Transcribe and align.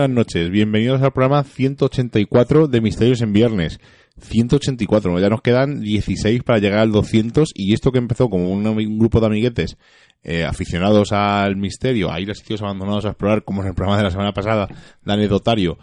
Buenas 0.00 0.16
noches, 0.16 0.48
bienvenidos 0.48 1.02
al 1.02 1.12
programa 1.12 1.44
184 1.44 2.68
de 2.68 2.80
Misterios 2.80 3.20
en 3.20 3.34
Viernes. 3.34 3.80
184, 4.18 5.20
ya 5.20 5.28
nos 5.28 5.42
quedan 5.42 5.82
16 5.82 6.42
para 6.42 6.58
llegar 6.58 6.78
al 6.78 6.90
200 6.90 7.50
y 7.54 7.74
esto 7.74 7.92
que 7.92 7.98
empezó 7.98 8.30
como 8.30 8.50
un, 8.50 8.98
grupo 8.98 9.20
de 9.20 9.26
amiguetes 9.26 9.76
eh, 10.22 10.46
aficionados 10.46 11.12
al 11.12 11.56
misterio, 11.56 12.10
a 12.10 12.18
ir 12.18 12.30
a 12.30 12.34
sitios 12.34 12.62
abandonados 12.62 13.04
a 13.04 13.08
explorar, 13.08 13.44
como 13.44 13.60
en 13.60 13.68
el 13.68 13.74
programa 13.74 13.98
de 13.98 14.04
la 14.04 14.10
semana 14.10 14.32
pasada, 14.32 14.68
de 15.04 15.12
anecdotario, 15.12 15.76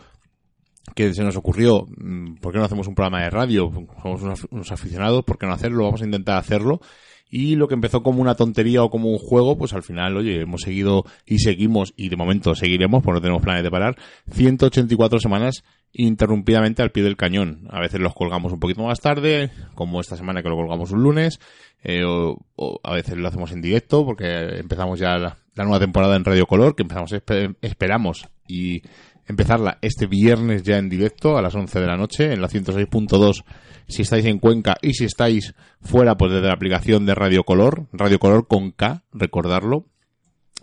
que 0.96 1.14
se 1.14 1.24
nos 1.24 1.36
ocurrió, 1.36 1.86
mm, 1.86 2.38
¿por 2.42 2.54
qué 2.54 2.58
no 2.58 2.66
hacemos 2.66 2.88
un 2.88 2.96
programa 2.96 3.22
de 3.22 3.30
radio? 3.30 3.72
Somos 4.02 4.48
unos 4.50 4.72
aficionados, 4.72 5.26
¿por 5.26 5.38
qué 5.38 5.46
no 5.46 5.54
hacerlo? 5.54 5.84
Vamos 5.84 6.02
a 6.02 6.06
intentar 6.06 6.40
hacerlo 6.40 6.82
y 7.30 7.56
lo 7.56 7.68
que 7.68 7.74
empezó 7.74 8.04
como 8.04 8.22
una 8.22 8.36
tontería 8.36 8.84
o 8.84 8.90
como 8.90 9.10
un 9.10 9.18
juego, 9.18 9.58
pues 9.58 9.74
al 9.74 9.84
final, 9.84 10.18
oye, 10.18 10.42
hemos 10.42 10.62
seguido 10.62 11.06
y 11.26 11.40
seguimos 11.40 11.94
y 11.98 12.10
de 12.10 12.16
momento 12.16 12.56
seguiremos, 12.56 13.04
pues 13.04 13.14
no 13.14 13.22
tenemos 13.22 13.42
planes 13.42 13.64
de 13.64 13.72
parar, 13.72 13.98
184 14.32 15.20
semanas 15.20 15.64
interrumpidamente 15.94 16.82
al 16.82 16.92
pie 16.92 17.04
del 17.04 17.18
cañón. 17.18 17.68
A 17.70 17.80
veces 17.80 18.00
los 18.00 18.14
colgamos 18.14 18.54
un 18.54 18.60
poquito 18.60 18.84
más 18.84 19.00
tarde, 19.00 19.52
como 19.76 20.00
esta 20.00 20.16
semana 20.16 20.44
que 20.44 20.50
lo 20.50 20.56
colgamos 20.56 20.92
un 20.92 21.04
lunes, 21.04 21.40
eh, 21.84 22.04
o, 22.04 22.38
o, 22.56 22.80
a 22.84 22.94
veces 22.94 23.18
lo 23.18 23.28
hacemos 23.28 23.52
en 23.52 23.62
directo 23.62 24.06
porque 24.06 24.60
empezamos 24.60 25.00
ya 25.00 25.18
la, 25.18 25.38
la 25.56 25.64
nueva 25.64 25.80
temporada 25.80 26.16
en 26.16 26.26
Radio 26.26 26.46
Color, 26.46 26.76
que 26.76 26.84
empezamos, 26.84 27.14
esperamos 27.62 28.28
y 28.48 28.82
empezarla 29.28 29.78
este 29.82 30.08
viernes 30.08 30.64
ya 30.64 30.78
en 30.78 30.90
directo 30.90 31.38
a 31.38 31.42
las 31.42 31.56
11 31.56 31.80
de 31.80 31.86
la 31.86 31.98
noche 31.98 32.34
en 32.34 32.42
la 32.42 32.50
106.2 32.50 33.44
si 33.88 34.02
estáis 34.02 34.26
en 34.26 34.40
Cuenca 34.40 34.76
y 34.82 34.94
si 34.94 35.06
estáis 35.06 35.54
fuera 35.82 36.16
pues 36.18 36.32
desde 36.32 36.48
la 36.48 36.54
aplicación 36.54 37.06
de 37.06 37.16
Radio 37.16 37.44
Color, 37.44 37.88
Radio 37.92 38.20
Color 38.20 38.48
con 38.48 38.72
K, 38.72 39.04
recordarlo. 39.14 39.86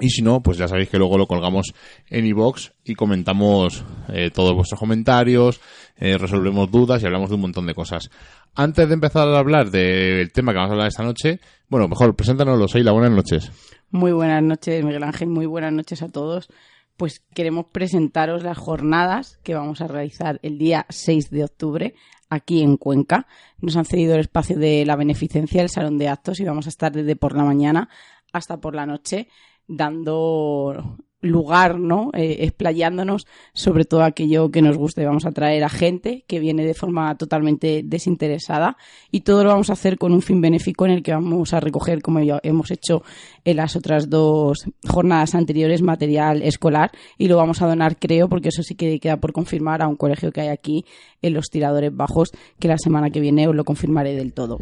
Y 0.01 0.09
si 0.09 0.23
no, 0.23 0.43
pues 0.43 0.59
ya 0.59 0.67
sabéis 0.67 0.89
que 0.89 0.99
luego 0.99 1.17
lo 1.17 1.29
colgamos 1.29 1.73
en 2.11 2.27
iVox 2.27 2.73
y 2.85 2.95
comentamos 2.97 3.85
eh, 4.09 4.31
todos 4.35 4.53
vuestros 4.53 4.79
comentarios, 4.79 5.61
eh, 5.97 6.19
resolvemos 6.19 6.69
dudas 6.69 7.01
y 7.01 7.07
hablamos 7.07 7.29
de 7.29 7.37
un 7.37 7.43
montón 7.43 7.67
de 7.67 7.75
cosas. 7.75 8.11
Antes 8.57 8.89
de 8.89 8.95
empezar 8.95 9.29
a 9.29 9.39
hablar 9.39 9.71
del 9.71 10.33
tema 10.33 10.51
que 10.51 10.57
vamos 10.57 10.71
a 10.71 10.73
hablar 10.73 10.89
esta 10.89 11.05
noche, 11.05 11.39
bueno, 11.69 11.87
mejor, 11.87 12.17
preséntanoslo, 12.17 12.67
Seila, 12.67 12.91
buenas 12.91 13.13
noches. 13.13 13.53
Muy 13.93 14.11
buenas 14.11 14.43
noches, 14.43 14.85
Miguel 14.85 15.05
Ángel, 15.05 15.29
muy 15.29 15.47
buenas 15.47 15.73
noches 15.73 16.03
a 16.03 16.09
todos. 16.09 16.49
Pues 16.97 17.25
queremos 17.35 17.67
presentaros 17.73 18.43
las 18.43 18.57
jornadas 18.57 19.39
que 19.43 19.55
vamos 19.55 19.81
a 19.81 19.89
realizar 19.89 20.39
el 20.43 20.59
día 20.59 20.87
6 20.89 21.31
de 21.31 21.45
octubre 21.45 21.95
aquí 22.31 22.63
en 22.63 22.77
Cuenca. 22.77 23.27
Nos 23.59 23.77
han 23.77 23.85
cedido 23.85 24.15
el 24.15 24.21
espacio 24.21 24.59
de 24.59 24.85
la 24.87 24.97
beneficencia, 24.97 25.63
el 25.63 25.71
salón 25.71 25.99
de 25.99 26.09
actos, 26.09 26.41
y 26.41 26.45
vamos 26.45 26.67
a 26.67 26.69
estar 26.69 26.93
desde 26.93 27.17
por 27.17 27.37
la 27.37 27.45
mañana 27.45 27.89
hasta 28.33 28.61
por 28.61 28.75
la 28.75 28.87
noche 28.87 29.29
dando 29.67 30.99
lugar, 31.25 31.79
¿no? 31.79 32.11
Eh, 32.15 32.37
explayándonos 32.41 33.27
sobre 33.53 33.85
todo 33.85 34.03
aquello 34.03 34.51
que 34.51 34.63
nos 34.63 34.77
guste. 34.77 35.05
Vamos 35.05 35.27
a 35.27 35.33
traer 35.33 35.65
a 35.65 35.69
gente 35.69 36.25
que 36.27 36.41
viene 36.41 36.65
de 36.65 36.75
forma 36.75 37.17
totalmente 37.17 37.83
desinteresada 37.85 38.77
y 39.11 39.21
todo 39.21 39.45
lo 39.45 39.51
vamos 39.51 39.71
a 39.71 39.75
hacer 39.75 39.99
con 39.99 40.13
un 40.13 40.23
fin 40.23 40.41
benéfico 40.41 40.87
en 40.87 40.93
el 40.93 41.03
que 41.03 41.13
vamos 41.13 41.53
a 41.55 41.61
recoger, 41.61 42.03
como 42.03 42.21
ya 42.21 42.41
hemos 42.43 42.71
hecho 42.71 43.03
en 43.45 43.57
las 43.57 43.77
otras 43.77 44.09
dos 44.11 44.65
jornadas 44.87 45.35
anteriores, 45.35 45.83
material 45.83 46.43
escolar 46.43 46.93
y 47.19 47.29
lo 47.29 47.37
vamos 47.37 47.63
a 47.63 47.67
donar, 47.67 47.97
creo, 47.97 48.29
porque 48.29 48.49
eso 48.49 48.63
sí 48.63 48.75
que 48.75 49.01
queda 49.01 49.17
por 49.19 49.33
confirmar 49.33 49.83
a 49.83 49.89
un 49.89 49.97
colegio 49.97 50.33
que 50.33 50.43
hay 50.43 50.49
aquí 50.49 50.85
en 51.23 51.35
los 51.35 51.51
tiradores 51.51 51.95
bajos, 51.95 52.33
que 52.59 52.69
la 52.69 52.79
semana 52.79 53.11
que 53.11 53.21
viene 53.21 53.49
os 53.49 53.55
lo 53.55 53.65
confirmaré 53.65 54.15
del 54.15 54.33
todo. 54.33 54.59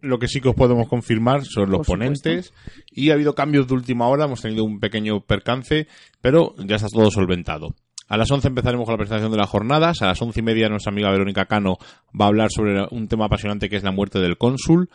Lo 0.00 0.18
que 0.18 0.28
sí 0.28 0.40
que 0.40 0.48
os 0.48 0.54
podemos 0.54 0.88
confirmar 0.88 1.44
son 1.44 1.70
los 1.70 1.86
ponentes 1.86 2.54
y 2.90 3.10
ha 3.10 3.14
habido 3.14 3.34
cambios 3.34 3.68
de 3.68 3.74
última 3.74 4.08
hora, 4.08 4.24
hemos 4.24 4.40
tenido 4.40 4.64
un 4.64 4.80
pequeño 4.80 5.20
percance, 5.20 5.86
pero 6.20 6.54
ya 6.56 6.76
está 6.76 6.88
todo 6.88 7.10
solventado. 7.10 7.74
A 8.08 8.16
las 8.16 8.30
11 8.30 8.48
empezaremos 8.48 8.84
con 8.84 8.92
la 8.92 8.98
presentación 8.98 9.32
de 9.32 9.38
las 9.38 9.48
jornadas, 9.48 10.02
a 10.02 10.06
las 10.06 10.20
once 10.20 10.40
y 10.40 10.42
media 10.42 10.68
nuestra 10.68 10.92
amiga 10.92 11.10
Verónica 11.10 11.46
Cano 11.46 11.78
va 12.18 12.26
a 12.26 12.28
hablar 12.28 12.50
sobre 12.50 12.86
un 12.90 13.08
tema 13.08 13.26
apasionante 13.26 13.68
que 13.68 13.76
es 13.76 13.82
la 13.82 13.90
muerte 13.90 14.18
del 14.18 14.36
cónsul. 14.36 14.90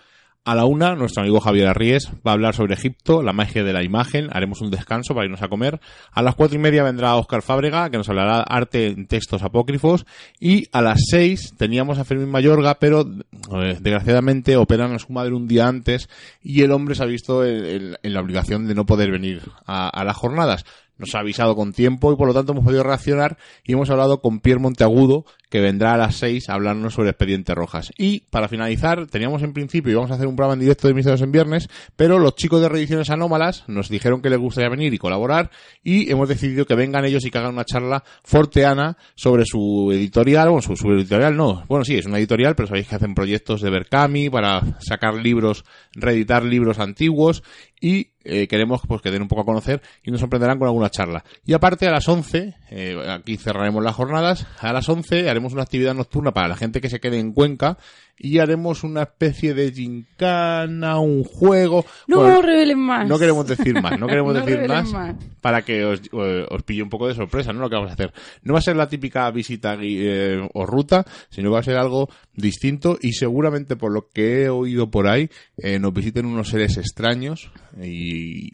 A 0.47 0.55
la 0.55 0.63
una, 0.63 0.95
nuestro 0.95 1.23
amigo 1.23 1.41
Javier 1.41 1.67
Arries 1.67 2.09
va 2.25 2.31
a 2.31 2.33
hablar 2.35 2.55
sobre 2.55 2.73
Egipto, 2.73 3.21
la 3.21 3.33
magia 3.33 3.65
de 3.65 3.73
la 3.73 3.83
imagen. 3.83 4.29
Haremos 4.31 4.61
un 4.61 4.71
descanso 4.71 5.13
para 5.13 5.25
irnos 5.25 5.41
a 5.41 5.49
comer. 5.49 5.81
A 6.13 6.21
las 6.21 6.35
cuatro 6.35 6.55
y 6.55 6.61
media 6.61 6.83
vendrá 6.83 7.17
Óscar 7.17 7.41
Fábrega, 7.41 7.89
que 7.89 7.97
nos 7.97 8.07
hablará 8.07 8.43
arte 8.43 8.87
en 8.87 9.07
textos 9.07 9.43
apócrifos. 9.43 10.05
Y 10.39 10.69
a 10.71 10.81
las 10.81 11.01
seis 11.11 11.53
teníamos 11.57 11.99
a 11.99 12.05
Fermín 12.05 12.29
Mayorga, 12.29 12.75
pero 12.79 13.01
eh, 13.01 13.77
desgraciadamente 13.81 14.55
operan 14.55 14.93
a 14.93 14.99
su 14.99 15.11
madre 15.11 15.33
un 15.33 15.49
día 15.49 15.67
antes 15.67 16.07
y 16.41 16.61
el 16.61 16.71
hombre 16.71 16.95
se 16.95 17.03
ha 17.03 17.07
visto 17.07 17.43
en, 17.45 17.97
en- 18.01 18.13
la 18.13 18.21
obligación 18.21 18.67
de 18.67 18.73
no 18.75 18.85
poder 18.85 19.11
venir 19.11 19.41
a, 19.65 19.89
a 19.89 20.05
las 20.05 20.15
jornadas. 20.15 20.63
Nos 20.97 21.13
ha 21.13 21.19
avisado 21.19 21.55
con 21.55 21.73
tiempo 21.73 22.11
y 22.11 22.15
por 22.15 22.25
lo 22.27 22.33
tanto 22.33 22.53
hemos 22.53 22.63
podido 22.63 22.81
reaccionar 22.83 23.37
y 23.65 23.73
hemos 23.73 23.89
hablado 23.91 24.19
con 24.21 24.39
Pierre 24.39 24.61
Monteagudo, 24.61 25.25
que 25.49 25.61
vendrá 25.61 25.93
a 25.93 25.97
las 25.97 26.15
6 26.15 26.49
a 26.49 26.53
hablarnos 26.53 26.93
sobre 26.93 27.09
Expediente 27.09 27.55
Rojas. 27.55 27.91
Y 27.97 28.21
para 28.29 28.47
finalizar, 28.47 29.07
teníamos 29.07 29.43
en 29.43 29.53
principio, 29.53 29.91
íbamos 29.91 30.11
a 30.11 30.15
hacer 30.15 30.27
un 30.27 30.35
programa 30.35 30.53
en 30.53 30.61
directo 30.61 30.87
de 30.87 30.93
Misterios 30.93 31.21
en 31.21 31.31
Viernes, 31.31 31.69
pero 31.95 32.19
los 32.19 32.35
chicos 32.35 32.61
de 32.61 32.69
Reediciones 32.69 33.09
Anómalas 33.09 33.63
nos 33.67 33.89
dijeron 33.89 34.21
que 34.21 34.29
les 34.29 34.39
gustaría 34.39 34.69
venir 34.69 34.93
y 34.93 34.97
colaborar 34.97 35.51
y 35.83 36.11
hemos 36.11 36.29
decidido 36.29 36.65
que 36.65 36.75
vengan 36.75 37.05
ellos 37.05 37.25
y 37.25 37.31
que 37.31 37.37
hagan 37.37 37.53
una 37.53 37.65
charla 37.65 38.03
forteana 38.23 38.97
sobre 39.15 39.43
su 39.45 39.89
editorial, 39.91 40.49
bueno, 40.49 40.61
su, 40.61 40.75
su 40.75 40.91
editorial 40.91 41.35
no, 41.35 41.63
bueno, 41.67 41.85
sí, 41.85 41.95
es 41.95 42.05
una 42.05 42.17
editorial, 42.17 42.55
pero 42.55 42.67
sabéis 42.67 42.87
que 42.87 42.95
hacen 42.95 43.15
proyectos 43.15 43.61
de 43.61 43.69
Berkami 43.69 44.29
para 44.29 44.61
sacar 44.79 45.15
libros, 45.15 45.63
reeditar 45.93 46.43
libros 46.43 46.79
antiguos 46.79 47.43
y 47.79 48.11
eh, 48.23 48.47
queremos 48.47 48.81
pues 48.87 49.01
que 49.01 49.11
den 49.11 49.21
un 49.21 49.27
poco 49.27 49.41
a 49.41 49.45
conocer 49.45 49.81
y 50.03 50.11
nos 50.11 50.19
sorprenderán 50.19 50.59
con 50.59 50.67
alguna 50.67 50.89
charla. 50.89 51.23
Y 51.45 51.53
aparte 51.53 51.87
a 51.87 51.91
las 51.91 52.07
11, 52.07 52.55
eh, 52.71 52.97
aquí 53.09 53.37
cerraremos 53.37 53.83
las 53.83 53.95
jornadas, 53.95 54.45
a 54.59 54.73
las 54.73 54.89
11 54.89 55.29
haremos 55.37 55.53
una 55.53 55.63
actividad 55.63 55.93
nocturna 55.93 56.31
para 56.33 56.47
la 56.47 56.55
gente 56.55 56.81
que 56.81 56.89
se 56.89 56.99
quede 56.99 57.19
en 57.19 57.31
Cuenca 57.31 57.77
y 58.17 58.39
haremos 58.39 58.83
una 58.83 59.03
especie 59.03 59.53
de 59.53 59.71
gincana, 59.71 60.99
un 60.99 61.23
juego. 61.23 61.85
No 62.07 62.17
Bueno, 62.21 62.41
revelen 62.41 62.79
más. 62.79 63.07
no 63.07 63.19
queremos 63.19 63.47
decir 63.47 63.79
más, 63.81 63.99
no 63.99 64.07
queremos 64.07 64.33
No 64.37 64.43
decir 64.43 64.67
más, 64.67 64.91
más. 64.91 65.15
para 65.41 65.61
que 65.61 65.85
os, 65.85 66.01
eh, 66.11 66.45
os 66.49 66.63
pille 66.63 66.81
un 66.81 66.89
poco 66.89 67.07
de 67.07 67.13
sorpresa, 67.13 67.53
¿no? 67.53 67.61
Lo 67.61 67.69
que 67.69 67.75
vamos 67.75 67.91
a 67.91 67.93
hacer. 67.93 68.11
No 68.41 68.53
va 68.53 68.59
a 68.59 68.63
ser 68.63 68.75
la 68.75 68.87
típica 68.89 69.29
visita 69.31 69.77
eh, 69.79 70.39
o 70.53 70.65
ruta, 70.65 71.05
sino 71.29 71.51
va 71.51 71.59
a 71.59 71.63
ser 71.63 71.77
algo 71.77 72.09
distinto 72.33 72.97
y 73.01 73.13
seguramente 73.13 73.75
por 73.75 73.93
lo 73.93 74.09
que 74.09 74.43
he 74.43 74.49
oído 74.49 74.89
por 74.89 75.07
ahí, 75.07 75.29
eh, 75.57 75.77
nos 75.79 75.93
visiten 75.93 76.25
unos 76.25 76.49
seres 76.49 76.77
extraños 76.77 77.51
y 77.81 78.49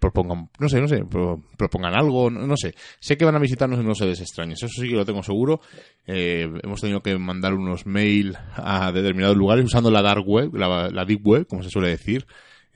propongan, 0.00 0.48
no 0.58 0.68
sé, 0.68 0.80
no 0.80 0.88
sé, 0.88 1.04
pro- 1.04 1.40
propongan 1.56 1.94
algo, 1.94 2.30
no, 2.30 2.46
no 2.46 2.56
sé. 2.56 2.74
Sé 2.98 3.16
que 3.16 3.24
van 3.24 3.36
a 3.36 3.38
visitarnos 3.38 3.78
unos 3.78 3.98
seres 3.98 4.20
extraños, 4.20 4.60
eso 4.62 4.80
sí 4.82 4.88
que 4.88 4.94
lo 4.96 5.04
tengo 5.04 5.22
seguro. 5.22 5.60
Eh, 6.06 6.50
hemos 6.62 6.80
tenido 6.80 7.02
que 7.02 7.16
mandar 7.18 7.54
unos 7.54 7.86
mail 7.86 8.36
a 8.56 8.90
determinados 8.90 9.36
lugares 9.36 9.64
usando 9.64 9.90
la 9.90 10.02
dark 10.02 10.26
web, 10.26 10.54
la, 10.56 10.88
la 10.90 11.04
deep 11.04 11.24
web, 11.24 11.46
como 11.46 11.62
se 11.62 11.70
suele 11.70 11.88
decir, 11.90 12.26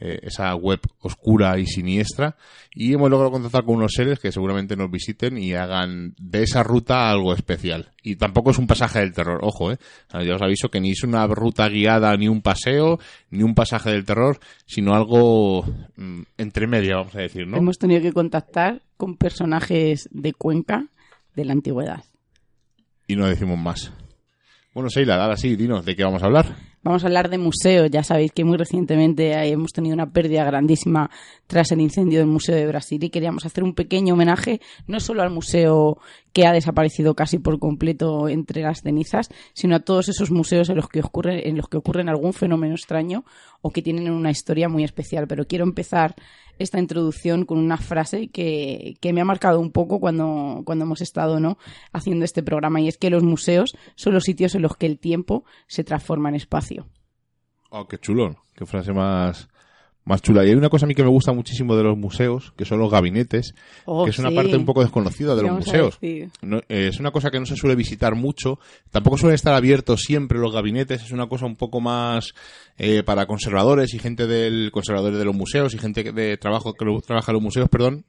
eh, 0.05 0.19
esa 0.23 0.55
web 0.55 0.81
oscura 1.01 1.59
y 1.59 1.67
siniestra, 1.67 2.37
y 2.75 2.93
hemos 2.93 3.09
logrado 3.09 3.31
contactar 3.31 3.65
con 3.65 3.77
unos 3.77 3.93
seres 3.95 4.21
que 4.21 4.33
seguramente 4.33 4.77
nos 4.77 4.91
visiten 4.91 5.39
y 5.39 5.55
hagan 5.55 6.15
de 6.19 6.43
esa 6.43 6.63
ruta 6.63 7.09
algo 7.09 7.33
especial. 7.33 7.93
Y 8.03 8.17
tampoco 8.17 8.51
es 8.51 8.59
un 8.59 8.67
pasaje 8.67 8.99
del 8.99 9.15
terror, 9.15 9.41
ojo, 9.43 9.73
eh. 9.73 9.79
Ya 10.13 10.35
os 10.35 10.43
aviso 10.43 10.69
que 10.69 10.79
ni 10.79 10.91
es 10.91 11.05
una 11.05 11.27
ruta 11.27 11.71
guiada, 11.71 12.15
ni 12.19 12.29
un 12.29 12.43
paseo, 12.43 12.99
ni 13.31 13.43
un 13.43 13.55
pasaje 13.55 13.93
del 13.93 14.05
terror, 14.05 14.39
sino 14.67 14.95
algo 14.95 15.63
mm, 15.97 16.21
entre 16.37 16.67
media, 16.67 16.97
vamos 16.97 17.15
a 17.15 17.21
decir, 17.21 17.47
¿no? 17.47 17.57
Hemos 17.57 17.79
tenido 17.79 18.03
que 18.03 18.13
contactar 18.13 18.83
con 18.99 19.17
personajes 19.17 20.11
de 20.13 20.35
Cuenca 20.35 20.89
de 21.35 21.47
la 21.47 21.53
antigüedad. 21.55 22.05
Y 23.07 23.17
no 23.17 23.27
decimos 23.27 23.59
más. 23.59 23.91
Bueno, 24.75 24.91
Seila, 24.91 25.23
ahora 25.23 25.39
sí, 25.39 25.57
dinos, 25.57 25.87
¿de 25.87 25.97
qué 25.97 26.05
vamos 26.05 26.23
a 26.23 26.27
hablar? 26.27 26.74
Vamos 26.85 27.03
a 27.03 27.07
hablar 27.07 27.31
de 27.31 27.39
museos. 27.39 27.91
Ya 27.91 28.03
sabéis 28.03 28.33
que 28.33 28.45
muy 28.45 28.59
recientemente 28.59 29.33
eh, 29.33 29.49
hemos 29.49 29.73
tenido 29.73 29.95
una 29.95 30.11
pérdida 30.11 30.45
grandísima 30.45 31.11
tras 31.47 31.73
el 31.73 31.81
incendio 31.81 32.19
del 32.19 32.29
Museo 32.29 32.55
de 32.55 32.67
Brasil 32.67 33.03
y 33.03 33.09
queríamos 33.09 33.47
hacer 33.47 33.65
un 33.65 33.75
pequeño 33.75 34.13
homenaje 34.13 34.61
no 34.87 35.01
solo 35.01 35.23
al 35.23 35.31
museo 35.31 35.97
que 36.35 36.47
ha 36.47 36.53
desaparecido 36.53 37.15
casi 37.15 37.39
por 37.39 37.59
completo 37.59 38.29
entre 38.29 38.61
las 38.61 38.83
cenizas, 38.83 39.31
sino 39.55 39.77
a 39.77 39.81
todos 39.81 40.11
esos 40.11 40.31
museos 40.31 40.69
en 40.69 40.77
los 40.77 40.89
que 40.89 41.01
ocurre, 41.01 41.49
en 41.49 41.57
los 41.57 41.69
que 41.69 41.79
ocurren 41.79 42.11
algún 42.11 42.35
fenómeno 42.35 42.75
extraño 42.75 43.25
o 43.63 43.71
que 43.71 43.81
tienen 43.81 44.11
una 44.11 44.31
historia 44.31 44.69
muy 44.69 44.85
especial. 44.85 45.27
Pero 45.27 45.47
quiero 45.47 45.65
empezar 45.65 46.17
esta 46.59 46.79
introducción 46.79 47.45
con 47.45 47.59
una 47.59 47.77
frase 47.77 48.29
que, 48.29 48.97
que 49.01 49.13
me 49.13 49.21
ha 49.21 49.25
marcado 49.25 49.61
un 49.61 49.71
poco 49.71 50.01
cuando, 50.01 50.63
cuando 50.65 50.85
hemos 50.85 51.01
estado 51.01 51.41
¿no? 51.41 51.57
haciendo 51.93 52.25
este 52.25 52.43
programa 52.43 52.81
y 52.81 52.89
es 52.89 52.99
que 52.99 53.11
los 53.11 53.23
museos 53.23 53.77
son 53.95 54.15
los 54.15 54.25
sitios 54.25 54.55
en 54.55 54.63
los 54.63 54.77
que 54.77 54.87
el 54.87 54.99
tiempo 54.99 55.45
se 55.67 55.85
transforma 55.85 56.29
en 56.29 56.35
espacio. 56.35 56.74
Oh, 57.77 57.87
qué 57.89 57.99
chulo, 57.99 58.37
qué 58.55 58.65
frase 58.67 58.93
más, 58.93 59.49
más 60.05 60.23
chula. 60.23 60.45
Y 60.45 60.51
hay 60.51 60.55
una 60.55 60.69
cosa 60.69 60.87
a 60.87 60.89
mí 60.89 60.95
que 60.95 61.03
me 61.03 61.09
gusta 61.09 61.33
muchísimo 61.33 61.75
de 61.75 61.83
los 61.83 61.97
museos, 61.99 62.53
que 62.57 62.65
son 62.65 62.79
los 62.79 62.89
gabinetes, 62.91 63.53
Oh, 63.85 64.05
que 64.05 64.11
es 64.11 64.19
una 64.21 64.29
sí. 64.29 64.37
parte 64.37 64.57
un 64.57 64.65
poco 64.65 64.83
desconocida 64.83 65.35
de 65.35 65.43
¿Qué 65.43 65.47
los 65.49 65.57
museos. 65.57 65.99
No, 66.43 66.59
eh, 66.69 66.89
es 66.89 67.01
una 67.01 67.11
cosa 67.11 67.33
que 67.33 67.41
no 67.41 67.47
se 67.47 67.57
suele 67.57 67.75
visitar 67.75 68.15
mucho. 68.15 68.61
Tampoco 68.93 69.19
suelen 69.19 69.35
estar 69.35 69.55
abiertos 69.55 70.03
siempre 70.03 70.39
los 70.39 70.53
gabinetes. 70.53 71.03
Es 71.03 71.11
una 71.11 71.27
cosa 71.27 71.47
un 71.47 71.57
poco 71.57 71.81
más 71.81 72.33
eh, 72.79 73.03
para 73.03 73.27
conservadores 73.27 73.93
y 73.95 73.99
gente 73.99 74.27
del 74.29 74.71
conservadores 74.71 75.19
de 75.19 75.25
los 75.25 75.35
museos 75.35 75.75
y 75.75 75.79
gente 75.79 76.05
que- 76.05 76.13
de 76.13 76.37
trabajo 76.37 76.75
que 76.75 76.85
lo- 76.85 77.01
trabaja 77.01 77.33
en 77.33 77.35
los 77.35 77.43
museos, 77.43 77.69
perdón. 77.69 78.05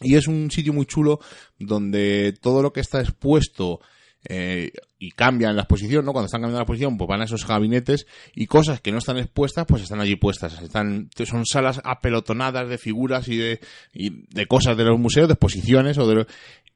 Y 0.00 0.16
es 0.16 0.26
un 0.28 0.50
sitio 0.50 0.72
muy 0.72 0.86
chulo 0.86 1.20
donde 1.58 2.32
todo 2.40 2.62
lo 2.62 2.72
que 2.72 2.80
está 2.80 3.00
expuesto 3.00 3.80
eh, 4.24 4.72
y 4.98 5.12
cambia 5.12 5.50
en 5.50 5.56
la 5.56 5.62
exposición, 5.62 6.04
¿no? 6.04 6.12
Cuando 6.12 6.26
están 6.26 6.40
cambiando 6.40 6.58
la 6.58 6.64
exposición, 6.64 6.98
pues 6.98 7.08
van 7.08 7.20
a 7.20 7.24
esos 7.24 7.46
gabinetes 7.46 8.06
y 8.34 8.46
cosas 8.46 8.80
que 8.80 8.90
no 8.90 8.98
están 8.98 9.18
expuestas, 9.18 9.64
pues 9.66 9.82
están 9.82 10.00
allí 10.00 10.16
puestas. 10.16 10.60
Están, 10.60 11.08
son 11.24 11.46
salas 11.46 11.80
apelotonadas 11.84 12.68
de 12.68 12.78
figuras 12.78 13.28
y 13.28 13.36
de, 13.36 13.60
y 13.92 14.26
de 14.34 14.46
cosas 14.46 14.76
de 14.76 14.84
los 14.84 14.98
museos, 14.98 15.28
de 15.28 15.34
exposiciones 15.34 15.98
o 15.98 16.06
de 16.08 16.26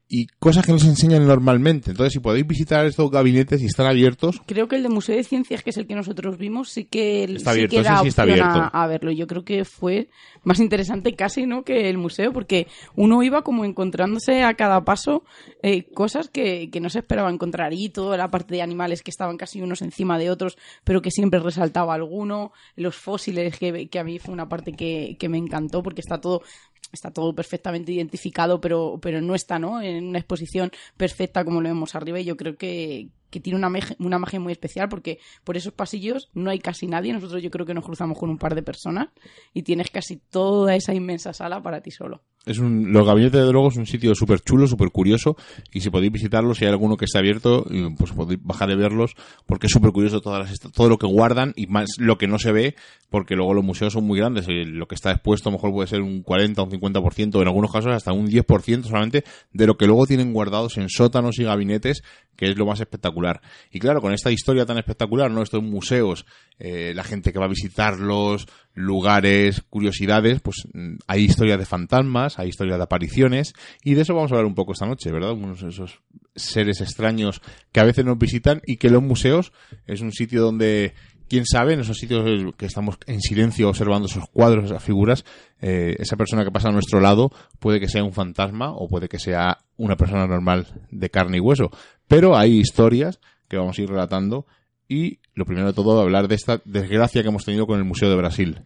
y 0.07 0.27
cosas 0.39 0.65
que 0.65 0.71
no 0.71 0.79
se 0.79 0.87
enseñan 0.87 1.25
normalmente. 1.25 1.91
Entonces, 1.91 2.13
si 2.13 2.19
podéis 2.19 2.45
visitar 2.45 2.85
estos 2.85 3.09
gabinetes 3.09 3.61
y 3.61 3.65
están 3.65 3.87
abiertos, 3.87 4.41
Creo 4.45 4.67
que 4.67 4.75
el 4.75 4.83
de 4.83 4.89
Museo 4.89 5.15
de 5.15 5.23
Ciencias, 5.23 5.63
que 5.63 5.71
es 5.71 5.77
el 5.77 5.87
que 5.87 5.95
nosotros 5.95 6.37
vimos, 6.37 6.69
sí 6.69 6.85
que, 6.85 7.23
Está 7.23 7.51
sí 7.51 7.57
abierto, 7.57 7.75
que 7.75 7.83
da 7.83 8.01
sí 8.01 8.07
está 8.09 8.21
abierto. 8.23 8.45
A, 8.45 8.83
a 8.83 8.87
verlo. 8.87 9.11
Yo 9.11 9.27
creo 9.27 9.43
que 9.43 9.65
fue 9.65 10.09
más 10.43 10.59
interesante 10.59 11.15
casi 11.15 11.45
no 11.45 11.63
que 11.63 11.89
el 11.89 11.97
museo, 11.97 12.31
porque 12.31 12.67
uno 12.95 13.23
iba 13.23 13.41
como 13.41 13.65
encontrándose 13.65 14.43
a 14.43 14.53
cada 14.53 14.83
paso 14.83 15.23
eh, 15.61 15.85
cosas 15.93 16.29
que, 16.29 16.69
que 16.69 16.79
no 16.79 16.89
se 16.89 16.99
esperaba 16.99 17.31
encontrar. 17.31 17.73
Y 17.73 17.89
toda 17.89 18.17
la 18.17 18.29
parte 18.29 18.55
de 18.55 18.61
animales 18.61 19.01
que 19.01 19.11
estaban 19.11 19.37
casi 19.37 19.61
unos 19.61 19.81
encima 19.81 20.19
de 20.19 20.29
otros, 20.29 20.57
pero 20.83 21.01
que 21.01 21.11
siempre 21.11 21.39
resaltaba 21.39 21.93
alguno. 21.93 22.51
Los 22.75 22.95
fósiles, 22.95 23.57
que, 23.57 23.87
que 23.87 23.99
a 23.99 24.03
mí 24.03 24.19
fue 24.19 24.33
una 24.33 24.49
parte 24.49 24.73
que, 24.73 25.15
que 25.19 25.29
me 25.29 25.37
encantó, 25.37 25.81
porque 25.81 26.01
está 26.01 26.19
todo 26.19 26.41
está 26.91 27.11
todo 27.11 27.33
perfectamente 27.33 27.91
identificado, 27.91 28.61
pero, 28.61 28.99
pero 29.01 29.21
no 29.21 29.35
está 29.35 29.59
¿no? 29.59 29.81
en 29.81 30.05
una 30.05 30.19
exposición 30.19 30.71
perfecta 30.97 31.43
como 31.43 31.61
lo 31.61 31.69
vemos 31.69 31.95
arriba. 31.95 32.19
Y 32.19 32.25
yo 32.25 32.37
creo 32.37 32.55
que, 32.55 33.09
que 33.33 33.39
tiene 33.39 33.57
una, 33.57 33.71
una 33.97 34.19
magia 34.19 34.39
muy 34.39 34.51
especial 34.51 34.87
porque 34.87 35.17
por 35.43 35.57
esos 35.57 35.73
pasillos 35.73 36.29
no 36.35 36.51
hay 36.51 36.59
casi 36.59 36.85
nadie. 36.85 37.11
Nosotros 37.11 37.41
yo 37.41 37.49
creo 37.49 37.65
que 37.65 37.73
nos 37.73 37.83
cruzamos 37.83 38.15
con 38.17 38.29
un 38.29 38.37
par 38.37 38.53
de 38.53 38.61
personas 38.61 39.07
y 39.55 39.63
tienes 39.63 39.89
casi 39.89 40.17
toda 40.17 40.75
esa 40.75 40.93
inmensa 40.93 41.33
sala 41.33 41.63
para 41.63 41.81
ti 41.81 41.89
solo. 41.89 42.21
es 42.45 42.59
un, 42.59 42.93
los 42.93 43.07
gabinetes 43.07 43.43
de 43.43 43.51
luego 43.51 43.69
es 43.69 43.77
un 43.77 43.87
sitio 43.87 44.13
súper 44.13 44.41
chulo, 44.41 44.67
súper 44.67 44.91
curioso 44.91 45.35
y 45.73 45.81
si 45.81 45.89
podéis 45.89 46.11
visitarlos, 46.11 46.59
si 46.59 46.65
hay 46.65 46.71
alguno 46.71 46.95
que 46.95 47.05
esté 47.05 47.17
abierto, 47.17 47.65
pues 47.97 48.11
podéis 48.11 48.39
bajar 48.43 48.69
y 48.69 48.75
verlos 48.75 49.15
porque 49.47 49.65
es 49.65 49.73
súper 49.73 49.91
curioso 49.91 50.21
todas 50.21 50.47
las, 50.47 50.59
todo 50.71 50.89
lo 50.89 50.99
que 50.99 51.07
guardan 51.07 51.53
y 51.55 51.65
más 51.65 51.89
lo 51.97 52.19
que 52.19 52.27
no 52.27 52.37
se 52.37 52.51
ve 52.51 52.75
porque 53.09 53.35
luego 53.35 53.55
los 53.55 53.63
museos 53.63 53.93
son 53.93 54.05
muy 54.05 54.19
grandes 54.19 54.47
y 54.47 54.63
lo 54.65 54.87
que 54.87 54.93
está 54.93 55.11
expuesto 55.11 55.49
a 55.49 55.51
lo 55.51 55.57
mejor 55.57 55.71
puede 55.71 55.87
ser 55.87 56.03
un 56.03 56.21
40 56.21 56.61
o 56.61 56.65
un 56.65 56.71
50%, 56.71 57.41
en 57.41 57.47
algunos 57.47 57.71
casos 57.71 57.91
hasta 57.93 58.13
un 58.13 58.27
10% 58.27 58.83
solamente 58.83 59.23
de 59.53 59.65
lo 59.65 59.75
que 59.75 59.87
luego 59.87 60.05
tienen 60.05 60.33
guardados 60.33 60.77
en 60.77 60.89
sótanos 60.89 61.39
y 61.39 61.45
gabinetes 61.45 62.03
que 62.35 62.49
es 62.49 62.57
lo 62.57 62.65
más 62.65 62.79
espectacular. 62.79 63.22
Y 63.71 63.79
claro, 63.79 64.01
con 64.01 64.13
esta 64.13 64.31
historia 64.31 64.65
tan 64.65 64.77
espectacular, 64.77 65.31
¿no? 65.31 65.41
Estos 65.41 65.63
museos, 65.63 66.25
eh, 66.59 66.93
la 66.95 67.03
gente 67.03 67.31
que 67.31 67.39
va 67.39 67.45
a 67.45 67.49
visitarlos, 67.49 68.47
lugares, 68.75 69.61
curiosidades, 69.69 70.41
pues 70.41 70.67
mm, 70.73 70.95
hay 71.07 71.23
historias 71.23 71.59
de 71.59 71.65
fantasmas, 71.65 72.39
hay 72.39 72.49
historias 72.49 72.77
de 72.77 72.83
apariciones, 72.83 73.53
y 73.83 73.93
de 73.93 74.01
eso 74.01 74.15
vamos 74.15 74.31
a 74.31 74.35
hablar 74.35 74.47
un 74.47 74.55
poco 74.55 74.73
esta 74.73 74.85
noche, 74.85 75.11
¿verdad? 75.11 75.31
Unos 75.31 75.61
de 75.61 75.69
esos 75.69 76.01
seres 76.35 76.81
extraños 76.81 77.41
que 77.71 77.79
a 77.79 77.83
veces 77.83 78.05
nos 78.05 78.17
visitan 78.17 78.61
y 78.65 78.77
que 78.77 78.89
los 78.89 79.03
museos 79.03 79.51
es 79.85 80.01
un 80.01 80.11
sitio 80.11 80.41
donde 80.41 80.93
quién 81.33 81.47
sabe, 81.47 81.73
en 81.73 81.79
esos 81.79 81.97
sitios 81.97 82.53
que 82.55 82.67
estamos 82.67 82.99
en 83.07 83.19
silencio 83.19 83.67
observando 83.67 84.05
esos 84.05 84.29
cuadros, 84.29 84.65
esas 84.65 84.83
figuras, 84.83 85.25
eh, 85.61 85.95
esa 85.97 86.15
persona 86.15 86.43
que 86.43 86.51
pasa 86.51 86.69
a 86.69 86.71
nuestro 86.71 86.99
lado 86.99 87.31
puede 87.57 87.79
que 87.79 87.87
sea 87.87 88.03
un 88.03 88.13
fantasma 88.13 88.71
o 88.71 88.87
puede 88.87 89.09
que 89.09 89.17
sea 89.17 89.57
una 89.75 89.95
persona 89.97 90.27
normal 90.27 90.67
de 90.91 91.09
carne 91.09 91.37
y 91.37 91.39
hueso. 91.39 91.71
Pero 92.07 92.37
hay 92.37 92.59
historias 92.59 93.19
que 93.47 93.57
vamos 93.57 93.79
a 93.79 93.81
ir 93.81 93.89
relatando 93.89 94.45
y 94.87 95.21
lo 95.33 95.45
primero 95.45 95.65
de 95.65 95.73
todo 95.73 95.99
hablar 95.99 96.27
de 96.27 96.35
esta 96.35 96.61
desgracia 96.65 97.23
que 97.23 97.29
hemos 97.29 97.45
tenido 97.45 97.65
con 97.65 97.79
el 97.79 97.83
Museo 97.83 98.11
de 98.11 98.15
Brasil. 98.15 98.61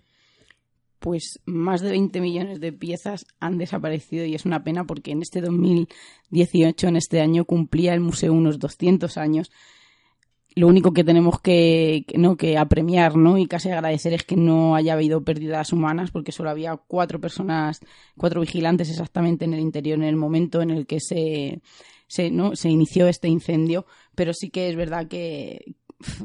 Pues 1.00 1.40
más 1.46 1.80
de 1.80 1.92
20 1.92 2.20
millones 2.20 2.60
de 2.60 2.74
piezas 2.74 3.28
han 3.40 3.58
desaparecido 3.58 4.26
y 4.26 4.36
es 4.36 4.46
una 4.46 4.66
pena 4.66 4.84
porque 4.84 5.12
en 5.12 5.22
este 5.22 5.40
2018, 5.40 6.86
en 6.90 6.98
este 6.98 7.22
año, 7.22 7.46
cumplía 7.46 7.94
el 7.94 8.02
museo 8.02 8.34
unos 8.34 8.60
200 8.60 9.18
años. 9.18 9.52
Lo 10.58 10.68
único 10.68 10.92
que 10.92 11.04
tenemos 11.04 11.40
que, 11.40 12.04
no, 12.16 12.36
que 12.36 12.58
apremiar 12.58 13.16
¿no? 13.16 13.38
y 13.38 13.46
casi 13.46 13.70
agradecer 13.70 14.14
es 14.14 14.24
que 14.24 14.36
no 14.36 14.76
haya 14.76 14.94
habido 14.94 15.24
pérdidas 15.24 15.72
humanas 15.72 16.10
porque 16.10 16.32
solo 16.32 16.50
había 16.50 16.76
cuatro 16.78 17.22
personas, 17.22 17.80
cuatro 18.18 18.42
vigilantes 18.42 18.90
exactamente 18.90 19.46
en 19.46 19.54
el 19.54 19.60
interior 19.60 20.00
en 20.00 20.06
el 20.06 20.16
momento 20.16 20.64
en 20.64 20.72
el 20.72 20.88
que 20.88 21.00
se, 21.00 21.62
se, 22.08 22.32
¿no? 22.32 22.56
se 22.56 22.70
inició 22.70 23.08
este 23.08 23.28
incendio, 23.28 23.86
pero 24.16 24.34
sí 24.34 24.50
que 24.50 24.68
es 24.70 24.76
verdad 24.76 25.08
que, 25.08 25.76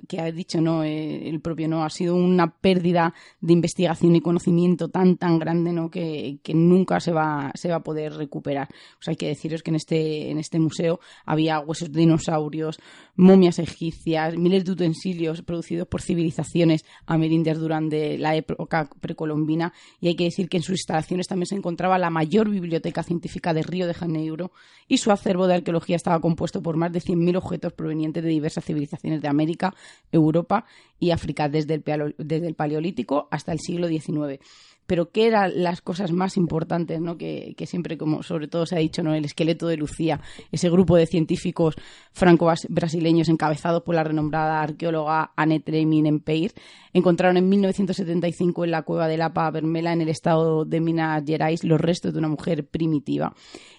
que 0.08 0.20
ha 0.20 0.30
dicho 0.30 0.60
no 0.60 0.84
Eh, 0.84 1.28
el 1.28 1.40
propio 1.40 1.68
no 1.68 1.84
ha 1.84 1.90
sido 1.90 2.14
una 2.14 2.58
pérdida 2.60 3.14
de 3.40 3.52
investigación 3.52 4.16
y 4.16 4.20
conocimiento 4.20 4.88
tan 4.88 5.16
tan 5.16 5.38
grande 5.38 5.72
no 5.72 5.90
que, 5.90 6.38
que 6.42 6.54
nunca 6.54 7.00
se 7.00 7.12
va 7.12 7.50
se 7.54 7.68
va 7.68 7.76
a 7.76 7.82
poder 7.82 8.14
recuperar. 8.14 8.68
Pues 8.96 9.08
hay 9.08 9.16
que 9.16 9.28
deciros 9.28 9.62
que 9.62 9.70
en 9.70 9.76
este 9.76 10.30
en 10.30 10.38
este 10.38 10.58
museo 10.58 11.00
había 11.24 11.60
huesos 11.60 11.90
de 11.92 12.00
dinosaurios 12.00 12.80
momias 13.16 13.58
egipcias 13.58 14.36
miles 14.36 14.64
de 14.64 14.72
utensilios 14.72 15.42
producidos 15.42 15.88
por 15.88 16.02
civilizaciones 16.02 16.84
amerindias 17.06 17.58
durante 17.58 18.18
la 18.18 18.34
época 18.36 18.90
precolombina. 19.00 19.72
Y 20.00 20.08
hay 20.08 20.16
que 20.16 20.24
decir 20.24 20.48
que 20.48 20.58
en 20.58 20.62
sus 20.62 20.78
instalaciones 20.78 21.28
también 21.28 21.46
se 21.46 21.56
encontraba 21.56 21.98
la 21.98 22.10
mayor 22.10 22.50
biblioteca 22.50 23.02
científica 23.02 23.54
de 23.54 23.62
Río 23.62 23.86
de 23.86 23.94
Janeiro 23.94 24.52
y 24.88 24.98
su 24.98 25.10
acervo 25.10 25.46
de 25.46 25.54
arqueología 25.54 25.96
estaba 25.96 26.20
compuesto 26.20 26.62
por 26.62 26.76
más 26.76 26.92
de 26.92 27.00
100.000 27.00 27.36
objetos 27.36 27.72
provenientes 27.72 28.22
de 28.22 28.30
diversas 28.30 28.64
civilizaciones 28.64 29.22
de 29.22 29.28
América 29.28 29.61
Europa 30.10 30.64
y 30.98 31.10
África 31.10 31.48
desde 31.48 31.74
el, 31.74 32.14
desde 32.18 32.46
el 32.46 32.54
Paleolítico 32.54 33.28
hasta 33.30 33.52
el 33.52 33.60
siglo 33.60 33.88
XIX 33.88 34.40
pero 34.86 35.10
qué 35.10 35.26
eran 35.26 35.62
las 35.62 35.80
cosas 35.80 36.12
más 36.12 36.36
importantes, 36.36 37.00
¿no? 37.00 37.16
Que, 37.16 37.54
siempre, 37.66 37.96
como 37.96 38.22
sobre 38.22 38.48
todo 38.48 38.66
se 38.66 38.76
ha 38.76 38.80
dicho, 38.80 39.02
¿no? 39.02 39.14
El 39.14 39.24
esqueleto 39.24 39.66
de 39.68 39.76
Lucía, 39.76 40.20
ese 40.50 40.70
grupo 40.70 40.96
de 40.96 41.06
científicos 41.06 41.76
franco-brasileños 42.12 43.28
encabezados 43.28 43.82
por 43.82 43.94
la 43.94 44.04
renombrada 44.04 44.60
arqueóloga 44.60 45.32
Annette 45.36 45.68
Empeir, 45.68 46.52
encontraron 46.92 47.36
en 47.36 47.48
1975 47.48 48.64
en 48.64 48.70
la 48.70 48.82
cueva 48.82 49.08
de 49.08 49.16
Lapa 49.16 49.50
Vermela, 49.50 49.92
en 49.92 50.02
el 50.02 50.08
estado 50.08 50.64
de 50.64 50.80
Minas 50.80 51.22
Gerais, 51.24 51.64
los 51.64 51.80
restos 51.80 52.12
de 52.12 52.18
una 52.18 52.28
mujer 52.28 52.66
primitiva. 52.66 53.34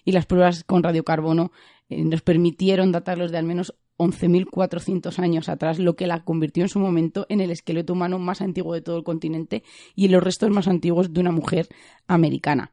Y 0.05 0.13
las 0.13 0.25
pruebas 0.25 0.63
con 0.63 0.83
radiocarbono 0.83 1.51
eh, 1.89 2.03
nos 2.03 2.21
permitieron 2.21 2.91
datarlos 2.91 3.31
de 3.31 3.37
al 3.37 3.45
menos 3.45 3.75
11.400 4.03 5.19
años 5.19 5.49
atrás, 5.49 5.79
lo 5.79 5.95
que 5.95 6.07
la 6.07 6.23
convirtió 6.23 6.63
en 6.63 6.69
su 6.69 6.79
momento 6.79 7.25
en 7.29 7.41
el 7.41 7.51
esqueleto 7.51 7.93
humano 7.93 8.19
más 8.19 8.41
antiguo 8.41 8.73
de 8.73 8.81
todo 8.81 8.97
el 8.97 9.03
continente 9.03 9.63
y 9.95 10.05
en 10.05 10.11
los 10.11 10.23
restos 10.23 10.49
más 10.49 10.67
antiguos 10.67 11.13
de 11.13 11.19
una 11.19 11.31
mujer 11.31 11.67
americana. 12.07 12.71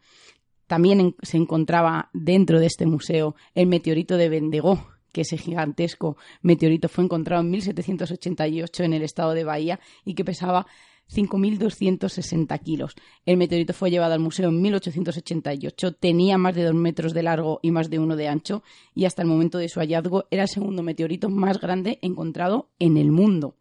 También 0.66 1.16
se 1.22 1.36
encontraba 1.36 2.10
dentro 2.12 2.60
de 2.60 2.66
este 2.66 2.86
museo 2.86 3.34
el 3.54 3.66
meteorito 3.66 4.16
de 4.16 4.28
Bendigo, 4.28 4.86
que 5.12 5.22
ese 5.22 5.36
gigantesco 5.36 6.16
meteorito 6.42 6.88
fue 6.88 7.04
encontrado 7.04 7.42
en 7.42 7.50
1788 7.50 8.84
en 8.84 8.92
el 8.92 9.02
estado 9.02 9.34
de 9.34 9.44
Bahía 9.44 9.80
y 10.04 10.14
que 10.14 10.24
pesaba 10.24 10.66
5.260 11.12 12.60
kilos. 12.60 12.94
El 13.26 13.36
meteorito 13.36 13.72
fue 13.72 13.90
llevado 13.90 14.14
al 14.14 14.20
museo 14.20 14.48
en 14.48 14.60
1888, 14.62 15.92
tenía 15.92 16.38
más 16.38 16.54
de 16.54 16.64
dos 16.64 16.74
metros 16.74 17.12
de 17.12 17.22
largo 17.22 17.60
y 17.62 17.70
más 17.70 17.90
de 17.90 17.98
uno 17.98 18.16
de 18.16 18.28
ancho, 18.28 18.62
y 18.94 19.04
hasta 19.04 19.22
el 19.22 19.28
momento 19.28 19.58
de 19.58 19.68
su 19.68 19.80
hallazgo 19.80 20.26
era 20.30 20.42
el 20.42 20.48
segundo 20.48 20.82
meteorito 20.82 21.28
más 21.28 21.60
grande 21.60 21.98
encontrado 22.02 22.68
en 22.78 22.96
el 22.96 23.10
mundo 23.10 23.56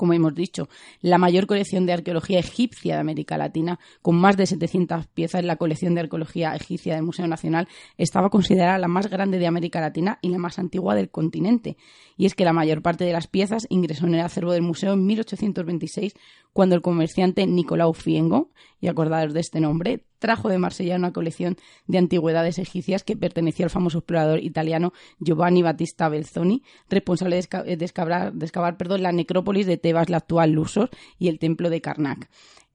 como 0.00 0.14
hemos 0.14 0.34
dicho, 0.34 0.70
la 1.02 1.18
mayor 1.18 1.46
colección 1.46 1.84
de 1.84 1.92
arqueología 1.92 2.38
egipcia 2.38 2.94
de 2.94 3.00
América 3.02 3.36
Latina, 3.36 3.78
con 4.00 4.16
más 4.16 4.34
de 4.38 4.46
700 4.46 5.06
piezas. 5.08 5.44
La 5.44 5.56
colección 5.56 5.94
de 5.94 6.00
arqueología 6.00 6.56
egipcia 6.56 6.94
del 6.94 7.02
Museo 7.02 7.26
Nacional 7.26 7.68
estaba 7.98 8.30
considerada 8.30 8.78
la 8.78 8.88
más 8.88 9.10
grande 9.10 9.38
de 9.38 9.46
América 9.46 9.78
Latina 9.78 10.18
y 10.22 10.30
la 10.30 10.38
más 10.38 10.58
antigua 10.58 10.94
del 10.94 11.10
continente. 11.10 11.76
Y 12.16 12.24
es 12.24 12.34
que 12.34 12.46
la 12.46 12.54
mayor 12.54 12.80
parte 12.80 13.04
de 13.04 13.12
las 13.12 13.26
piezas 13.26 13.66
ingresó 13.68 14.06
en 14.06 14.14
el 14.14 14.22
acervo 14.22 14.52
del 14.52 14.62
museo 14.62 14.94
en 14.94 15.04
1826, 15.04 16.14
cuando 16.54 16.76
el 16.76 16.80
comerciante 16.80 17.46
Nicolau 17.46 17.92
Fiengo, 17.92 18.48
y 18.80 18.88
acordados 18.88 19.34
de 19.34 19.40
este 19.40 19.60
nombre, 19.60 20.04
trajo 20.18 20.48
de 20.48 20.58
Marsella 20.58 20.96
una 20.96 21.12
colección 21.12 21.56
de 21.86 21.98
antigüedades 21.98 22.58
egipcias 22.58 23.04
que 23.04 23.16
pertenecía 23.16 23.66
al 23.66 23.70
famoso 23.70 23.98
explorador 23.98 24.42
italiano 24.42 24.92
Giovanni 25.18 25.62
Battista 25.62 26.08
Belzoni, 26.08 26.62
responsable 26.88 27.36
de, 27.36 27.84
excavar, 27.84 28.76
perdón, 28.76 29.02
la 29.02 29.12
necrópolis 29.12 29.66
de 29.66 29.76
Tebas, 29.76 30.08
la 30.08 30.18
actual 30.18 30.52
Luxor, 30.52 30.90
y 31.18 31.28
el 31.28 31.38
templo 31.38 31.70
de 31.70 31.80
Karnak 31.80 32.28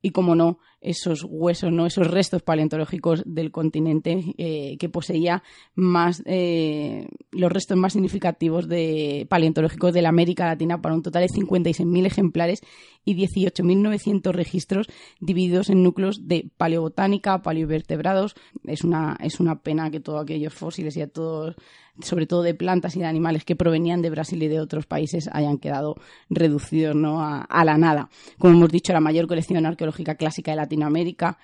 y, 0.05 0.11
como 0.11 0.35
no, 0.35 0.59
esos 0.81 1.25
huesos, 1.27 1.71
no 1.71 1.87
esos 1.87 2.05
restos 2.05 2.43
paleontológicos 2.43 3.23
del 3.25 3.49
continente 3.49 4.35
eh, 4.37 4.77
que 4.77 4.87
poseía 4.87 5.41
más 5.73 6.21
eh, 6.27 7.07
los 7.31 7.51
restos 7.51 7.75
más 7.75 7.93
significativos 7.93 8.67
de 8.67 9.25
paleontológicos 9.31 9.93
de 9.93 10.03
la 10.03 10.09
América 10.09 10.45
Latina 10.45 10.79
para 10.79 10.93
un 10.93 11.01
total 11.01 11.23
de 11.23 11.33
56.000 11.33 12.05
ejemplares 12.05 12.61
y 13.03 13.15
18.900 13.15 14.31
registros 14.31 14.87
divididos 15.19 15.71
en 15.71 15.81
núcleos 15.81 16.27
de 16.27 16.51
paleobotánica, 16.55 17.41
paleovertebrados. 17.41 18.35
Es 18.63 18.83
una, 18.83 19.17
es 19.21 19.39
una 19.39 19.63
pena 19.63 19.89
que 19.89 20.01
todos 20.01 20.21
aquellos 20.21 20.53
fósiles 20.53 20.95
y 20.97 21.07
todos 21.07 21.55
sobre 22.01 22.27
todo 22.27 22.41
de 22.41 22.53
plantas 22.53 22.95
y 22.95 22.99
de 22.99 23.05
animales 23.05 23.45
que 23.45 23.55
provenían 23.55 24.01
de 24.01 24.09
Brasil 24.09 24.41
y 24.43 24.47
de 24.47 24.59
otros 24.59 24.85
países, 24.85 25.29
hayan 25.31 25.57
quedado 25.57 25.95
reducidos 26.29 26.95
¿no? 26.95 27.21
a, 27.21 27.65
la 27.65 27.77
nada. 27.77 28.09
Como 28.37 28.53
hemos 28.53 28.69
dicho, 28.69 28.93
la 28.93 28.99
mayor 28.99 29.27
colección 29.27 29.65
arqueológica 29.65 30.15
clásica 30.15 30.51
de 30.51 30.57
Latinoamérica, 30.57 31.37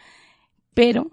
pero 0.74 1.12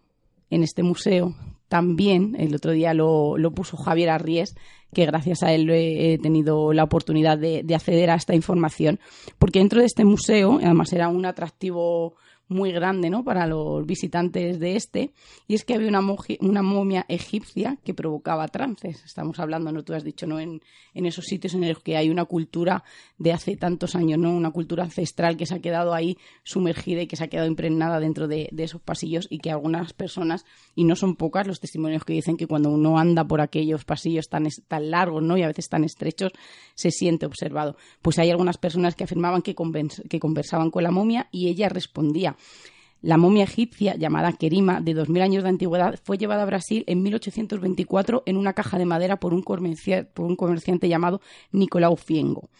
en 0.51 0.63
este 0.63 0.83
museo 0.83 1.35
también, 1.69 2.35
el 2.39 2.55
otro 2.55 2.73
día 2.73 2.95
lo, 2.95 3.37
puso 3.55 3.77
Javier 3.77 4.11
Arries, 4.11 4.55
que 4.93 5.05
gracias 5.05 5.43
a 5.43 5.53
él 5.53 5.69
he 5.71 6.19
tenido 6.19 6.73
la 6.73 6.85
oportunidad 6.85 7.37
de, 7.37 7.65
acceder 7.75 8.11
a 8.11 8.15
esta 8.15 8.35
información, 8.35 8.99
porque 9.39 9.59
dentro 9.59 9.81
de 9.81 9.87
este 9.87 10.05
museo, 10.05 10.59
además 10.63 10.93
era 10.93 11.09
un 11.09 11.27
atractivo 11.27 12.15
muy 12.49 12.73
grande 12.73 13.11
¿no? 13.11 13.25
para 13.25 13.47
los 13.47 13.87
visitantes 13.87 14.59
de 14.59 14.77
este, 14.77 15.13
y 15.47 15.55
es 15.55 15.65
que 15.65 15.75
había 15.75 15.89
una, 15.89 16.63
momia 16.63 17.05
egipcia 17.09 17.79
que 17.85 17.95
provocaba 17.95 18.49
trances. 18.49 19.05
Estamos 19.05 19.39
hablando, 19.39 19.71
¿no? 19.71 19.85
tú 19.85 19.95
has 19.95 20.05
dicho, 20.05 20.27
¿no? 20.27 20.41
En, 20.41 20.61
esos 20.95 21.27
sitios 21.27 21.55
en 21.55 21.67
los 21.67 21.79
que 21.79 21.97
hay 21.97 22.11
una 22.11 22.25
cultura 22.25 22.83
de 23.19 23.33
hace 23.33 23.57
tantos 23.57 23.95
años, 23.95 24.19
¿no? 24.19 24.33
una 24.33 24.51
cultura 24.51 24.83
ancestral 24.83 25.37
que 25.37 25.47
se 25.47 25.55
ha 25.55 25.61
quedado 25.61 25.95
ahí 25.95 26.19
sumergida 26.43 27.03
y 27.03 27.07
que 27.07 27.15
se 27.15 27.23
ha 27.23 27.29
quedado 27.29 27.47
impregnada 27.47 28.01
dentro 28.01 28.27
de, 28.27 28.49
de 28.51 28.65
esos 28.65 28.81
pasillos 28.81 29.29
y 29.31 29.39
que 29.39 29.53
algunas 29.53 29.93
personas, 29.93 30.45
y 30.75 30.83
no 30.83 30.97
son 30.97 31.15
pocas 31.15 31.47
los 31.47 31.61
testimonios 31.61 32.05
que 32.05 32.15
dicen 32.15 32.37
que 32.37 32.49
cuando 32.49 32.71
uno 32.71 32.99
anda 32.99 33.25
por 33.25 33.41
aquellos 33.41 33.85
pasillos 33.85 34.29
tan, 34.29 34.49
tan 34.67 34.91
largos 34.91 35.23
¿no? 35.23 35.37
y 35.39 35.43
a 35.43 35.47
veces 35.47 35.69
tan 35.69 35.85
estrechos, 35.85 36.33
se 36.75 36.91
siente 36.91 37.27
observado. 37.27 37.77
Pues 38.03 38.19
hay 38.19 38.31
algunas 38.31 38.59
personas 38.59 38.97
que 38.97 39.05
afirmaban 39.05 39.43
que, 39.43 39.55
que 40.09 40.21
conversaban 40.21 40.71
con 40.73 40.83
la 40.83 40.91
momia 40.91 41.29
y 41.31 41.49
ella 41.49 41.69
respondía 41.69 42.37
la 43.01 43.17
momia 43.17 43.45
egipcia, 43.45 43.95
llamada 43.95 44.33
Kerima, 44.33 44.81
de 44.81 44.95
2.000 44.95 45.23
años 45.23 45.43
de 45.45 45.51
antigüedad, 45.51 46.01
fue 46.03 46.19
llevada 46.19 46.43
a 46.43 46.47
Brasil 46.47 46.85
en 46.89 47.03
1824 47.03 48.25
en 48.27 48.37
una 48.37 48.55
caja 48.55 48.79
de 48.79 48.87
madera 48.87 49.21
por 49.21 49.35
un, 49.35 49.43
comerciante 49.43 50.89
llamado 50.89 51.21
Nicolau 51.53 51.97
Fiengo. 51.97 52.51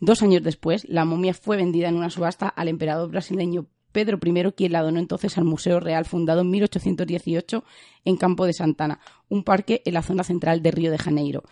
Dos 0.00 0.22
años 0.22 0.42
después, 0.42 0.86
la 0.88 1.06
momia 1.06 1.32
fue 1.32 1.56
vendida 1.56 1.88
en 1.88 1.96
una 1.96 2.10
subasta 2.10 2.48
al 2.48 2.68
emperador 2.68 3.10
brasileño 3.10 3.66
Pedro 3.92 4.18
I, 4.22 4.52
quien 4.52 4.72
la 4.72 4.82
donó 4.82 4.98
entonces 4.98 5.38
al 5.38 5.44
Museo 5.44 5.80
Real, 5.80 6.04
fundado 6.04 6.42
en 6.42 6.50
1818 6.50 7.64
en 8.04 8.16
Campo 8.18 8.44
de 8.44 8.52
Santana, 8.52 9.00
un 9.30 9.42
parque 9.42 9.80
en 9.86 9.94
la 9.94 10.02
zona 10.02 10.22
central 10.22 10.62
de 10.62 10.70
Río 10.70 10.90
de 10.90 10.98
Janeiro. 10.98 11.44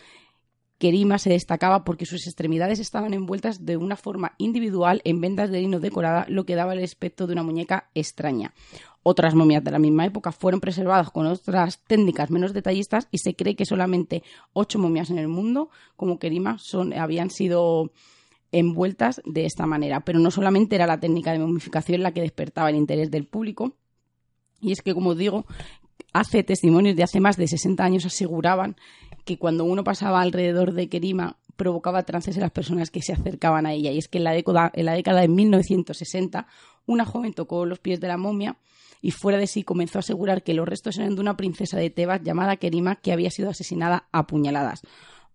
Kerima 0.77 1.17
se 1.19 1.29
destacaba 1.29 1.85
porque 1.85 2.05
sus 2.05 2.27
extremidades 2.27 2.79
estaban 2.79 3.13
envueltas 3.13 3.65
de 3.65 3.77
una 3.77 3.95
forma 3.95 4.33
individual 4.37 5.01
en 5.05 5.21
vendas 5.21 5.49
de 5.49 5.61
lino 5.61 5.79
decorada, 5.79 6.25
lo 6.27 6.45
que 6.45 6.55
daba 6.55 6.73
el 6.73 6.83
aspecto 6.83 7.27
de 7.27 7.33
una 7.33 7.43
muñeca 7.43 7.89
extraña. 7.93 8.53
Otras 9.01 9.35
momias 9.35 9.63
de 9.63 9.71
la 9.71 9.79
misma 9.79 10.05
época 10.05 10.31
fueron 10.31 10.59
preservadas 10.59 11.11
con 11.11 11.27
otras 11.27 11.81
técnicas 11.85 12.31
menos 12.31 12.53
detallistas 12.53 13.07
y 13.11 13.19
se 13.19 13.35
cree 13.35 13.55
que 13.55 13.65
solamente 13.65 14.23
ocho 14.51 14.79
momias 14.79 15.09
en 15.11 15.19
el 15.19 15.27
mundo, 15.27 15.69
como 15.95 16.19
Kerima, 16.19 16.57
son, 16.57 16.91
habían 16.93 17.29
sido 17.29 17.91
envueltas 18.51 19.21
de 19.25 19.45
esta 19.45 19.65
manera. 19.65 20.01
Pero 20.01 20.19
no 20.19 20.31
solamente 20.31 20.75
era 20.75 20.87
la 20.87 20.99
técnica 20.99 21.31
de 21.31 21.39
momificación 21.39 22.03
la 22.03 22.11
que 22.11 22.21
despertaba 22.21 22.69
el 22.69 22.75
interés 22.75 23.11
del 23.11 23.27
público, 23.27 23.73
y 24.59 24.71
es 24.71 24.81
que, 24.81 24.93
como 24.93 25.15
digo, 25.15 25.45
hace 26.13 26.43
testimonios 26.43 26.95
de 26.95 27.03
hace 27.03 27.19
más 27.19 27.37
de 27.37 27.47
60 27.47 27.83
años 27.83 28.05
aseguraban 28.05 28.75
que 29.25 29.37
cuando 29.37 29.65
uno 29.65 29.83
pasaba 29.83 30.21
alrededor 30.21 30.73
de 30.73 30.87
Kerima 30.87 31.37
provocaba 31.55 32.03
trances 32.03 32.35
en 32.35 32.41
las 32.41 32.51
personas 32.51 32.91
que 32.91 33.01
se 33.01 33.13
acercaban 33.13 33.65
a 33.65 33.73
ella. 33.73 33.91
Y 33.91 33.97
es 33.97 34.07
que 34.07 34.19
en 34.19 34.25
la 34.25 34.31
década, 34.31 34.71
en 34.73 34.85
la 34.85 34.93
década 34.93 35.21
de 35.21 35.27
1960 35.27 36.47
una 36.85 37.05
joven 37.05 37.33
tocó 37.33 37.65
los 37.65 37.79
pies 37.79 37.99
de 37.99 38.07
la 38.07 38.17
momia 38.17 38.57
y 39.01 39.11
fuera 39.11 39.37
de 39.37 39.47
sí 39.47 39.63
comenzó 39.63 39.99
a 39.99 40.01
asegurar 40.01 40.43
que 40.43 40.53
los 40.53 40.67
restos 40.67 40.97
eran 40.97 41.15
de 41.15 41.21
una 41.21 41.37
princesa 41.37 41.77
de 41.77 41.89
Tebas 41.89 42.21
llamada 42.23 42.57
Kerima 42.57 42.95
que 42.95 43.11
había 43.11 43.31
sido 43.31 43.49
asesinada 43.49 44.07
a 44.11 44.27
puñaladas. 44.27 44.81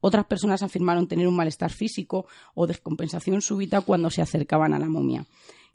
Otras 0.01 0.25
personas 0.25 0.63
afirmaron 0.63 1.09
tener 1.09 1.29
un 1.29 1.37
malestar 1.37 1.71
físico 1.71 2.27
o 2.55 2.67
descompensación 2.67 3.43
súbita 3.43 3.83
cuando 3.83 4.11
se 4.11 4.23
acercaban 4.23 4.73
a 4.73 4.79
la 4.79 4.89
momia. 4.89 5.27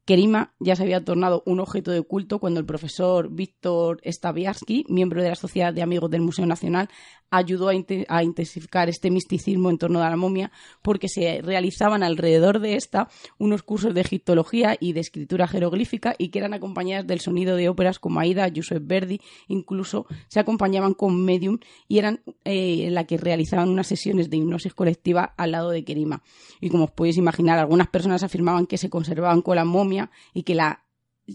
Kerima 0.06 0.54
ya 0.60 0.76
se 0.76 0.84
había 0.84 1.04
tornado 1.04 1.42
un 1.48 1.60
objeto 1.60 1.90
de 1.90 2.04
culto 2.04 2.38
cuando 2.38 2.60
el 2.60 2.66
profesor 2.68 3.30
Víctor 3.32 4.02
Staviarsky, 4.06 4.86
miembro 4.88 5.24
de 5.24 5.30
la 5.30 5.36
Sociedad 5.36 5.74
de 5.74 5.82
Amigos 5.82 6.12
del 6.12 6.22
Museo 6.22 6.46
Nacional, 6.46 6.90
ayudó 7.32 7.70
a, 7.70 8.24
intensificar 8.24 8.88
este 8.88 9.10
misticismo 9.10 9.72
en 9.72 9.80
torno 9.80 10.02
a 10.04 10.10
la 10.10 10.16
momia 10.16 10.52
porque 10.84 11.10
se 11.10 11.42
realizaban 11.42 12.04
alrededor 12.04 12.60
de 12.60 12.76
esta 12.76 13.10
unos 13.40 13.64
cursos 13.64 13.96
de 13.96 14.02
egiptología 14.02 14.78
y 14.80 14.94
de 14.94 15.00
escritura 15.00 15.48
jeroglífica 15.48 16.14
y 16.20 16.30
que 16.30 16.38
eran 16.38 16.54
acompañadas 16.54 17.08
del 17.08 17.20
sonido 17.20 17.56
de 17.56 17.68
óperas 17.68 17.98
como 17.98 18.20
Aida, 18.20 18.52
Joseph 18.56 18.84
Verdi, 18.86 19.20
incluso 19.48 20.06
se 20.28 20.40
acompañaban 20.40 20.94
con 20.94 21.26
medium 21.26 21.58
y 21.88 21.98
eran 21.98 22.22
eh, 22.44 22.90
la 22.92 23.06
que 23.06 23.18
realizaban 23.18 23.70
unas 23.70 23.88
sesiones 23.88 24.30
de 24.30 24.38
hipnosis 24.38 24.76
colectiva 24.76 25.34
al 25.36 25.52
lado 25.52 25.72
de 25.72 25.84
Kerima. 25.84 26.22
Y 26.62 26.70
como 26.70 26.86
os 26.86 26.92
podéis 26.92 27.18
imaginar, 27.18 27.58
algunas 27.58 27.88
personas 27.88 28.22
afirmaban 28.22 28.68
que 28.68 28.78
se 28.78 28.92
conservaban 28.92 29.42
con 29.42 29.56
la 29.56 29.66
momia 29.66 29.95
y 30.34 30.44
que 30.44 30.56
la 30.56 30.86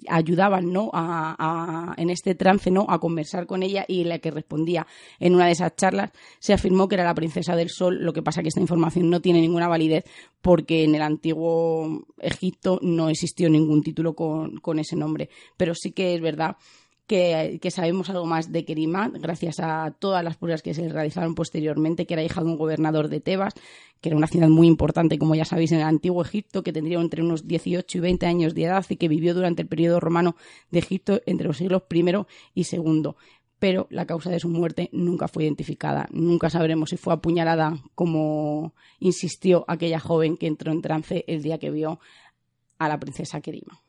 ayudaban 0.08 0.72
¿no? 0.72 0.90
A, 0.92 1.94
en 1.96 2.10
este 2.10 2.34
trance 2.34 2.70
¿no? 2.70 2.86
a 2.88 3.00
conversar 3.00 3.46
con 3.46 3.62
ella 3.62 3.84
y 3.88 4.04
la 4.04 4.18
que 4.18 4.30
respondía 4.30 4.86
en 5.18 5.34
una 5.34 5.46
de 5.46 5.52
esas 5.52 5.74
charlas 5.74 6.12
se 6.38 6.52
afirmó 6.52 6.88
que 6.88 6.94
era 6.94 7.04
la 7.04 7.14
princesa 7.14 7.56
del 7.56 7.70
sol 7.70 7.98
lo 8.00 8.12
que 8.12 8.22
pasa 8.22 8.42
que 8.42 8.48
esta 8.48 8.60
información 8.60 9.10
no 9.10 9.20
tiene 9.20 9.40
ninguna 9.40 9.68
validez 9.68 10.04
porque 10.40 10.84
en 10.84 10.94
el 10.94 11.02
antiguo 11.02 12.06
Egipto 12.18 12.78
no 12.82 13.08
existió 13.08 13.48
ningún 13.50 13.82
título 13.82 14.14
con, 14.14 14.58
con 14.58 14.78
ese 14.78 14.96
nombre 14.96 15.28
pero 15.56 15.74
sí 15.74 15.90
que 15.92 16.14
es 16.14 16.20
verdad 16.20 16.56
que, 17.10 17.70
sabemos 17.72 18.08
algo 18.08 18.24
más 18.24 18.52
de 18.52 18.64
Kerima, 18.64 19.10
gracias 19.12 19.58
a 19.58 19.90
todas 19.98 20.22
las 20.22 20.36
pruebas 20.36 20.62
que 20.62 20.74
se 20.74 20.88
realizaron 20.88 21.34
posteriormente, 21.34 22.06
que 22.06 22.14
era 22.14 22.22
hija 22.22 22.40
de 22.40 22.46
un 22.46 22.56
gobernador 22.56 23.08
de 23.08 23.18
Tebas, 23.18 23.54
que 24.00 24.10
era 24.10 24.16
una 24.16 24.28
ciudad 24.28 24.48
muy 24.48 24.68
importante, 24.68 25.18
como 25.18 25.34
ya 25.34 25.44
sabéis, 25.44 25.72
en 25.72 25.78
el 25.78 25.86
antiguo 25.86 26.22
Egipto, 26.22 26.62
que 26.62 26.72
tendría 26.72 27.00
entre 27.00 27.22
unos 27.22 27.48
18 27.48 27.98
y 27.98 28.00
20 28.00 28.26
años 28.26 28.54
de 28.54 28.62
edad 28.62 28.86
y 28.88 28.94
que 28.94 29.08
vivió 29.08 29.34
durante 29.34 29.62
el 29.62 29.66
periodo 29.66 29.98
romano 29.98 30.36
de 30.70 30.78
Egipto 30.78 31.20
entre 31.26 31.48
los 31.48 31.56
siglos 31.56 31.82
I 31.90 32.04
y 32.54 32.64
II. 32.70 33.10
Pero 33.58 33.88
la 33.90 34.06
causa 34.06 34.30
de 34.30 34.38
su 34.38 34.48
muerte 34.48 34.88
nunca 34.92 35.26
fue 35.26 35.42
identificada. 35.42 36.08
Nunca 36.12 36.48
sabremos 36.48 36.90
si 36.90 36.96
fue 36.96 37.12
apuñalada, 37.12 37.76
como 37.96 38.72
insistió 39.00 39.64
aquella 39.66 39.98
joven 39.98 40.36
que 40.36 40.46
entró 40.46 40.70
en 40.70 40.80
trance 40.80 41.24
el 41.26 41.42
día 41.42 41.58
que 41.58 41.72
vio 41.72 41.98
a 42.78 42.88
la 42.88 43.00
princesa 43.00 43.40
Kerima. 43.40 43.82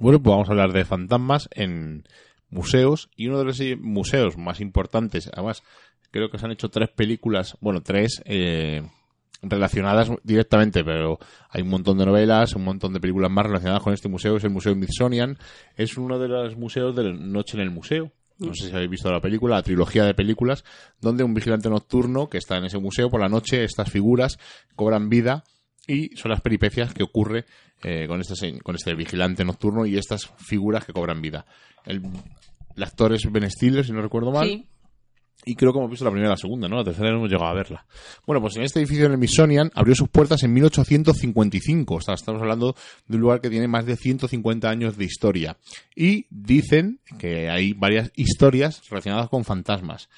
Bueno, 0.00 0.22
pues 0.22 0.32
vamos 0.32 0.48
a 0.48 0.52
hablar 0.52 0.72
de 0.72 0.84
fantasmas 0.84 1.48
en 1.52 2.04
museos 2.50 3.10
y 3.16 3.26
uno 3.26 3.38
de 3.38 3.44
los 3.44 3.60
museos 3.80 4.36
más 4.38 4.60
importantes, 4.60 5.28
además 5.32 5.62
creo 6.10 6.30
que 6.30 6.38
se 6.38 6.46
han 6.46 6.52
hecho 6.52 6.70
tres 6.70 6.88
películas, 6.88 7.56
bueno, 7.60 7.82
tres 7.82 8.22
eh, 8.24 8.82
relacionadas 9.42 10.10
directamente, 10.22 10.84
pero 10.84 11.18
hay 11.50 11.62
un 11.62 11.68
montón 11.68 11.98
de 11.98 12.06
novelas, 12.06 12.54
un 12.54 12.64
montón 12.64 12.92
de 12.92 13.00
películas 13.00 13.30
más 13.30 13.46
relacionadas 13.46 13.82
con 13.82 13.92
este 13.92 14.08
museo, 14.08 14.36
es 14.36 14.44
el 14.44 14.50
Museo 14.50 14.72
Smithsonian, 14.72 15.36
es 15.76 15.96
uno 15.96 16.18
de 16.18 16.28
los 16.28 16.56
museos 16.56 16.94
de 16.94 17.12
Noche 17.12 17.56
en 17.56 17.62
el 17.62 17.70
Museo. 17.70 18.12
No 18.38 18.54
sé 18.54 18.68
si 18.68 18.72
habéis 18.72 18.90
visto 18.90 19.10
la 19.10 19.20
película, 19.20 19.56
la 19.56 19.62
trilogía 19.64 20.04
de 20.04 20.14
películas, 20.14 20.64
donde 21.00 21.24
un 21.24 21.34
vigilante 21.34 21.68
nocturno 21.68 22.28
que 22.28 22.38
está 22.38 22.56
en 22.56 22.66
ese 22.66 22.78
museo 22.78 23.10
por 23.10 23.20
la 23.20 23.28
noche, 23.28 23.64
estas 23.64 23.90
figuras 23.90 24.38
cobran 24.76 25.08
vida 25.08 25.42
y 25.88 26.14
son 26.16 26.30
las 26.30 26.42
peripecias 26.42 26.94
que 26.94 27.02
ocurre 27.02 27.46
eh, 27.82 28.06
con, 28.06 28.20
este, 28.20 28.60
con 28.60 28.76
este 28.76 28.94
vigilante 28.94 29.44
nocturno 29.44 29.86
y 29.86 29.96
estas 29.96 30.30
figuras 30.36 30.84
que 30.84 30.92
cobran 30.92 31.20
vida. 31.20 31.46
El, 31.84 32.02
actor 32.80 33.12
es 33.14 33.30
Ben 33.32 33.50
Stiller, 33.50 33.84
si 33.84 33.92
no 33.92 34.00
recuerdo 34.02 34.30
mal. 34.30 34.46
Sí. 34.46 34.66
Y 35.44 35.54
creo 35.54 35.72
que 35.72 35.78
hemos 35.78 35.90
visto 35.90 36.04
la 36.04 36.10
primera 36.10 36.28
y 36.28 36.32
la 36.32 36.36
segunda, 36.36 36.68
¿no? 36.68 36.76
La 36.76 36.84
tercera 36.84 37.10
no 37.10 37.18
hemos 37.18 37.30
llegado 37.30 37.50
a 37.50 37.54
verla. 37.54 37.86
Bueno, 38.26 38.42
pues 38.42 38.56
en 38.56 38.64
este 38.64 38.80
edificio 38.80 39.06
en 39.06 39.12
el 39.12 39.16
Smithsonian 39.18 39.70
abrió 39.74 39.94
sus 39.94 40.08
puertas 40.08 40.42
en 40.42 40.52
1855. 40.52 41.94
O 41.94 42.00
sea, 42.00 42.14
estamos 42.14 42.42
hablando 42.42 42.74
de 43.06 43.16
un 43.16 43.22
lugar 43.22 43.40
que 43.40 43.48
tiene 43.48 43.66
más 43.66 43.86
de 43.86 43.96
150 43.96 44.68
años 44.68 44.98
de 44.98 45.04
historia. 45.04 45.56
Y 45.96 46.26
dicen 46.28 47.00
que 47.18 47.48
hay 47.48 47.72
varias 47.72 48.12
historias 48.14 48.82
relacionadas 48.90 49.30
con 49.30 49.44
fantasmas. 49.44 50.10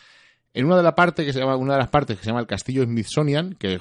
En 0.52 0.66
una 0.66 0.76
de, 0.76 0.82
la 0.82 0.96
parte 0.96 1.24
que 1.24 1.32
se 1.32 1.38
llama, 1.38 1.56
una 1.56 1.74
de 1.74 1.78
las 1.78 1.90
partes 1.90 2.16
que 2.16 2.24
se 2.24 2.30
llama 2.30 2.40
el 2.40 2.48
Castillo 2.48 2.82
Smithsonian, 2.82 3.54
que 3.54 3.74
eh, 3.74 3.78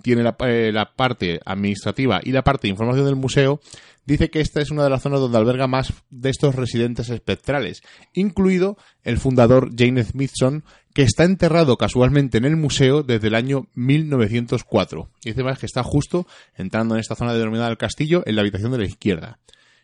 tiene 0.00 0.22
eh, 0.46 0.72
la, 0.72 0.92
parte 0.94 1.40
administrativa 1.44 2.20
y 2.22 2.32
la 2.32 2.42
parte 2.42 2.66
de 2.66 2.70
información 2.70 3.04
del 3.04 3.16
museo, 3.16 3.60
dice 4.06 4.30
que 4.30 4.40
esta 4.40 4.62
es 4.62 4.70
una 4.70 4.84
de 4.84 4.90
las 4.90 5.02
zonas 5.02 5.20
donde 5.20 5.36
alberga 5.36 5.66
más 5.66 5.92
de 6.08 6.30
estos 6.30 6.54
residentes 6.54 7.10
espectrales, 7.10 7.82
incluido 8.14 8.78
el 9.04 9.18
fundador 9.18 9.70
Jane 9.76 10.02
Smithson, 10.02 10.64
que 10.94 11.02
está 11.02 11.24
enterrado 11.24 11.76
casualmente 11.76 12.38
en 12.38 12.46
el 12.46 12.56
museo 12.56 13.02
desde 13.02 13.28
el 13.28 13.34
año 13.34 13.66
1904. 13.74 15.10
Y 15.24 15.28
dice 15.30 15.44
más 15.44 15.58
que 15.58 15.66
está 15.66 15.82
justo 15.82 16.26
entrando 16.56 16.94
en 16.94 17.00
esta 17.00 17.16
zona 17.16 17.34
denominada 17.34 17.68
el 17.68 17.76
castillo 17.76 18.22
en 18.24 18.34
la 18.34 18.40
habitación 18.40 18.72
de 18.72 18.78
la 18.78 18.86
izquierda. 18.86 19.38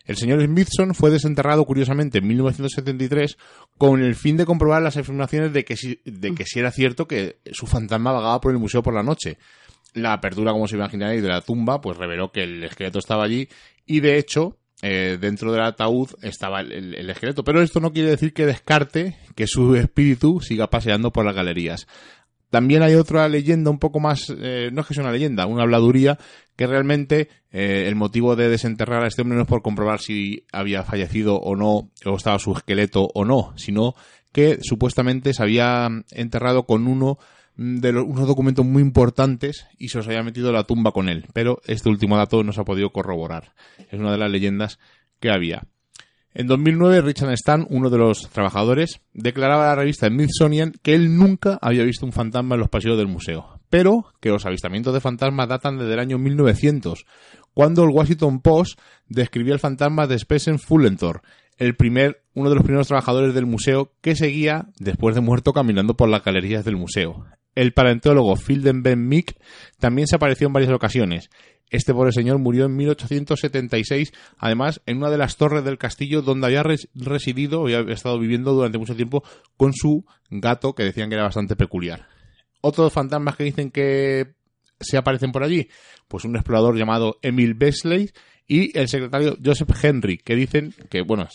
El 0.04 0.16
señor 0.16 0.44
Smithson 0.44 0.94
fue 0.94 1.10
desenterrado 1.10 1.64
curiosamente 1.64 2.18
en 2.18 2.26
1973 2.26 3.38
con 3.78 4.02
el 4.02 4.14
fin 4.14 4.36
de 4.36 4.44
comprobar 4.44 4.82
las 4.82 4.96
afirmaciones 4.96 5.52
de 5.52 5.64
que, 5.64 5.76
si, 5.76 6.00
de 6.04 6.34
que 6.34 6.44
si 6.44 6.58
era 6.58 6.70
cierto 6.70 7.08
que 7.08 7.38
su 7.52 7.66
fantasma 7.66 8.12
vagaba 8.12 8.40
por 8.40 8.52
el 8.52 8.58
museo 8.58 8.82
por 8.82 8.94
la 8.94 9.02
noche. 9.02 9.38
La 9.94 10.12
apertura, 10.12 10.52
como 10.52 10.68
se 10.68 10.76
imaginaréis, 10.76 11.22
de 11.22 11.28
la 11.28 11.40
tumba, 11.40 11.80
pues 11.80 11.96
reveló 11.96 12.32
que 12.32 12.42
el 12.42 12.62
esqueleto 12.64 12.98
estaba 12.98 13.24
allí 13.24 13.48
y 13.86 14.00
de 14.00 14.18
hecho 14.18 14.58
eh, 14.82 15.16
dentro 15.18 15.52
del 15.52 15.62
ataúd 15.62 16.10
estaba 16.20 16.60
el, 16.60 16.94
el, 16.94 17.08
esqueleto. 17.08 17.42
Pero 17.42 17.62
esto 17.62 17.80
no 17.80 17.92
quiere 17.92 18.10
decir 18.10 18.34
que 18.34 18.44
descarte 18.44 19.16
que 19.34 19.46
su 19.46 19.74
espíritu 19.76 20.40
siga 20.40 20.68
paseando 20.68 21.12
por 21.12 21.24
las 21.24 21.34
galerías. 21.34 21.86
También 22.54 22.84
hay 22.84 22.94
otra 22.94 23.28
leyenda 23.28 23.68
un 23.68 23.80
poco 23.80 23.98
más, 23.98 24.32
eh, 24.38 24.70
no 24.72 24.82
es 24.82 24.86
que 24.86 24.94
sea 24.94 25.02
una 25.02 25.12
leyenda, 25.12 25.44
una 25.46 25.64
habladuría, 25.64 26.20
que 26.54 26.68
realmente 26.68 27.28
eh, 27.50 27.86
el 27.88 27.96
motivo 27.96 28.36
de 28.36 28.48
desenterrar 28.48 29.02
a 29.02 29.08
este 29.08 29.22
hombre 29.22 29.34
no 29.34 29.42
es 29.42 29.48
por 29.48 29.60
comprobar 29.60 29.98
si 29.98 30.46
había 30.52 30.84
fallecido 30.84 31.34
o 31.34 31.56
no, 31.56 31.90
o 32.04 32.16
estaba 32.16 32.38
su 32.38 32.52
esqueleto 32.52 33.08
o 33.12 33.24
no, 33.24 33.54
sino 33.56 33.96
que 34.30 34.60
supuestamente 34.62 35.34
se 35.34 35.42
había 35.42 35.88
enterrado 36.12 36.62
con 36.62 36.86
uno 36.86 37.18
de 37.56 37.90
los, 37.90 38.04
unos 38.04 38.28
documentos 38.28 38.64
muy 38.64 38.82
importantes 38.82 39.66
y 39.76 39.88
se 39.88 39.98
os 39.98 40.06
había 40.06 40.22
metido 40.22 40.52
la 40.52 40.62
tumba 40.62 40.92
con 40.92 41.08
él. 41.08 41.26
Pero 41.32 41.60
este 41.66 41.88
último 41.88 42.16
dato 42.16 42.44
no 42.44 42.52
se 42.52 42.60
ha 42.60 42.64
podido 42.64 42.90
corroborar. 42.90 43.52
Es 43.90 43.98
una 43.98 44.12
de 44.12 44.18
las 44.18 44.30
leyendas 44.30 44.78
que 45.18 45.30
había. 45.30 45.64
En 46.36 46.48
2009, 46.48 47.00
Richard 47.02 47.32
Stan, 47.34 47.64
uno 47.70 47.90
de 47.90 47.98
los 47.98 48.28
trabajadores, 48.30 49.00
declaraba 49.12 49.66
a 49.66 49.68
la 49.68 49.82
revista 49.82 50.08
Smithsonian 50.08 50.72
que 50.82 50.96
él 50.96 51.16
nunca 51.16 51.60
había 51.62 51.84
visto 51.84 52.04
un 52.04 52.12
fantasma 52.12 52.56
en 52.56 52.60
los 52.60 52.70
pasillos 52.70 52.98
del 52.98 53.06
museo, 53.06 53.60
pero 53.70 54.06
que 54.20 54.30
los 54.30 54.44
avistamientos 54.44 54.92
de 54.92 55.00
fantasmas 55.00 55.48
datan 55.48 55.78
desde 55.78 55.92
el 55.92 56.00
año 56.00 56.18
1900, 56.18 57.06
cuando 57.54 57.84
el 57.84 57.90
Washington 57.90 58.40
Post 58.40 58.80
describía 59.08 59.54
el 59.54 59.60
fantasma 59.60 60.08
de 60.08 60.18
Spesen 60.18 60.58
Fullentor, 60.58 61.22
el 61.56 61.76
primer, 61.76 62.24
uno 62.34 62.48
de 62.48 62.56
los 62.56 62.64
primeros 62.64 62.88
trabajadores 62.88 63.32
del 63.32 63.46
museo 63.46 63.92
que 64.00 64.16
seguía, 64.16 64.66
después 64.80 65.14
de 65.14 65.20
muerto, 65.20 65.52
caminando 65.52 65.94
por 65.94 66.08
las 66.08 66.24
galerías 66.24 66.64
del 66.64 66.76
museo. 66.76 67.26
El 67.54 67.72
paleontólogo 67.72 68.34
Philden 68.34 68.82
Ben 68.82 69.06
Mick 69.06 69.36
también 69.78 70.08
se 70.08 70.16
apareció 70.16 70.48
en 70.48 70.52
varias 70.52 70.72
ocasiones 70.72 71.30
este 71.70 71.92
pobre 71.92 72.12
señor 72.12 72.38
murió 72.38 72.66
en 72.66 72.76
1876, 72.76 74.12
además, 74.38 74.80
en 74.86 74.98
una 74.98 75.10
de 75.10 75.18
las 75.18 75.36
torres 75.36 75.64
del 75.64 75.78
castillo 75.78 76.22
donde 76.22 76.46
había 76.46 76.62
residido, 76.94 77.62
había 77.62 77.80
estado 77.92 78.18
viviendo 78.18 78.52
durante 78.52 78.78
mucho 78.78 78.96
tiempo 78.96 79.24
con 79.56 79.72
su 79.72 80.04
gato, 80.30 80.74
que 80.74 80.84
decían 80.84 81.08
que 81.08 81.16
era 81.16 81.24
bastante 81.24 81.56
peculiar. 81.56 82.06
Otros 82.60 82.92
fantasmas 82.92 83.36
que 83.36 83.44
dicen 83.44 83.70
que 83.70 84.34
se 84.80 84.96
aparecen 84.96 85.32
por 85.32 85.42
allí, 85.42 85.68
pues 86.08 86.24
un 86.24 86.36
explorador 86.36 86.76
llamado 86.76 87.18
Emil 87.22 87.54
Besley 87.54 88.10
y 88.46 88.76
el 88.78 88.88
secretario 88.88 89.36
Joseph 89.42 89.70
Henry, 89.82 90.18
que 90.18 90.34
dicen 90.34 90.74
que, 90.90 91.02
bueno, 91.02 91.28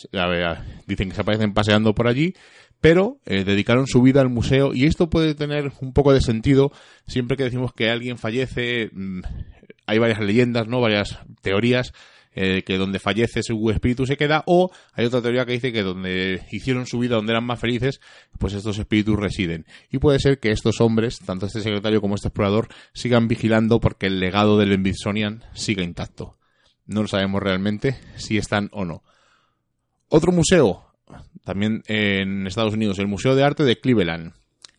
dicen 0.86 1.10
que 1.10 1.16
se 1.16 1.22
aparecen 1.22 1.54
paseando 1.54 1.94
por 1.96 2.08
allí, 2.08 2.34
pero 2.82 3.20
eh, 3.26 3.44
dedicaron 3.44 3.88
su 3.88 4.02
vida 4.02 4.22
al 4.22 4.30
museo 4.30 4.74
y 4.74 4.86
esto 4.86 5.10
puede 5.10 5.36
tener 5.36 5.72
un 5.82 5.94
poco 5.94 6.14
de 6.14 6.22
sentido 6.22 6.72
siempre 7.08 7.36
que 7.36 7.44
decimos 7.44 7.74
que 7.74 7.90
alguien 7.90 8.18
fallece, 8.18 8.90
mm, 8.94 9.22
hay 9.90 9.98
varias 9.98 10.20
leyendas, 10.20 10.68
¿no? 10.68 10.82
Varias 10.82 11.20
teorías 11.42 11.94
eh, 12.36 12.62
que 12.64 12.78
donde 12.78 13.00
fallece 13.00 13.42
su 13.42 13.72
espíritu 13.72 14.06
se 14.06 14.16
queda, 14.16 14.44
o 14.46 14.72
hay 14.94 15.06
otra 15.06 15.22
teoría 15.22 15.46
que 15.46 15.54
dice 15.54 15.74
que 15.74 15.82
donde 15.82 16.44
hicieron 16.52 16.86
su 16.86 17.00
vida, 17.00 17.16
donde 17.16 17.34
eran 17.34 17.44
más 17.44 17.60
felices, 17.60 18.02
pues 18.38 18.54
estos 18.54 18.78
espíritus 18.78 19.18
residen. 19.18 19.66
Y 19.92 19.98
puede 19.98 20.20
ser 20.20 20.40
que 20.40 20.52
estos 20.52 20.80
hombres, 20.80 21.20
tanto 21.26 21.48
este 21.48 21.62
secretario 21.62 22.02
como 22.02 22.16
este 22.16 22.28
explorador, 22.28 22.68
sigan 22.94 23.28
vigilando 23.28 23.80
porque 23.80 24.06
el 24.06 24.20
legado 24.20 24.60
del 24.60 24.76
Smithsonian 24.76 25.44
siga 25.54 25.84
intacto. 25.84 26.38
No 26.86 27.02
lo 27.02 27.08
sabemos 27.08 27.42
realmente 27.42 27.98
si 28.16 28.38
están 28.38 28.70
o 28.74 28.86
no. 28.86 29.04
Otro 30.08 30.32
museo, 30.32 30.86
también 31.44 31.82
en 31.88 32.46
Estados 32.46 32.76
Unidos, 32.76 33.00
el 33.00 33.08
Museo 33.08 33.36
de 33.36 33.44
Arte 33.44 33.64
de 33.64 33.80
Cleveland. 33.80 34.34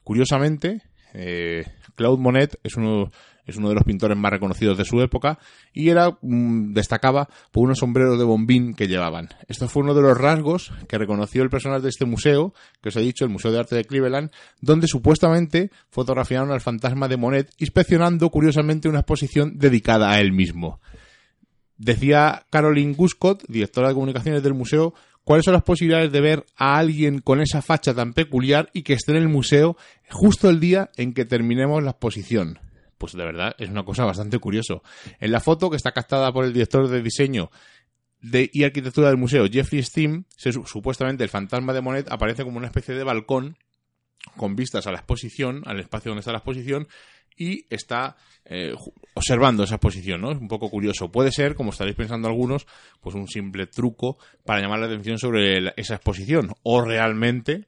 Curiosamente, 0.04 0.82
eh, 1.14 1.64
Claude 1.96 2.22
Monet 2.22 2.60
es 2.62 2.76
uno 2.76 3.10
es 3.50 3.56
uno 3.56 3.68
de 3.68 3.74
los 3.74 3.84
pintores 3.84 4.16
más 4.16 4.30
reconocidos 4.30 4.78
de 4.78 4.84
su 4.84 5.00
época 5.00 5.38
y 5.72 5.88
era 5.88 6.16
mm, 6.22 6.72
destacaba 6.72 7.28
por 7.52 7.64
unos 7.64 7.78
sombreros 7.78 8.18
de 8.18 8.24
bombín 8.24 8.74
que 8.74 8.88
llevaban. 8.88 9.28
Esto 9.48 9.68
fue 9.68 9.82
uno 9.82 9.94
de 9.94 10.02
los 10.02 10.16
rasgos 10.16 10.72
que 10.88 10.98
reconoció 10.98 11.42
el 11.42 11.50
personal 11.50 11.82
de 11.82 11.88
este 11.88 12.04
museo, 12.04 12.54
que 12.80 12.88
os 12.88 12.96
he 12.96 13.00
dicho, 13.00 13.24
el 13.24 13.30
Museo 13.30 13.52
de 13.52 13.58
Arte 13.60 13.76
de 13.76 13.84
Cleveland, 13.84 14.30
donde 14.60 14.86
supuestamente 14.86 15.70
fotografiaron 15.90 16.50
al 16.50 16.60
fantasma 16.60 17.08
de 17.08 17.16
Monet, 17.16 17.50
inspeccionando 17.58 18.30
curiosamente 18.30 18.88
una 18.88 19.00
exposición 19.00 19.58
dedicada 19.58 20.10
a 20.10 20.20
él 20.20 20.32
mismo. 20.32 20.80
Decía 21.76 22.44
Caroline 22.50 22.94
Guscott, 22.94 23.44
directora 23.48 23.88
de 23.88 23.94
comunicaciones 23.94 24.42
del 24.42 24.54
museo, 24.54 24.94
cuáles 25.24 25.44
son 25.44 25.54
las 25.54 25.62
posibilidades 25.62 26.12
de 26.12 26.20
ver 26.20 26.46
a 26.56 26.76
alguien 26.78 27.20
con 27.20 27.40
esa 27.40 27.62
facha 27.62 27.94
tan 27.94 28.12
peculiar 28.12 28.70
y 28.72 28.82
que 28.82 28.94
esté 28.94 29.12
en 29.12 29.18
el 29.18 29.28
museo 29.28 29.76
justo 30.10 30.50
el 30.50 30.60
día 30.60 30.90
en 30.96 31.14
que 31.14 31.24
terminemos 31.24 31.82
la 31.82 31.92
exposición 31.92 32.58
pues 33.00 33.14
de 33.14 33.24
verdad 33.24 33.56
es 33.58 33.70
una 33.70 33.82
cosa 33.82 34.04
bastante 34.04 34.38
curioso. 34.38 34.82
En 35.18 35.32
la 35.32 35.40
foto 35.40 35.70
que 35.70 35.76
está 35.76 35.92
captada 35.92 36.30
por 36.32 36.44
el 36.44 36.52
director 36.52 36.86
de 36.86 37.02
diseño 37.02 37.50
de, 38.20 38.50
y 38.52 38.62
arquitectura 38.62 39.08
del 39.08 39.16
museo, 39.16 39.46
Jeffrey 39.50 39.82
Steam, 39.82 40.26
supuestamente 40.36 41.24
el 41.24 41.30
fantasma 41.30 41.72
de 41.72 41.80
Monet 41.80 42.12
aparece 42.12 42.44
como 42.44 42.58
una 42.58 42.66
especie 42.66 42.94
de 42.94 43.02
balcón 43.02 43.56
con 44.36 44.54
vistas 44.54 44.86
a 44.86 44.92
la 44.92 44.98
exposición, 44.98 45.62
al 45.64 45.80
espacio 45.80 46.10
donde 46.10 46.20
está 46.20 46.30
la 46.30 46.38
exposición, 46.38 46.88
y 47.38 47.64
está 47.70 48.16
eh, 48.44 48.74
observando 49.14 49.64
esa 49.64 49.76
exposición, 49.76 50.20
¿no? 50.20 50.32
Es 50.32 50.38
un 50.38 50.48
poco 50.48 50.68
curioso. 50.68 51.10
Puede 51.10 51.32
ser, 51.32 51.54
como 51.54 51.70
estaréis 51.70 51.96
pensando 51.96 52.28
algunos, 52.28 52.66
pues 53.00 53.14
un 53.16 53.28
simple 53.28 53.66
truco 53.66 54.18
para 54.44 54.60
llamar 54.60 54.80
la 54.80 54.86
atención 54.86 55.16
sobre 55.16 55.72
esa 55.76 55.94
exposición. 55.94 56.52
O 56.62 56.82
realmente 56.82 57.66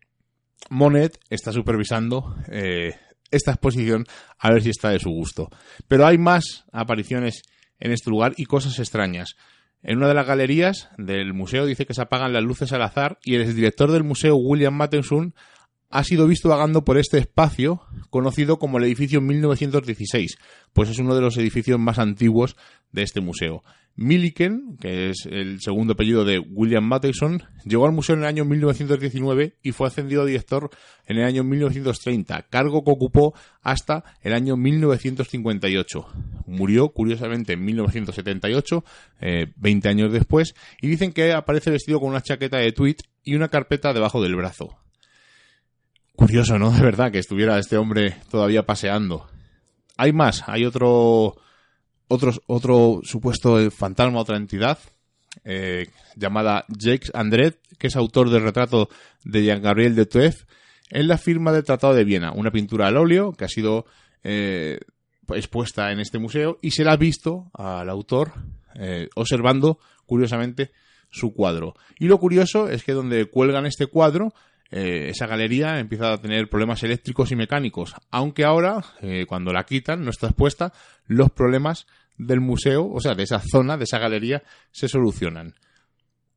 Monet 0.69 1.19
está 1.31 1.53
supervisando 1.53 2.37
eh, 2.51 2.95
esta 3.33 3.53
exposición 3.53 4.05
a 4.39 4.53
ver 4.53 4.63
si 4.63 4.71
está 4.71 4.91
de 4.91 5.01
su 5.01 5.11
gusto. 5.11 5.49
Pero 5.89 6.07
hay 6.07 6.19
más 6.19 6.65
apariciones 6.73 7.43
en 7.81 7.91
este 7.91 8.11
lugar 8.11 8.35
y 8.37 8.45
cosas 8.45 8.79
extrañas. 8.79 9.35
En 9.83 9.99
una 9.99 10.09
de 10.09 10.15
las 10.15 10.27
galerías 10.27 10.91
del 10.97 11.35
museo 11.35 11.67
dice 11.67 11.87
que 11.87 11.95
se 11.95 12.03
apagan 12.03 12.33
las 12.33 12.45
luces 12.45 12.73
al 12.73 12.83
azar 12.83 13.19
y 13.25 13.35
el 13.35 13.55
director 13.55 13.91
del 13.91 14.05
museo, 14.05 14.37
William 14.37 14.75
Matheson, 14.75 15.35
ha 15.93 16.05
sido 16.05 16.27
visto 16.27 16.49
vagando 16.49 16.85
por 16.85 16.99
este 16.99 17.19
espacio 17.19 17.83
conocido 18.11 18.59
como 18.59 18.79
el 18.79 18.85
edificio 18.85 19.21
1916, 19.21 20.39
pues 20.73 20.89
es 20.89 20.99
uno 20.99 21.15
de 21.15 21.21
los 21.21 21.37
edificios 21.37 21.79
más 21.79 21.99
antiguos 21.99 22.57
de 22.93 23.03
este 23.03 23.21
museo. 23.21 23.63
Milliken, 23.95 24.79
que 24.81 25.11
es 25.11 25.27
el 25.27 25.61
segundo 25.61 25.93
apellido 25.93 26.25
de 26.25 26.39
William 26.39 26.85
Matheson, 26.85 27.43
llegó 27.67 27.85
al 27.85 27.93
museo 27.93 28.15
en 28.15 28.23
el 28.23 28.27
año 28.27 28.47
1919 28.47 29.59
y 29.63 29.73
fue 29.73 29.87
ascendido 29.87 30.23
a 30.23 30.25
director 30.25 30.71
en 31.07 31.19
el 31.19 31.25
año 31.25 31.45
1930, 31.45 32.47
cargo 32.49 32.85
que 32.85 32.91
ocupó 32.91 33.35
hasta 33.61 34.03
el 34.23 34.33
año 34.33 34.57
1958. 34.57 36.07
Murió, 36.47 36.89
curiosamente, 36.89 37.53
en 37.53 37.65
1978, 37.67 38.85
20 39.57 39.89
eh, 39.89 39.91
años 39.91 40.11
después, 40.11 40.55
y 40.81 40.89
dicen 40.89 41.13
que 41.13 41.35
aparece 41.35 41.71
vestido 41.71 42.01
con 42.01 42.09
una 42.09 42.23
chaqueta 42.23 42.57
de 42.57 42.73
tweed 42.73 42.97
y 43.23 43.35
una 43.35 43.49
carpeta 43.49 43.93
debajo 43.93 44.23
del 44.23 44.37
brazo. 44.37 44.82
Curioso, 46.17 46.59
¿no? 46.59 46.71
De 46.77 46.83
verdad, 46.83 47.11
que 47.11 47.19
estuviera 47.19 47.59
este 47.59 47.77
hombre 47.77 48.17
todavía 48.31 48.65
paseando. 48.65 49.29
Hay 49.97 50.13
más, 50.13 50.45
hay 50.47 50.65
otro, 50.65 51.37
otro, 52.09 52.33
otro 52.47 53.01
supuesto 53.03 53.71
fantasma, 53.71 54.21
otra 54.21 54.37
entidad, 54.37 54.79
eh, 55.45 55.89
llamada 56.17 56.65
Jacques 56.69 57.11
Andret, 57.15 57.59
que 57.79 57.87
es 57.89 57.97
autor 57.97 58.31
del 58.31 58.43
retrato 58.43 58.89
de 59.25 59.45
Jean-Gabriel 59.45 59.95
de 59.95 60.07
Tuef, 60.07 60.45
en 60.91 61.09
la 61.09 61.19
firma 61.19 61.53
del 61.53 61.65
Tratado 61.65 61.95
de 61.95 62.05
Viena, 62.05 62.33
una 62.33 62.51
pintura 62.51 62.87
al 62.87 62.97
óleo 62.97 63.33
que 63.33 63.45
ha 63.45 63.49
sido 63.49 63.87
eh, 64.23 64.79
expuesta 65.31 65.91
en 65.91 66.01
este 66.01 66.19
museo 66.19 66.59
y 66.61 66.73
se 66.73 66.85
la 66.85 66.93
ha 66.93 66.97
visto 66.97 67.51
al 67.55 67.89
autor 67.89 68.33
eh, 68.75 69.09
observando, 69.15 69.79
curiosamente, 70.07 70.73
su 71.11 71.33
cuadro. 71.33 71.75
Y 71.99 72.07
lo 72.07 72.19
curioso 72.19 72.69
es 72.69 72.85
que 72.85 72.93
donde 72.93 73.27
cuelgan 73.27 73.67
este 73.67 73.87
cuadro 73.87 74.33
eh, 74.73 75.11
esa 75.11 75.27
galería 75.27 75.79
empieza 75.79 76.15
a 76.15 76.19
tener 76.19 76.49
problemas 76.49 76.83
eléctricos 76.83 77.31
y 77.31 77.37
mecánicos, 77.37 77.95
aunque 78.11 78.45
ahora, 78.45 78.83
eh, 79.03 79.27
cuando 79.29 79.53
la 79.53 79.65
quitan, 79.65 80.03
no 80.03 80.11
está 80.11 80.29
expuesta, 80.29 80.73
los 81.07 81.31
problemas 81.31 81.87
del 82.17 82.41
museo, 82.41 82.91
o 82.91 82.99
sea, 82.99 83.15
de 83.15 83.25
esa 83.25 83.39
zona, 83.39 83.77
de 83.77 83.85
esa 83.85 83.99
galería, 83.99 84.43
se 84.71 84.89
solucionan. 84.89 85.55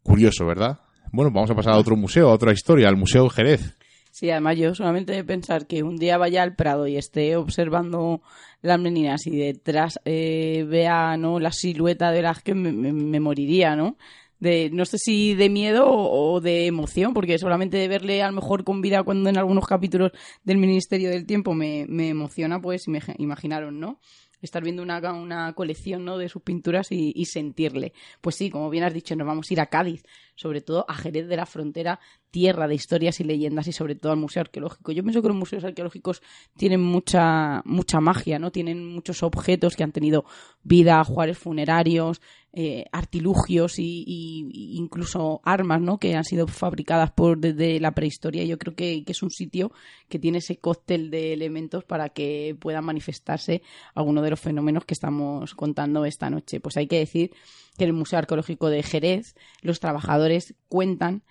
Curioso, 0.03 0.45
¿verdad? 0.45 0.79
Bueno, 1.13 1.31
vamos 1.31 1.49
a 1.49 1.55
pasar 1.55 1.73
a 1.73 1.77
otro 1.77 1.95
museo, 1.95 2.29
a 2.29 2.33
otra 2.33 2.51
historia, 2.51 2.89
al 2.89 2.97
Museo 2.97 3.29
Jerez. 3.29 3.77
Sí, 4.11 4.29
además 4.29 4.57
yo 4.57 4.75
solamente 4.75 5.13
de 5.13 5.23
pensar 5.23 5.65
que 5.65 5.83
un 5.83 5.95
día 5.95 6.17
vaya 6.17 6.43
al 6.43 6.55
Prado 6.55 6.87
y 6.87 6.97
esté 6.97 7.37
observando 7.37 8.21
las 8.61 8.79
meninas 8.79 9.27
y 9.27 9.37
detrás 9.37 9.99
eh, 10.03 10.65
vea 10.67 11.15
¿no? 11.17 11.39
la 11.39 11.51
silueta 11.51 12.11
de 12.11 12.21
las 12.21 12.41
que 12.41 12.53
me 12.53 13.19
moriría, 13.19 13.75
¿no? 13.75 13.97
De 14.39 14.69
no 14.71 14.85
sé 14.85 14.97
si 14.97 15.33
de 15.33 15.49
miedo 15.49 15.85
o, 15.87 16.41
de 16.41 16.65
emoción, 16.65 17.13
porque 17.13 17.37
solamente 17.37 17.77
de 17.77 17.87
verle 17.87 18.21
a 18.21 18.27
lo 18.27 18.33
mejor 18.33 18.63
con 18.63 18.81
vida 18.81 19.03
cuando 19.03 19.29
en 19.29 19.37
algunos 19.37 19.65
capítulos 19.65 20.11
del 20.43 20.57
Ministerio 20.57 21.09
del 21.09 21.25
Tiempo 21.25 21.53
me, 21.53 21.85
me 21.87 22.09
emociona, 22.09 22.61
pues 22.61 22.87
me 22.87 22.99
imaginaron, 23.17 23.79
¿no? 23.79 23.99
estar 24.41 24.63
viendo 24.63 24.83
una, 24.83 24.99
una 25.13 25.53
colección 25.53 26.05
¿no? 26.05 26.17
de 26.17 26.29
sus 26.29 26.41
pinturas 26.41 26.91
y, 26.91 27.11
y, 27.15 27.25
sentirle. 27.25 27.93
Pues 28.21 28.35
sí, 28.35 28.49
como 28.49 28.69
bien 28.69 28.83
has 28.83 28.93
dicho, 28.93 29.15
nos 29.15 29.27
vamos 29.27 29.49
a 29.49 29.53
ir 29.53 29.59
a 29.59 29.67
Cádiz, 29.67 30.03
sobre 30.35 30.61
todo 30.61 30.85
a 30.87 30.93
Jerez 30.93 31.27
de 31.27 31.35
la 31.35 31.45
Frontera, 31.45 31.99
tierra 32.35 32.67
de 32.67 32.75
historias 32.75 33.21
y 33.21 33.23
leyendas 33.23 33.65
y 33.69 33.71
sobre 33.71 33.95
todo 33.95 34.11
al 34.11 34.17
Museo 34.17 34.41
Arqueológico. 34.41 34.91
Yo 34.91 35.03
pienso 35.03 35.21
que 35.21 35.29
los 35.29 35.37
museos 35.37 35.63
arqueológicos 35.63 36.21
tienen 36.57 36.81
mucha, 36.81 37.61
mucha 37.63 38.01
magia, 38.01 38.39
¿no? 38.39 38.51
Tienen 38.51 38.85
muchos 38.85 39.23
objetos 39.23 39.77
que 39.77 39.83
han 39.83 39.93
tenido 39.93 40.25
vida, 40.61 41.01
juárez 41.05 41.37
funerarios, 41.37 42.19
eh, 42.51 42.87
artilugios 42.91 43.79
y, 43.79 44.75
incluso 44.75 45.39
armas, 45.45 45.79
¿no? 45.79 45.97
Que 45.97 46.15
han 46.15 46.25
sido 46.25 46.45
fabricadas 46.45 47.11
por 47.11 47.37
desde 47.37 47.79
la 47.79 47.93
prehistoria. 47.93 48.43
Yo 48.43 48.57
creo 48.57 48.75
que, 48.75 49.05
que, 49.05 49.13
es 49.13 49.23
un 49.23 49.31
sitio 49.31 49.71
que 50.09 50.19
tiene 50.19 50.39
ese 50.39 50.57
cóctel 50.57 51.11
de 51.11 51.31
elementos 51.31 51.85
para 51.85 52.09
que 52.09 52.57
puedan 52.59 52.83
manifestarse 52.83 53.61
alguno 53.93 54.21
de 54.21 54.31
los 54.31 54.41
fenómenos 54.41 54.83
que 54.83 54.93
estamos 54.93 55.55
contando 55.55 56.03
esta 56.03 56.29
noche. 56.29 56.59
Pues 56.59 56.75
hay 56.75 56.87
que 56.87 56.99
decir 56.99 57.31
que 57.77 57.85
en 57.85 57.91
el 57.91 57.93
Museo 57.93 58.19
Arqueológico 58.19 58.69
de 58.69 58.83
Jerez 58.83 59.35
los 59.61 59.79
trabajadores 59.79 60.53
cuentan 60.67 61.23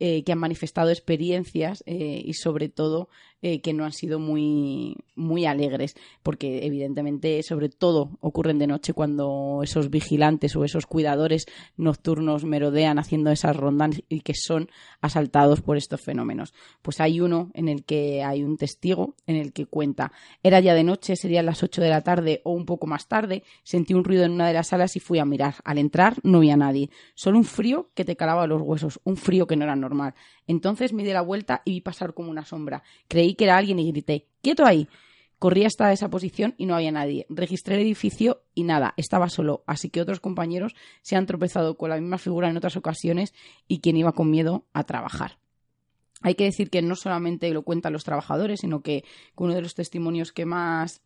eh, 0.00 0.22
que 0.24 0.32
han 0.32 0.38
manifestado 0.38 0.90
experiencias 0.90 1.82
eh, 1.86 2.22
y 2.24 2.34
sobre 2.34 2.68
todo 2.68 3.08
eh, 3.40 3.60
que 3.60 3.72
no 3.72 3.84
han 3.84 3.92
sido 3.92 4.18
muy, 4.18 4.96
muy 5.14 5.46
alegres, 5.46 5.94
porque 6.22 6.66
evidentemente 6.66 7.42
sobre 7.42 7.68
todo 7.68 8.10
ocurren 8.20 8.58
de 8.58 8.66
noche 8.66 8.92
cuando 8.92 9.60
esos 9.62 9.90
vigilantes 9.90 10.56
o 10.56 10.64
esos 10.64 10.86
cuidadores 10.86 11.46
nocturnos 11.76 12.44
merodean 12.44 12.98
haciendo 12.98 13.30
esas 13.30 13.56
rondas 13.56 14.02
y 14.08 14.20
que 14.20 14.34
son 14.34 14.68
asaltados 15.00 15.60
por 15.60 15.76
estos 15.76 16.00
fenómenos. 16.00 16.52
Pues 16.82 17.00
hay 17.00 17.20
uno 17.20 17.50
en 17.54 17.68
el 17.68 17.84
que 17.84 18.24
hay 18.24 18.42
un 18.42 18.56
testigo 18.56 19.14
en 19.26 19.36
el 19.36 19.52
que 19.52 19.66
cuenta, 19.66 20.12
era 20.42 20.60
ya 20.60 20.74
de 20.74 20.84
noche, 20.84 21.14
serían 21.14 21.46
las 21.46 21.62
8 21.62 21.80
de 21.80 21.90
la 21.90 22.02
tarde 22.02 22.40
o 22.44 22.52
un 22.52 22.66
poco 22.66 22.86
más 22.86 23.06
tarde, 23.06 23.44
sentí 23.62 23.94
un 23.94 24.04
ruido 24.04 24.24
en 24.24 24.32
una 24.32 24.48
de 24.48 24.54
las 24.54 24.68
salas 24.68 24.96
y 24.96 25.00
fui 25.00 25.18
a 25.18 25.24
mirar. 25.24 25.54
Al 25.64 25.78
entrar 25.78 26.16
no 26.22 26.38
había 26.38 26.56
nadie, 26.56 26.90
solo 27.14 27.38
un 27.38 27.44
frío 27.44 27.90
que 27.94 28.04
te 28.04 28.16
calaba 28.16 28.46
los 28.46 28.62
huesos, 28.62 29.00
un 29.04 29.16
frío 29.16 29.46
que 29.46 29.56
no 29.56 29.64
era 29.64 29.76
normal. 29.76 30.14
Entonces 30.46 30.92
me 30.92 31.04
di 31.04 31.12
la 31.12 31.20
vuelta 31.20 31.62
y 31.64 31.72
vi 31.72 31.80
pasar 31.82 32.14
como 32.14 32.30
una 32.30 32.44
sombra. 32.44 32.82
Creí 33.06 33.27
que 33.34 33.44
era 33.44 33.56
alguien 33.56 33.78
y 33.78 33.90
grité, 33.90 34.26
¡quieto 34.42 34.64
ahí! 34.64 34.88
Corrí 35.38 35.64
hasta 35.64 35.92
esa 35.92 36.10
posición 36.10 36.54
y 36.58 36.66
no 36.66 36.74
había 36.74 36.90
nadie. 36.90 37.24
Registré 37.28 37.76
el 37.76 37.82
edificio 37.82 38.42
y 38.54 38.64
nada, 38.64 38.94
estaba 38.96 39.28
solo, 39.28 39.62
así 39.66 39.88
que 39.88 40.00
otros 40.00 40.18
compañeros 40.18 40.74
se 41.02 41.14
han 41.14 41.26
tropezado 41.26 41.76
con 41.76 41.90
la 41.90 42.00
misma 42.00 42.18
figura 42.18 42.50
en 42.50 42.56
otras 42.56 42.76
ocasiones 42.76 43.34
y 43.68 43.78
quien 43.78 43.96
iba 43.96 44.12
con 44.12 44.30
miedo 44.30 44.64
a 44.72 44.82
trabajar. 44.82 45.38
Hay 46.22 46.34
que 46.34 46.44
decir 46.44 46.70
que 46.70 46.82
no 46.82 46.96
solamente 46.96 47.48
lo 47.50 47.62
cuentan 47.62 47.92
los 47.92 48.02
trabajadores, 48.02 48.60
sino 48.60 48.80
que 48.80 49.04
uno 49.36 49.54
de 49.54 49.62
los 49.62 49.74
testimonios 49.74 50.32
que 50.32 50.44
más 50.44 51.02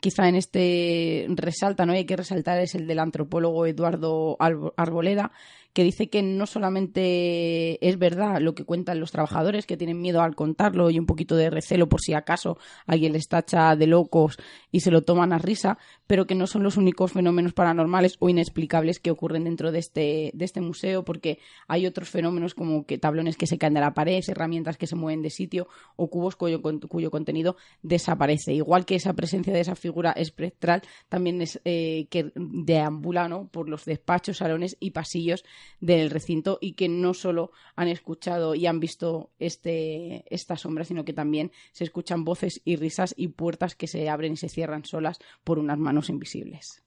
quizá 0.00 0.28
en 0.28 0.36
este 0.36 1.26
resalta, 1.30 1.86
¿no? 1.86 1.92
hay 1.92 2.04
que 2.04 2.16
resaltar 2.16 2.60
es 2.60 2.74
el 2.74 2.86
del 2.86 2.98
antropólogo 2.98 3.66
Eduardo 3.66 4.36
Arboleda, 4.38 5.32
que 5.74 5.82
dice 5.82 6.08
que 6.08 6.22
no 6.22 6.46
solamente 6.46 7.86
es 7.86 7.98
verdad 7.98 8.40
lo 8.40 8.54
que 8.54 8.64
cuentan 8.64 9.00
los 9.00 9.10
trabajadores, 9.10 9.66
que 9.66 9.76
tienen 9.76 10.00
miedo 10.00 10.22
al 10.22 10.36
contarlo 10.36 10.88
y 10.88 11.00
un 11.00 11.06
poquito 11.06 11.34
de 11.34 11.50
recelo 11.50 11.88
por 11.88 12.00
si 12.00 12.14
acaso 12.14 12.58
alguien 12.86 13.12
les 13.12 13.26
tacha 13.26 13.74
de 13.74 13.88
locos 13.88 14.38
y 14.70 14.80
se 14.80 14.92
lo 14.92 15.02
toman 15.02 15.32
a 15.32 15.38
risa, 15.38 15.76
pero 16.06 16.26
que 16.28 16.36
no 16.36 16.46
son 16.46 16.62
los 16.62 16.76
únicos 16.76 17.12
fenómenos 17.12 17.54
paranormales 17.54 18.16
o 18.20 18.28
inexplicables 18.28 19.00
que 19.00 19.10
ocurren 19.10 19.44
dentro 19.44 19.72
de 19.72 19.80
este, 19.80 20.30
de 20.32 20.44
este 20.44 20.60
museo, 20.60 21.04
porque 21.04 21.40
hay 21.66 21.86
otros 21.86 22.08
fenómenos 22.08 22.54
como 22.54 22.86
que 22.86 22.96
tablones 22.96 23.36
que 23.36 23.48
se 23.48 23.58
caen 23.58 23.74
de 23.74 23.80
la 23.80 23.94
pared, 23.94 24.22
herramientas 24.28 24.76
que 24.76 24.86
se 24.86 24.94
mueven 24.94 25.22
de 25.22 25.30
sitio 25.30 25.66
o 25.96 26.08
cubos 26.08 26.36
cuyo, 26.36 26.62
cuyo 26.62 27.10
contenido 27.10 27.56
desaparece. 27.82 28.54
Igual 28.54 28.84
que 28.84 28.94
esa 28.94 29.12
presencia 29.14 29.52
de 29.52 29.60
esa 29.60 29.74
figura 29.74 30.12
espectral 30.12 30.82
también 31.08 31.42
es 31.42 31.60
eh, 31.64 32.06
que 32.10 32.30
deambula 32.36 33.28
¿no? 33.28 33.48
por 33.48 33.68
los 33.68 33.84
despachos, 33.84 34.36
salones 34.36 34.76
y 34.78 34.92
pasillos 34.92 35.44
del 35.80 36.10
recinto 36.10 36.58
y 36.60 36.72
que 36.72 36.88
no 36.88 37.14
solo 37.14 37.52
han 37.76 37.88
escuchado 37.88 38.54
y 38.54 38.66
han 38.66 38.80
visto 38.80 39.30
este, 39.38 40.24
esta 40.34 40.56
sombra, 40.56 40.84
sino 40.84 41.04
que 41.04 41.12
también 41.12 41.52
se 41.72 41.84
escuchan 41.84 42.24
voces 42.24 42.60
y 42.64 42.76
risas 42.76 43.14
y 43.16 43.28
puertas 43.28 43.74
que 43.74 43.86
se 43.86 44.08
abren 44.08 44.34
y 44.34 44.36
se 44.36 44.48
cierran 44.48 44.84
solas 44.84 45.18
por 45.44 45.58
unas 45.58 45.78
manos 45.78 46.08
invisibles. 46.08 46.84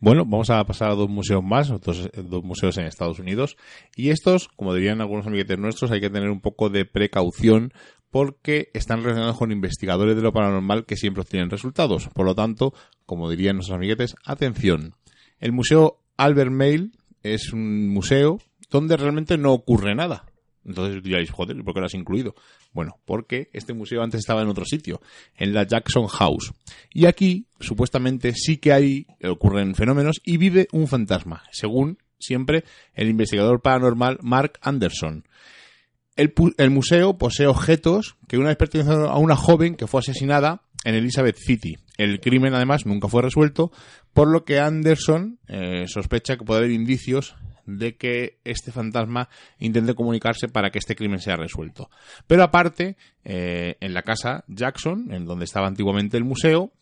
Bueno, 0.00 0.26
vamos 0.26 0.50
a 0.50 0.62
pasar 0.64 0.90
a 0.90 0.94
dos 0.94 1.08
museos 1.08 1.42
más, 1.42 1.68
dos, 1.80 2.10
dos, 2.14 2.44
museos 2.44 2.76
en 2.76 2.84
Estados 2.84 3.18
Unidos. 3.18 3.56
Y 3.96 4.10
estos, 4.10 4.48
como 4.48 4.74
dirían 4.74 5.00
algunos 5.00 5.26
amiguetes 5.26 5.58
nuestros, 5.58 5.90
hay 5.92 6.00
que 6.00 6.10
tener 6.10 6.28
un 6.28 6.42
poco 6.42 6.68
de 6.68 6.84
precaución 6.84 7.72
porque 8.10 8.70
están 8.74 9.02
relacionados 9.02 9.38
con 9.38 9.50
investigadores 9.50 10.14
de 10.14 10.22
lo 10.22 10.32
paranormal 10.32 10.84
que 10.84 10.96
siempre 10.96 11.22
obtienen 11.22 11.50
resultados. 11.50 12.08
Por 12.14 12.26
lo 12.26 12.34
tanto, 12.34 12.74
como 13.06 13.30
dirían 13.30 13.56
nuestros 13.56 13.76
amiguetes, 13.76 14.14
atención. 14.24 14.94
El 15.40 15.52
Museo 15.52 16.00
Albert 16.16 16.52
Mail 16.52 16.92
es 17.24 17.52
un 17.52 17.88
museo 17.88 18.40
donde 18.70 18.96
realmente 18.96 19.36
no 19.36 19.52
ocurre 19.52 19.94
nada. 19.94 20.26
Entonces 20.64 21.02
diréis, 21.02 21.30
joder, 21.30 21.62
¿por 21.62 21.74
qué 21.74 21.80
lo 21.80 21.86
has 21.86 21.94
incluido? 21.94 22.34
Bueno, 22.72 22.98
porque 23.04 23.50
este 23.52 23.74
museo 23.74 24.02
antes 24.02 24.20
estaba 24.20 24.42
en 24.42 24.48
otro 24.48 24.64
sitio, 24.64 25.00
en 25.36 25.52
la 25.52 25.66
Jackson 25.66 26.06
House. 26.06 26.52
Y 26.90 27.06
aquí, 27.06 27.46
supuestamente, 27.60 28.32
sí 28.34 28.56
que 28.56 28.72
hay, 28.72 29.06
ocurren 29.22 29.74
fenómenos 29.74 30.20
y 30.24 30.38
vive 30.38 30.68
un 30.72 30.88
fantasma, 30.88 31.42
según 31.52 31.98
siempre 32.18 32.64
el 32.94 33.08
investigador 33.08 33.60
paranormal 33.60 34.18
Mark 34.22 34.58
Anderson. 34.62 35.26
El, 36.16 36.32
el 36.56 36.70
museo 36.70 37.18
posee 37.18 37.46
objetos 37.46 38.16
que 38.28 38.38
una 38.38 38.48
vez 38.48 38.56
pertenecieron 38.56 39.08
a 39.08 39.18
una 39.18 39.36
joven 39.36 39.74
que 39.74 39.86
fue 39.86 40.00
asesinada 40.00 40.62
en 40.84 40.94
Elizabeth 40.94 41.36
City. 41.36 41.76
El 41.96 42.20
crimen, 42.20 42.54
además, 42.54 42.86
nunca 42.86 43.08
fue 43.08 43.22
resuelto, 43.22 43.72
por 44.12 44.28
lo 44.28 44.44
que 44.44 44.60
Anderson 44.60 45.38
eh, 45.48 45.84
sospecha 45.86 46.36
que 46.36 46.44
puede 46.44 46.60
haber 46.60 46.70
indicios 46.70 47.34
de 47.66 47.96
que 47.96 48.38
este 48.44 48.72
fantasma 48.72 49.28
intente 49.58 49.94
comunicarse 49.94 50.48
para 50.48 50.70
que 50.70 50.78
este 50.78 50.94
crimen 50.94 51.18
sea 51.18 51.36
resuelto. 51.36 51.88
Pero 52.26 52.42
aparte, 52.42 52.96
eh, 53.24 53.76
en 53.80 53.94
la 53.94 54.02
casa 54.02 54.44
Jackson, 54.48 55.12
en 55.12 55.24
donde 55.24 55.46
estaba 55.46 55.66
antiguamente 55.66 56.16
el 56.16 56.24
museo, 56.24 56.72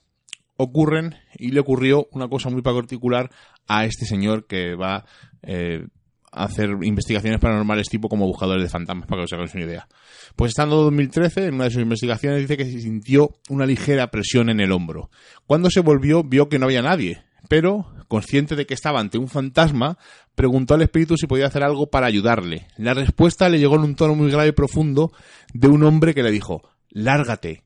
ocurren 0.57 1.17
y 1.35 1.51
le 1.51 1.61
ocurrió 1.61 2.09
una 2.12 2.29
cosa 2.29 2.51
muy 2.51 2.62
particular 2.62 3.31
a 3.69 3.85
este 3.85 4.07
señor 4.07 4.47
que 4.47 4.75
va 4.75 5.05
eh, 5.43 5.87
hacer 6.33 6.71
investigaciones 6.83 7.40
paranormales 7.40 7.88
tipo 7.88 8.09
como 8.09 8.27
buscadores 8.27 8.62
de 8.62 8.71
fantasmas, 8.71 9.07
para 9.07 9.21
que 9.21 9.25
os 9.25 9.33
hagáis 9.33 9.55
una 9.55 9.64
idea. 9.64 9.87
Pues 10.35 10.51
estando 10.51 10.79
en 10.79 10.85
2013, 10.85 11.47
en 11.47 11.55
una 11.55 11.64
de 11.64 11.71
sus 11.71 11.83
investigaciones 11.83 12.40
dice 12.40 12.57
que 12.57 12.64
se 12.64 12.81
sintió 12.81 13.31
una 13.49 13.66
ligera 13.66 14.11
presión 14.11 14.49
en 14.49 14.61
el 14.61 14.73
hombro. 14.73 15.11
Cuando 15.47 15.71
se 15.71 15.81
volvió, 15.81 16.25
vio 16.25 16.49
que 16.49 16.59
no 16.59 16.66
había 16.66 16.83
nadie, 16.83 17.23
pero, 17.49 17.87
consciente 18.09 18.57
de 18.57 18.66
que 18.66 18.75
estaba 18.75 19.01
ante 19.01 19.18
un 19.18 19.29
fantasma, 19.29 19.99
preguntó 20.35 20.75
al 20.75 20.83
espíritu 20.83 21.16
si 21.16 21.27
podía 21.27 21.47
hacer 21.47 21.62
algo 21.62 21.90
para 21.90 22.07
ayudarle. 22.07 22.66
La 22.77 22.95
respuesta 22.95 23.49
le 23.49 23.59
llegó 23.59 23.77
en 23.77 23.83
un 23.83 23.95
tono 23.95 24.14
muy 24.14 24.31
grave 24.31 24.49
y 24.49 24.53
profundo 24.53 25.12
de 25.53 25.68
un 25.68 25.83
hombre 25.85 26.14
que 26.14 26.23
le 26.23 26.31
dijo, 26.31 26.62
lárgate. 26.88 27.64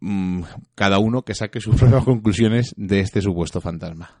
Mm, 0.00 0.42
cada 0.74 0.98
uno 0.98 1.22
que 1.22 1.34
saque 1.34 1.60
sus 1.60 1.76
propias 1.76 2.04
conclusiones 2.04 2.74
de 2.76 3.00
este 3.00 3.22
supuesto 3.22 3.60
fantasma. 3.60 4.20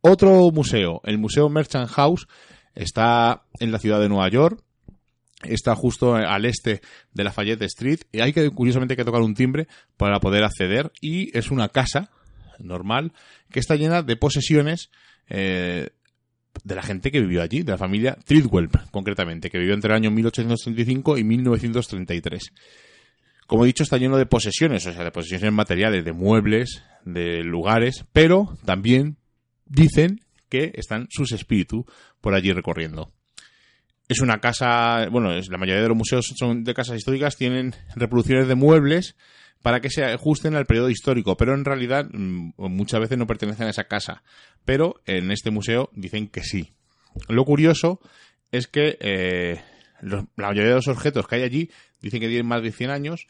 Otro 0.00 0.50
museo, 0.50 1.00
el 1.04 1.18
Museo 1.18 1.48
Merchant 1.48 1.88
House, 1.90 2.26
está 2.74 3.42
en 3.60 3.72
la 3.72 3.78
ciudad 3.78 4.00
de 4.00 4.08
Nueva 4.08 4.28
York, 4.28 4.62
está 5.44 5.74
justo 5.74 6.14
al 6.14 6.44
este 6.44 6.80
de 7.12 7.24
la 7.24 7.32
Fayette 7.32 7.62
Street 7.62 8.00
y 8.12 8.20
hay 8.20 8.32
que 8.32 8.48
curiosamente 8.50 8.92
hay 8.92 8.96
que 8.96 9.04
tocar 9.04 9.22
un 9.22 9.34
timbre 9.34 9.66
para 9.96 10.20
poder 10.20 10.44
acceder 10.44 10.92
y 11.00 11.36
es 11.36 11.50
una 11.50 11.68
casa 11.68 12.10
normal 12.58 13.12
que 13.50 13.60
está 13.60 13.76
llena 13.76 14.02
de 14.02 14.16
posesiones 14.16 14.90
eh, 15.28 15.90
de 16.64 16.74
la 16.74 16.82
gente 16.82 17.10
que 17.10 17.20
vivió 17.20 17.42
allí, 17.42 17.62
de 17.62 17.72
la 17.72 17.78
familia 17.78 18.16
Treadwell, 18.24 18.68
concretamente, 18.90 19.50
que 19.50 19.58
vivió 19.58 19.74
entre 19.74 19.90
el 19.90 19.96
año 19.96 20.10
1835 20.10 21.18
y 21.18 21.24
1933. 21.24 22.52
Como 23.46 23.64
he 23.64 23.66
dicho, 23.66 23.82
está 23.82 23.96
lleno 23.96 24.16
de 24.16 24.26
posesiones, 24.26 24.86
o 24.86 24.92
sea, 24.92 25.04
de 25.04 25.10
posesiones 25.10 25.52
materiales, 25.52 26.04
de 26.04 26.12
muebles, 26.12 26.82
de 27.04 27.42
lugares, 27.42 28.04
pero 28.12 28.56
también 28.64 29.16
dicen 29.66 30.20
que 30.52 30.70
están 30.74 31.06
sus 31.08 31.32
espíritus 31.32 31.86
por 32.20 32.34
allí 32.34 32.52
recorriendo. 32.52 33.10
Es 34.06 34.20
una 34.20 34.38
casa, 34.38 35.08
bueno, 35.10 35.32
la 35.32 35.56
mayoría 35.56 35.80
de 35.80 35.88
los 35.88 35.96
museos 35.96 36.34
son 36.36 36.62
de 36.62 36.74
casas 36.74 36.98
históricas, 36.98 37.38
tienen 37.38 37.74
reproducciones 37.96 38.48
de 38.48 38.54
muebles 38.54 39.16
para 39.62 39.80
que 39.80 39.88
se 39.88 40.04
ajusten 40.04 40.54
al 40.54 40.66
periodo 40.66 40.90
histórico, 40.90 41.38
pero 41.38 41.54
en 41.54 41.64
realidad 41.64 42.06
mm, 42.12 42.50
muchas 42.58 43.00
veces 43.00 43.16
no 43.16 43.26
pertenecen 43.26 43.66
a 43.66 43.70
esa 43.70 43.84
casa. 43.84 44.22
Pero 44.66 45.00
en 45.06 45.30
este 45.30 45.50
museo 45.50 45.88
dicen 45.94 46.28
que 46.28 46.42
sí. 46.42 46.74
Lo 47.28 47.46
curioso 47.46 48.00
es 48.50 48.66
que 48.66 48.98
eh, 49.00 49.62
la 50.02 50.26
mayoría 50.36 50.70
de 50.70 50.76
los 50.76 50.88
objetos 50.88 51.26
que 51.26 51.36
hay 51.36 51.42
allí 51.44 51.70
dicen 52.02 52.20
que 52.20 52.28
tienen 52.28 52.46
más 52.46 52.62
de 52.62 52.72
100 52.72 52.90
años 52.90 53.26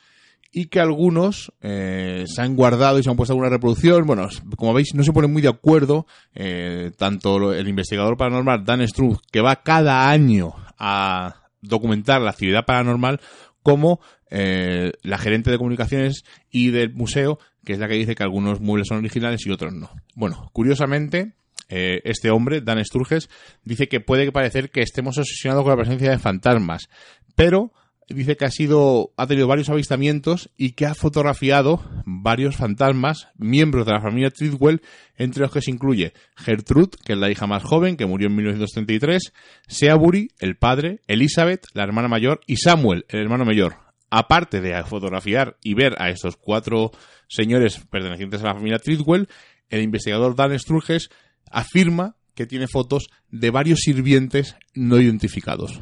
y 0.52 0.66
que 0.66 0.80
algunos 0.80 1.50
eh, 1.62 2.24
se 2.26 2.42
han 2.42 2.54
guardado 2.54 2.98
y 2.98 3.02
se 3.02 3.10
han 3.10 3.16
puesto 3.16 3.32
alguna 3.32 3.48
reproducción. 3.48 4.06
Bueno, 4.06 4.28
como 4.56 4.74
veis, 4.74 4.94
no 4.94 5.02
se 5.02 5.12
pone 5.12 5.26
muy 5.26 5.40
de 5.40 5.48
acuerdo 5.48 6.06
eh, 6.34 6.92
tanto 6.98 7.52
el 7.54 7.66
investigador 7.66 8.16
paranormal 8.18 8.64
Dan 8.64 8.86
Struth, 8.86 9.20
que 9.30 9.40
va 9.40 9.62
cada 9.62 10.10
año 10.10 10.52
a 10.78 11.42
documentar 11.62 12.20
la 12.20 12.30
actividad 12.30 12.66
paranormal, 12.66 13.20
como 13.62 14.00
eh, 14.30 14.92
la 15.02 15.18
gerente 15.18 15.50
de 15.50 15.58
comunicaciones 15.58 16.24
y 16.50 16.70
del 16.70 16.92
museo, 16.92 17.38
que 17.64 17.72
es 17.72 17.78
la 17.78 17.88
que 17.88 17.94
dice 17.94 18.14
que 18.14 18.22
algunos 18.22 18.60
muebles 18.60 18.88
son 18.88 18.98
originales 18.98 19.46
y 19.46 19.50
otros 19.50 19.72
no. 19.72 19.90
Bueno, 20.14 20.50
curiosamente, 20.52 21.34
eh, 21.68 22.02
este 22.04 22.30
hombre, 22.30 22.60
Dan 22.60 22.84
Sturges, 22.84 23.30
dice 23.64 23.88
que 23.88 24.00
puede 24.00 24.30
parecer 24.32 24.70
que 24.70 24.82
estemos 24.82 25.16
obsesionados 25.16 25.64
con 25.64 25.70
la 25.70 25.82
presencia 25.82 26.10
de 26.10 26.18
fantasmas, 26.18 26.88
pero 27.36 27.72
dice 28.08 28.36
que 28.36 28.44
ha 28.44 28.50
sido 28.50 29.12
ha 29.16 29.26
tenido 29.26 29.46
varios 29.46 29.68
avistamientos 29.68 30.50
y 30.56 30.72
que 30.72 30.86
ha 30.86 30.94
fotografiado 30.94 31.82
varios 32.04 32.56
fantasmas 32.56 33.28
miembros 33.36 33.86
de 33.86 33.92
la 33.92 34.00
familia 34.00 34.30
Treadwell 34.30 34.82
entre 35.16 35.42
los 35.42 35.52
que 35.52 35.62
se 35.62 35.70
incluye 35.70 36.12
Gertrude 36.36 36.96
que 37.04 37.14
es 37.14 37.18
la 37.18 37.30
hija 37.30 37.46
más 37.46 37.62
joven 37.62 37.96
que 37.96 38.06
murió 38.06 38.28
en 38.28 38.36
1933 38.36 39.32
Seabury 39.68 40.30
el 40.38 40.56
padre 40.56 41.00
Elizabeth 41.06 41.66
la 41.74 41.84
hermana 41.84 42.08
mayor 42.08 42.40
y 42.46 42.56
Samuel 42.56 43.06
el 43.08 43.20
hermano 43.20 43.44
mayor 43.44 43.76
aparte 44.12 44.60
de 44.60 44.80
fotografiar 44.84 45.56
y 45.62 45.72
ver 45.72 45.94
a 45.98 46.10
estos 46.10 46.36
cuatro 46.36 46.92
señores 47.28 47.80
pertenecientes 47.90 48.42
a 48.42 48.48
la 48.48 48.54
familia 48.54 48.78
Treadwell, 48.78 49.26
el 49.70 49.82
investigador 49.82 50.36
Dan 50.36 50.56
Sturges 50.58 51.08
afirma 51.50 52.16
que 52.34 52.46
tiene 52.46 52.68
fotos 52.68 53.08
de 53.30 53.50
varios 53.50 53.80
sirvientes 53.80 54.54
no 54.74 55.00
identificados. 55.00 55.80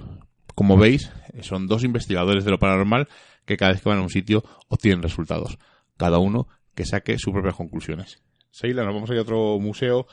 Como 0.55 0.77
veis, 0.77 1.11
son 1.43 1.67
dos 1.67 1.85
investigadores 1.85 2.45
de 2.45 2.51
lo 2.51 2.59
paranormal 2.59 3.09
que 3.45 3.57
cada 3.57 3.73
vez 3.73 3.83
que 3.83 3.89
van 3.89 3.99
a 3.99 4.03
un 4.03 4.11
sitio 4.11 4.45
obtienen 4.69 5.03
resultados. 5.03 5.59
Cada 5.97 6.19
uno 6.19 6.49
que 6.75 6.85
saque 6.85 7.19
sus 7.19 7.33
propias 7.33 7.57
conclusiones. 7.57 8.23
Seila, 8.51 8.85
nos 8.85 8.95
vamos 8.95 9.11
a 9.11 9.15
ir 9.15 9.19
a 9.19 9.23
otro 9.23 9.59
museo 9.59 10.07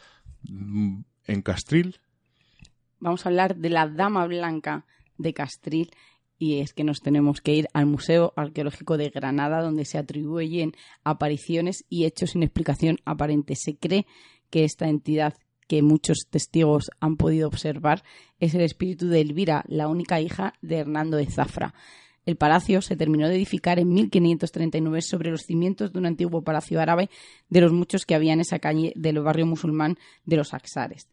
mm, 0.44 1.00
en 1.26 1.42
Castril. 1.42 2.00
Vamos 3.00 3.26
a 3.26 3.30
hablar 3.30 3.56
de 3.56 3.70
la 3.70 3.88
Dama 3.88 4.26
Blanca 4.26 4.86
de 5.18 5.34
Castril 5.34 5.92
y 6.40 6.60
es 6.60 6.74
que 6.74 6.84
nos 6.84 7.02
tenemos 7.02 7.42
que 7.42 7.54
ir 7.54 7.68
al 7.74 7.88
Museo 7.88 8.34
Arqueológico 8.36 8.98
de 8.98 9.10
Granada, 9.10 9.62
donde 9.62 9.86
se 9.86 9.98
atribuyen 9.98 10.74
apariciones 11.04 11.84
y 11.90 12.06
hechos 12.06 12.32
sin 12.32 12.44
explicación 12.44 12.98
aparente. 13.06 13.56
Se 13.56 13.78
cree 13.78 14.06
que 14.50 14.64
esta 14.64 14.88
entidad 14.88 15.34
que 15.68 15.82
muchos 15.82 16.28
testigos 16.30 16.90
han 17.00 17.18
podido 17.18 17.48
observar 17.48 18.04
es 18.40 18.54
el 18.56 18.62
espíritu 18.62 19.08
de 19.08 19.22
Elvira, 19.22 19.64
la 19.68 19.88
única 19.88 20.22
hija 20.22 20.54
de 20.62 20.78
Hernando 20.78 21.18
de 21.18 21.26
Zafra. 21.26 21.74
El 22.26 22.36
palacio 22.36 22.82
se 22.82 22.98
terminó 22.98 23.30
de 23.30 23.36
edificar 23.36 23.80
en 23.80 23.94
1539 23.94 25.02
sobre 25.02 25.32
los 25.32 25.44
cimientos 25.44 25.94
de 25.94 26.00
un 26.00 26.06
antiguo 26.06 26.42
palacio 26.42 26.82
árabe 26.82 27.10
de 27.50 27.62
los 27.62 27.72
muchos 27.72 28.06
que 28.06 28.16
había 28.16 28.34
en 28.34 28.42
esa 28.42 28.60
calle 28.60 28.92
del 28.96 29.22
barrio 29.22 29.46
musulmán 29.46 29.98
de 30.26 30.38
los 30.38 30.54
Axares 30.54 31.08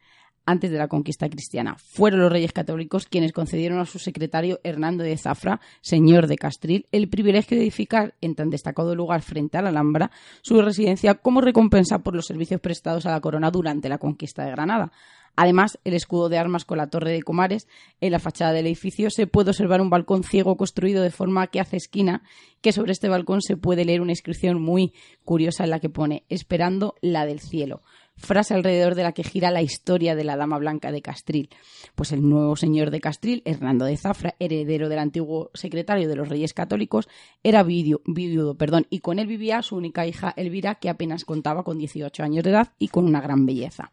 antes 0.46 0.70
de 0.70 0.78
la 0.78 0.88
conquista 0.88 1.28
cristiana. 1.28 1.76
Fueron 1.78 2.20
los 2.20 2.32
reyes 2.32 2.52
católicos 2.52 3.06
quienes 3.06 3.32
concedieron 3.32 3.78
a 3.78 3.86
su 3.86 3.98
secretario 3.98 4.60
Hernando 4.62 5.04
de 5.04 5.16
Zafra, 5.16 5.60
señor 5.80 6.26
de 6.26 6.36
Castril, 6.36 6.86
el 6.92 7.08
privilegio 7.08 7.56
de 7.56 7.62
edificar 7.62 8.14
en 8.20 8.34
tan 8.34 8.50
destacado 8.50 8.94
lugar 8.94 9.22
frente 9.22 9.58
a 9.58 9.62
la 9.62 9.70
Alhambra 9.70 10.10
su 10.42 10.60
residencia 10.60 11.14
como 11.14 11.40
recompensa 11.40 12.00
por 12.00 12.14
los 12.14 12.26
servicios 12.26 12.60
prestados 12.60 13.06
a 13.06 13.10
la 13.10 13.20
corona 13.20 13.50
durante 13.50 13.88
la 13.88 13.98
conquista 13.98 14.44
de 14.44 14.50
Granada. 14.50 14.92
Además, 15.36 15.80
el 15.82 15.94
escudo 15.94 16.28
de 16.28 16.38
armas 16.38 16.64
con 16.64 16.78
la 16.78 16.86
torre 16.86 17.10
de 17.10 17.22
Comares, 17.22 17.66
en 18.00 18.12
la 18.12 18.20
fachada 18.20 18.52
del 18.52 18.66
edificio 18.66 19.10
se 19.10 19.26
puede 19.26 19.50
observar 19.50 19.80
un 19.80 19.90
balcón 19.90 20.22
ciego 20.22 20.56
construido 20.56 21.02
de 21.02 21.10
forma 21.10 21.48
que 21.48 21.58
hace 21.58 21.76
esquina, 21.76 22.22
que 22.60 22.70
sobre 22.72 22.92
este 22.92 23.08
balcón 23.08 23.42
se 23.42 23.56
puede 23.56 23.84
leer 23.84 24.00
una 24.00 24.12
inscripción 24.12 24.62
muy 24.62 24.92
curiosa 25.24 25.64
en 25.64 25.70
la 25.70 25.80
que 25.80 25.90
pone 25.90 26.24
esperando 26.28 26.94
la 27.00 27.26
del 27.26 27.40
cielo 27.40 27.82
frase 28.16 28.54
alrededor 28.54 28.94
de 28.94 29.02
la 29.02 29.12
que 29.12 29.24
gira 29.24 29.50
la 29.50 29.62
historia 29.62 30.14
de 30.14 30.24
la 30.24 30.36
Dama 30.36 30.58
Blanca 30.58 30.92
de 30.92 31.02
Castril. 31.02 31.50
Pues 31.94 32.12
el 32.12 32.28
nuevo 32.28 32.56
señor 32.56 32.90
de 32.90 33.00
Castril, 33.00 33.42
Hernando 33.44 33.84
de 33.84 33.96
Zafra, 33.96 34.34
heredero 34.38 34.88
del 34.88 34.98
antiguo 34.98 35.50
secretario 35.54 36.08
de 36.08 36.16
los 36.16 36.28
Reyes 36.28 36.54
Católicos, 36.54 37.08
era 37.42 37.62
viudo, 37.62 38.54
perdón, 38.56 38.86
y 38.90 39.00
con 39.00 39.18
él 39.18 39.26
vivía 39.26 39.62
su 39.62 39.76
única 39.76 40.06
hija 40.06 40.32
Elvira, 40.36 40.76
que 40.76 40.88
apenas 40.88 41.24
contaba 41.24 41.64
con 41.64 41.78
18 41.78 42.22
años 42.22 42.44
de 42.44 42.50
edad 42.50 42.72
y 42.78 42.88
con 42.88 43.04
una 43.04 43.20
gran 43.20 43.46
belleza. 43.46 43.90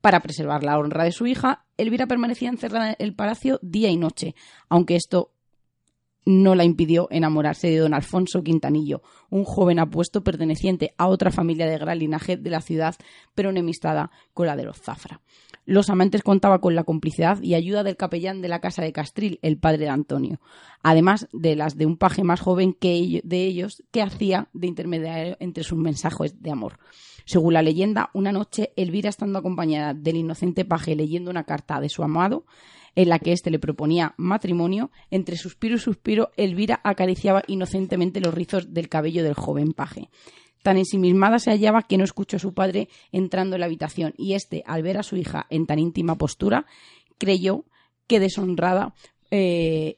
Para 0.00 0.20
preservar 0.20 0.64
la 0.64 0.78
honra 0.78 1.04
de 1.04 1.12
su 1.12 1.26
hija, 1.26 1.66
Elvira 1.76 2.06
permanecía 2.06 2.48
encerrada 2.48 2.90
en 2.90 2.96
el 2.98 3.14
palacio 3.14 3.58
día 3.62 3.90
y 3.90 3.96
noche, 3.96 4.34
aunque 4.68 4.96
esto 4.96 5.32
no 6.24 6.54
la 6.54 6.64
impidió 6.64 7.08
enamorarse 7.10 7.68
de 7.68 7.78
don 7.78 7.94
Alfonso 7.94 8.42
Quintanillo, 8.42 9.02
un 9.30 9.44
joven 9.44 9.78
apuesto 9.78 10.22
perteneciente 10.22 10.94
a 10.98 11.08
otra 11.08 11.30
familia 11.30 11.66
de 11.66 11.78
gran 11.78 11.98
linaje 11.98 12.36
de 12.36 12.50
la 12.50 12.60
ciudad, 12.60 12.94
pero 13.34 13.50
enemistada 13.50 14.10
con 14.34 14.46
la 14.46 14.56
de 14.56 14.64
los 14.64 14.78
Zafra. 14.80 15.20
Los 15.66 15.88
amantes 15.88 16.22
contaban 16.22 16.58
con 16.58 16.74
la 16.74 16.84
complicidad 16.84 17.40
y 17.42 17.54
ayuda 17.54 17.84
del 17.84 17.96
capellán 17.96 18.42
de 18.42 18.48
la 18.48 18.60
casa 18.60 18.82
de 18.82 18.92
Castril, 18.92 19.38
el 19.42 19.58
padre 19.58 19.84
de 19.84 19.88
Antonio, 19.88 20.40
además 20.82 21.28
de 21.32 21.54
las 21.54 21.76
de 21.76 21.86
un 21.86 21.96
paje 21.96 22.24
más 22.24 22.40
joven 22.40 22.72
que 22.72 23.20
de 23.22 23.44
ellos 23.44 23.82
que 23.90 24.02
hacía 24.02 24.48
de 24.52 24.66
intermediario 24.66 25.36
entre 25.38 25.64
sus 25.64 25.78
mensajes 25.78 26.42
de 26.42 26.50
amor. 26.50 26.78
Según 27.24 27.54
la 27.54 27.62
leyenda, 27.62 28.10
una 28.14 28.32
noche 28.32 28.72
Elvira, 28.76 29.08
estando 29.08 29.38
acompañada 29.38 29.94
del 29.94 30.16
inocente 30.16 30.64
paje 30.64 30.96
leyendo 30.96 31.30
una 31.30 31.44
carta 31.44 31.80
de 31.80 31.88
su 31.88 32.02
amado, 32.02 32.44
en 32.94 33.08
la 33.08 33.18
que 33.18 33.32
éste 33.32 33.50
le 33.50 33.58
proponía 33.58 34.14
matrimonio, 34.16 34.90
entre 35.10 35.36
suspiro 35.36 35.76
y 35.76 35.78
suspiro, 35.78 36.30
Elvira 36.36 36.80
acariciaba 36.84 37.42
inocentemente 37.46 38.20
los 38.20 38.34
rizos 38.34 38.72
del 38.72 38.88
cabello 38.88 39.22
del 39.22 39.34
joven 39.34 39.72
paje. 39.72 40.08
Tan 40.62 40.76
ensimismada 40.76 41.38
se 41.38 41.50
hallaba 41.50 41.82
que 41.82 41.96
no 41.96 42.04
escuchó 42.04 42.36
a 42.36 42.40
su 42.40 42.52
padre 42.52 42.88
entrando 43.12 43.56
en 43.56 43.60
la 43.60 43.66
habitación, 43.66 44.14
y 44.16 44.34
éste, 44.34 44.62
al 44.66 44.82
ver 44.82 44.98
a 44.98 45.02
su 45.02 45.16
hija 45.16 45.46
en 45.50 45.66
tan 45.66 45.78
íntima 45.78 46.16
postura, 46.16 46.66
creyó 47.18 47.64
que 48.06 48.20
deshonrada 48.20 48.94
eh, 49.30 49.96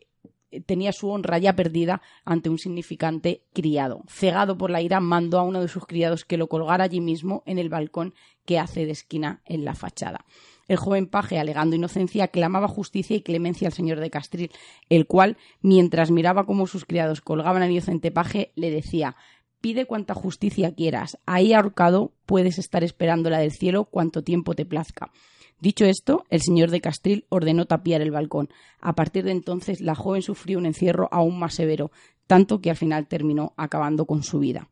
tenía 0.67 0.93
su 0.93 1.09
honra 1.09 1.39
ya 1.39 1.57
perdida 1.57 2.03
ante 2.25 2.51
un 2.51 2.59
significante 2.59 3.43
criado. 3.53 4.03
Cegado 4.09 4.59
por 4.59 4.71
la 4.71 4.83
ira, 4.83 5.01
mandó 5.01 5.39
a 5.39 5.45
uno 5.45 5.61
de 5.61 5.69
sus 5.69 5.87
criados 5.87 6.25
que 6.25 6.37
lo 6.37 6.49
colgara 6.49 6.85
allí 6.85 7.01
mismo 7.01 7.43
en 7.47 7.59
el 7.59 7.69
balcón 7.69 8.15
que 8.45 8.59
hace 8.59 8.87
de 8.87 8.93
esquina 8.93 9.41
en 9.47 9.65
la 9.65 9.75
fachada. 9.75 10.25
El 10.73 10.79
joven 10.79 11.07
paje, 11.07 11.39
alegando 11.39 11.77
inocencia, 11.77 12.29
clamaba 12.29 12.67
justicia 12.67 13.15
y 13.15 13.21
clemencia 13.21 13.69
al 13.69 13.75
señor 13.75 14.01
de 14.01 14.09
Castril, 14.09 14.51
el 14.89 15.07
cual, 15.07 15.37
mientras 15.61 16.11
miraba 16.11 16.47
cómo 16.47 16.67
sus 16.67 16.87
criados 16.87 17.21
colgaban 17.21 17.63
al 17.63 17.71
inocente 17.71 18.11
paje, 18.11 18.53
le 18.55 18.71
decía 18.71 19.15
Pide 19.61 19.85
cuanta 19.85 20.15
justicia 20.15 20.75
quieras. 20.75 21.19
Ahí 21.27 21.53
ahorcado 21.53 22.15
puedes 22.25 22.59
estar 22.59 22.85
esperando 22.85 23.29
la 23.29 23.41
del 23.41 23.53
cielo 23.53 23.85
cuanto 23.85 24.25
tiempo 24.25 24.55
te 24.55 24.65
plazca. 24.65 25.13
Dicho 25.61 25.85
esto, 25.85 26.25
el 26.31 26.41
señor 26.41 26.71
de 26.71 26.81
Castril 26.81 27.27
ordenó 27.29 27.67
tapiar 27.67 28.01
el 28.01 28.11
balcón. 28.11 28.49
A 28.81 28.95
partir 28.95 29.25
de 29.25 29.33
entonces, 29.33 29.83
la 29.83 29.95
joven 29.95 30.23
sufrió 30.23 30.57
un 30.57 30.65
encierro 30.65 31.07
aún 31.13 31.39
más 31.39 31.53
severo, 31.53 31.91
tanto 32.27 32.63
que 32.63 32.71
al 32.71 32.77
final 32.77 33.09
terminó 33.09 33.53
acabando 33.59 34.07
con 34.07 34.23
su 34.23 34.39
vida. 34.39 34.71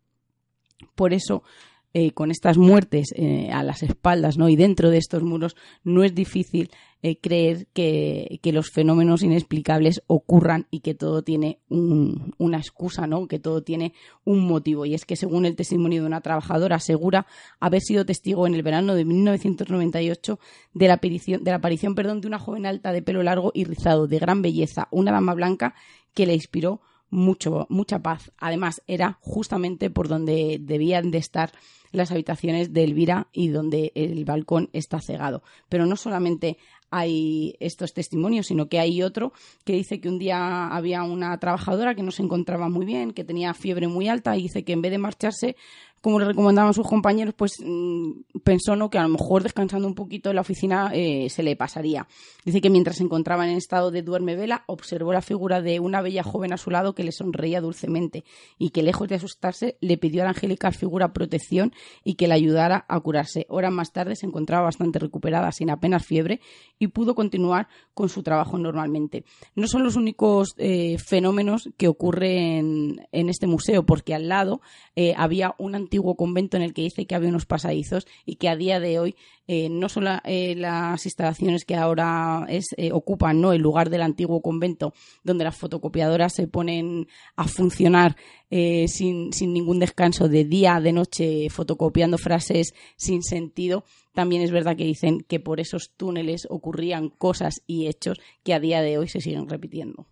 Por 0.95 1.13
eso, 1.13 1.43
eh, 1.93 2.13
con 2.13 2.31
estas 2.31 2.57
muertes 2.57 3.13
eh, 3.17 3.51
a 3.53 3.65
las 3.65 3.83
espaldas 3.83 4.39
¿no? 4.39 4.49
y 4.49 4.55
dentro 4.55 4.91
de 4.91 4.99
estos 4.99 5.25
muros, 5.25 5.57
no 5.83 6.05
es 6.05 6.15
difícil 6.15 6.71
eh, 7.03 7.19
creer 7.19 7.67
que, 7.73 8.39
los 8.53 8.71
fenómenos 8.71 9.23
inexplicables 9.23 10.03
ocurran 10.07 10.69
y 10.71 10.81
que 10.81 10.95
todo 10.95 11.23
tiene 11.23 11.59
una 11.69 12.59
excusa, 12.59 13.07
¿no? 13.07 13.27
que 13.27 13.39
todo 13.41 13.63
tiene 13.63 13.93
un 14.25 14.47
motivo. 14.47 14.87
Y 14.87 14.95
es 14.95 15.05
que, 15.05 15.17
según 15.17 15.47
el 15.47 15.57
testimonio 15.57 16.03
de 16.03 16.07
una 16.07 16.21
trabajadora, 16.21 16.77
asegura 16.77 17.27
haber 17.59 17.81
sido 17.81 18.05
testigo 18.05 18.47
en 18.47 18.55
el 18.55 18.63
verano 18.63 18.95
de 18.95 19.05
1998 19.05 20.39
de 20.75 20.89
la 20.89 20.95
aparición, 20.95 21.43
de, 21.43 21.51
la 21.51 21.57
aparición 21.57 21.95
perdón, 21.95 22.21
de 22.21 22.29
una 22.29 22.39
joven 22.39 22.67
alta 22.67 22.93
de 22.93 23.03
pelo 23.03 23.23
largo 23.23 23.51
y 23.53 23.65
rizado, 23.65 24.07
de 24.07 24.19
gran 24.19 24.43
belleza, 24.43 24.87
una 24.91 25.11
dama 25.11 25.35
blanca 25.35 25.75
que 26.15 26.27
le 26.27 26.35
inspiró 26.35 26.83
mucho, 27.11 27.67
mucha 27.69 28.01
paz. 28.01 28.33
Además, 28.39 28.83
era 28.87 29.19
justamente 29.21 29.91
por 29.91 30.09
donde 30.09 30.59
debían 30.61 31.11
de 31.11 31.19
estar 31.19 31.53
las 31.93 32.11
habitaciones 32.11 32.73
de 32.73 32.85
Elvira 32.85 33.29
y 33.33 33.49
donde 33.49 33.93
el 33.95 34.25
balcón 34.25 34.71
está 34.73 35.01
cegado. 35.01 35.43
Pero 35.69 35.87
no 35.87 35.97
solamente 35.97 36.57
hay 36.91 37.57
estos 37.61 37.93
testimonios, 37.95 38.47
sino 38.47 38.69
que 38.69 38.79
hay 38.79 39.03
otro 39.03 39.33
que 39.65 39.73
dice 39.75 40.01
que 40.01 40.09
un 40.09 40.19
día 40.19 40.69
había 40.69 41.03
una 41.03 41.39
trabajadora 41.39 41.95
que 41.95 42.03
no 42.03 42.11
se 42.11 42.23
encontraba 42.23 42.69
muy 42.69 42.87
bien, 42.87 43.13
que 43.13 43.25
tenía 43.25 43.55
fiebre 43.55 43.89
muy 43.89 44.09
alta 44.09 44.37
y 44.37 44.43
dice 44.43 44.65
que 44.65 44.73
en 44.73 44.83
vez 44.83 44.91
de 44.93 44.99
marcharse 44.99 45.57
como 46.01 46.19
le 46.19 46.25
recomendaban 46.25 46.73
sus 46.73 46.87
compañeros, 46.87 47.35
pues 47.37 47.57
mm, 47.63 48.41
pensó 48.43 48.75
¿no? 48.75 48.89
que 48.89 48.99
a 48.99 49.03
lo 49.03 49.11
mejor 49.11 49.43
descansando 49.43 49.87
un 49.87 49.95
poquito 49.95 50.31
en 50.31 50.37
la 50.37 50.41
oficina 50.41 50.91
eh, 50.95 51.29
se 51.29 51.43
le 51.43 51.57
pasaría. 51.57 52.07
Dice 52.45 52.61
que 52.61 52.71
mientras 52.71 52.97
se 52.97 53.05
encontraba 53.05 53.47
en 53.47 53.57
estado 53.57 53.91
de 53.91 54.03
duerme 54.03 54.35
vela, 54.35 54.65
observó 54.67 55.13
la 55.13 55.21
figura 55.21 55.61
de 55.61 55.79
una 55.79 56.01
bella 56.01 56.23
joven 56.23 56.53
a 56.53 56.57
su 56.57 56.71
lado 56.71 56.95
que 56.95 57.05
le 57.05 57.13
sonreía 57.13 57.61
dulcemente 57.61 58.25
y 58.59 58.71
que 58.71 58.83
lejos 58.83 59.09
de 59.09 59.17
asustarse 59.17 59.77
le 59.81 59.99
pidió 59.99 60.23
a 60.23 60.25
la 60.25 60.31
angelical 60.31 60.73
figura 60.75 61.13
protección 61.13 61.73
y 62.03 62.15
que 62.15 62.29
le 62.29 62.35
ayudara 62.35 62.87
a 62.89 62.99
curarse. 63.01 63.45
Horas 63.51 63.73
más 63.73 63.93
tarde 63.93 64.17
se 64.17 64.27
encontraba 64.27 64.65
bastante 64.65 64.99
recuperada, 64.99 65.53
sin 65.53 65.69
apenas 65.69 66.07
fiebre, 66.07 66.41
y 66.81 66.89
pudo 66.89 67.15
continuar 67.15 67.69
con 67.95 68.09
su 68.09 68.25
trabajo 68.25 68.59
normalmente. 68.59 69.25
No 69.55 69.69
son 69.69 69.85
los 69.85 69.95
únicos 69.95 70.55
eh, 70.57 70.99
fenómenos 70.99 71.69
que 71.77 71.87
ocurren 71.87 73.07
en 73.13 73.29
este 73.29 73.47
museo, 73.47 73.85
porque 73.85 74.15
al 74.15 74.29
lado 74.29 74.63
eh, 74.97 75.15
había 75.17 75.55
un 75.59 75.77
antiguo 75.77 76.17
convento 76.17 76.57
en 76.57 76.65
el 76.65 76.73
que 76.75 76.83
dice 76.83 77.07
que 77.07 77.15
había 77.15 77.29
unos 77.29 77.47
pasadizos 77.47 78.07
y 78.25 78.37
que 78.37 78.49
a 78.49 78.57
día 78.57 78.81
de 78.81 78.99
hoy 78.99 79.15
eh, 79.53 79.69
no 79.69 79.89
solo 79.89 80.13
eh, 80.23 80.55
las 80.55 81.05
instalaciones 81.05 81.65
que 81.65 81.75
ahora 81.75 82.47
es, 82.49 82.69
ocupan 82.93 83.41
¿no? 83.41 83.53
el 83.53 83.61
lugar 83.61 83.91
del 83.91 84.03
antiguo 84.03 84.41
convento 84.41 84.95
donde 85.25 85.43
las 85.43 85.57
fotocopiadoras 85.57 86.35
se 86.35 86.47
ponen 86.47 87.09
a 87.35 87.49
funcionar 87.49 88.17
sin, 88.49 89.33
sin 89.33 89.53
ningún 89.53 89.79
descanso 89.79 90.29
de 90.29 90.45
día, 90.45 90.81
de 90.81 90.93
noche, 90.93 91.49
fotocopiando 91.51 92.19
frases 92.19 92.75
sin 92.97 93.23
sentido, 93.23 93.85
también 94.13 94.43
es 94.43 94.51
verdad 94.51 94.77
que 94.77 94.85
dicen 94.85 95.21
que 95.21 95.41
por 95.41 95.61
esos 95.61 95.93
túneles 95.97 96.47
ocurrían 96.51 97.09
cosas 97.09 97.63
y 97.67 97.87
hechos 97.87 98.21
que 98.43 98.55
a 98.55 98.61
día 98.61 98.83
de 98.83 98.99
hoy 98.99 99.09
se 99.09 99.21
siguen 99.21 99.49
repitiendo. 99.49 100.07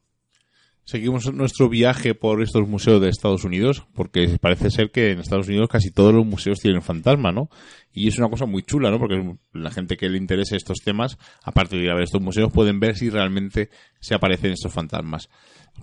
Seguimos 0.89 1.31
nuestro 1.35 1.69
viaje 1.69 2.15
por 2.15 2.43
estos 2.43 2.67
museos 2.67 2.99
de 3.03 3.11
Estados 3.11 3.45
Unidos, 3.45 3.85
porque 3.93 4.39
parece 4.41 4.71
ser 4.71 4.91
que 4.91 5.11
en 5.11 5.19
Estados 5.19 5.47
Unidos 5.47 5.69
casi 5.71 5.91
todos 5.91 6.15
los 6.15 6.25
museos 6.25 6.61
tienen 6.61 6.81
fantasma, 6.81 7.31
¿no? 7.31 7.51
Y 7.93 8.09
es 8.09 8.17
una 8.17 8.31
cosa 8.31 8.47
muy 8.47 8.63
chula, 8.63 8.91
¿no? 8.91 8.99
Porque 8.99 9.37
la 9.53 9.71
gente 9.71 9.99
que 9.99 10.09
le 10.09 10.17
interese 10.17 10.57
estos 10.57 10.79
temas, 10.79 11.19
aparte 11.45 11.77
de 11.77 11.83
ir 11.83 11.91
a 11.91 11.95
ver 11.95 12.05
estos 12.05 12.23
museos, 12.23 12.51
pueden 12.51 12.81
ver 12.81 12.97
si 12.97 13.11
realmente 13.11 13.69
se 14.01 14.15
aparecen 14.15 14.53
estos 14.53 14.73
fantasmas. 14.73 15.29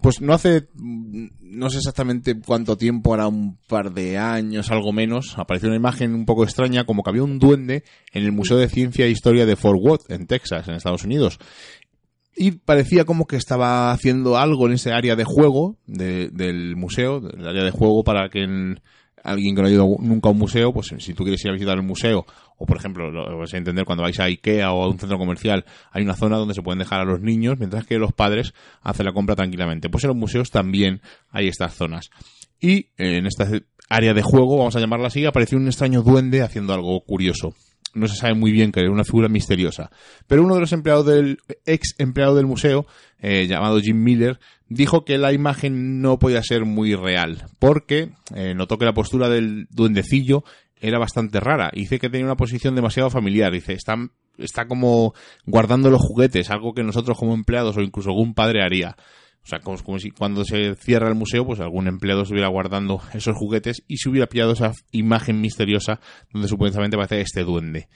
Pues 0.02 0.22
no 0.22 0.34
hace, 0.34 0.70
no 0.74 1.70
sé 1.70 1.78
exactamente 1.78 2.39
cuánto 2.39 2.76
tiempo, 2.76 3.12
ahora 3.12 3.28
un 3.28 3.60
par 3.68 3.94
de 3.94 4.18
años, 4.18 4.72
algo 4.72 4.91
menos, 4.91 5.38
apareció 5.38 5.70
una 5.70 5.78
imagen 5.78 6.15
un 6.15 6.26
poco 6.26 6.44
extraña, 6.44 6.86
como 6.86 7.04
que 7.04 7.12
había 7.12 7.24
un 7.24 7.38
duende 7.38 7.84
en 8.12 8.24
el 8.24 8.32
Museo 8.32 8.58
de 8.58 8.70
Ciencia 8.70 9.06
e 9.06 9.12
Historia 9.12 9.46
de 9.46 9.56
Fort 9.56 9.80
Worth, 9.80 10.10
en 10.10 10.26
Texas, 10.26 10.68
en 10.68 10.74
Estados 10.74 11.04
Unidos 11.04 11.38
y 12.36 12.52
parecía 12.52 13.06
como 13.06 13.26
que 13.26 13.38
estaba 13.38 13.91
haciendo 13.91 14.38
algo 14.38 14.67
en 14.67 14.74
ese 14.74 14.91
área 14.91 15.15
de 15.15 15.24
juego 15.24 15.78
del 15.88 16.76
museo, 16.76 17.21
del 17.21 17.48
área 17.48 17.63
de 17.63 17.71
juego 17.71 18.04
para 18.04 18.30
que 18.30 18.45
alguien 19.24 19.56
que 19.56 19.62
no 19.62 19.67
ha 19.67 19.71
ido 19.71 19.88
nunca 20.00 20.30
a 20.30 20.32
un 20.34 20.38
museo, 20.38 20.74
pues 20.74 20.93
si 21.00 21.13
tú 21.13 21.24
quieres 21.24 21.43
ir 21.43 21.50
a 21.50 21.54
visitar 21.54 21.78
el 21.78 21.84
museo, 21.84 22.26
o 22.58 22.65
por 22.65 22.78
ejemplo, 22.78 23.10
lo 23.10 23.38
vas 23.38 23.54
a 23.54 23.58
entender 23.58 23.86
cuando 23.86 24.04
vais 24.04 24.19
a 24.19 24.26
Ikea 24.26 24.71
o 24.71 24.84
a 24.84 24.89
un 24.89 25.00
centro 25.00 25.17
comercial, 25.17 25.65
hay 25.91 26.04
una 26.04 26.13
zona 26.13 26.38
donde 26.38 26.54
se 26.54 26.62
pueden 26.62 26.80
dejar 26.80 27.02
a 27.02 27.06
los 27.06 27.21
niños, 27.21 27.58
mientras 27.58 27.86
que 27.86 27.98
los 27.98 28.13
padres 28.13 28.54
hacen 28.82 29.06
la 29.06 29.13
compra 29.13 29.36
tranquilamente. 29.36 29.89
Pues 29.89 30.04
en 30.04 30.10
los 30.10 30.17
museos 30.17 30.52
también 30.52 31.02
hay 31.32 31.48
estas 31.48 31.74
zonas. 31.74 32.10
Y 32.60 32.89
en 32.98 33.26
esta 33.26 33.50
área 33.89 34.13
de 34.13 34.21
juego, 34.21 34.58
vamos 34.58 34.76
a 34.76 34.80
llamarla 34.80 35.08
así, 35.08 35.26
apareció 35.26 35.58
un 35.58 35.67
extraño 35.67 36.02
duende 36.02 36.41
haciendo 36.41 36.74
algo 36.74 37.02
curioso 37.02 37.54
no 37.95 38.08
se 38.08 38.15
sabe 38.15 38.36
muy 38.36 38.51
bien 38.51 38.71
que 38.71 38.81
era 38.81 38.91
una 38.91 39.03
figura 39.03 39.27
misteriosa. 39.29 39.89
Pero 40.27 40.43
uno 40.43 40.55
de 40.55 40.62
los 40.62 40.73
empleados 40.73 41.05
del 41.05 41.39
ex 41.65 41.95
empleado 41.97 42.36
del 42.36 42.45
museo, 42.45 42.86
eh, 43.19 43.47
llamado 43.47 43.79
Jim 43.79 44.03
Miller, 44.03 44.39
dijo 44.69 45.05
que 45.05 45.17
la 45.17 45.34
imagen 45.34 46.01
no 46.01 46.19
podía 46.19 46.43
ser 46.43 46.65
muy 46.65 46.93
real, 46.95 47.45
porque 47.60 48.12
eh, 48.36 48.53
notó 48.53 48.77
que 48.77 48.86
la 48.86 48.93
postura 48.93 49.29
del 49.29 49.67
duendecillo 49.71 50.43
era 50.79 50.99
bastante 50.99 51.39
rara. 51.39 51.71
Dice 51.73 51.99
que 51.99 52.10
tenía 52.10 52.25
una 52.25 52.36
posición 52.36 52.75
demasiado 52.75 53.10
familiar. 53.10 53.51
Dice, 53.51 53.73
está, 53.73 53.95
está 54.38 54.67
como 54.67 55.13
guardando 55.45 55.89
los 55.89 56.01
juguetes, 56.01 56.51
algo 56.51 56.73
que 56.73 56.84
nosotros 56.84 57.17
como 57.17 57.34
empleados 57.34 57.77
o 57.77 57.81
incluso 57.81 58.10
algún 58.10 58.34
padre 58.34 58.62
haría. 58.62 58.95
O 59.45 59.47
sea, 59.47 59.60
como, 59.60 59.99
si 59.99 60.10
cuando 60.10 60.43
se 60.43 60.73
cierra 60.73 61.08
el 61.08 61.13
museo, 61.13 61.45
pues 61.45 61.60
algún 61.60 61.88
empleado 61.88 62.23
estuviera 62.23 62.47
guardando 62.47 62.99
esos 63.13 63.38
juguetes 63.38 63.84
y 63.88 63.97
se 63.97 64.10
hubiera 64.10 64.27
pillado 64.27 64.53
esa 64.53 64.71
imagen 64.91 65.39
misteriosa 65.39 65.99
donde 66.34 66.47
supuestamente 66.47 66.97
aparece 66.97 67.21
este 67.21 67.43
duende. 67.43 67.88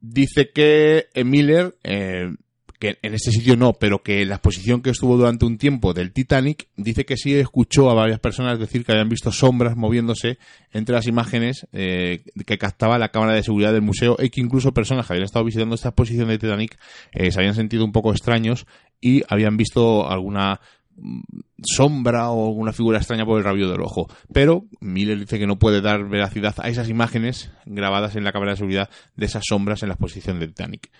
Dice 0.00 0.50
que 0.54 1.06
Miller, 1.24 1.74
eh, 1.82 2.34
que 2.78 2.98
en 3.00 3.14
este 3.14 3.30
sitio 3.30 3.56
no, 3.56 3.72
pero 3.72 4.02
que 4.02 4.24
la 4.26 4.34
exposición 4.34 4.82
que 4.82 4.90
estuvo 4.90 5.16
durante 5.16 5.46
un 5.46 5.56
tiempo 5.56 5.94
del 5.94 6.12
Titanic, 6.12 6.68
dice 6.76 7.06
que 7.06 7.16
sí 7.16 7.34
escuchó 7.34 7.88
a 7.90 7.94
varias 7.94 8.20
personas 8.20 8.58
decir 8.58 8.84
que 8.84 8.92
habían 8.92 9.08
visto 9.08 9.32
sombras 9.32 9.76
moviéndose 9.76 10.38
entre 10.72 10.94
las 10.94 11.06
imágenes 11.06 11.66
eh, 11.72 12.24
que 12.46 12.58
captaba 12.58 12.98
la 12.98 13.08
cámara 13.08 13.32
de 13.32 13.42
seguridad 13.42 13.72
del 13.72 13.80
museo 13.80 14.16
y 14.18 14.28
que 14.28 14.42
incluso 14.42 14.74
personas 14.74 15.06
que 15.06 15.14
habían 15.14 15.24
estado 15.24 15.46
visitando 15.46 15.74
esta 15.74 15.88
exposición 15.88 16.28
del 16.28 16.38
Titanic 16.38 16.78
eh, 17.12 17.30
se 17.30 17.38
habían 17.38 17.54
sentido 17.54 17.84
un 17.84 17.92
poco 17.92 18.10
extraños 18.10 18.66
y 19.04 19.22
habían 19.28 19.58
visto 19.58 20.08
alguna 20.10 20.60
mm, 20.96 21.20
sombra 21.62 22.30
o 22.30 22.48
alguna 22.48 22.72
figura 22.72 22.96
extraña 22.96 23.26
por 23.26 23.36
el 23.36 23.44
rabio 23.44 23.68
del 23.68 23.82
ojo. 23.82 24.08
Pero 24.32 24.64
Miller 24.80 25.18
dice 25.18 25.38
que 25.38 25.46
no 25.46 25.58
puede 25.58 25.82
dar 25.82 26.08
veracidad 26.08 26.54
a 26.58 26.70
esas 26.70 26.88
imágenes 26.88 27.52
grabadas 27.66 28.16
en 28.16 28.24
la 28.24 28.32
cámara 28.32 28.52
de 28.52 28.56
seguridad 28.56 28.88
de 29.14 29.26
esas 29.26 29.44
sombras 29.46 29.82
en 29.82 29.90
la 29.90 29.94
exposición 29.94 30.40
del 30.40 30.54
Titanic. 30.54 30.90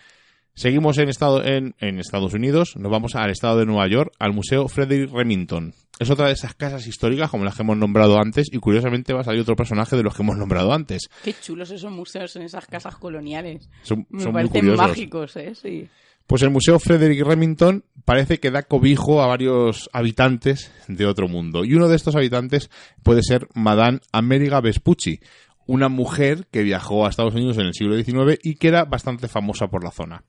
Seguimos 0.53 0.99
en, 0.99 1.09
estado, 1.09 1.43
en, 1.45 1.75
Estados 1.81 2.35
Unidos, 2.35 2.77
nos 2.77 2.93
vamos 2.93 3.17
al 3.17 3.31
estado 3.31 3.59
de 3.59 3.67
Nueva 3.67 3.89
York, 3.89 4.13
al 4.21 4.35
Museo 4.35 4.69
Frederick 4.69 5.11
Remington. 5.11 5.75
Es 5.99 6.11
otra 6.11 6.27
de 6.27 6.35
esas 6.35 6.55
casas 6.55 6.87
históricas 6.87 7.31
como 7.31 7.45
las 7.45 7.57
que 7.57 7.63
hemos 7.63 7.77
nombrado 7.77 8.21
antes 8.21 8.49
y 8.53 8.59
curiosamente 8.59 9.15
va 9.15 9.23
a 9.23 9.25
salir 9.25 9.41
otro 9.41 9.57
personaje 9.57 9.97
de 9.97 10.03
los 10.05 10.15
que 10.15 10.23
hemos 10.23 10.37
nombrado 10.37 10.73
antes. 10.73 11.09
Qué 11.25 11.35
chulos 11.41 11.71
esos 11.71 11.91
museos 11.91 12.37
en 12.37 12.43
esas 12.43 12.67
casas 12.67 12.97
coloniales. 12.97 13.69
Son, 13.83 14.07
Me 14.11 14.25
parecen 14.31 14.77
mágicos, 14.77 15.37
¿eh? 15.37 15.55
Sí. 15.55 15.89
Pues 16.27 16.43
el 16.43 16.51
Museo 16.51 16.79
Frederick 16.79 17.25
Remington 17.25 17.85
parece 18.05 18.39
que 18.39 18.51
da 18.51 18.63
cobijo 18.63 19.23
a 19.23 19.27
varios 19.27 19.89
habitantes 19.93 20.73
de 20.89 21.07
otro 21.07 21.29
mundo. 21.29 21.65
Y 21.65 21.75
uno 21.75 21.89
de 21.89 21.97
estos 21.97 22.17
habitantes 22.17 22.71
puede 23.03 23.23
ser 23.23 23.49
Madame 23.55 24.01
Ameriga 24.13 24.61
Vespucci, 24.61 25.21
una 25.67 25.89
mujer 25.89 26.47
que 26.51 26.63
viajó 26.63 27.07
a 27.07 27.11
Estados 27.11 27.35
Unidos 27.35 27.59
en 27.59 27.67
el 27.67 27.75
siglo 27.75 27.97
XIX 27.97 28.39
y 28.43 28.57
que 28.57 28.69
era 28.69 28.85
bastante 28.85 29.29
famosa 29.29 29.69
por 29.69 29.85
la 29.85 29.91
zona 29.91 30.25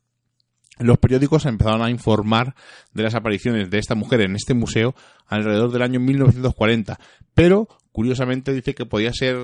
los 0.80 0.98
periódicos 0.98 1.46
empezaron 1.46 1.82
a 1.82 1.90
informar 1.90 2.56
de 2.94 3.04
las 3.04 3.16
apariciones 3.16 3.70
de 3.70 3.78
esta 3.78 3.96
mujer 3.96 4.22
en 4.22 4.36
este 4.36 4.54
museo 4.54 4.96
alrededor 5.28 5.72
del 5.72 5.82
año 5.82 6.00
1940, 6.00 7.00
pero 7.34 7.68
curiosamente 7.92 8.54
dice 8.54 8.76
que 8.76 8.86
podía 8.86 9.14
ser 9.14 9.38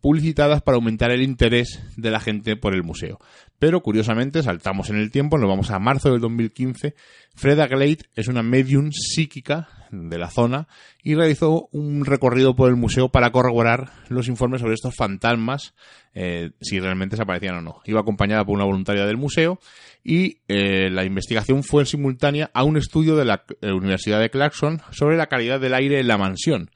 publicitadas 0.00 0.62
para 0.62 0.76
aumentar 0.76 1.10
el 1.10 1.22
interés 1.22 1.80
de 1.96 2.10
la 2.10 2.20
gente 2.20 2.56
por 2.56 2.74
el 2.74 2.84
museo. 2.84 3.18
Pero 3.58 3.82
curiosamente, 3.82 4.42
saltamos 4.42 4.90
en 4.90 4.96
el 4.96 5.10
tiempo, 5.10 5.38
nos 5.38 5.48
vamos 5.48 5.70
a 5.70 5.78
marzo 5.78 6.10
del 6.10 6.20
2015, 6.20 6.94
Freda 7.34 7.66
Glade 7.66 8.00
es 8.14 8.28
una 8.28 8.42
medium 8.42 8.90
psíquica 8.92 9.68
de 9.90 10.18
la 10.18 10.30
zona 10.30 10.68
y 11.02 11.14
realizó 11.14 11.68
un 11.72 12.04
recorrido 12.04 12.54
por 12.54 12.68
el 12.68 12.76
museo 12.76 13.08
para 13.08 13.30
corroborar 13.30 13.90
los 14.08 14.28
informes 14.28 14.60
sobre 14.60 14.74
estos 14.74 14.94
fantasmas, 14.94 15.74
eh, 16.14 16.50
si 16.60 16.80
realmente 16.80 17.16
se 17.16 17.22
aparecían 17.22 17.56
o 17.56 17.62
no. 17.62 17.80
Iba 17.84 18.00
acompañada 18.00 18.44
por 18.44 18.54
una 18.54 18.64
voluntaria 18.64 19.06
del 19.06 19.16
museo 19.16 19.58
y 20.04 20.38
eh, 20.48 20.90
la 20.90 21.04
investigación 21.04 21.62
fue 21.62 21.86
simultánea 21.86 22.50
a 22.52 22.64
un 22.64 22.76
estudio 22.76 23.16
de 23.16 23.24
la 23.24 23.44
Universidad 23.62 24.20
de 24.20 24.30
Clarkson 24.30 24.82
sobre 24.90 25.16
la 25.16 25.28
calidad 25.28 25.60
del 25.60 25.74
aire 25.74 26.00
en 26.00 26.08
la 26.08 26.18
mansión 26.18 26.70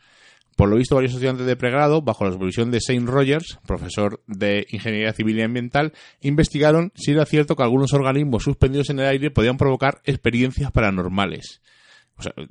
por 0.61 0.69
lo 0.69 0.77
visto, 0.77 0.95
varios 0.95 1.15
estudiantes 1.15 1.47
de 1.47 1.57
pregrado, 1.57 2.03
bajo 2.03 2.27
la 2.27 2.33
supervisión 2.33 2.71
de 2.71 2.83
Saint 2.83 3.09
Rogers, 3.09 3.59
profesor 3.67 4.23
de 4.27 4.67
Ingeniería 4.69 5.15
Civil 5.15 5.39
y 5.39 5.43
Ambiental, 5.43 5.95
investigaron 6.21 6.93
si 6.95 7.13
era 7.13 7.25
cierto 7.25 7.57
que 7.57 7.63
algunos 7.63 7.95
organismos 7.95 8.43
suspendidos 8.43 8.91
en 8.91 8.99
el 8.99 9.07
aire 9.07 9.31
podían 9.31 9.57
provocar 9.57 10.03
experiencias 10.05 10.71
paranormales. 10.71 11.63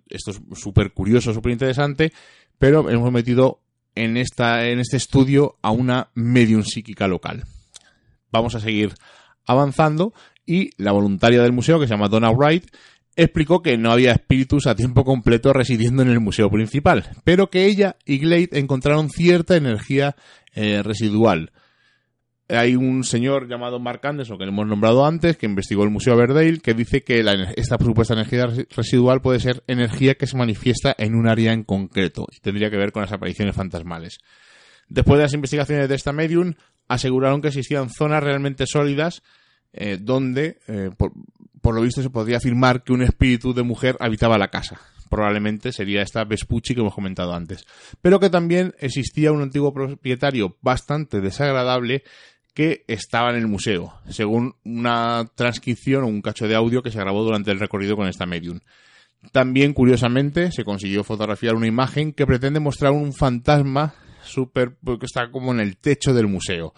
Esto 0.09 0.31
es 0.31 0.41
súper 0.55 0.91
curioso, 0.91 1.35
súper 1.35 1.51
interesante, 1.51 2.11
pero 2.57 2.89
hemos 2.89 3.11
metido 3.11 3.61
en, 3.93 4.17
esta, 4.17 4.67
en 4.67 4.79
este 4.79 4.97
estudio 4.97 5.59
a 5.61 5.69
una 5.69 6.09
medium 6.15 6.63
psíquica 6.63 7.07
local. 7.07 7.43
Vamos 8.31 8.55
a 8.55 8.59
seguir 8.59 8.95
avanzando 9.45 10.15
y 10.47 10.71
la 10.81 10.93
voluntaria 10.93 11.43
del 11.43 11.53
museo, 11.53 11.79
que 11.79 11.85
se 11.85 11.93
llama 11.93 12.09
Donna 12.09 12.31
Wright, 12.31 12.75
explicó 13.23 13.61
que 13.61 13.77
no 13.77 13.91
había 13.91 14.13
espíritus 14.13 14.65
a 14.65 14.75
tiempo 14.75 15.03
completo 15.03 15.51
residiendo 15.51 16.01
en 16.01 16.09
el 16.09 16.21
museo 16.21 16.49
principal, 16.49 17.05
pero 17.23 17.49
que 17.49 17.65
ella 17.65 17.97
y 18.05 18.19
Glade 18.19 18.49
encontraron 18.53 19.09
cierta 19.09 19.57
energía 19.57 20.15
eh, 20.53 20.81
residual. 20.83 21.51
Hay 22.47 22.75
un 22.75 23.03
señor 23.03 23.47
llamado 23.47 23.79
Mark 23.79 23.99
Anderson, 24.03 24.37
que 24.37 24.45
le 24.45 24.51
hemos 24.51 24.65
nombrado 24.65 25.05
antes, 25.05 25.37
que 25.37 25.45
investigó 25.45 25.83
el 25.83 25.91
Museo 25.91 26.13
Aberdale, 26.13 26.59
que 26.59 26.73
dice 26.73 27.03
que 27.03 27.19
esta 27.55 27.77
supuesta 27.77 28.15
energía 28.15 28.47
residual 28.75 29.21
puede 29.21 29.39
ser 29.39 29.63
energía 29.67 30.15
que 30.15 30.25
se 30.25 30.35
manifiesta 30.35 30.95
en 30.97 31.13
un 31.13 31.27
área 31.27 31.53
en 31.53 31.63
concreto 31.63 32.25
y 32.31 32.39
tendría 32.39 32.71
que 32.71 32.77
ver 32.77 32.91
con 32.91 33.03
las 33.03 33.11
apariciones 33.11 33.55
fantasmales. 33.55 34.17
Después 34.87 35.17
de 35.19 35.23
las 35.25 35.33
investigaciones 35.33 35.89
de 35.89 35.95
esta 35.95 36.11
medium, 36.11 36.55
aseguraron 36.87 37.41
que 37.41 37.49
existían 37.49 37.89
zonas 37.91 38.23
realmente 38.23 38.65
sólidas 38.65 39.21
eh, 39.71 39.99
donde, 40.01 40.57
eh, 40.67 40.89
por 40.97 41.11
lo 41.75 41.81
visto 41.81 42.01
se 42.01 42.09
podría 42.09 42.37
afirmar 42.37 42.83
que 42.83 42.93
un 42.93 43.01
espíritu 43.01 43.53
de 43.53 43.63
mujer 43.63 43.97
habitaba 43.99 44.37
la 44.37 44.49
casa. 44.49 44.79
Probablemente 45.09 45.71
sería 45.71 46.01
esta 46.01 46.23
Vespucci 46.23 46.75
que 46.75 46.81
hemos 46.81 46.93
comentado 46.93 47.33
antes. 47.33 47.65
Pero 48.01 48.19
que 48.19 48.29
también 48.29 48.75
existía 48.79 49.31
un 49.31 49.41
antiguo 49.41 49.73
propietario 49.73 50.57
bastante 50.61 51.19
desagradable 51.19 52.03
que 52.53 52.83
estaba 52.87 53.29
en 53.29 53.37
el 53.37 53.47
museo, 53.47 53.93
según 54.09 54.55
una 54.63 55.25
transcripción 55.35 56.03
o 56.03 56.07
un 56.07 56.21
cacho 56.21 56.47
de 56.47 56.55
audio 56.55 56.83
que 56.83 56.91
se 56.91 56.99
grabó 56.99 57.23
durante 57.23 57.51
el 57.51 57.59
recorrido 57.59 57.95
con 57.95 58.07
esta 58.07 58.25
medium. 58.25 58.59
También, 59.31 59.73
curiosamente, 59.73 60.51
se 60.51 60.63
consiguió 60.63 61.03
fotografiar 61.03 61.55
una 61.55 61.67
imagen 61.67 62.13
que 62.13 62.25
pretende 62.25 62.59
mostrar 62.59 62.91
un 62.91 63.13
fantasma 63.13 63.93
súper 64.23 64.77
que 64.83 65.05
está 65.05 65.31
como 65.31 65.51
en 65.51 65.59
el 65.59 65.77
techo 65.77 66.13
del 66.13 66.27
museo. 66.27 66.73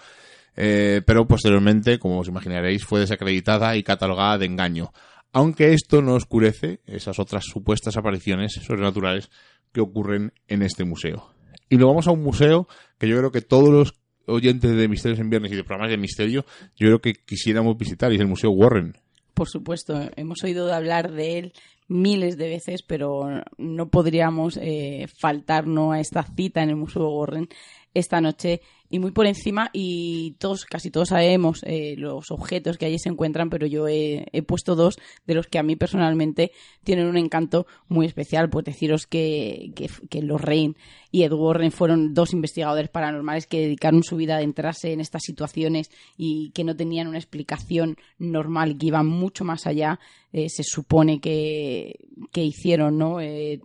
Eh, 0.56 1.02
pero 1.06 1.28
posteriormente, 1.28 1.99
como 1.99 2.20
os 2.20 2.28
imaginaréis, 2.28 2.84
fue 2.86 2.99
desacreditada 2.99 3.76
y 3.76 3.84
catalogada 3.84 4.38
de 4.38 4.45
engaño. 4.45 4.91
Aunque 5.34 5.74
esto 5.74 6.02
no 6.02 6.16
oscurece 6.16 6.82
esas 6.86 7.20
otras 7.20 7.45
supuestas 7.45 7.95
apariciones 7.95 8.54
sobrenaturales 8.54 9.30
que 9.72 9.82
ocurren 9.82 10.34
en 10.47 10.62
este 10.62 10.84
museo. 10.84 11.34
Y 11.70 11.78
luego 11.78 11.91
vamos 11.93 12.08
a 12.08 12.12
un 12.12 12.22
museo 12.22 12.68
que 12.97 13.08
yo 13.08 13.18
creo 13.18 13.32
que 13.32 13.41
todos 13.41 13.70
los 13.70 13.93
oyentes 14.26 14.76
de 14.76 14.88
Misterios 14.88 15.20
en 15.20 15.30
Viernes 15.30 15.52
y 15.52 15.56
de 15.56 15.64
programas 15.64 15.91
de 15.91 15.97
misterio, 15.97 16.45
yo 16.76 16.88
creo 16.88 17.02
que 17.02 17.14
quisiéramos 17.14 17.78
visitar, 17.78 18.12
y 18.12 18.16
es 18.16 18.22
el 18.22 18.28
Museo 18.28 18.52
Warren. 18.52 18.97
Por 19.34 19.47
supuesto, 19.47 20.10
hemos 20.18 20.43
oído 20.43 20.74
hablar 20.74 21.12
de 21.12 21.39
él 21.39 21.54
miles 21.88 22.38
de 22.38 22.49
veces, 22.49 22.84
pero 22.84 23.43
no 23.58 23.89
podríamos 23.89 24.58
eh, 24.62 25.08
faltarnos 25.18 25.93
a 25.93 25.99
esta 25.99 26.24
cita 26.24 26.62
en 26.62 26.70
el 26.70 26.76
Museo 26.76 27.10
Warren 27.10 27.47
esta 27.93 28.22
noche 28.22 28.62
y 28.92 29.00
muy 29.00 29.12
por 29.12 29.26
encima 29.26 29.70
y 29.74 30.36
todos 30.38 30.66
casi 30.66 30.92
todos 30.92 31.10
sabemos 31.10 31.64
eh, 31.66 31.96
los 31.98 32.30
objetos 32.30 32.78
que 32.78 32.86
allí 32.86 33.00
se 33.00 33.10
encuentran 33.10 33.50
pero 33.50 33.66
yo 33.66 33.88
he, 33.88 34.44
puesto 34.46 34.76
dos 34.76 35.00
de 35.26 35.34
los 35.34 35.48
que 35.48 35.60
a 35.60 35.64
mí 35.64 35.76
personalmente 35.76 36.52
tienen 36.84 37.08
un 37.08 37.18
encanto 37.18 37.66
muy 37.88 38.06
especial. 38.06 38.50
Pues 38.50 38.66
deciros 38.66 39.08
que, 39.08 39.72
que, 39.76 39.89
que 40.10 40.22
Lorraine 40.22 40.76
y 41.12 41.24
Ed 41.24 41.34
Warren 41.34 41.72
fueron 41.72 42.14
dos 42.14 42.34
investigadores 42.34 42.89
paranormales 42.89 43.47
que 43.47 43.62
dedicaron 43.62 44.03
su 44.03 44.16
vida 44.16 44.36
a 44.36 44.38
adentrarse 44.38 44.93
en 44.93 45.01
estas 45.01 45.24
situaciones 45.24 45.91
y 46.18 46.51
que 46.51 46.64
no 46.64 46.76
tenían 46.76 47.07
una 47.07 47.18
explicación 47.18 47.97
normal 48.18 48.78
que 48.78 48.88
iban 48.88 49.07
mucho 49.07 49.43
más 49.43 49.68
allá 49.68 49.99
eh, 50.34 50.47
se 50.47 50.64
supone 50.64 51.20
que, 51.20 51.99
que 52.32 52.41
hicieron 52.41 52.97
no 52.97 53.20
eh, 53.20 53.59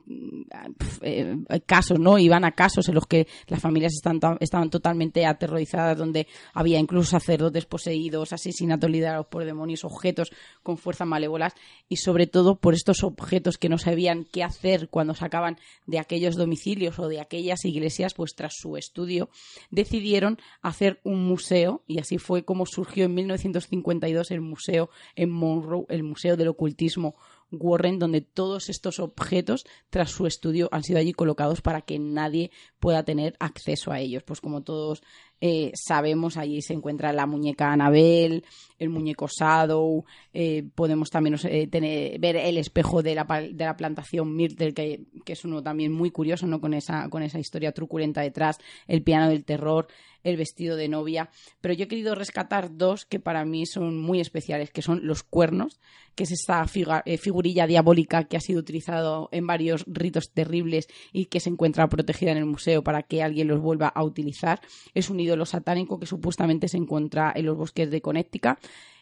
casos 1.64 2.00
no 2.00 2.18
iban 2.18 2.44
a 2.44 2.52
casos 2.52 2.88
en 2.88 2.96
los 2.96 3.06
que 3.06 3.28
las 3.46 3.60
familias 3.60 3.92
están, 3.92 4.18
estaban 4.40 4.68
totalmente 4.68 5.24
aterrorizadas, 5.26 5.96
donde 5.96 6.26
había 6.54 6.80
incluso 6.80 7.10
sacerdotes 7.10 7.66
poseídos, 7.66 8.32
asesinatos 8.32 8.90
liderados 8.90 9.26
por 9.26 9.44
demonios, 9.44 9.84
objetos 9.84 10.32
con 10.64 10.76
fuerzas 10.76 11.06
malévolas 11.06 11.54
y 11.88 11.98
sobre 11.98 12.26
todo 12.26 12.56
por 12.56 12.74
estos 12.74 13.04
objetos 13.04 13.58
que 13.58 13.68
no 13.68 13.78
sabían 13.78 14.24
qué 14.24 14.42
hacer 14.42 14.88
cuando 14.88 15.14
sacaban 15.14 15.58
de 15.86 16.00
aquellos 16.00 16.34
domicilios 16.34 16.98
o 16.98 17.06
de 17.06 17.20
aquellas 17.36 17.64
iglesias, 17.66 18.14
pues 18.14 18.34
tras 18.34 18.54
su 18.56 18.76
estudio 18.76 19.28
decidieron 19.70 20.38
hacer 20.62 21.00
un 21.04 21.26
museo 21.26 21.84
y 21.86 21.98
así 21.98 22.16
fue 22.16 22.44
como 22.44 22.64
surgió 22.64 23.04
en 23.04 23.14
1952 23.14 24.30
el 24.30 24.40
museo 24.40 24.88
en 25.14 25.30
Monroe, 25.30 25.84
el 25.90 26.02
Museo 26.02 26.36
del 26.36 26.48
Ocultismo 26.48 27.14
Warren, 27.50 27.98
donde 27.98 28.22
todos 28.22 28.68
estos 28.68 28.98
objetos, 28.98 29.66
tras 29.90 30.10
su 30.10 30.26
estudio, 30.26 30.68
han 30.72 30.82
sido 30.82 30.98
allí 30.98 31.12
colocados 31.12 31.60
para 31.60 31.82
que 31.82 31.98
nadie 31.98 32.50
pueda 32.80 33.04
tener 33.04 33.36
acceso 33.38 33.92
a 33.92 34.00
ellos. 34.00 34.22
Pues 34.24 34.40
como 34.40 34.62
todos 34.62 35.02
eh, 35.40 35.72
sabemos, 35.74 36.36
allí 36.36 36.62
se 36.62 36.72
encuentra 36.72 37.12
la 37.12 37.26
muñeca 37.26 37.72
Anabel, 37.72 38.44
el 38.78 38.88
muñeco 38.88 39.26
Shadow, 39.28 40.04
eh, 40.32 40.64
podemos 40.74 41.10
también 41.10 41.36
eh, 41.44 42.16
ver 42.18 42.36
el 42.36 42.56
espejo 42.58 43.02
de 43.02 43.14
la, 43.14 43.24
de 43.24 43.64
la 43.64 43.76
plantación 43.76 44.34
Myrtle, 44.34 44.72
que, 44.72 45.04
que, 45.24 45.32
es 45.34 45.44
uno 45.44 45.62
también 45.62 45.92
muy 45.92 46.10
curioso, 46.10 46.46
¿no? 46.46 46.60
Con 46.60 46.72
esa, 46.72 47.08
con 47.10 47.22
esa 47.22 47.38
historia 47.38 47.72
truculenta 47.72 48.22
detrás, 48.22 48.58
el 48.86 49.02
piano 49.02 49.28
del 49.28 49.44
terror, 49.44 49.88
el 50.26 50.36
vestido 50.36 50.76
de 50.76 50.88
novia. 50.88 51.30
Pero 51.60 51.74
yo 51.74 51.84
he 51.84 51.88
querido 51.88 52.14
rescatar 52.14 52.76
dos 52.76 53.04
que 53.04 53.20
para 53.20 53.44
mí 53.44 53.64
son 53.64 53.98
muy 53.98 54.20
especiales, 54.20 54.70
que 54.70 54.82
son 54.82 55.06
los 55.06 55.22
cuernos, 55.22 55.78
que 56.14 56.24
es 56.24 56.32
esta 56.32 56.66
figurilla 56.66 57.66
diabólica 57.66 58.24
que 58.24 58.36
ha 58.36 58.40
sido 58.40 58.60
utilizado 58.60 59.28
en 59.32 59.46
varios 59.46 59.84
ritos 59.86 60.32
terribles 60.32 60.88
y 61.12 61.26
que 61.26 61.40
se 61.40 61.50
encuentra 61.50 61.88
protegida 61.88 62.32
en 62.32 62.38
el 62.38 62.46
museo 62.46 62.82
para 62.82 63.02
que 63.02 63.22
alguien 63.22 63.48
los 63.48 63.60
vuelva 63.60 63.88
a 63.88 64.02
utilizar. 64.02 64.60
Es 64.94 65.10
un 65.10 65.20
ídolo 65.26 65.44
satánico 65.44 66.00
que 66.00 66.06
supuestamente 66.06 66.68
se 66.68 66.78
encuentra 66.78 67.32
en 67.34 67.46
los 67.46 67.56
bosques 67.56 67.90
de 67.90 68.00
Connecticut 68.00 68.58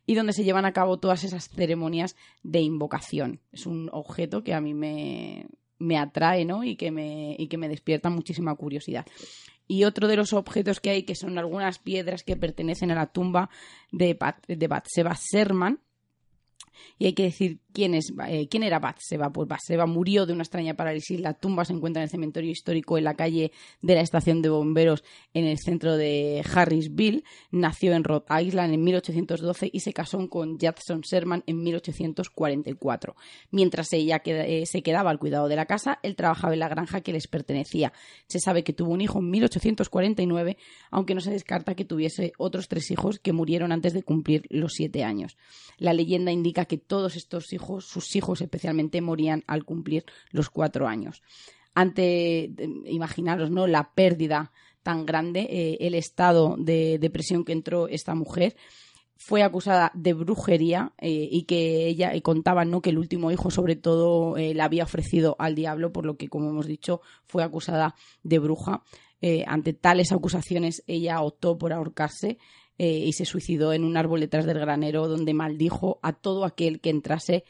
y 0.06 0.14
donde 0.14 0.32
se 0.32 0.44
llevan 0.44 0.64
a 0.64 0.72
cabo 0.72 0.98
todas 0.98 1.24
esas 1.24 1.48
ceremonias 1.48 2.16
de 2.42 2.60
invocación. 2.60 3.40
Es 3.52 3.66
un 3.66 3.88
objeto 3.92 4.42
que 4.42 4.54
a 4.54 4.60
mí 4.60 4.74
me, 4.74 5.46
me 5.78 5.98
atrae 5.98 6.44
¿no? 6.44 6.64
y, 6.64 6.76
que 6.76 6.90
me, 6.90 7.36
y 7.38 7.48
que 7.48 7.58
me 7.58 7.68
despierta 7.68 8.10
muchísima 8.10 8.54
curiosidad. 8.54 9.06
Y 9.66 9.84
otro 9.84 10.08
de 10.08 10.16
los 10.16 10.32
objetos 10.32 10.80
que 10.80 10.90
hay, 10.90 11.02
que 11.04 11.14
son 11.14 11.38
algunas 11.38 11.78
piedras 11.78 12.22
que 12.22 12.36
pertenecen 12.36 12.90
a 12.90 12.94
la 12.94 13.06
tumba 13.06 13.48
de, 13.92 14.18
de 14.46 14.68
Batseba 14.68 15.14
Serman, 15.14 15.80
y 16.98 17.06
hay 17.06 17.12
que 17.12 17.24
decir 17.24 17.60
quién, 17.72 17.94
es, 17.94 18.12
eh, 18.28 18.48
quién 18.48 18.62
era 18.62 18.78
Batseba. 18.78 19.30
Pues 19.32 19.48
Batseba 19.48 19.86
murió 19.86 20.26
de 20.26 20.32
una 20.32 20.42
extraña 20.42 20.74
parálisis. 20.74 21.20
La 21.20 21.34
tumba 21.34 21.64
se 21.64 21.72
encuentra 21.72 22.00
en 22.00 22.04
el 22.04 22.10
cementerio 22.10 22.50
histórico 22.50 22.96
en 22.96 23.04
la 23.04 23.14
calle 23.14 23.52
de 23.82 23.94
la 23.94 24.00
estación 24.00 24.42
de 24.42 24.48
bomberos 24.48 25.04
en 25.34 25.44
el 25.44 25.58
centro 25.58 25.96
de 25.96 26.44
Harrisville. 26.54 27.24
Nació 27.50 27.92
en 27.92 28.04
Rhode 28.04 28.26
Island 28.42 28.74
en 28.74 28.84
1812 28.84 29.70
y 29.72 29.80
se 29.80 29.92
casó 29.92 30.14
con 30.28 30.58
Jackson 30.58 31.00
Sherman 31.00 31.42
en 31.46 31.62
1844. 31.62 33.16
Mientras 33.50 33.92
ella 33.92 34.22
eh, 34.24 34.64
se 34.66 34.82
quedaba 34.82 35.10
al 35.10 35.18
cuidado 35.18 35.48
de 35.48 35.56
la 35.56 35.66
casa, 35.66 35.98
él 36.02 36.14
trabajaba 36.16 36.54
en 36.54 36.60
la 36.60 36.68
granja 36.68 37.00
que 37.00 37.12
les 37.12 37.26
pertenecía. 37.26 37.92
Se 38.28 38.38
sabe 38.38 38.62
que 38.62 38.72
tuvo 38.72 38.92
un 38.92 39.00
hijo 39.00 39.18
en 39.18 39.30
1849, 39.30 40.56
aunque 40.90 41.14
no 41.14 41.20
se 41.20 41.30
descarta 41.30 41.74
que 41.74 41.84
tuviese 41.84 42.32
otros 42.38 42.68
tres 42.68 42.90
hijos 42.90 43.18
que 43.18 43.32
murieron 43.32 43.72
antes 43.72 43.92
de 43.92 44.02
cumplir 44.02 44.46
los 44.50 44.74
siete 44.74 45.02
años. 45.02 45.36
La 45.78 45.92
leyenda 45.92 46.30
indica 46.30 46.63
que 46.64 46.78
todos 46.78 47.16
estos 47.16 47.52
hijos, 47.52 47.86
sus 47.86 48.14
hijos 48.16 48.40
especialmente, 48.40 49.00
morían 49.00 49.44
al 49.46 49.64
cumplir 49.64 50.04
los 50.30 50.50
cuatro 50.50 50.86
años. 50.86 51.22
Ante, 51.74 52.52
imaginaros, 52.86 53.50
¿no? 53.50 53.66
La 53.66 53.92
pérdida 53.94 54.52
tan 54.84 55.06
grande, 55.06 55.48
eh, 55.50 55.78
el 55.80 55.94
estado 55.94 56.54
de 56.58 56.98
depresión 57.00 57.44
que 57.44 57.52
entró 57.52 57.88
esta 57.88 58.14
mujer, 58.14 58.54
fue 59.16 59.42
acusada 59.42 59.90
de 59.94 60.12
brujería 60.12 60.92
eh, 60.98 61.28
y 61.30 61.44
que 61.44 61.86
ella 61.86 62.12
contaba 62.20 62.64
¿no? 62.64 62.82
que 62.82 62.90
el 62.90 62.98
último 62.98 63.30
hijo 63.30 63.50
sobre 63.50 63.74
todo 63.74 64.36
eh, 64.36 64.54
la 64.54 64.64
había 64.64 64.84
ofrecido 64.84 65.34
al 65.38 65.54
diablo 65.54 65.92
por 65.92 66.04
lo 66.04 66.16
que 66.16 66.28
como 66.28 66.50
hemos 66.50 66.66
dicho 66.66 67.00
fue 67.24 67.42
acusada 67.42 67.94
de 68.22 68.38
bruja 68.38 68.82
ante 69.46 69.72
tales 69.72 70.12
acusaciones 70.12 70.82
ella 70.86 71.22
optó 71.22 71.56
por 71.56 71.72
ahorcarse 71.72 72.36
eh, 72.78 73.04
y 73.06 73.12
se 73.12 73.24
suicidó 73.24 73.72
en 73.72 73.84
un 73.84 73.96
árbol 73.96 74.20
detrás 74.20 74.46
del 74.46 74.58
granero 74.58 75.08
donde 75.08 75.34
maldijo 75.34 75.98
a 76.02 76.12
todo 76.12 76.44
aquel 76.44 76.80
que 76.80 76.90
entrase 76.90 77.44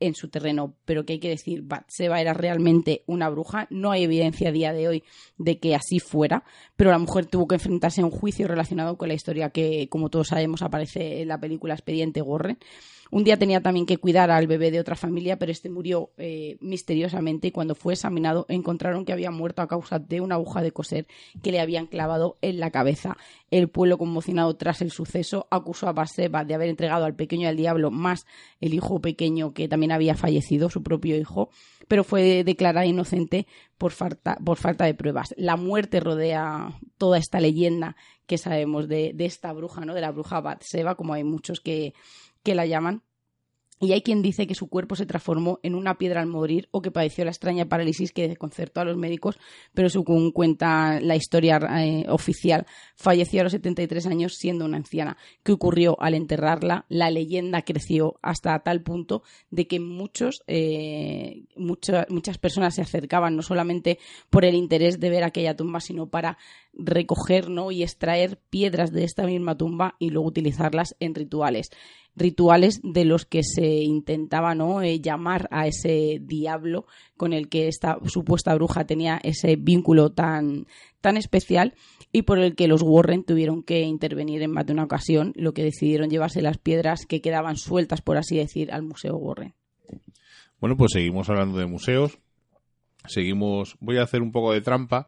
en 0.00 0.14
su 0.14 0.28
terreno, 0.28 0.74
pero 0.86 1.04
que 1.04 1.14
hay 1.14 1.18
que 1.20 1.28
decir, 1.28 1.62
Batseba 1.62 2.20
era 2.20 2.32
realmente 2.32 3.04
una 3.06 3.28
bruja, 3.28 3.66
no 3.70 3.90
hay 3.90 4.04
evidencia 4.04 4.48
a 4.48 4.52
día 4.52 4.72
de 4.72 4.88
hoy 4.88 5.04
de 5.36 5.58
que 5.58 5.74
así 5.74 6.00
fuera, 6.00 6.42
pero 6.74 6.90
la 6.90 6.98
mujer 6.98 7.26
tuvo 7.26 7.46
que 7.46 7.56
enfrentarse 7.56 8.00
a 8.00 8.06
un 8.06 8.10
juicio 8.10 8.48
relacionado 8.48 8.96
con 8.96 9.08
la 9.08 9.14
historia 9.14 9.50
que, 9.50 9.88
como 9.90 10.08
todos 10.08 10.28
sabemos, 10.28 10.62
aparece 10.62 11.20
en 11.20 11.28
la 11.28 11.38
película 11.38 11.74
Expediente 11.74 12.22
Warren. 12.22 12.58
Un 13.12 13.24
día 13.24 13.36
tenía 13.36 13.60
también 13.60 13.86
que 13.86 13.98
cuidar 13.98 14.30
al 14.30 14.46
bebé 14.46 14.70
de 14.70 14.78
otra 14.78 14.94
familia, 14.94 15.36
pero 15.36 15.50
este 15.50 15.68
murió 15.68 16.10
eh, 16.16 16.58
misteriosamente 16.60 17.48
y 17.48 17.50
cuando 17.50 17.74
fue 17.74 17.94
examinado 17.94 18.46
encontraron 18.48 19.04
que 19.04 19.12
había 19.12 19.32
muerto 19.32 19.62
a 19.62 19.68
causa 19.68 19.98
de 19.98 20.20
una 20.20 20.36
aguja 20.36 20.62
de 20.62 20.70
coser 20.70 21.08
que 21.42 21.50
le 21.50 21.60
habían 21.60 21.86
clavado 21.86 22.38
en 22.40 22.60
la 22.60 22.70
cabeza. 22.70 23.16
El 23.50 23.68
pueblo 23.68 23.98
conmocionado 23.98 24.54
tras 24.56 24.80
el 24.80 24.92
suceso 24.92 25.48
acusó 25.50 25.88
a 25.88 25.92
Baseba 25.92 26.44
de 26.44 26.54
haber 26.54 26.68
entregado 26.68 27.04
al 27.04 27.16
pequeño 27.16 27.48
al 27.48 27.56
diablo 27.56 27.90
más 27.90 28.26
el 28.60 28.74
hijo 28.74 29.00
pequeño 29.00 29.54
que 29.54 29.66
también 29.66 29.90
había 29.90 30.14
fallecido, 30.14 30.70
su 30.70 30.84
propio 30.84 31.16
hijo, 31.16 31.50
pero 31.88 32.04
fue 32.04 32.44
declarada 32.44 32.86
inocente 32.86 33.48
por 33.76 33.90
falta, 33.90 34.36
por 34.44 34.56
falta 34.56 34.84
de 34.84 34.94
pruebas. 34.94 35.34
La 35.36 35.56
muerte 35.56 35.98
rodea 35.98 36.78
toda 36.98 37.18
esta 37.18 37.40
leyenda 37.40 37.96
que 38.26 38.38
sabemos 38.38 38.86
de, 38.86 39.12
esta 39.18 39.52
bruja, 39.52 39.84
¿no? 39.84 39.94
De 39.94 40.00
la 40.00 40.12
bruja 40.12 40.40
Batseba, 40.40 40.94
como 40.94 41.14
hay 41.14 41.24
muchos 41.24 41.60
que, 41.60 41.94
que 42.42 42.54
la 42.54 42.66
llaman. 42.66 43.02
Y 43.82 43.92
hay 43.92 44.02
quien 44.02 44.20
dice 44.20 44.46
que 44.46 44.54
su 44.54 44.68
cuerpo 44.68 44.94
se 44.94 45.06
transformó 45.06 45.58
en 45.62 45.74
una 45.74 45.96
piedra 45.96 46.20
al 46.20 46.26
morir 46.26 46.68
o 46.70 46.82
que 46.82 46.90
padeció 46.90 47.24
la 47.24 47.30
extraña 47.30 47.64
parálisis 47.64 48.12
que 48.12 48.28
desconcertó 48.28 48.82
a 48.82 48.84
los 48.84 48.98
médicos, 48.98 49.38
pero 49.72 49.88
según 49.88 50.32
cuenta 50.32 51.00
la 51.00 51.16
historia 51.16 51.58
eh, 51.78 52.04
oficial, 52.10 52.66
falleció 52.94 53.40
a 53.40 53.44
los 53.44 53.52
73 53.52 54.06
años 54.06 54.34
siendo 54.34 54.66
una 54.66 54.76
anciana. 54.76 55.16
¿Qué 55.42 55.52
ocurrió 55.52 55.96
al 55.98 56.12
enterrarla? 56.12 56.84
La 56.90 57.10
leyenda 57.10 57.62
creció 57.62 58.18
hasta 58.20 58.58
tal 58.58 58.82
punto 58.82 59.22
de 59.50 59.66
que 59.66 59.80
muchos, 59.80 60.42
eh, 60.46 61.44
muchas 61.56 62.36
personas 62.36 62.74
se 62.74 62.82
acercaban 62.82 63.34
no 63.34 63.40
solamente 63.40 63.98
por 64.28 64.44
el 64.44 64.56
interés 64.56 65.00
de 65.00 65.08
ver 65.08 65.24
aquella 65.24 65.56
tumba, 65.56 65.80
sino 65.80 66.10
para 66.10 66.36
recoger 66.74 67.48
¿no? 67.48 67.70
y 67.70 67.82
extraer 67.82 68.38
piedras 68.50 68.92
de 68.92 69.04
esta 69.04 69.24
misma 69.24 69.56
tumba 69.56 69.96
y 69.98 70.10
luego 70.10 70.28
utilizarlas 70.28 70.96
en 71.00 71.14
rituales 71.14 71.70
rituales 72.16 72.80
de 72.82 73.04
los 73.04 73.24
que 73.24 73.42
se 73.42 73.69
intentaba 73.78 74.54
¿no? 74.54 74.82
Eh, 74.82 75.00
llamar 75.00 75.48
a 75.50 75.66
ese 75.66 76.18
diablo 76.20 76.86
con 77.16 77.32
el 77.32 77.48
que 77.48 77.68
esta 77.68 77.98
supuesta 78.06 78.54
bruja 78.54 78.84
tenía 78.84 79.20
ese 79.22 79.56
vínculo 79.56 80.12
tan, 80.12 80.66
tan 81.00 81.16
especial 81.16 81.74
y 82.12 82.22
por 82.22 82.38
el 82.38 82.54
que 82.54 82.68
los 82.68 82.82
Warren 82.82 83.24
tuvieron 83.24 83.62
que 83.62 83.80
intervenir 83.82 84.42
en 84.42 84.50
más 84.50 84.66
de 84.66 84.72
una 84.72 84.84
ocasión, 84.84 85.32
lo 85.36 85.54
que 85.54 85.62
decidieron 85.62 86.10
llevarse 86.10 86.42
las 86.42 86.58
piedras 86.58 87.06
que 87.06 87.20
quedaban 87.20 87.56
sueltas, 87.56 88.02
por 88.02 88.16
así 88.16 88.36
decir, 88.36 88.72
al 88.72 88.82
Museo 88.82 89.16
Warren. 89.16 89.54
Bueno, 90.60 90.76
pues 90.76 90.92
seguimos 90.92 91.28
hablando 91.30 91.58
de 91.58 91.66
museos. 91.66 92.18
Seguimos. 93.06 93.76
Voy 93.80 93.96
a 93.96 94.02
hacer 94.02 94.20
un 94.20 94.30
poco 94.30 94.52
de 94.52 94.60
trampa, 94.60 95.06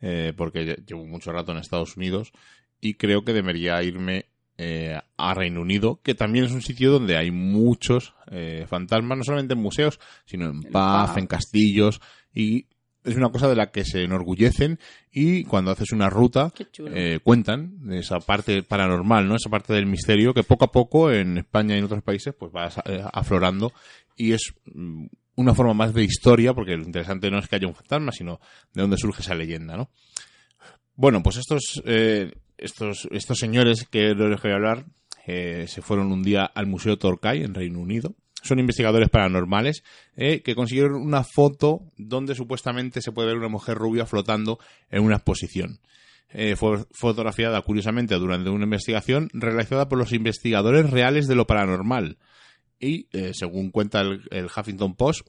eh, 0.00 0.32
porque 0.36 0.76
llevo 0.86 1.06
mucho 1.06 1.30
rato 1.32 1.52
en 1.52 1.58
Estados 1.58 1.96
Unidos 1.96 2.32
y 2.80 2.94
creo 2.94 3.24
que 3.24 3.32
debería 3.32 3.82
irme 3.82 4.26
eh, 4.56 4.96
a 5.16 5.34
Reino 5.34 5.60
Unido, 5.60 6.00
que 6.02 6.14
también 6.14 6.44
es 6.44 6.52
un 6.52 6.62
sitio 6.62 6.92
donde 6.92 7.16
hay 7.16 7.32
muchos 7.32 8.14
eh, 8.30 8.66
fantasmas, 8.68 9.18
no 9.18 9.24
solamente 9.24 9.54
en 9.54 9.60
museos, 9.60 9.98
sino 10.26 10.46
en 10.46 10.62
paz, 10.62 11.16
en 11.16 11.26
castillos, 11.26 12.00
y 12.32 12.66
es 13.02 13.16
una 13.16 13.30
cosa 13.30 13.48
de 13.48 13.56
la 13.56 13.72
que 13.72 13.84
se 13.84 14.04
enorgullecen 14.04 14.78
y 15.10 15.42
cuando 15.44 15.72
haces 15.72 15.90
una 15.90 16.08
ruta 16.08 16.52
eh, 16.86 17.18
cuentan 17.22 17.92
esa 17.92 18.20
parte 18.20 18.62
paranormal, 18.62 19.26
¿no? 19.26 19.34
Esa 19.34 19.50
parte 19.50 19.74
del 19.74 19.86
misterio 19.86 20.32
que 20.32 20.44
poco 20.44 20.66
a 20.66 20.72
poco 20.72 21.10
en 21.10 21.38
España 21.38 21.74
y 21.74 21.78
en 21.78 21.84
otros 21.84 22.02
países 22.02 22.32
pues 22.38 22.52
va 22.54 22.66
aflorando 23.12 23.72
y 24.16 24.32
es 24.32 24.54
mm, 24.72 25.06
una 25.34 25.54
forma 25.54 25.74
más 25.74 25.92
de 25.92 26.04
historia 26.04 26.54
porque 26.54 26.76
lo 26.76 26.84
interesante 26.84 27.30
no 27.30 27.38
es 27.38 27.48
que 27.48 27.56
haya 27.56 27.66
un 27.66 27.74
fantasma, 27.74 28.12
sino 28.12 28.40
de 28.72 28.82
dónde 28.82 28.96
surge 28.96 29.20
esa 29.20 29.34
leyenda, 29.34 29.76
¿no? 29.76 29.90
Bueno, 30.96 31.24
pues 31.24 31.38
estos 31.38 31.82
estos, 32.58 33.08
estos 33.10 33.38
señores 33.38 33.86
que 33.90 34.14
les 34.14 34.42
voy 34.42 34.50
a 34.50 34.54
hablar 34.54 34.86
eh, 35.26 35.66
se 35.68 35.82
fueron 35.82 36.12
un 36.12 36.22
día 36.22 36.44
al 36.44 36.66
Museo 36.66 36.98
Torquay 36.98 37.42
en 37.42 37.54
Reino 37.54 37.80
Unido. 37.80 38.14
Son 38.42 38.58
investigadores 38.58 39.08
paranormales 39.08 39.82
eh, 40.16 40.42
que 40.42 40.54
consiguieron 40.54 41.00
una 41.00 41.24
foto 41.24 41.80
donde 41.96 42.34
supuestamente 42.34 43.00
se 43.00 43.10
puede 43.10 43.28
ver 43.28 43.38
una 43.38 43.48
mujer 43.48 43.78
rubia 43.78 44.04
flotando 44.04 44.58
en 44.90 45.02
una 45.02 45.16
exposición. 45.16 45.80
Eh, 46.28 46.56
fue 46.56 46.84
fotografiada 46.90 47.62
curiosamente 47.62 48.16
durante 48.16 48.50
una 48.50 48.64
investigación 48.64 49.30
realizada 49.32 49.88
por 49.88 49.98
los 49.98 50.12
investigadores 50.12 50.90
reales 50.90 51.26
de 51.26 51.36
lo 51.36 51.46
paranormal. 51.46 52.18
Y 52.80 53.08
según 53.32 53.70
cuenta 53.70 54.02
el, 54.02 54.20
el 54.30 54.46
Huffington 54.46 54.94
Post, 54.94 55.26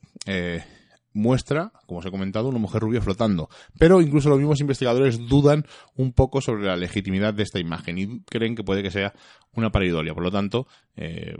muestra, 1.16 1.72
como 1.88 2.02
os 2.02 2.06
he 2.06 2.12
comentado, 2.12 2.50
una 2.50 2.60
mujer 2.60 2.82
rubia 2.82 3.02
flotando. 3.02 3.50
Pero 3.80 4.02
incluso 4.02 4.30
los 4.30 4.38
mismos 4.38 4.60
investigadores 4.60 5.18
dudan 5.28 5.66
un 5.96 6.12
poco 6.12 6.42
sobre 6.42 6.66
la 6.66 6.76
legitimidad 6.76 7.34
de 7.34 7.44
esta 7.44 7.60
imagen 7.60 7.98
y 7.98 8.20
creen 8.26 8.56
que 8.56 8.64
puede 8.64 8.84
que 8.84 8.92
sea 8.92 9.14
una 9.54 9.72
paridolia. 9.72 10.14
Por 10.14 10.24
lo 10.24 10.32
tanto, 10.32 10.68
eh, 10.98 11.36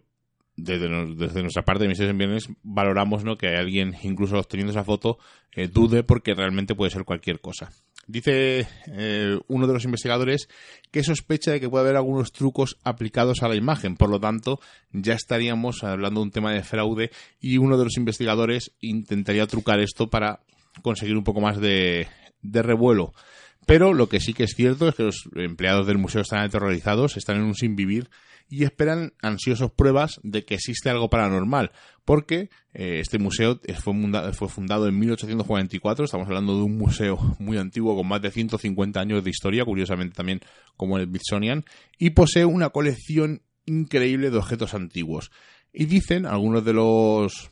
desde, 0.56 0.88
nuestra 0.88 1.66
parte 1.66 1.84
de 1.84 1.90
Misiones 1.90 2.12
en 2.12 2.18
Viernes 2.18 2.50
valoramos 2.64 3.26
¿no? 3.26 3.38
que 3.38 3.50
alguien, 3.50 3.94
incluso 4.04 4.40
obteniendo 4.40 4.72
esa 4.72 4.86
foto, 4.86 5.20
eh, 5.54 5.68
dude 5.68 6.04
porque 6.04 6.34
realmente 6.34 6.74
puede 6.74 6.92
ser 6.92 7.04
cualquier 7.04 7.42
cosa. 7.42 7.72
Dice 8.08 8.68
eh, 8.88 9.40
uno 9.48 9.66
de 9.66 9.74
los 9.74 9.84
investigadores 9.84 10.48
que 10.92 11.04
sospecha 11.04 11.52
de 11.52 11.60
que 11.60 11.70
puede 11.70 11.86
haber 11.86 11.96
algunos 11.96 12.32
trucos 12.32 12.78
aplicados 12.84 13.42
a 13.42 13.48
la 13.48 13.56
imagen. 13.56 13.96
Por 13.96 14.10
lo 14.10 14.20
tanto, 14.20 14.60
ya 14.92 15.14
estaríamos 15.14 15.84
hablando 15.84 16.20
de 16.20 16.26
un 16.26 16.32
tema 16.32 16.54
de 16.54 16.64
fraude 16.64 17.12
y 17.40 17.58
uno 17.58 17.78
de 17.78 17.86
los 17.86 17.98
investigadores 17.98 18.72
intentaría 18.80 19.48
trucar 19.48 19.80
esto 19.80 20.10
para 20.10 20.42
conseguir 20.82 21.18
un 21.18 21.24
poco 21.24 21.42
más 21.42 21.60
de, 21.60 22.08
de 22.42 22.62
revuelo. 22.62 23.14
Pero 23.66 23.94
lo 23.94 24.08
que 24.08 24.20
sí 24.20 24.34
que 24.34 24.44
es 24.44 24.54
cierto 24.56 24.88
es 24.88 24.96
que 24.96 25.04
los 25.04 25.28
empleados 25.36 25.88
del 25.88 25.98
museo 25.98 26.22
están 26.22 26.42
aterrorizados, 26.42 27.18
están 27.18 27.38
en 27.38 27.44
un 27.44 27.56
sin 27.56 27.76
vivir 27.76 28.10
y 28.50 28.64
esperan 28.64 29.14
ansiosos 29.22 29.72
pruebas 29.72 30.20
de 30.24 30.46
que 30.46 30.56
existe 30.56 30.90
algo 30.90 31.10
paranormal, 31.10 31.72
porque 32.04 32.50
eh, 32.74 33.00
este 33.00 33.18
museo 33.18 33.60
fue, 33.84 33.94
fue, 34.34 34.50
fundado 34.50 34.88
en 34.88 35.00
1844, 35.00 36.06
estamos 36.06 36.28
hablando 36.28 36.58
de 36.58 36.64
un 36.64 36.78
museo 36.78 37.18
muy 37.40 37.58
antiguo 37.58 37.96
con 37.96 38.08
más 38.08 38.22
de 38.22 38.32
150 38.32 39.00
años 39.00 39.24
de 39.24 39.30
historia, 39.30 39.66
curiosamente 39.66 40.16
también 40.16 40.42
como 40.78 40.98
el 40.98 41.08
Smithsonian, 41.08 41.66
y 41.98 42.12
posee 42.12 42.46
una 42.46 42.70
colección 42.70 43.42
increíble 43.66 44.30
de 44.30 44.38
objetos 44.38 44.74
antiguos. 44.74 45.32
Y 45.74 45.86
dicen 45.86 46.26
algunos 46.26 46.64
de 46.64 46.74
los 46.74 47.52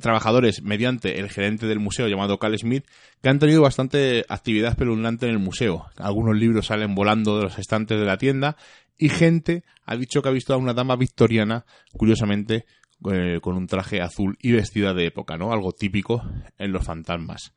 trabajadores 0.00 0.62
mediante 0.62 1.18
el 1.20 1.28
gerente 1.28 1.66
del 1.66 1.78
museo 1.78 2.08
llamado 2.08 2.38
Cal 2.38 2.58
Smith 2.58 2.86
que 3.22 3.28
han 3.28 3.38
tenido 3.38 3.62
bastante 3.62 4.24
actividad 4.28 4.70
espeluznante 4.70 5.26
en 5.26 5.32
el 5.32 5.38
museo. 5.38 5.86
Algunos 5.96 6.36
libros 6.36 6.66
salen 6.66 6.94
volando 6.94 7.36
de 7.36 7.44
los 7.44 7.58
estantes 7.58 7.98
de 7.98 8.06
la 8.06 8.16
tienda 8.16 8.56
y 8.96 9.08
gente 9.08 9.64
ha 9.84 9.96
dicho 9.96 10.22
que 10.22 10.28
ha 10.28 10.32
visto 10.32 10.54
a 10.54 10.56
una 10.56 10.72
dama 10.72 10.96
victoriana, 10.96 11.66
curiosamente, 11.92 12.64
eh, 13.12 13.40
con 13.42 13.56
un 13.56 13.66
traje 13.66 14.00
azul 14.00 14.38
y 14.40 14.52
vestida 14.52 14.94
de 14.94 15.06
época, 15.06 15.36
¿no? 15.36 15.52
Algo 15.52 15.72
típico 15.72 16.22
en 16.58 16.72
los 16.72 16.84
fantasmas. 16.84 17.52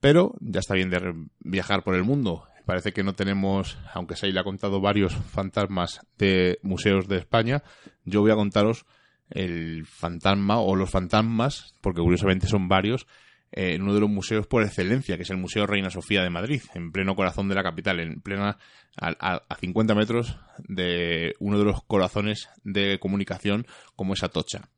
Pero 0.00 0.34
ya 0.40 0.60
está 0.60 0.74
bien 0.74 0.90
de 0.90 1.14
viajar 1.40 1.82
por 1.82 1.94
el 1.94 2.04
mundo. 2.04 2.44
Parece 2.66 2.92
que 2.92 3.02
no 3.02 3.14
tenemos, 3.14 3.78
aunque 3.94 4.14
se 4.14 4.26
haya 4.26 4.44
contado 4.44 4.80
varios 4.80 5.14
fantasmas 5.14 6.00
de 6.18 6.58
museos 6.62 7.08
de 7.08 7.16
España, 7.16 7.62
yo 8.04 8.20
voy 8.20 8.30
a 8.30 8.36
contaros 8.36 8.84
el 9.30 9.86
fantasma 9.86 10.60
o 10.60 10.76
los 10.76 10.90
fantasmas, 10.90 11.74
porque 11.80 12.00
curiosamente 12.00 12.46
son 12.46 12.68
varios, 12.68 13.06
eh, 13.50 13.74
en 13.74 13.82
uno 13.82 13.94
de 13.94 14.00
los 14.00 14.10
museos 14.10 14.46
por 14.46 14.62
excelencia, 14.62 15.16
que 15.16 15.22
es 15.22 15.30
el 15.30 15.38
Museo 15.38 15.66
Reina 15.66 15.90
Sofía 15.90 16.22
de 16.22 16.30
Madrid, 16.30 16.62
en 16.74 16.92
pleno 16.92 17.16
corazón 17.16 17.48
de 17.48 17.54
la 17.54 17.62
capital, 17.62 18.00
en 18.00 18.20
plena 18.20 18.58
a, 19.00 19.42
a 19.48 19.56
50 19.56 19.94
metros 19.94 20.36
de 20.66 21.34
uno 21.38 21.58
de 21.58 21.64
los 21.64 21.82
corazones 21.84 22.48
de 22.64 22.98
comunicación 22.98 23.66
como 23.96 24.14
es 24.14 24.22
Atocha. 24.22 24.68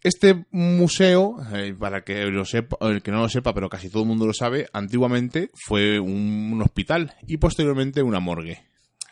Este 0.00 0.46
museo, 0.52 1.38
eh, 1.52 1.74
para 1.76 2.04
que 2.04 2.24
lo 2.26 2.44
sepa, 2.44 2.76
el 2.88 3.02
que 3.02 3.10
no 3.10 3.20
lo 3.20 3.28
sepa, 3.28 3.52
pero 3.52 3.68
casi 3.68 3.90
todo 3.90 4.04
el 4.04 4.08
mundo 4.08 4.26
lo 4.26 4.32
sabe, 4.32 4.68
antiguamente 4.72 5.50
fue 5.54 5.98
un 5.98 6.60
hospital 6.62 7.16
y 7.26 7.38
posteriormente 7.38 8.02
una 8.02 8.20
morgue. 8.20 8.64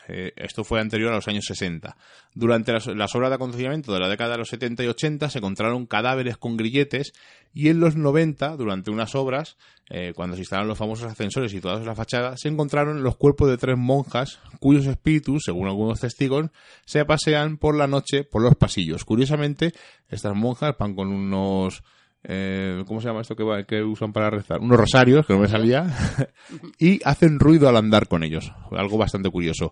Eh, 0.08 0.32
esto 0.36 0.64
fue 0.64 0.80
anterior 0.80 1.12
a 1.12 1.16
los 1.16 1.28
años 1.28 1.44
60. 1.46 1.96
Durante 2.34 2.72
las, 2.72 3.14
obras 3.14 3.30
de 3.30 3.34
acontecimiento 3.34 3.92
de 3.92 4.00
la 4.00 4.08
década 4.08 4.32
de 4.32 4.38
los 4.38 4.48
70 4.48 4.84
y 4.84 4.86
80 4.88 5.30
se 5.30 5.38
encontraron 5.38 5.86
cadáveres 5.86 6.36
con 6.36 6.56
grilletes 6.56 7.12
y 7.52 7.68
en 7.68 7.80
los 7.80 7.96
90, 7.96 8.56
durante 8.56 8.90
unas 8.90 9.14
obras, 9.14 9.56
eh, 9.88 10.12
cuando 10.14 10.36
se 10.36 10.42
instalaron 10.42 10.68
los 10.68 10.78
famosos 10.78 11.10
ascensores 11.10 11.50
situados 11.50 11.80
en 11.80 11.86
la 11.86 11.94
fachada, 11.94 12.36
se 12.36 12.48
encontraron 12.48 13.02
los 13.02 13.16
cuerpos 13.16 13.48
de 13.48 13.56
tres 13.56 13.76
monjas 13.78 14.38
cuyos 14.60 14.86
espíritus, 14.86 15.44
según 15.44 15.66
algunos 15.66 16.00
testigos, 16.00 16.50
se 16.84 17.04
pasean 17.04 17.56
por 17.56 17.74
la 17.76 17.86
noche 17.86 18.24
por 18.24 18.42
los 18.42 18.54
pasillos. 18.56 19.04
Curiosamente, 19.04 19.72
estas 20.08 20.34
monjas 20.34 20.74
van 20.78 20.94
con 20.94 21.08
unos 21.08 21.82
eh, 22.28 22.82
¿cómo 22.86 23.00
se 23.00 23.06
llama 23.06 23.20
esto 23.20 23.36
que, 23.36 23.64
que, 23.68 23.82
usan 23.82 24.12
para 24.12 24.30
rezar? 24.30 24.60
Unos 24.60 24.78
rosarios, 24.78 25.24
que 25.26 25.32
no 25.32 25.40
me 25.40 25.48
salía, 25.48 25.86
y 26.78 27.00
hacen 27.04 27.38
ruido 27.38 27.68
al 27.68 27.76
andar 27.76 28.08
con 28.08 28.24
ellos. 28.24 28.52
Algo 28.72 28.98
bastante 28.98 29.30
curioso. 29.30 29.70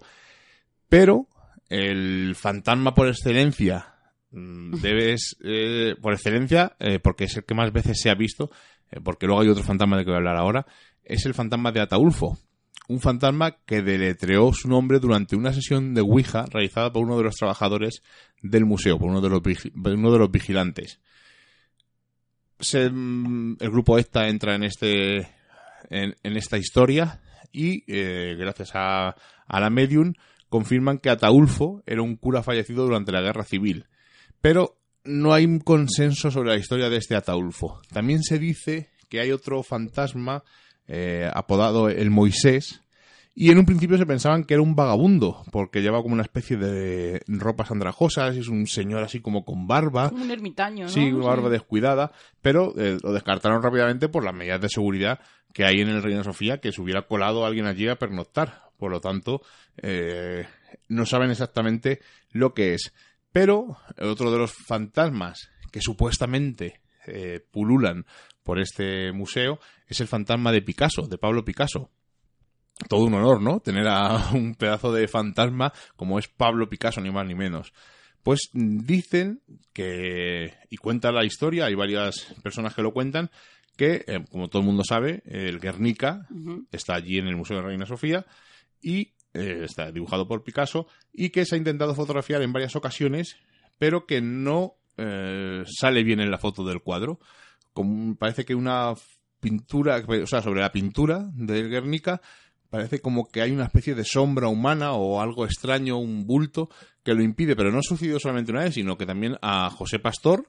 Pero 0.89 1.27
el 1.69 2.37
fantasma 2.37 2.95
por 2.95 3.09
excelencia 3.09 3.95
mm, 4.31 4.75
debes, 4.81 5.37
eh, 5.43 5.97
por 6.01 6.13
excelencia, 6.13 6.77
eh, 6.79 7.01
porque 7.01 7.25
es 7.25 7.37
el 7.37 7.45
que 7.45 7.55
más 7.55 7.73
veces 7.73 8.01
se 8.01 8.11
ha 8.11 8.15
visto, 8.15 8.51
eh, 8.91 9.01
porque 9.03 9.27
luego 9.27 9.43
hay 9.43 9.49
otro 9.49 9.65
fantasma 9.65 9.97
de 9.97 10.05
que 10.05 10.11
voy 10.11 10.17
a 10.17 10.19
hablar 10.19 10.37
ahora, 10.37 10.67
es 11.03 11.27
el 11.27 11.35
fantasma 11.35 11.73
de 11.73 11.81
Ataulfo. 11.81 12.39
Un 12.87 13.01
fantasma 13.01 13.57
que 13.65 13.83
deletreó 13.83 14.53
su 14.53 14.69
nombre 14.69 15.01
durante 15.01 15.37
una 15.37 15.55
sesión 15.55 15.95
de 15.95 16.03
Ouija 16.03 16.45
realizada 16.53 16.93
por 16.93 17.03
uno 17.03 17.17
de 17.17 17.25
los 17.25 17.35
trabajadores 17.35 18.03
del 18.43 18.67
museo, 18.67 18.99
por 18.99 19.09
uno 19.09 19.23
de 19.23 19.31
los, 19.31 19.41
uno 19.75 20.13
de 20.13 20.19
los 20.19 20.31
vigilantes. 20.31 21.01
Mm, 22.59 23.55
el 23.61 23.71
grupo 23.71 23.99
ESTA 23.99 24.29
entra 24.29 24.55
en 24.55 24.65
este 24.65 25.29
en, 25.91 26.15
en 26.23 26.37
esta 26.37 26.57
historia 26.57 27.21
y 27.53 27.85
eh, 27.87 28.37
gracias 28.39 28.71
a, 28.75 29.17
a 29.47 29.61
la 29.61 29.71
medium 29.71 30.15
confirman 30.49 30.99
que 30.99 31.11
Ataulfo 31.11 31.83
era 31.87 32.03
un 32.03 32.17
cura 32.17 32.43
fallecido 32.43 32.85
durante 32.85 33.13
la 33.13 33.21
guerra 33.21 33.45
civil. 33.45 33.87
Pero 34.41 34.79
no 35.05 35.33
hay 35.35 35.45
un 35.45 35.59
consenso 35.59 36.31
sobre 36.31 36.51
la 36.51 36.57
historia 36.57 36.89
de 36.89 36.97
este 36.97 37.17
Ataulfo. 37.17 37.81
También 37.93 38.23
se 38.23 38.39
dice 38.39 38.91
que 39.09 39.21
hay 39.21 39.33
otro 39.33 39.63
fantasma 39.63 40.45
eh, 40.87 41.29
apodado 41.33 41.89
el 41.89 42.11
Moisés. 42.11 42.83
Y 43.37 43.51
en 43.51 43.59
un 43.59 43.67
principio 43.67 43.99
se 43.99 44.07
pensaban 44.07 44.45
que 44.45 44.55
era 44.55 44.63
un 44.63 44.77
vagabundo, 44.77 45.43
porque 45.51 45.83
lleva 45.83 46.01
como 46.03 46.15
una 46.15 46.23
especie 46.23 46.57
de 46.57 47.21
ropas 47.27 47.73
andrajosas, 47.73 48.37
es 48.37 48.49
un 48.49 48.69
señor 48.69 49.03
así 49.03 49.21
como 49.21 49.45
con 49.45 49.67
barba. 49.67 50.11
Como 50.11 50.23
un 50.23 50.31
ermitaño, 50.31 50.85
¿no? 50.85 50.89
Sí, 50.89 51.13
una 51.13 51.27
barba 51.27 51.49
descuidada, 51.49 52.13
pero 52.41 52.73
eh, 52.79 52.97
lo 53.03 53.13
descartaron 53.13 53.61
rápidamente 53.61 54.09
por 54.09 54.25
las 54.25 54.35
medidas 54.35 54.61
de 54.61 54.69
seguridad 54.69 55.19
que 55.53 55.65
hay 55.65 55.81
en 55.81 55.89
el 55.89 56.03
Reina 56.03 56.23
Sofía, 56.23 56.59
que 56.59 56.71
se 56.71 56.81
hubiera 56.81 57.07
colado 57.09 57.45
alguien 57.45 57.67
allí 57.67 57.89
a 57.89 57.97
pernoctar. 57.97 58.71
Por 58.77 58.93
lo 58.93 59.01
tanto, 59.01 59.41
eh, 59.83 60.47
no 60.89 61.05
saben 61.05 61.31
exactamente 61.31 62.01
lo 62.31 62.55
que 62.55 62.75
es. 62.75 62.93
Pero 63.33 63.79
otro 64.01 64.31
de 64.31 64.39
los 64.39 64.53
fantasmas 64.53 65.51
que 65.73 65.81
supuestamente 65.81 66.81
eh, 67.07 67.41
pululan 67.51 68.07
por 68.45 68.61
este 68.61 69.13
museo 69.13 69.59
es 69.89 70.01
el 70.01 70.07
fantasma 70.07 70.53
de 70.53 70.63
Picasso, 70.63 71.03
de 71.03 71.19
Pablo 71.19 71.45
Picasso. 71.45 71.91
Todo 72.89 73.05
un 73.05 73.15
honor, 73.15 73.41
¿no? 73.41 73.61
Tener 73.61 73.87
a 73.89 74.31
un 74.35 74.55
pedazo 74.55 74.93
de 74.93 75.09
fantasma 75.09 75.73
como 75.97 76.19
es 76.19 76.29
Pablo 76.29 76.69
Picasso, 76.69 77.01
ni 77.01 77.11
más 77.11 77.27
ni 77.27 77.35
menos. 77.35 77.73
Pues 78.23 78.49
dicen 78.53 79.43
que, 79.73 80.55
y 80.71 80.77
cuenta 80.79 81.13
la 81.13 81.25
historia, 81.25 81.67
hay 81.67 81.75
varias 81.75 82.35
personas 82.43 82.75
que 82.75 82.83
lo 82.83 82.93
cuentan, 82.93 83.31
que, 83.77 84.05
eh, 84.07 84.25
como 84.31 84.49
todo 84.49 84.63
el 84.63 84.67
mundo 84.67 84.83
sabe, 84.83 85.23
el 85.27 85.61
Guernica 85.61 86.27
está 86.73 86.95
allí 86.95 87.19
en 87.19 87.27
el 87.27 87.37
Museo 87.37 87.59
de 87.59 87.65
Reina 87.65 87.87
Sofía 87.87 88.25
y 88.81 89.13
eh, 89.35 89.65
está 89.65 89.91
dibujado 89.91 90.27
por 90.27 90.43
Picasso 90.43 90.87
y 91.13 91.31
que 91.31 91.45
se 91.45 91.57
ha 91.57 91.59
intentado 91.59 91.95
fotografiar 91.95 92.41
en 92.43 92.53
varias 92.53 92.77
ocasiones, 92.77 93.37
pero 93.79 94.07
que 94.07 94.23
no 94.23 94.77
eh, 94.97 95.65
sale 95.67 96.05
bien 96.05 96.21
en 96.21 96.31
la 96.31 96.39
foto 96.39 96.65
del 96.65 96.81
cuadro. 96.81 97.19
Como, 97.73 98.17
parece 98.17 98.45
que 98.45 98.55
una 98.55 98.95
pintura, 99.41 100.03
o 100.07 100.27
sea, 100.27 100.41
sobre 100.41 100.61
la 100.61 100.73
pintura 100.73 101.29
del 101.35 101.69
Guernica, 101.69 102.23
parece 102.75 103.01
como 103.01 103.29
que 103.29 103.41
hay 103.41 103.53
una 103.53 103.67
especie 103.67 103.95
de 103.95 104.05
sombra 104.05 104.49
humana 104.49 104.95
o 104.95 105.21
algo 105.21 105.45
extraño, 105.45 105.97
un 105.97 106.27
bulto, 106.27 106.69
que 107.05 107.15
lo 107.15 107.23
impide, 107.23 107.55
pero 107.55 107.71
no 107.71 107.79
ha 107.79 107.83
sucedido 107.83 108.19
solamente 108.19 108.51
una 108.51 108.65
vez, 108.65 108.75
sino 108.75 108.99
que 108.99 109.07
también 109.07 109.39
a 109.43 109.71
José 109.71 110.01
Pastor, 110.01 110.49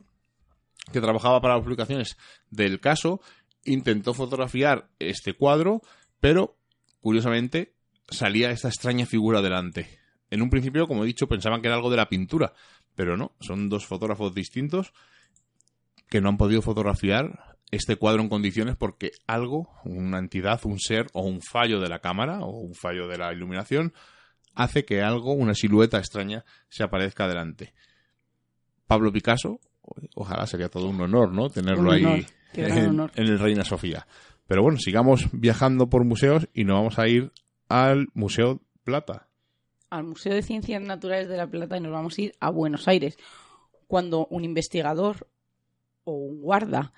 que 0.91 1.01
trabajaba 1.01 1.39
para 1.39 1.53
las 1.53 1.63
publicaciones 1.63 2.17
del 2.49 2.79
caso, 2.79 3.21
intentó 3.63 4.15
fotografiar 4.15 4.89
este 4.97 5.33
cuadro, 5.33 5.83
pero 6.19 6.57
curiosamente 6.99 7.75
salía 8.09 8.49
esta 8.49 8.69
extraña 8.69 9.05
figura 9.05 9.43
delante. 9.43 9.99
En 10.31 10.41
un 10.41 10.49
principio, 10.49 10.87
como 10.87 11.03
he 11.03 11.07
dicho, 11.07 11.27
pensaban 11.27 11.61
que 11.61 11.67
era 11.67 11.75
algo 11.75 11.91
de 11.91 11.97
la 11.97 12.09
pintura, 12.09 12.53
pero 12.95 13.17
no, 13.17 13.35
son 13.39 13.69
dos 13.69 13.85
fotógrafos 13.85 14.33
distintos 14.33 14.93
que 16.09 16.21
no 16.21 16.29
han 16.29 16.37
podido 16.37 16.63
fotografiar 16.63 17.54
este 17.71 17.95
cuadro 17.95 18.21
en 18.21 18.29
condiciones 18.29 18.75
porque 18.75 19.11
algo, 19.27 19.69
una 19.83 20.19
entidad, 20.19 20.61
un 20.65 20.79
ser 20.79 21.07
o 21.13 21.21
un 21.21 21.41
fallo 21.41 21.79
de 21.79 21.89
la 21.89 21.99
cámara 21.99 22.39
o 22.41 22.51
un 22.59 22.73
fallo 22.75 23.07
de 23.07 23.17
la 23.17 23.33
iluminación 23.33 23.93
hace 24.53 24.85
que 24.85 25.01
algo, 25.01 25.33
una 25.33 25.53
silueta 25.53 25.97
extraña, 25.97 26.45
se 26.69 26.83
aparezca 26.83 27.27
delante. 27.27 27.73
Pablo 28.87 29.11
Picasso, 29.11 29.59
ojalá 30.15 30.47
sería 30.47 30.69
todo 30.69 30.87
un 30.87 31.01
honor, 31.01 31.33
¿no? 31.33 31.49
Tenerlo 31.49 31.91
ahí 31.91 32.25
en, 32.53 32.99
en 32.99 33.27
el 33.27 33.39
Reina 33.39 33.65
Sofía. 33.65 34.07
Pero 34.47 34.61
bueno, 34.61 34.77
sigamos 34.77 35.27
viajando 35.33 35.89
por 35.89 36.05
museos 36.05 36.47
y 36.53 36.63
nos 36.63 36.77
vamos 36.77 36.99
a 36.99 37.07
ir 37.07 37.31
al 37.67 38.07
Museo 38.13 38.61
Plata. 38.83 39.27
al 39.89 40.03
Museo 40.03 40.33
de 40.33 40.43
Ciencias 40.43 40.81
Naturales 40.81 41.27
de 41.27 41.37
La 41.37 41.47
Plata 41.47 41.77
y 41.77 41.81
nos 41.81 41.91
vamos 41.91 42.17
a 42.17 42.21
ir 42.21 42.33
a 42.39 42.49
Buenos 42.49 42.87
Aires. 42.87 43.17
Cuando 43.87 44.27
un 44.27 44.43
investigador 44.45 45.27
o 46.03 46.13
un 46.13 46.41
guarda 46.41 46.93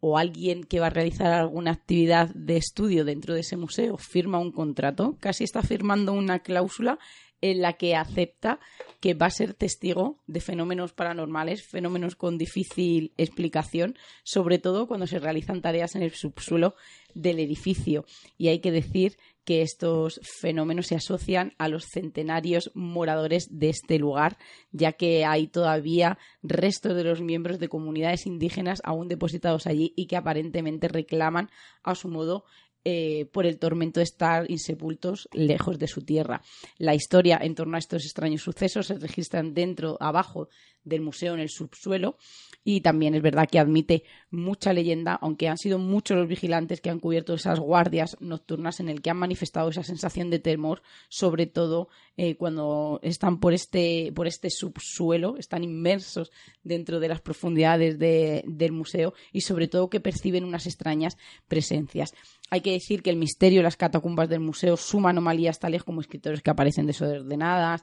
o 0.00 0.18
alguien 0.18 0.64
que 0.64 0.80
va 0.80 0.86
a 0.86 0.90
realizar 0.90 1.32
alguna 1.32 1.72
actividad 1.72 2.30
de 2.34 2.56
estudio 2.56 3.04
dentro 3.04 3.34
de 3.34 3.40
ese 3.40 3.56
museo 3.56 3.96
firma 3.98 4.38
un 4.38 4.52
contrato, 4.52 5.16
casi 5.20 5.44
está 5.44 5.62
firmando 5.62 6.12
una 6.12 6.40
cláusula 6.40 6.98
en 7.42 7.62
la 7.62 7.74
que 7.74 7.96
acepta 7.96 8.60
que 9.00 9.14
va 9.14 9.26
a 9.26 9.30
ser 9.30 9.54
testigo 9.54 10.18
de 10.26 10.40
fenómenos 10.40 10.92
paranormales, 10.92 11.66
fenómenos 11.66 12.14
con 12.14 12.36
difícil 12.36 13.12
explicación, 13.16 13.96
sobre 14.24 14.58
todo 14.58 14.86
cuando 14.86 15.06
se 15.06 15.18
realizan 15.18 15.62
tareas 15.62 15.94
en 15.94 16.02
el 16.02 16.12
subsuelo 16.12 16.74
del 17.14 17.38
edificio. 17.38 18.04
Y 18.38 18.48
hay 18.48 18.60
que 18.60 18.70
decir 18.70 19.16
que 19.44 19.62
estos 19.62 20.20
fenómenos 20.40 20.86
se 20.86 20.94
asocian 20.94 21.54
a 21.58 21.68
los 21.68 21.86
centenarios 21.86 22.70
moradores 22.74 23.48
de 23.50 23.70
este 23.70 23.98
lugar, 23.98 24.38
ya 24.70 24.92
que 24.92 25.24
hay 25.24 25.48
todavía 25.48 26.18
restos 26.42 26.94
de 26.94 27.04
los 27.04 27.20
miembros 27.20 27.58
de 27.58 27.68
comunidades 27.68 28.26
indígenas 28.26 28.80
aún 28.84 29.08
depositados 29.08 29.66
allí 29.66 29.92
y 29.96 30.06
que 30.06 30.16
aparentemente 30.16 30.88
reclaman 30.88 31.50
a 31.82 31.94
su 31.94 32.08
modo 32.08 32.44
eh, 32.84 33.26
por 33.32 33.46
el 33.46 33.58
tormento 33.58 34.00
de 34.00 34.04
estar 34.04 34.50
insepultos 34.50 35.28
lejos 35.32 35.78
de 35.78 35.86
su 35.88 36.02
tierra. 36.02 36.42
La 36.78 36.94
historia 36.94 37.38
en 37.42 37.54
torno 37.54 37.76
a 37.76 37.78
estos 37.78 38.04
extraños 38.04 38.42
sucesos 38.42 38.86
se 38.86 38.98
registran 38.98 39.54
dentro, 39.54 39.96
abajo 40.00 40.48
del 40.82 41.02
museo, 41.02 41.34
en 41.34 41.40
el 41.40 41.50
subsuelo, 41.50 42.16
y 42.64 42.80
también 42.80 43.14
es 43.14 43.20
verdad 43.22 43.46
que 43.50 43.58
admite 43.58 44.02
mucha 44.30 44.72
leyenda, 44.72 45.14
aunque 45.20 45.48
han 45.48 45.58
sido 45.58 45.78
muchos 45.78 46.16
los 46.16 46.26
vigilantes 46.26 46.80
que 46.80 46.88
han 46.88 47.00
cubierto 47.00 47.34
esas 47.34 47.58
guardias 47.60 48.16
nocturnas 48.20 48.80
en 48.80 48.88
el 48.88 49.02
que 49.02 49.10
han 49.10 49.18
manifestado 49.18 49.68
esa 49.68 49.82
sensación 49.82 50.30
de 50.30 50.38
temor, 50.38 50.80
sobre 51.10 51.46
todo 51.46 51.88
eh, 52.16 52.36
cuando 52.36 52.98
están 53.02 53.40
por 53.40 53.52
este, 53.52 54.10
por 54.14 54.26
este 54.26 54.48
subsuelo, 54.48 55.36
están 55.36 55.64
inmersos 55.64 56.32
dentro 56.62 56.98
de 56.98 57.08
las 57.08 57.20
profundidades 57.20 57.98
de- 57.98 58.42
del 58.46 58.72
museo 58.72 59.12
y 59.32 59.42
sobre 59.42 59.68
todo 59.68 59.90
que 59.90 60.00
perciben 60.00 60.44
unas 60.44 60.66
extrañas 60.66 61.18
presencias. 61.46 62.14
Hay 62.50 62.60
que 62.60 62.72
decir 62.72 63.02
que 63.02 63.10
el 63.10 63.16
misterio 63.16 63.60
de 63.60 63.64
las 63.64 63.76
catacumbas 63.76 64.28
del 64.28 64.40
museo 64.40 64.76
suma 64.76 65.10
anomalías 65.10 65.60
tales 65.60 65.84
como 65.84 66.00
escritores 66.00 66.42
que 66.42 66.50
aparecen 66.50 66.86
desordenadas, 66.86 67.82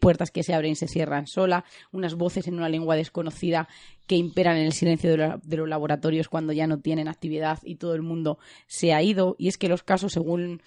puertas 0.00 0.30
que 0.30 0.42
se 0.42 0.54
abren 0.54 0.72
y 0.72 0.76
se 0.76 0.86
cierran 0.86 1.26
sola, 1.26 1.64
unas 1.92 2.14
voces 2.14 2.46
en 2.46 2.54
una 2.54 2.68
lengua 2.68 2.94
desconocida 2.94 3.68
que 4.06 4.16
imperan 4.16 4.58
en 4.58 4.66
el 4.66 4.72
silencio 4.72 5.10
de, 5.10 5.38
de 5.42 5.56
los 5.56 5.68
laboratorios 5.68 6.28
cuando 6.28 6.52
ya 6.52 6.66
no 6.66 6.78
tienen 6.78 7.08
actividad 7.08 7.58
y 7.64 7.76
todo 7.76 7.94
el 7.94 8.02
mundo 8.02 8.38
se 8.66 8.92
ha 8.92 9.02
ido. 9.02 9.34
Y 9.38 9.48
es 9.48 9.56
que 9.56 9.68
los 9.68 9.82
casos, 9.82 10.12
según 10.12 10.62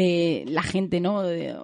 eh, 0.00 0.44
la 0.46 0.62
gente 0.62 1.00
no 1.00 1.22
De- 1.22 1.56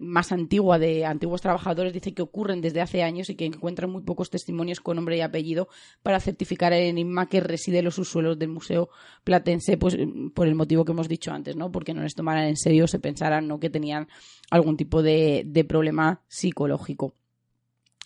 más 0.00 0.32
antigua 0.32 0.78
de 0.78 1.04
antiguos 1.04 1.42
trabajadores 1.42 1.92
dice 1.92 2.14
que 2.14 2.22
ocurren 2.22 2.62
desde 2.62 2.80
hace 2.80 3.02
años 3.02 3.28
y 3.28 3.34
que 3.34 3.44
encuentran 3.44 3.90
muy 3.90 4.00
pocos 4.02 4.30
testimonios 4.30 4.80
con 4.80 4.96
nombre 4.96 5.18
y 5.18 5.20
apellido 5.20 5.68
para 6.02 6.18
certificar 6.18 6.72
el 6.72 6.84
enigma 6.88 7.28
que 7.28 7.40
reside 7.40 7.80
en 7.80 7.84
los 7.84 7.96
subsuelos 7.96 8.38
del 8.38 8.48
museo 8.48 8.88
platense 9.22 9.76
pues 9.76 9.98
por 10.34 10.46
el 10.46 10.54
motivo 10.54 10.86
que 10.86 10.92
hemos 10.92 11.08
dicho 11.08 11.30
antes 11.30 11.56
no 11.56 11.70
porque 11.70 11.92
no 11.92 12.02
les 12.02 12.14
tomaran 12.14 12.44
en 12.46 12.56
serio 12.56 12.86
se 12.86 13.00
pensaran 13.00 13.46
no 13.46 13.60
que 13.60 13.68
tenían 13.68 14.08
algún 14.50 14.78
tipo 14.78 15.02
de, 15.02 15.42
de 15.44 15.64
problema 15.64 16.22
psicológico 16.26 17.14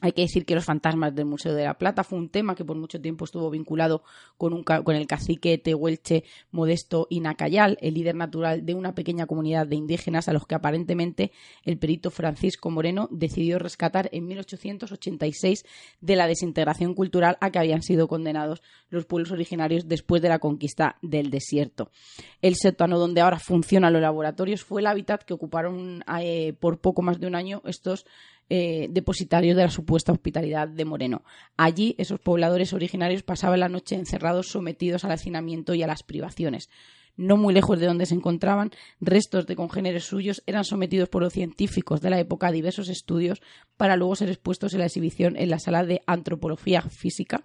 hay 0.00 0.12
que 0.12 0.22
decir 0.22 0.44
que 0.44 0.54
los 0.54 0.64
fantasmas 0.64 1.14
del 1.14 1.24
Museo 1.24 1.54
de 1.54 1.64
la 1.64 1.74
Plata 1.74 2.04
fue 2.04 2.18
un 2.18 2.28
tema 2.28 2.54
que 2.54 2.64
por 2.64 2.76
mucho 2.76 3.00
tiempo 3.00 3.24
estuvo 3.24 3.50
vinculado 3.50 4.04
con, 4.36 4.52
un 4.52 4.62
con 4.62 4.94
el 4.94 5.06
cacique 5.06 5.58
tehuelche 5.58 6.24
Modesto 6.52 7.08
Inacayal, 7.10 7.78
el 7.80 7.94
líder 7.94 8.14
natural 8.14 8.64
de 8.64 8.74
una 8.74 8.94
pequeña 8.94 9.26
comunidad 9.26 9.66
de 9.66 9.76
indígenas 9.76 10.28
a 10.28 10.32
los 10.32 10.46
que 10.46 10.54
aparentemente 10.54 11.32
el 11.64 11.78
perito 11.78 12.10
Francisco 12.10 12.70
Moreno 12.70 13.08
decidió 13.10 13.58
rescatar 13.58 14.08
en 14.12 14.26
1886 14.28 15.64
de 16.00 16.16
la 16.16 16.28
desintegración 16.28 16.94
cultural 16.94 17.36
a 17.40 17.50
que 17.50 17.58
habían 17.58 17.82
sido 17.82 18.06
condenados 18.06 18.62
los 18.90 19.04
pueblos 19.04 19.32
originarios 19.32 19.88
después 19.88 20.22
de 20.22 20.28
la 20.28 20.38
conquista 20.38 20.96
del 21.02 21.30
desierto. 21.30 21.90
El 22.40 22.54
sótano 22.54 22.98
donde 22.98 23.20
ahora 23.20 23.40
funcionan 23.40 23.92
los 23.92 24.02
laboratorios 24.02 24.62
fue 24.62 24.80
el 24.80 24.86
hábitat 24.86 25.24
que 25.24 25.34
ocuparon 25.34 26.04
eh, 26.20 26.52
por 26.60 26.78
poco 26.80 27.02
más 27.02 27.18
de 27.18 27.26
un 27.26 27.34
año 27.34 27.62
estos 27.64 28.06
eh, 28.50 28.88
depositarios 28.90 29.56
de 29.56 29.62
la 29.62 29.70
supuesta 29.70 30.12
hospitalidad 30.12 30.68
de 30.68 30.84
Moreno. 30.84 31.22
Allí, 31.56 31.94
esos 31.98 32.20
pobladores 32.20 32.72
originarios 32.72 33.22
pasaban 33.22 33.60
la 33.60 33.68
noche 33.68 33.94
encerrados, 33.94 34.48
sometidos 34.48 35.04
al 35.04 35.12
hacinamiento 35.12 35.74
y 35.74 35.82
a 35.82 35.86
las 35.86 36.02
privaciones. 36.02 36.70
no 37.16 37.36
muy 37.36 37.52
lejos 37.52 37.80
de 37.80 37.86
donde 37.86 38.06
se 38.06 38.14
encontraban, 38.14 38.70
restos 39.00 39.46
de 39.46 39.56
congéneres 39.56 40.04
suyos 40.04 40.44
eran 40.46 40.64
sometidos 40.64 41.08
por 41.08 41.20
los 41.20 41.32
científicos 41.32 42.00
de 42.00 42.10
la 42.10 42.20
época 42.20 42.46
a 42.46 42.52
diversos 42.52 42.88
estudios 42.88 43.42
para 43.76 43.96
luego 43.96 44.14
ser 44.14 44.28
expuestos 44.28 44.72
en 44.72 44.78
la 44.78 44.86
exhibición 44.86 45.36
en 45.36 45.50
la 45.50 45.58
sala 45.58 45.84
de 45.84 46.00
antropología 46.06 46.80
física 46.82 47.44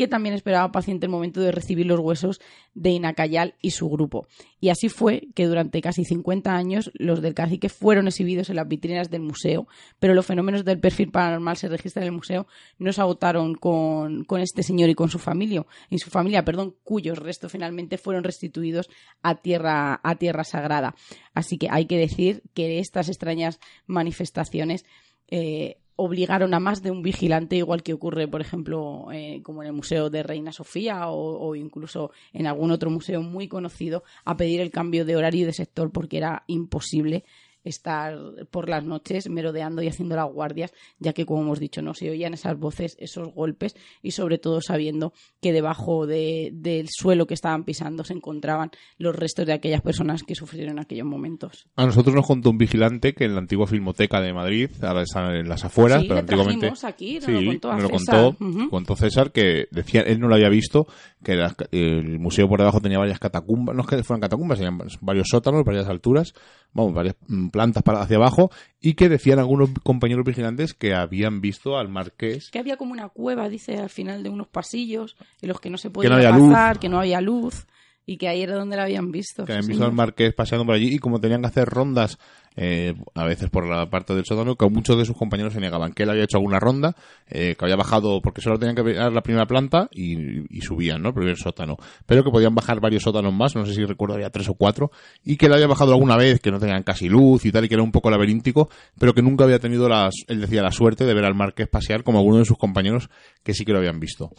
que 0.00 0.08
también 0.08 0.34
esperaba 0.34 0.72
paciente 0.72 1.04
el 1.04 1.12
momento 1.12 1.42
de 1.42 1.52
recibir 1.52 1.84
los 1.84 2.00
huesos 2.00 2.40
de 2.72 2.88
Inacayal 2.88 3.56
y 3.60 3.72
su 3.72 3.90
grupo. 3.90 4.26
Y 4.58 4.70
así 4.70 4.88
fue 4.88 5.28
que 5.34 5.44
durante 5.44 5.82
casi 5.82 6.06
50 6.06 6.56
años 6.56 6.90
los 6.94 7.20
del 7.20 7.34
cacique 7.34 7.68
fueron 7.68 8.08
exhibidos 8.08 8.48
en 8.48 8.56
las 8.56 8.66
vitrinas 8.66 9.10
del 9.10 9.20
museo, 9.20 9.68
pero 9.98 10.14
los 10.14 10.24
fenómenos 10.24 10.64
del 10.64 10.80
perfil 10.80 11.10
paranormal 11.10 11.58
se 11.58 11.68
registran 11.68 12.04
en 12.04 12.14
el 12.14 12.16
museo 12.16 12.46
no 12.78 12.94
se 12.94 13.02
agotaron 13.02 13.54
con, 13.56 14.24
este 14.38 14.62
señor 14.62 14.88
y 14.88 14.94
con 14.94 15.10
su 15.10 15.18
familia, 15.18 15.66
y 15.90 15.98
su 15.98 16.08
familia, 16.08 16.46
perdón, 16.46 16.76
cuyos 16.82 17.18
restos 17.18 17.52
finalmente 17.52 17.98
fueron 17.98 18.24
restituidos 18.24 18.88
a 19.20 19.34
tierra, 19.34 20.00
a 20.02 20.14
tierra 20.14 20.44
sagrada. 20.44 20.94
Así 21.34 21.58
que 21.58 21.68
hay 21.70 21.84
que 21.84 21.98
decir 21.98 22.42
que 22.54 22.78
estas 22.78 23.10
extrañas 23.10 23.60
manifestaciones 23.86 24.86
eh, 25.28 25.76
obligaron 26.02 26.54
a 26.54 26.60
más 26.60 26.82
de 26.82 26.90
un 26.90 27.02
vigilante, 27.02 27.56
igual 27.56 27.82
que 27.82 27.92
ocurre, 27.92 28.26
por 28.26 28.40
ejemplo, 28.40 29.08
eh, 29.12 29.42
como 29.42 29.62
en 29.62 29.66
el 29.66 29.74
Museo 29.74 30.08
de 30.08 30.22
Reina 30.22 30.50
Sofía 30.50 31.08
o, 31.08 31.54
incluso 31.54 32.10
en 32.32 32.46
algún 32.46 32.70
otro 32.70 32.88
museo 32.88 33.20
muy 33.20 33.48
conocido, 33.48 34.02
a 34.24 34.34
pedir 34.34 34.62
el 34.62 34.70
cambio 34.70 35.04
de 35.04 35.16
horario 35.16 35.42
y 35.42 35.44
de 35.44 35.52
sector 35.52 35.92
porque 35.92 36.16
era 36.16 36.42
imposible 36.46 37.24
estar 37.64 38.16
por 38.50 38.68
las 38.68 38.84
noches 38.84 39.28
merodeando 39.28 39.82
y 39.82 39.88
haciendo 39.88 40.16
las 40.16 40.30
guardias, 40.32 40.72
ya 40.98 41.12
que, 41.12 41.26
como 41.26 41.42
hemos 41.42 41.60
dicho, 41.60 41.82
no 41.82 41.94
se 41.94 42.10
oían 42.10 42.34
esas 42.34 42.58
voces, 42.58 42.96
esos 42.98 43.32
golpes 43.34 43.76
y 44.02 44.12
sobre 44.12 44.38
todo 44.38 44.60
sabiendo 44.60 45.12
que 45.40 45.52
debajo 45.52 46.06
del 46.06 46.88
suelo 46.88 47.26
que 47.26 47.34
estaban 47.34 47.64
pisando 47.64 48.04
se 48.04 48.14
encontraban 48.14 48.70
los 48.98 49.14
restos 49.14 49.46
de 49.46 49.52
aquellas 49.52 49.82
personas 49.82 50.22
que 50.22 50.34
sufrieron 50.34 50.72
en 50.72 50.78
aquellos 50.80 51.06
momentos. 51.06 51.66
A 51.76 51.86
nosotros 51.86 52.14
nos 52.14 52.26
contó 52.26 52.50
un 52.50 52.58
vigilante 52.58 53.14
que 53.14 53.24
en 53.24 53.34
la 53.34 53.40
antigua 53.40 53.66
Filmoteca 53.66 54.20
de 54.20 54.32
Madrid, 54.32 54.70
ahora 54.82 55.02
están 55.02 55.34
en 55.34 55.48
las 55.48 55.64
afueras, 55.64 56.04
pero 56.06 56.20
antiguamente... 56.20 56.72
aquí, 56.82 57.18
nos 57.20 57.28
lo 57.28 57.44
contó, 57.44 57.72
lo 57.76 57.90
contó, 57.90 58.36
contó 58.70 58.96
César 58.96 59.32
que 59.32 59.66
decía, 59.70 60.02
él 60.02 60.20
no 60.20 60.28
lo 60.28 60.34
había 60.34 60.48
visto, 60.48 60.86
que 61.22 61.38
el 61.72 62.18
museo 62.18 62.48
por 62.48 62.60
debajo 62.60 62.80
tenía 62.80 62.98
varias 62.98 63.18
catacumbas, 63.18 63.76
no 63.76 63.82
es 63.82 63.88
que 63.88 64.02
fueran 64.02 64.20
catacumbas, 64.20 64.58
tenían 64.58 64.78
varios 65.00 65.28
sótanos, 65.30 65.64
varias 65.64 65.88
alturas, 65.88 66.34
vamos, 66.72 66.94
varias 66.94 67.16
plantas 67.50 67.82
para 67.82 68.00
hacia 68.00 68.16
abajo, 68.16 68.50
y 68.80 68.94
que 68.94 69.08
decían 69.08 69.38
algunos 69.38 69.70
compañeros 69.82 70.24
vigilantes 70.24 70.74
que 70.74 70.94
habían 70.94 71.40
visto 71.40 71.78
al 71.78 71.88
marqués. 71.88 72.50
Que 72.50 72.58
había 72.58 72.76
como 72.76 72.92
una 72.92 73.08
cueva, 73.08 73.48
dice, 73.48 73.78
al 73.78 73.90
final 73.90 74.22
de 74.22 74.30
unos 74.30 74.48
pasillos, 74.48 75.16
en 75.40 75.48
los 75.48 75.60
que 75.60 75.70
no 75.70 75.78
se 75.78 75.90
podía 75.90 76.10
pasar, 76.10 76.78
que 76.78 76.88
no 76.88 77.00
había 77.00 77.20
luz 77.20 77.66
y 78.10 78.16
que 78.16 78.26
ahí 78.26 78.42
era 78.42 78.56
donde 78.56 78.76
la 78.76 78.82
habían 78.82 79.12
visto. 79.12 79.44
Que 79.44 79.52
habían 79.52 79.68
visto 79.68 79.84
al 79.84 79.92
marqués 79.92 80.34
paseando 80.34 80.66
por 80.66 80.74
allí 80.74 80.92
y 80.92 80.98
como 80.98 81.20
tenían 81.20 81.42
que 81.42 81.46
hacer 81.46 81.68
rondas 81.68 82.18
eh, 82.56 82.92
a 83.14 83.24
veces 83.24 83.50
por 83.50 83.68
la 83.68 83.88
parte 83.88 84.16
del 84.16 84.24
sótano, 84.24 84.56
que 84.56 84.68
muchos 84.68 84.98
de 84.98 85.04
sus 85.04 85.16
compañeros 85.16 85.52
se 85.52 85.60
negaban, 85.60 85.92
que 85.92 86.02
él 86.02 86.10
había 86.10 86.24
hecho 86.24 86.38
alguna 86.38 86.58
ronda, 86.58 86.96
eh, 87.28 87.54
que 87.56 87.64
había 87.64 87.76
bajado, 87.76 88.20
porque 88.20 88.40
solo 88.40 88.58
tenían 88.58 88.74
que 88.74 88.82
ver 88.82 89.12
la 89.12 89.22
primera 89.22 89.46
planta 89.46 89.88
y, 89.92 90.60
subían, 90.60 91.02
¿no? 91.02 91.10
El 91.10 91.14
primer 91.14 91.36
sótano. 91.36 91.76
Pero 92.04 92.24
que 92.24 92.32
podían 92.32 92.52
bajar 92.52 92.80
varios 92.80 93.04
sótanos 93.04 93.32
más, 93.32 93.54
no 93.54 93.64
sé 93.64 93.74
si 93.74 93.84
recuerdo, 93.84 94.16
había 94.16 94.30
tres 94.30 94.48
o 94.48 94.54
cuatro, 94.54 94.90
y 95.24 95.36
que 95.36 95.46
él 95.46 95.52
había 95.52 95.68
bajado 95.68 95.92
alguna 95.92 96.16
vez, 96.16 96.40
que 96.40 96.50
no 96.50 96.58
tenían 96.58 96.82
casi 96.82 97.08
luz 97.08 97.44
y 97.44 97.52
tal, 97.52 97.64
y 97.64 97.68
que 97.68 97.74
era 97.74 97.84
un 97.84 97.92
poco 97.92 98.10
laberíntico, 98.10 98.70
pero 98.98 99.14
que 99.14 99.22
nunca 99.22 99.44
había 99.44 99.60
tenido, 99.60 99.88
las, 99.88 100.14
él 100.26 100.40
decía, 100.40 100.62
la 100.62 100.72
suerte 100.72 101.04
de 101.04 101.14
ver 101.14 101.26
al 101.26 101.36
marqués 101.36 101.68
pasear 101.68 102.02
como 102.02 102.18
algunos 102.18 102.40
de 102.40 102.46
sus 102.46 102.58
compañeros 102.58 103.08
que 103.44 103.54
sí 103.54 103.64
que 103.64 103.70
lo 103.70 103.78
habían 103.78 104.00
visto. 104.00 104.32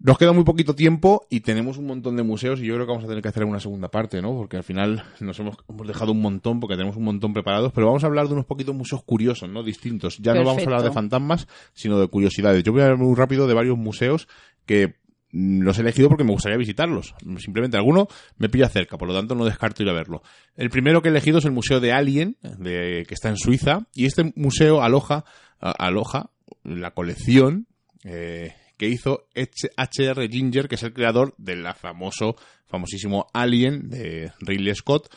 Nos 0.00 0.16
queda 0.16 0.32
muy 0.32 0.44
poquito 0.44 0.76
tiempo 0.76 1.26
y 1.28 1.40
tenemos 1.40 1.76
un 1.76 1.86
montón 1.86 2.14
de 2.14 2.22
museos 2.22 2.60
y 2.60 2.66
yo 2.66 2.74
creo 2.74 2.86
que 2.86 2.92
vamos 2.92 3.04
a 3.04 3.08
tener 3.08 3.20
que 3.20 3.30
hacer 3.30 3.44
una 3.44 3.58
segunda 3.58 3.90
parte, 3.90 4.22
¿no? 4.22 4.32
Porque 4.36 4.56
al 4.56 4.62
final 4.62 5.02
nos 5.18 5.40
hemos, 5.40 5.56
dejado 5.84 6.12
un 6.12 6.20
montón 6.20 6.60
porque 6.60 6.76
tenemos 6.76 6.96
un 6.96 7.02
montón 7.02 7.32
preparados, 7.32 7.72
pero 7.72 7.88
vamos 7.88 8.04
a 8.04 8.06
hablar 8.06 8.28
de 8.28 8.34
unos 8.34 8.46
poquitos 8.46 8.76
museos 8.76 9.02
curiosos, 9.02 9.48
¿no? 9.48 9.64
Distintos. 9.64 10.18
Ya 10.18 10.34
no 10.34 10.44
vamos 10.44 10.62
a 10.62 10.66
hablar 10.66 10.82
de 10.84 10.92
fantasmas, 10.92 11.48
sino 11.72 11.98
de 11.98 12.06
curiosidades. 12.06 12.62
Yo 12.62 12.70
voy 12.70 12.82
a 12.82 12.84
hablar 12.84 12.98
muy 12.98 13.12
rápido 13.16 13.48
de 13.48 13.54
varios 13.54 13.76
museos 13.76 14.28
que 14.66 14.94
mm, 15.32 15.62
los 15.62 15.76
he 15.78 15.80
elegido 15.80 16.08
porque 16.08 16.22
me 16.22 16.30
gustaría 16.30 16.58
visitarlos. 16.58 17.16
Simplemente 17.38 17.76
alguno 17.76 18.06
me 18.36 18.48
pilla 18.48 18.68
cerca, 18.68 18.98
por 18.98 19.08
lo 19.08 19.14
tanto 19.14 19.34
no 19.34 19.44
descarto 19.44 19.82
ir 19.82 19.88
a 19.88 19.94
verlo. 19.94 20.22
El 20.56 20.70
primero 20.70 21.02
que 21.02 21.08
he 21.08 21.10
elegido 21.10 21.38
es 21.38 21.44
el 21.44 21.50
Museo 21.50 21.80
de 21.80 21.90
Alien, 21.90 22.36
de, 22.42 23.04
que 23.08 23.14
está 23.14 23.30
en 23.30 23.36
Suiza, 23.36 23.88
y 23.94 24.06
este 24.06 24.32
museo 24.36 24.80
aloja, 24.80 25.24
aloja 25.58 26.30
la 26.62 26.92
colección 26.92 27.66
eh, 28.04 28.52
que 28.78 28.88
hizo 28.88 29.28
H.R. 29.34 30.28
Ginger, 30.28 30.68
que 30.68 30.76
es 30.76 30.82
el 30.84 30.94
creador 30.94 31.34
del 31.36 31.66
famoso, 31.74 32.36
famosísimo 32.66 33.26
Alien 33.34 33.90
de 33.90 34.32
Ridley 34.40 34.74
Scott. 34.74 35.14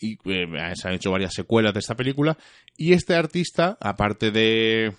Y 0.00 0.18
eh, 0.24 0.72
se 0.74 0.88
han 0.88 0.94
hecho 0.94 1.12
varias 1.12 1.34
secuelas 1.34 1.72
de 1.72 1.80
esta 1.80 1.94
película. 1.94 2.36
Y 2.76 2.94
este 2.94 3.14
artista, 3.14 3.78
aparte 3.80 4.30
de 4.30 4.94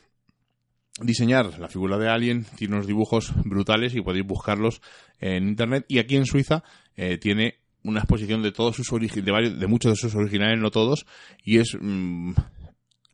diseñar 1.01 1.59
la 1.59 1.67
figura 1.67 1.97
de 1.97 2.07
Alien, 2.07 2.45
tiene 2.55 2.75
unos 2.75 2.87
dibujos 2.87 3.33
brutales 3.43 3.93
y 3.95 4.01
podéis 4.01 4.25
buscarlos 4.25 4.81
en 5.19 5.49
internet. 5.49 5.85
Y 5.87 5.99
aquí 5.99 6.15
en 6.15 6.25
Suiza 6.25 6.63
eh, 6.95 7.17
tiene 7.17 7.55
una 7.83 7.99
exposición 7.99 8.41
de 8.41 8.51
todos 8.51 8.75
sus 8.75 8.87
de, 8.89 9.21
de 9.21 9.67
muchos 9.67 9.91
de 9.91 9.95
sus 9.95 10.15
originales, 10.15 10.59
no 10.59 10.71
todos, 10.71 11.05
y 11.43 11.59
es 11.59 11.77
mm, 11.79 12.33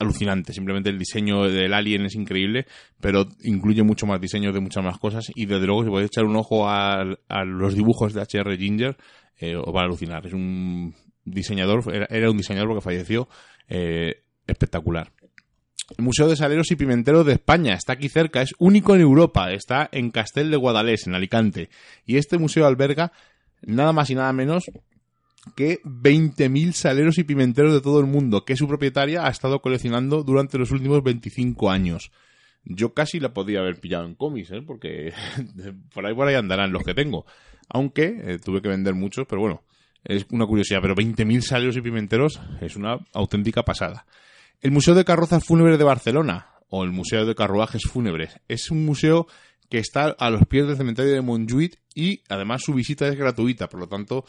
alucinante. 0.02 0.54
Simplemente 0.54 0.90
el 0.90 1.00
diseño 1.00 1.44
del 1.44 1.74
Alien 1.74 2.06
es 2.06 2.16
increíble, 2.16 2.66
pero 3.00 3.28
incluye 3.44 3.84
mucho 3.84 4.06
más 4.06 4.20
diseño 4.20 4.52
de 4.52 4.60
muchas 4.60 4.84
más 4.84 4.98
cosas. 4.98 5.32
Y 5.36 5.46
desde 5.46 5.66
luego, 5.66 5.84
si 5.84 5.90
podéis 5.90 6.08
echar 6.08 6.26
un 6.26 6.36
ojo 6.36 6.68
a, 6.68 7.06
los 7.46 7.76
dibujos 7.76 8.14
de 8.14 8.22
HR 8.22 8.58
Ginger, 8.58 8.98
eh, 9.40 9.56
os 9.56 9.74
va 9.74 9.82
a 9.82 9.86
alucinar. 9.86 10.26
Es 10.26 10.34
un 10.34 10.94
diseñador, 11.24 11.84
era, 12.10 12.30
un 12.30 12.38
diseñador 12.38 12.70
porque 12.70 12.84
falleció, 12.84 13.28
eh, 13.68 14.24
espectacular. 14.48 15.12
El 15.98 16.06
Museo 16.06 16.28
de 16.28 16.36
Saleros 16.36 16.72
y 16.72 16.76
Pimenteros 16.76 17.26
de 17.26 17.34
España 17.34 17.74
está 17.74 17.94
aquí 17.94 18.08
cerca, 18.08 18.42
es 18.42 18.54
único 18.60 18.96
en 18.96 19.02
Europa, 19.02 19.52
está 19.52 19.90
en 19.92 20.12
Castel 20.12 20.50
de 20.50 20.58
Guadalés, 20.58 21.06
en 21.06 21.16
Alicante. 21.16 21.70
Y 22.06 22.18
este 22.18 22.38
museo 22.38 22.66
alberga 22.66 23.12
nada 23.62 23.92
más 23.92 24.10
y 24.10 24.16
nada 24.16 24.32
menos 24.32 24.72
que 25.56 25.82
20.000 25.84 26.72
saleros 26.74 27.18
y 27.18 27.24
pimenteros 27.24 27.74
de 27.74 27.82
todo 27.82 28.00
el 28.00 28.06
mundo 28.06 28.46
que 28.46 28.56
su 28.56 28.68
propietaria 28.68 29.26
ha 29.26 29.30
estado 29.30 29.62
coleccionando 29.62 30.24
durante 30.24 30.58
los 30.58 30.72
últimos 30.72 31.04
25 31.04 31.70
años. 31.70 32.12
Yo 32.64 32.94
casi 32.94 33.20
la 33.20 33.34
podía 33.34 33.60
haber 33.60 33.80
pillado 33.80 34.06
en 34.06 34.16
cómics, 34.16 34.52
¿eh? 34.52 34.62
porque 34.62 35.14
por 35.94 36.06
ahí 36.06 36.14
por 36.14 36.28
ahí 36.28 36.36
andarán 36.36 36.72
los 36.72 36.84
que 36.84 36.94
tengo. 36.94 37.26
Aunque 37.70 38.22
eh, 38.24 38.40
tuve 38.40 38.62
que 38.62 38.70
vender 38.70 38.94
muchos, 38.94 39.26
pero 39.28 39.42
bueno, 39.42 39.64
es 40.04 40.26
una 40.30 40.46
curiosidad. 40.46 40.80
Pero 40.82 40.96
20.000 40.96 41.42
saleros 41.42 41.78
y 41.78 41.82
pimenteros 41.82 42.40
es 42.62 42.76
una 42.76 43.00
auténtica 43.14 43.64
pasada. 43.64 44.06
El 44.62 44.72
Museo 44.72 44.94
de 44.94 45.06
Carrozas 45.06 45.44
Fúnebres 45.44 45.80
de 45.80 45.84
Barcelona, 45.84 46.48
o 46.70 46.84
el 46.84 46.92
Museo 46.92 47.26
de 47.26 47.36
Carruajes 47.36 47.84
Fúnebres, 47.84 48.40
es 48.48 48.72
un 48.72 48.86
museo 48.86 49.28
que 49.72 49.80
está 49.80 50.10
a 50.20 50.30
los 50.30 50.46
pies 50.48 50.68
del 50.68 50.76
cementerio 50.76 51.14
de 51.14 51.22
Montjuic 51.22 51.80
y 51.96 52.22
además 52.28 52.62
su 52.62 52.74
visita 52.74 53.08
es 53.08 53.16
gratuita, 53.16 53.70
por 53.70 53.80
lo 53.80 53.88
tanto 53.88 54.26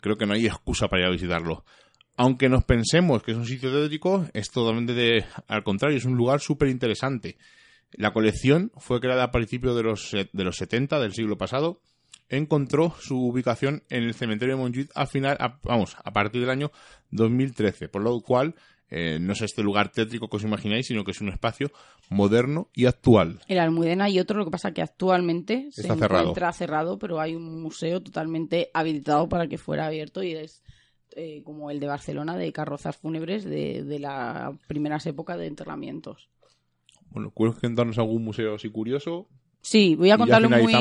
creo 0.00 0.16
que 0.16 0.24
no 0.24 0.32
hay 0.32 0.46
excusa 0.46 0.88
para 0.88 1.02
ir 1.02 1.08
a 1.08 1.12
visitarlo. 1.12 1.66
Aunque 2.16 2.48
nos 2.48 2.64
pensemos 2.64 3.22
que 3.22 3.32
es 3.32 3.36
un 3.36 3.44
sitio 3.44 3.70
tétrico, 3.70 4.26
es 4.32 4.50
totalmente 4.50 4.94
de, 4.94 5.26
al 5.48 5.62
contrario, 5.64 5.98
es 5.98 6.06
un 6.06 6.16
lugar 6.16 6.40
súper 6.40 6.68
interesante. 6.68 7.36
La 7.92 8.14
colección 8.14 8.72
fue 8.78 9.00
creada 9.00 9.24
a 9.24 9.30
principios 9.30 9.76
de 9.76 9.82
los, 9.82 10.12
de 10.12 10.44
los 10.44 10.56
70 10.56 10.98
del 10.98 11.12
siglo 11.12 11.36
pasado. 11.36 11.82
Encontró 12.30 12.94
su 13.00 13.18
ubicación 13.22 13.82
en 13.90 14.04
el 14.04 14.14
cementerio 14.14 14.56
de 14.56 14.62
Montjuic 14.62 14.90
a 14.94 15.04
final, 15.04 15.36
vamos, 15.62 15.94
a 16.02 16.10
partir 16.12 16.40
del 16.40 16.50
año 16.50 16.72
2013, 17.10 17.90
por 17.90 18.02
lo 18.02 18.18
cual 18.22 18.54
eh, 18.90 19.18
no 19.20 19.32
es 19.32 19.42
este 19.42 19.62
lugar 19.62 19.92
tétrico 19.92 20.28
que 20.28 20.36
os 20.36 20.42
imagináis, 20.42 20.86
sino 20.86 21.04
que 21.04 21.12
es 21.12 21.20
un 21.20 21.28
espacio 21.28 21.70
moderno 22.08 22.68
y 22.74 22.86
actual. 22.86 23.40
El 23.46 23.58
Almudena 23.58 24.10
y 24.10 24.18
otro, 24.18 24.38
lo 24.38 24.44
que 24.44 24.50
pasa 24.50 24.72
que 24.72 24.82
actualmente 24.82 25.68
se 25.70 25.86
encuentra 25.86 26.52
cerrado, 26.52 26.98
pero 26.98 27.20
hay 27.20 27.36
un 27.36 27.62
museo 27.62 28.02
totalmente 28.02 28.70
habilitado 28.74 29.28
para 29.28 29.46
que 29.46 29.58
fuera 29.58 29.86
abierto 29.86 30.22
y 30.22 30.32
es 30.32 30.62
eh, 31.16 31.42
como 31.44 31.70
el 31.70 31.80
de 31.80 31.86
Barcelona 31.86 32.36
de 32.36 32.52
carrozas 32.52 32.96
fúnebres 32.96 33.44
de, 33.44 33.84
de 33.84 33.98
las 33.98 34.56
primeras 34.66 35.06
épocas 35.06 35.38
de 35.38 35.46
enterramientos. 35.46 36.28
Bueno, 37.10 37.32
¿quieres 37.32 37.56
contarnos 37.56 37.98
algún 37.98 38.24
museo 38.24 38.54
así 38.54 38.70
curioso? 38.70 39.28
Sí, 39.60 39.94
voy 39.94 40.10
a 40.10 40.18
contarlo 40.18 40.48
muy, 40.48 40.74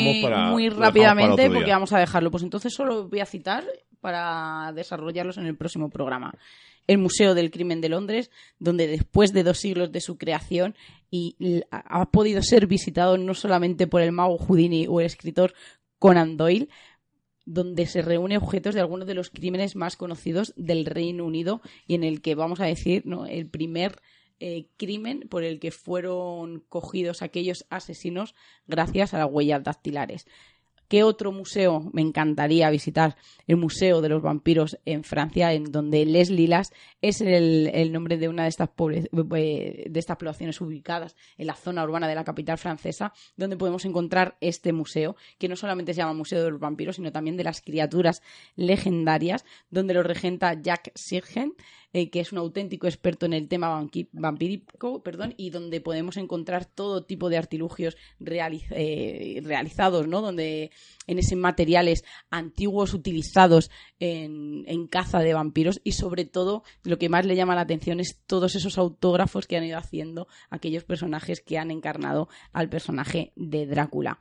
muy 0.51 0.69
rápidamente 0.69 1.49
porque 1.49 1.71
vamos 1.71 1.91
a 1.93 1.99
dejarlo. 1.99 2.31
Pues 2.31 2.43
entonces 2.43 2.73
solo 2.73 3.07
voy 3.09 3.19
a 3.19 3.25
citar 3.25 3.65
para 3.99 4.71
desarrollarlos 4.73 5.37
en 5.37 5.45
el 5.45 5.57
próximo 5.57 5.89
programa 5.89 6.33
el 6.89 6.97
Museo 6.97 7.35
del 7.35 7.51
Crimen 7.51 7.81
de 7.81 7.89
Londres, 7.89 8.31
donde 8.57 8.87
después 8.87 9.31
de 9.31 9.43
dos 9.43 9.59
siglos 9.59 9.91
de 9.91 10.01
su 10.01 10.17
creación 10.17 10.75
y 11.11 11.35
ha 11.69 12.09
podido 12.09 12.41
ser 12.41 12.65
visitado 12.65 13.15
no 13.15 13.35
solamente 13.35 13.85
por 13.85 14.01
el 14.01 14.11
mago 14.11 14.39
Houdini 14.39 14.87
o 14.87 14.99
el 14.99 15.05
escritor 15.05 15.53
Conan 15.99 16.35
Doyle, 16.35 16.67
donde 17.45 17.85
se 17.85 18.01
reúnen 18.01 18.39
objetos 18.39 18.73
de 18.73 18.81
algunos 18.81 19.05
de 19.05 19.13
los 19.13 19.29
crímenes 19.29 19.75
más 19.75 19.97
conocidos 19.97 20.51
del 20.55 20.83
Reino 20.85 21.25
Unido 21.25 21.61
y 21.85 21.93
en 21.93 22.03
el 22.03 22.21
que 22.21 22.33
vamos 22.33 22.59
a 22.59 22.65
decir 22.65 23.03
¿no? 23.05 23.27
el 23.27 23.47
primer 23.47 24.01
eh, 24.39 24.67
crimen 24.77 25.27
por 25.29 25.43
el 25.43 25.59
que 25.59 25.71
fueron 25.71 26.61
cogidos 26.69 27.21
aquellos 27.21 27.65
asesinos 27.69 28.35
gracias 28.67 29.13
a 29.13 29.19
las 29.19 29.29
huellas 29.29 29.63
dactilares. 29.63 30.25
¿Qué 30.89 31.03
otro 31.03 31.31
museo 31.31 31.87
me 31.93 32.01
encantaría 32.01 32.67
visitar? 32.71 33.15
El 33.45 33.57
Museo 33.57 34.01
de 34.01 34.09
los 34.09 34.23
Vampiros 34.23 34.79
en 34.85 35.03
Francia, 35.03 35.53
en 35.53 35.65
donde 35.65 36.03
Les 36.03 36.31
Lilas 36.31 36.71
es 36.99 37.21
el, 37.21 37.91
nombre 37.91 38.17
de 38.17 38.27
una 38.27 38.43
de 38.43 38.49
estas, 38.49 38.69
eh, 38.91 39.85
de 39.87 39.99
estas 39.99 40.17
poblaciones 40.17 40.59
ubicadas 40.61 41.15
en 41.37 41.45
la 41.45 41.53
zona 41.53 41.83
urbana 41.83 42.07
de 42.07 42.15
la 42.15 42.23
capital 42.23 42.57
francesa, 42.57 43.13
donde 43.37 43.55
podemos 43.55 43.85
encontrar 43.85 44.35
este 44.41 44.73
museo, 44.73 45.15
que 45.37 45.47
no 45.47 45.55
solamente 45.55 45.93
se 45.93 45.99
llama 45.99 46.13
Museo 46.13 46.43
de 46.43 46.49
los 46.49 46.59
Vampiros, 46.59 46.95
sino 46.95 47.11
también 47.11 47.37
de 47.37 47.43
las 47.43 47.61
criaturas 47.61 48.23
legendarias, 48.55 49.45
donde 49.69 49.93
lo 49.93 50.01
regenta 50.01 50.59
Jacques 50.59 50.93
Sirgen, 50.95 51.53
eh, 51.93 52.09
que 52.09 52.19
es 52.19 52.31
un 52.31 52.37
auténtico 52.37 52.87
experto 52.87 53.25
en 53.25 53.33
el 53.33 53.47
tema 53.47 53.87
vampírico, 54.11 55.01
perdón, 55.01 55.33
y 55.37 55.49
donde 55.49 55.81
podemos 55.81 56.17
encontrar 56.17 56.65
todo 56.65 57.03
tipo 57.03 57.29
de 57.29 57.37
artilugios 57.37 57.97
eh, 58.19 59.41
realizados, 59.43 60.07
¿no? 60.07 60.21
Donde 60.21 60.71
en 61.07 61.19
ese 61.19 61.35
materiales 61.35 62.03
antiguos 62.29 62.93
utilizados 62.93 63.71
en, 63.99 64.63
en 64.67 64.87
caza 64.87 65.19
de 65.19 65.33
vampiros 65.33 65.81
y 65.83 65.93
sobre 65.93 66.25
todo 66.25 66.63
lo 66.83 66.97
que 66.99 67.09
más 67.09 67.25
le 67.25 67.35
llama 67.35 67.55
la 67.55 67.61
atención 67.61 67.99
es 67.99 68.19
todos 68.27 68.55
esos 68.55 68.77
autógrafos 68.77 69.47
que 69.47 69.57
han 69.57 69.63
ido 69.63 69.77
haciendo 69.77 70.27
aquellos 70.49 70.83
personajes 70.83 71.41
que 71.41 71.57
han 71.57 71.71
encarnado 71.71 72.29
al 72.53 72.69
personaje 72.69 73.33
de 73.35 73.65
Drácula 73.65 74.19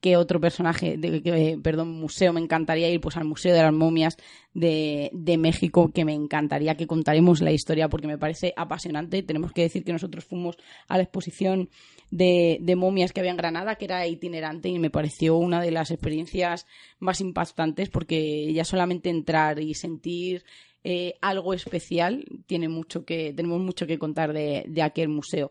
qué 0.00 0.16
otro 0.16 0.40
personaje, 0.40 0.96
de, 0.96 1.58
perdón, 1.62 1.92
museo 1.92 2.32
me 2.32 2.40
encantaría 2.40 2.88
ir, 2.90 3.00
pues 3.00 3.16
al 3.16 3.24
Museo 3.24 3.54
de 3.54 3.62
las 3.62 3.72
Momias 3.72 4.16
de, 4.54 5.10
de, 5.12 5.36
México, 5.36 5.90
que 5.92 6.04
me 6.04 6.14
encantaría 6.14 6.74
que 6.74 6.86
contaremos 6.86 7.42
la 7.42 7.52
historia 7.52 7.88
porque 7.88 8.06
me 8.06 8.18
parece 8.18 8.54
apasionante. 8.56 9.22
Tenemos 9.22 9.52
que 9.52 9.62
decir 9.62 9.84
que 9.84 9.92
nosotros 9.92 10.24
fuimos 10.24 10.56
a 10.88 10.96
la 10.96 11.02
exposición 11.02 11.68
de, 12.10 12.58
de 12.60 12.76
momias 12.76 13.12
que 13.12 13.20
había 13.20 13.30
en 13.32 13.36
Granada, 13.36 13.76
que 13.76 13.84
era 13.84 14.06
itinerante 14.06 14.70
y 14.70 14.78
me 14.78 14.90
pareció 14.90 15.36
una 15.36 15.60
de 15.60 15.70
las 15.70 15.90
experiencias 15.90 16.66
más 16.98 17.20
impactantes 17.20 17.90
porque 17.90 18.52
ya 18.52 18.64
solamente 18.64 19.10
entrar 19.10 19.60
y 19.60 19.74
sentir 19.74 20.44
eh, 20.82 21.14
algo 21.20 21.52
especial 21.52 22.24
tiene 22.46 22.70
mucho 22.70 23.04
que 23.04 23.34
tenemos 23.34 23.60
mucho 23.60 23.86
que 23.86 23.98
contar 23.98 24.32
de, 24.32 24.64
de 24.66 24.80
aquel 24.80 25.10
museo 25.10 25.50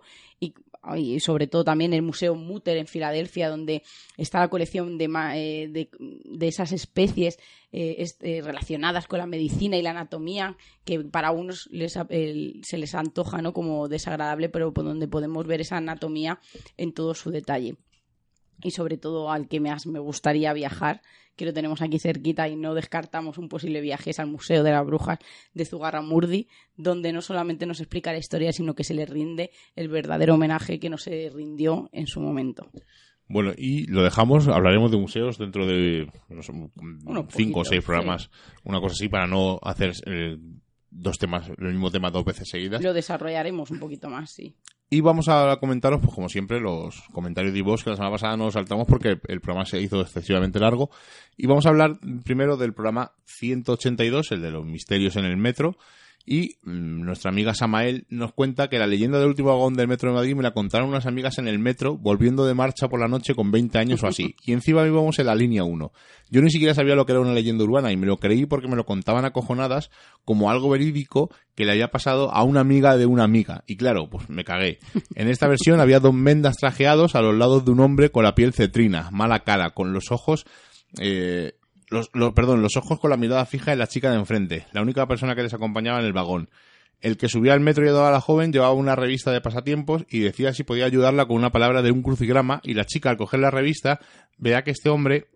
y 0.95 1.19
sobre 1.19 1.47
todo 1.47 1.63
también 1.63 1.93
el 1.93 2.01
Museo 2.01 2.35
Mutter 2.35 2.77
en 2.77 2.87
Filadelfia, 2.87 3.49
donde 3.49 3.83
está 4.17 4.39
la 4.39 4.49
colección 4.49 4.97
de, 4.97 5.09
eh, 5.35 5.89
de, 6.25 6.47
esas 6.47 6.71
especies 6.71 7.37
eh, 7.71 8.41
relacionadas 8.43 9.07
con 9.07 9.19
la 9.19 9.25
medicina 9.25 9.77
y 9.77 9.81
la 9.81 9.91
anatomía, 9.91 10.57
que 10.85 10.99
para 11.01 11.31
unos 11.31 11.69
se 11.71 12.77
les 12.77 12.95
antoja 12.95 13.41
¿no? 13.41 13.53
como 13.53 13.87
desagradable, 13.87 14.49
pero 14.49 14.71
donde 14.71 15.07
podemos 15.07 15.45
ver 15.45 15.61
esa 15.61 15.77
anatomía 15.77 16.39
en 16.77 16.93
todo 16.93 17.13
su 17.13 17.31
detalle 17.31 17.75
y 18.63 18.71
sobre 18.71 18.97
todo 18.97 19.31
al 19.31 19.47
que 19.47 19.59
más 19.59 19.85
me 19.87 19.99
gustaría 19.99 20.53
viajar, 20.53 21.01
que 21.35 21.45
lo 21.45 21.53
tenemos 21.53 21.81
aquí 21.81 21.99
cerquita 21.99 22.49
y 22.49 22.55
no 22.55 22.73
descartamos 22.73 23.37
un 23.37 23.47
posible 23.47 23.79
viaje, 23.79 24.09
es 24.09 24.19
al 24.19 24.27
Museo 24.27 24.61
de 24.61 24.71
las 24.71 24.85
Brujas 24.85 25.19
de 25.53 25.65
Zugarramurdi, 25.65 26.47
donde 26.75 27.13
no 27.13 27.21
solamente 27.21 27.65
nos 27.65 27.79
explica 27.79 28.11
la 28.11 28.17
historia, 28.17 28.51
sino 28.51 28.75
que 28.75 28.83
se 28.83 28.93
le 28.93 29.05
rinde 29.05 29.51
el 29.75 29.87
verdadero 29.87 30.35
homenaje 30.35 30.79
que 30.79 30.89
no 30.89 30.97
se 30.97 31.31
rindió 31.33 31.89
en 31.93 32.07
su 32.07 32.19
momento. 32.19 32.69
Bueno, 33.29 33.53
y 33.55 33.85
lo 33.85 34.03
dejamos, 34.03 34.47
hablaremos 34.47 34.91
de 34.91 34.97
museos 34.97 35.37
dentro 35.37 35.65
de 35.65 36.11
cinco 37.29 37.59
o 37.59 37.65
seis 37.65 37.85
programas, 37.85 38.31
una 38.63 38.81
cosa 38.81 38.93
así, 38.93 39.07
para 39.07 39.27
no 39.27 39.59
hacer 39.61 39.93
eh, 40.07 40.35
dos 40.89 41.17
temas, 41.19 41.47
el 41.47 41.71
mismo 41.71 41.91
tema 41.91 42.09
dos 42.09 42.25
veces 42.25 42.49
seguidas. 42.49 42.81
Lo 42.81 42.91
desarrollaremos 42.91 43.71
un 43.71 43.79
poquito 43.79 44.09
más, 44.09 44.31
sí. 44.31 44.55
Y 44.91 45.01
vamos 45.01 45.29
a 45.29 45.57
comentaros, 45.59 46.01
pues 46.01 46.13
como 46.13 46.29
siempre, 46.29 46.59
los 46.59 47.03
comentarios 47.11 47.53
de 47.53 47.61
vos 47.61 47.83
que 47.83 47.91
la 47.91 47.95
semana 47.95 48.13
pasada 48.13 48.35
nos 48.37 48.55
saltamos 48.55 48.87
porque 48.87 49.19
el 49.27 49.39
programa 49.39 49.65
se 49.65 49.79
hizo 49.79 50.01
excesivamente 50.01 50.59
largo. 50.59 50.89
Y 51.37 51.45
vamos 51.45 51.67
a 51.67 51.69
hablar 51.69 51.99
primero 52.23 52.57
del 52.57 52.73
programa 52.73 53.11
182, 53.25 54.31
el 54.31 54.41
de 54.41 54.49
los 54.49 54.65
misterios 54.65 55.15
en 55.15 55.25
el 55.25 55.37
metro, 55.37 55.77
y 56.31 56.59
mm, 56.61 57.01
nuestra 57.01 57.31
amiga 57.31 57.55
Samael 57.55 58.05
nos 58.09 58.33
cuenta 58.33 58.69
que 58.69 58.77
la 58.77 58.85
leyenda 58.85 59.17
del 59.17 59.29
último 59.29 59.49
vagón 59.49 59.73
del 59.73 59.87
metro 59.87 60.11
de 60.11 60.15
Madrid 60.15 60.35
me 60.35 60.43
la 60.43 60.51
contaron 60.51 60.89
unas 60.89 61.07
amigas 61.07 61.39
en 61.39 61.47
el 61.47 61.57
metro 61.57 61.97
volviendo 61.97 62.45
de 62.45 62.53
marcha 62.53 62.87
por 62.87 62.99
la 62.99 63.07
noche 63.07 63.33
con 63.33 63.49
20 63.49 63.79
años 63.79 64.03
o 64.03 64.07
así. 64.07 64.35
Y 64.45 64.53
encima 64.53 64.85
íbamos 64.85 65.17
en 65.17 65.25
la 65.25 65.33
línea 65.33 65.63
1. 65.63 65.91
Yo 66.29 66.41
ni 66.43 66.51
siquiera 66.51 66.75
sabía 66.75 66.93
lo 66.93 67.07
que 67.07 67.13
era 67.13 67.21
una 67.21 67.33
leyenda 67.33 67.63
urbana 67.63 67.91
y 67.91 67.97
me 67.97 68.05
lo 68.05 68.17
creí 68.17 68.45
porque 68.45 68.67
me 68.67 68.75
lo 68.75 68.85
contaban 68.85 69.25
acojonadas 69.25 69.89
como 70.23 70.51
algo 70.51 70.69
verídico 70.69 71.31
que 71.55 71.65
le 71.65 71.71
había 71.71 71.89
pasado 71.89 72.31
a 72.31 72.43
una 72.43 72.59
amiga 72.59 72.95
de 72.95 73.07
una 73.07 73.23
amiga. 73.23 73.63
Y 73.65 73.75
claro, 73.75 74.07
pues 74.07 74.29
me 74.29 74.43
cagué. 74.43 74.77
En 75.15 75.29
esta 75.29 75.47
versión 75.47 75.79
había 75.79 75.99
dos 75.99 76.13
mendas 76.13 76.57
trajeados 76.57 77.15
a 77.15 77.21
los 77.21 77.35
lados 77.35 77.65
de 77.65 77.71
un 77.71 77.79
hombre 77.79 78.11
con 78.11 78.23
la 78.23 78.35
piel 78.35 78.53
cetrina, 78.53 79.09
mala 79.11 79.39
cara, 79.39 79.71
con 79.71 79.93
los 79.93 80.11
ojos 80.11 80.45
eh, 80.99 81.53
los, 81.89 82.09
perdón, 82.33 82.61
los 82.61 82.77
ojos 82.77 82.99
con 82.99 83.09
la 83.09 83.17
mirada 83.17 83.45
fija 83.45 83.73
en 83.73 83.79
la 83.79 83.87
chica 83.87 84.11
de 84.11 84.17
enfrente, 84.17 84.67
la 84.73 84.81
única 84.81 85.07
persona 85.07 85.35
que 85.35 85.43
les 85.43 85.53
acompañaba 85.53 85.99
en 85.99 86.05
el 86.05 86.13
vagón. 86.13 86.49
El 87.01 87.17
que 87.17 87.29
subía 87.29 87.53
al 87.53 87.61
metro 87.61 87.83
y 87.83 87.87
ayudaba 87.87 88.09
a 88.09 88.11
la 88.11 88.21
joven 88.21 88.51
llevaba 88.51 88.73
una 88.73 88.95
revista 88.95 89.31
de 89.31 89.41
pasatiempos 89.41 90.05
y 90.09 90.19
decía 90.19 90.53
si 90.53 90.63
podía 90.63 90.85
ayudarla 90.85 91.25
con 91.25 91.37
una 91.37 91.51
palabra 91.51 91.81
de 91.81 91.91
un 91.91 92.03
crucigrama 92.03 92.59
y 92.63 92.73
la 92.73 92.85
chica 92.85 93.09
al 93.09 93.17
coger 93.17 93.39
la 93.39 93.51
revista 93.51 93.99
vea 94.37 94.63
que 94.63 94.71
este 94.71 94.89
hombre 94.89 95.27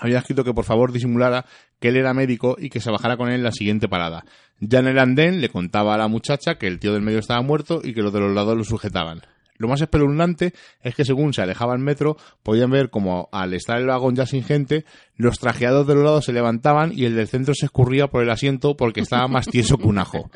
había 0.00 0.18
escrito 0.18 0.44
que 0.44 0.52
por 0.52 0.64
favor 0.64 0.92
disimulara 0.92 1.46
que 1.80 1.88
él 1.88 1.96
era 1.96 2.14
médico 2.14 2.56
y 2.58 2.68
que 2.68 2.80
se 2.80 2.90
bajara 2.90 3.16
con 3.16 3.28
él 3.28 3.36
en 3.36 3.44
la 3.44 3.52
siguiente 3.52 3.88
parada. 3.88 4.24
Ya 4.60 4.80
en 4.80 4.88
el 4.88 4.98
andén 4.98 5.40
le 5.40 5.48
contaba 5.48 5.94
a 5.94 5.98
la 5.98 6.08
muchacha 6.08 6.56
que 6.56 6.66
el 6.66 6.80
tío 6.80 6.92
del 6.92 7.02
medio 7.02 7.20
estaba 7.20 7.42
muerto 7.42 7.80
y 7.82 7.94
que 7.94 8.02
los 8.02 8.12
de 8.12 8.20
los 8.20 8.34
lados 8.34 8.56
lo 8.56 8.64
sujetaban. 8.64 9.22
Lo 9.58 9.68
más 9.68 9.80
espeluznante 9.80 10.54
es 10.82 10.94
que 10.94 11.04
según 11.04 11.34
se 11.34 11.42
alejaba 11.42 11.74
el 11.74 11.80
metro, 11.80 12.16
podían 12.42 12.70
ver 12.70 12.90
como 12.90 13.28
al 13.32 13.52
estar 13.54 13.78
el 13.78 13.86
vagón 13.86 14.14
ya 14.14 14.24
sin 14.24 14.44
gente, 14.44 14.84
los 15.16 15.38
trajeados 15.38 15.86
de 15.86 15.94
los 15.94 16.04
lados 16.04 16.24
se 16.24 16.32
levantaban 16.32 16.92
y 16.94 17.04
el 17.04 17.16
del 17.16 17.28
centro 17.28 17.54
se 17.54 17.66
escurría 17.66 18.06
por 18.06 18.22
el 18.22 18.30
asiento 18.30 18.76
porque 18.76 19.00
estaba 19.00 19.28
más 19.28 19.46
tieso 19.46 19.76
que 19.76 19.88
un 19.88 19.98
ajo. 19.98 20.30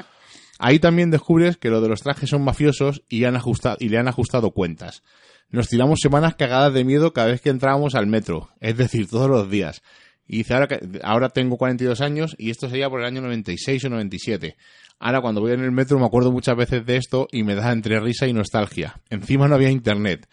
Ahí 0.58 0.78
también 0.78 1.10
descubres 1.10 1.56
que 1.56 1.70
lo 1.70 1.80
de 1.80 1.88
los 1.88 2.02
trajes 2.02 2.30
son 2.30 2.44
mafiosos 2.44 3.02
y, 3.08 3.20
le 3.20 3.26
han 3.26 4.08
ajustado 4.08 4.50
cuentas. 4.50 5.02
Nos 5.50 5.68
tiramos 5.68 5.98
semanas 6.00 6.36
cagadas 6.36 6.72
de 6.72 6.84
miedo 6.84 7.12
cada 7.12 7.28
vez 7.28 7.40
que 7.40 7.50
entrábamos 7.50 7.94
al 7.94 8.06
metro, 8.06 8.48
es 8.60 8.76
decir, 8.76 9.08
todos 9.08 9.28
los 9.28 9.50
días. 9.50 9.82
Y 10.26 10.38
dice, 10.38 10.54
ahora, 10.54 10.68
ahora 11.02 11.28
tengo 11.30 11.56
42 11.56 12.00
años 12.00 12.36
y 12.38 12.50
esto 12.50 12.68
sería 12.68 12.88
por 12.88 13.00
el 13.00 13.06
año 13.06 13.20
96 13.22 13.84
o 13.84 13.88
97. 13.90 14.56
Ahora 15.04 15.20
cuando 15.20 15.40
voy 15.40 15.50
en 15.50 15.64
el 15.64 15.72
metro 15.72 15.98
me 15.98 16.06
acuerdo 16.06 16.30
muchas 16.30 16.56
veces 16.56 16.86
de 16.86 16.96
esto 16.96 17.26
y 17.32 17.42
me 17.42 17.56
da 17.56 17.72
entre 17.72 17.98
risa 17.98 18.28
y 18.28 18.32
nostalgia. 18.32 19.00
Encima 19.10 19.48
no 19.48 19.56
había 19.56 19.68
internet. 19.68 20.28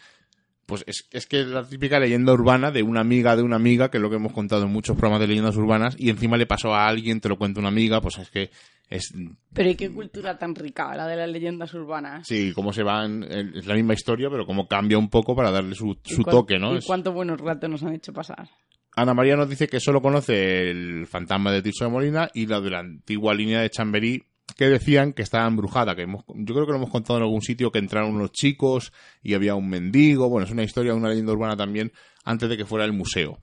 Pues 0.67 0.83
es, 0.85 1.07
es 1.09 1.25
que 1.25 1.41
es 1.41 1.47
la 1.47 1.63
típica 1.63 1.99
leyenda 1.99 2.31
urbana 2.33 2.69
de 2.69 2.83
una 2.83 3.01
amiga 3.01 3.35
de 3.35 3.41
una 3.41 3.55
amiga, 3.55 3.89
que 3.89 3.97
es 3.97 4.01
lo 4.03 4.11
que 4.11 4.17
hemos 4.17 4.31
contado 4.31 4.65
en 4.65 4.71
muchos 4.71 4.95
programas 4.95 5.21
de 5.21 5.27
leyendas 5.27 5.57
urbanas, 5.57 5.95
y 5.97 6.11
encima 6.11 6.37
le 6.37 6.45
pasó 6.45 6.75
a 6.75 6.87
alguien, 6.87 7.19
te 7.19 7.29
lo 7.29 7.39
cuenta 7.39 7.59
una 7.59 7.69
amiga, 7.69 7.99
pues 7.99 8.19
es 8.19 8.29
que 8.29 8.51
es... 8.91 9.11
Pero 9.51 9.69
¿y 9.71 9.73
qué 9.73 9.89
cultura 9.89 10.37
tan 10.37 10.53
rica 10.53 10.95
la 10.95 11.07
de 11.07 11.15
las 11.15 11.29
leyendas 11.31 11.73
urbanas? 11.73 12.27
Sí, 12.27 12.51
cómo 12.53 12.71
se 12.71 12.83
van, 12.83 13.23
es 13.23 13.65
la 13.65 13.73
misma 13.73 13.95
historia, 13.95 14.29
pero 14.29 14.45
cómo 14.45 14.67
cambia 14.67 14.99
un 14.99 15.09
poco 15.09 15.35
para 15.35 15.49
darle 15.49 15.73
su, 15.73 15.97
su 16.03 16.23
toque, 16.23 16.59
¿no? 16.59 16.75
¿Y 16.75 16.81
cuántos 16.83 17.11
buenos 17.11 17.41
ratos 17.41 17.71
nos 17.71 17.81
han 17.81 17.95
hecho 17.95 18.13
pasar? 18.13 18.47
Ana 18.95 19.15
María 19.15 19.35
nos 19.35 19.49
dice 19.49 19.67
que 19.67 19.79
solo 19.79 19.99
conoce 20.01 20.69
el 20.69 21.07
fantasma 21.07 21.51
de 21.51 21.63
Tirso 21.63 21.85
de 21.85 21.91
Molina 21.91 22.29
y 22.35 22.45
la 22.45 22.61
de 22.61 22.69
la 22.69 22.79
antigua 22.79 23.33
línea 23.33 23.61
de 23.61 23.69
Chamberí 23.71 24.23
que 24.55 24.65
decían 24.65 25.13
que 25.13 25.21
estaba 25.21 25.47
embrujada, 25.47 25.95
que 25.95 26.05
yo 26.05 26.53
creo 26.53 26.65
que 26.65 26.71
lo 26.71 26.77
hemos 26.77 26.89
contado 26.89 27.17
en 27.17 27.23
algún 27.23 27.41
sitio 27.41 27.71
que 27.71 27.79
entraron 27.79 28.15
unos 28.15 28.31
chicos 28.31 28.91
y 29.23 29.33
había 29.33 29.55
un 29.55 29.69
mendigo, 29.69 30.29
bueno, 30.29 30.45
es 30.45 30.51
una 30.51 30.63
historia, 30.63 30.93
una 30.93 31.09
leyenda 31.09 31.33
urbana 31.33 31.55
también, 31.55 31.91
antes 32.23 32.49
de 32.49 32.57
que 32.57 32.65
fuera 32.65 32.85
el 32.85 32.93
museo. 32.93 33.39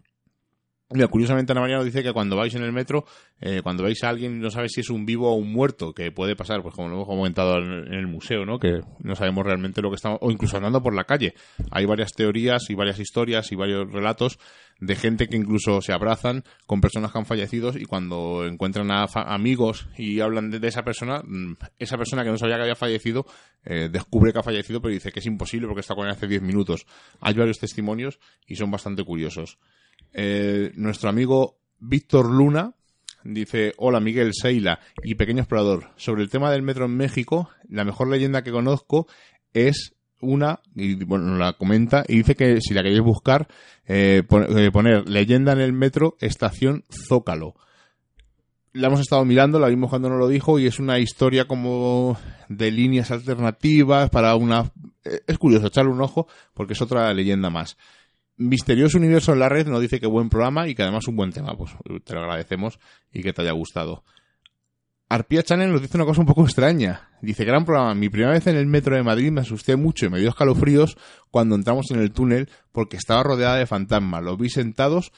Curiosamente 0.89 1.51
Ana 1.51 1.63
María 1.63 1.77
nos 1.77 1.85
dice 1.85 2.05
que 2.05 2.13
cuando 2.13 2.37
vais 2.37 2.55
en 2.55 2.63
el 2.63 2.73
metro, 2.73 3.07
eh, 3.41 3.61
cuando 3.61 3.83
veis 3.83 4.05
a 4.05 4.09
alguien 4.09 4.39
no 4.39 4.51
sabéis 4.51 4.73
si 4.73 4.83
es 4.83 4.91
un 4.91 5.05
vivo 5.05 5.33
o 5.33 5.35
un 5.35 5.53
muerto, 5.53 5.93
que 5.93 6.13
puede 6.13 6.37
pasar, 6.37 6.63
pues 6.63 6.77
como 6.77 6.89
lo 6.89 6.95
hemos 6.95 7.09
comentado 7.09 7.59
en, 7.59 7.93
el 7.93 8.07
museo, 8.07 8.47
¿no? 8.47 8.61
Que 8.61 8.83
no 9.01 9.17
sabemos 9.17 9.45
realmente 9.45 9.83
lo 9.83 9.91
que 9.91 9.97
estamos, 9.97 10.21
o 10.23 10.31
incluso 10.31 10.57
andando 10.57 10.81
por 10.81 10.95
la 10.95 11.03
calle. 11.03 11.35
Hay 11.73 11.87
varias 11.87 12.13
teorías 12.13 12.71
y 12.71 12.75
varias 12.75 13.01
historias 13.01 13.51
y 13.51 13.57
varios 13.57 13.91
relatos 13.91 14.39
de 14.79 14.95
gente 14.95 15.27
que 15.27 15.37
incluso 15.37 15.81
se 15.81 15.93
abrazan 15.93 16.45
con 16.67 16.81
personas 16.81 17.11
que 17.11 17.19
han 17.19 17.27
fallecido 17.27 17.73
y 17.77 17.87
cuando 17.87 18.47
encuentran 18.47 18.93
a 18.93 19.07
amigos 19.27 19.89
y 19.99 20.21
hablan 20.21 20.51
de, 20.51 20.69
esa 20.69 20.85
persona, 20.85 21.21
mm, 21.27 21.55
esa 21.81 21.97
persona 21.99 22.23
que 22.23 22.31
no 22.31 22.39
sabía 22.39 22.57
que 22.57 22.63
había 22.63 22.77
fallecido, 22.77 23.27
eh, 23.65 23.89
descubre 23.91 24.33
que 24.33 24.39
ha 24.39 24.43
fallecido 24.45 24.81
pero 24.81 24.95
dice 24.95 25.11
que 25.11 25.19
es 25.19 25.27
imposible 25.27 25.67
porque 25.67 25.81
está 25.81 25.97
con 25.97 26.07
él 26.07 26.13
hace 26.13 26.29
10 26.29 26.43
minutos. 26.43 26.87
Hay 27.21 27.35
varios 27.35 27.59
testimonios 27.59 28.21
y 28.47 28.55
son 28.55 28.71
bastante 28.71 29.03
curiosos. 29.03 29.59
Eh, 30.19 30.73
nuestro 30.77 31.11
amigo 31.11 31.59
Víctor 31.79 32.31
Luna 32.31 32.73
dice, 33.23 33.75
hola 33.77 34.01
Miguel 34.01 34.31
Seila 34.33 34.81
y 35.05 35.15
pequeño 35.15 35.41
explorador. 35.41 35.91
Sobre 35.97 36.23
el 36.23 36.31
tema 36.31 36.51
del 36.51 36.63
metro 36.63 36.87
en 36.87 36.97
México, 36.97 37.51
la 37.69 37.85
mejor 37.85 38.09
leyenda 38.09 38.43
que 38.43 38.51
conozco 38.51 39.07
es 39.53 39.95
una, 40.23 40.61
y 40.75 40.95
bueno, 41.05 41.37
la 41.37 41.53
comenta, 41.53 42.03
y 42.09 42.17
dice 42.17 42.35
que 42.35 42.63
si 42.63 42.73
la 42.73 42.83
queréis 42.83 43.03
buscar, 43.03 43.47
eh, 43.87 44.23
eh, 44.57 44.71
poner 44.73 45.07
leyenda 45.07 45.53
en 45.53 45.61
el 45.61 45.75
metro, 45.75 46.17
estación 46.19 46.85
Zócalo. 46.89 47.55
La 48.73 48.87
hemos 48.87 49.01
estado 49.01 49.23
mirando, 49.27 49.61
la 49.61 49.69
vimos 49.69 49.91
cuando 49.91 50.09
nos 50.09 50.19
lo 50.19 50.29
dijo, 50.29 50.59
y 50.59 50.67
es 50.67 50.79
una 50.79 50.99
historia 50.99 51.47
como 51.47 52.19
de 52.49 52.71
líneas 52.71 53.11
alternativas 53.11 54.09
para 54.09 54.35
una... 54.35 54.73
Es 55.27 55.37
curioso 55.37 55.67
echarle 55.67 55.93
un 55.93 56.01
ojo 56.01 56.27
porque 56.55 56.73
es 56.73 56.81
otra 56.81 57.13
leyenda 57.13 57.51
más. 57.51 57.77
Misterioso 58.39 58.99
Universo 58.99 59.33
en 59.33 59.39
la 59.39 59.49
Red 59.49 59.67
nos 59.67 59.81
dice 59.81 59.99
que 59.99 60.07
buen 60.07 60.29
programa 60.29 60.69
y 60.69 60.75
que 60.75 60.83
además 60.83 61.09
un 61.09 61.17
buen 61.17 61.33
tema. 61.33 61.57
Pues 61.57 61.73
te 62.05 62.15
lo 62.15 62.21
agradecemos 62.21 62.79
y 63.13 63.23
que 63.23 63.33
te 63.33 63.43
haya 63.43 63.53
gustado. 63.53 64.05
Arpia 65.09 65.43
Channel 65.43 65.71
nos 65.71 65.83
dice 65.83 65.97
una 65.97 66.05
cosa 66.05 66.21
un 66.21 66.27
poco 66.27 66.43
extraña. 66.43 67.11
Dice, 67.23 67.45
gran 67.45 67.65
programa, 67.65 67.95
mi 67.95 68.09
primera 68.09 68.33
vez 68.33 68.47
en 68.49 68.57
el 68.57 68.67
metro 68.67 68.97
de 68.97 69.05
Madrid 69.05 69.31
me 69.31 69.41
asusté 69.41 69.77
mucho 69.77 70.07
y 70.07 70.11
me 70.11 70.19
dio 70.19 70.29
escalofríos 70.29 70.99
cuando 71.31 71.55
entramos 71.55 71.91
en 71.93 72.01
el 72.01 72.13
túnel 72.13 72.51
porque 72.73 72.97
estaba 72.97 73.23
rodeada 73.23 73.57
de 73.57 73.67
fantasmas. 73.67 74.23
Los 74.23 74.37
vi 74.37 74.51
sentados 74.51 75.13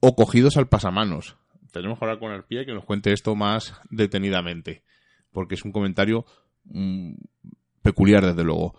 o 0.00 0.14
cogidos 0.14 0.56
al 0.56 0.68
pasamanos. 0.68 1.36
Tenemos 1.72 1.98
que 1.98 2.04
hablar 2.04 2.20
con 2.20 2.30
Arpia 2.30 2.62
y 2.62 2.66
que 2.66 2.72
nos 2.72 2.84
cuente 2.84 3.12
esto 3.12 3.34
más 3.34 3.74
detenidamente, 3.90 4.82
porque 5.32 5.56
es 5.56 5.64
un 5.64 5.72
comentario 5.72 6.24
mm, 6.64 7.14
peculiar 7.82 8.24
desde 8.24 8.44
luego. 8.44 8.74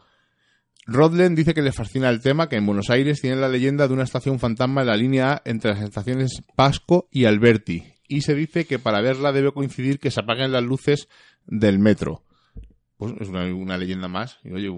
Rodlen 0.86 1.36
dice 1.36 1.54
que 1.54 1.62
le 1.62 1.72
fascina 1.72 2.10
el 2.10 2.22
tema, 2.22 2.50
que 2.50 2.56
en 2.56 2.66
Buenos 2.66 2.90
Aires 2.90 3.22
tiene 3.22 3.36
la 3.36 3.50
leyenda 3.50 3.88
de 3.88 3.94
una 3.94 4.04
estación 4.04 4.40
fantasma 4.40 4.82
en 4.82 4.88
la 4.88 4.98
línea 4.98 5.34
A 5.34 5.42
entre 5.46 5.72
las 5.72 5.82
estaciones 5.82 6.42
Pasco 6.56 7.08
y 7.12 7.26
Alberti, 7.26 7.84
y 8.08 8.22
se 8.22 8.36
dice 8.36 8.66
que 8.66 8.80
para 8.80 9.02
verla 9.02 9.32
debe 9.32 9.52
coincidir 9.52 10.00
que 10.00 10.12
se 10.12 10.22
apaguen 10.22 10.52
las 10.52 10.64
luces 10.64 11.08
del 11.46 11.80
metro. 11.80 12.24
Pues 12.98 13.14
es 13.20 13.30
una, 13.30 13.78
leyenda 13.78 14.08
más. 14.08 14.40
Oye, 14.46 14.70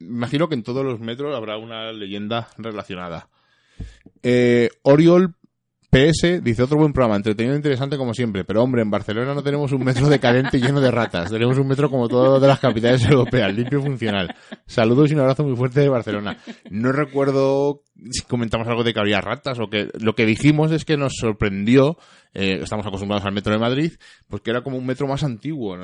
imagino 0.00 0.48
que 0.48 0.54
en 0.54 0.62
todos 0.62 0.84
los 0.84 1.00
metros 1.00 1.34
habrá 1.34 1.56
una 1.56 1.92
leyenda 1.92 2.48
relacionada. 2.58 3.28
Eh, 4.22 4.70
Oriol 4.82 5.34
PS 5.90 6.42
dice 6.42 6.62
otro 6.62 6.76
buen 6.76 6.92
programa, 6.92 7.16
entretenido 7.16 7.54
e 7.54 7.56
interesante 7.56 7.96
como 7.96 8.12
siempre, 8.12 8.44
pero 8.44 8.62
hombre, 8.62 8.82
en 8.82 8.90
Barcelona 8.90 9.32
no 9.32 9.42
tenemos 9.42 9.72
un 9.72 9.84
metro 9.84 10.08
decadente 10.08 10.60
lleno 10.60 10.80
de 10.82 10.90
ratas, 10.90 11.30
tenemos 11.30 11.56
un 11.56 11.66
metro 11.66 11.88
como 11.88 12.08
todo 12.08 12.38
de 12.38 12.46
las 12.46 12.60
capitales 12.60 13.04
europeas, 13.06 13.54
limpio 13.54 13.78
y 13.78 13.82
funcional. 13.82 14.34
Saludos 14.66 15.10
y 15.10 15.14
un 15.14 15.20
abrazo 15.20 15.44
muy 15.44 15.56
fuerte 15.56 15.80
de 15.80 15.88
Barcelona. 15.88 16.36
No 16.68 16.92
recuerdo 16.92 17.84
si 18.10 18.22
comentamos 18.22 18.68
algo 18.68 18.84
de 18.84 18.92
que 18.92 19.00
había 19.00 19.22
ratas 19.22 19.58
o 19.60 19.70
que 19.70 19.88
lo 19.98 20.14
que 20.14 20.26
dijimos 20.26 20.72
es 20.72 20.84
que 20.84 20.98
nos 20.98 21.14
sorprendió 21.16 21.96
eh, 22.34 22.60
estamos 22.62 22.86
acostumbrados 22.86 23.24
al 23.24 23.32
metro 23.32 23.52
de 23.52 23.58
Madrid, 23.58 23.92
pues 24.28 24.42
que 24.42 24.50
era 24.50 24.60
como 24.60 24.76
un 24.76 24.86
metro 24.86 25.06
más 25.06 25.24
antiguo. 25.24 25.76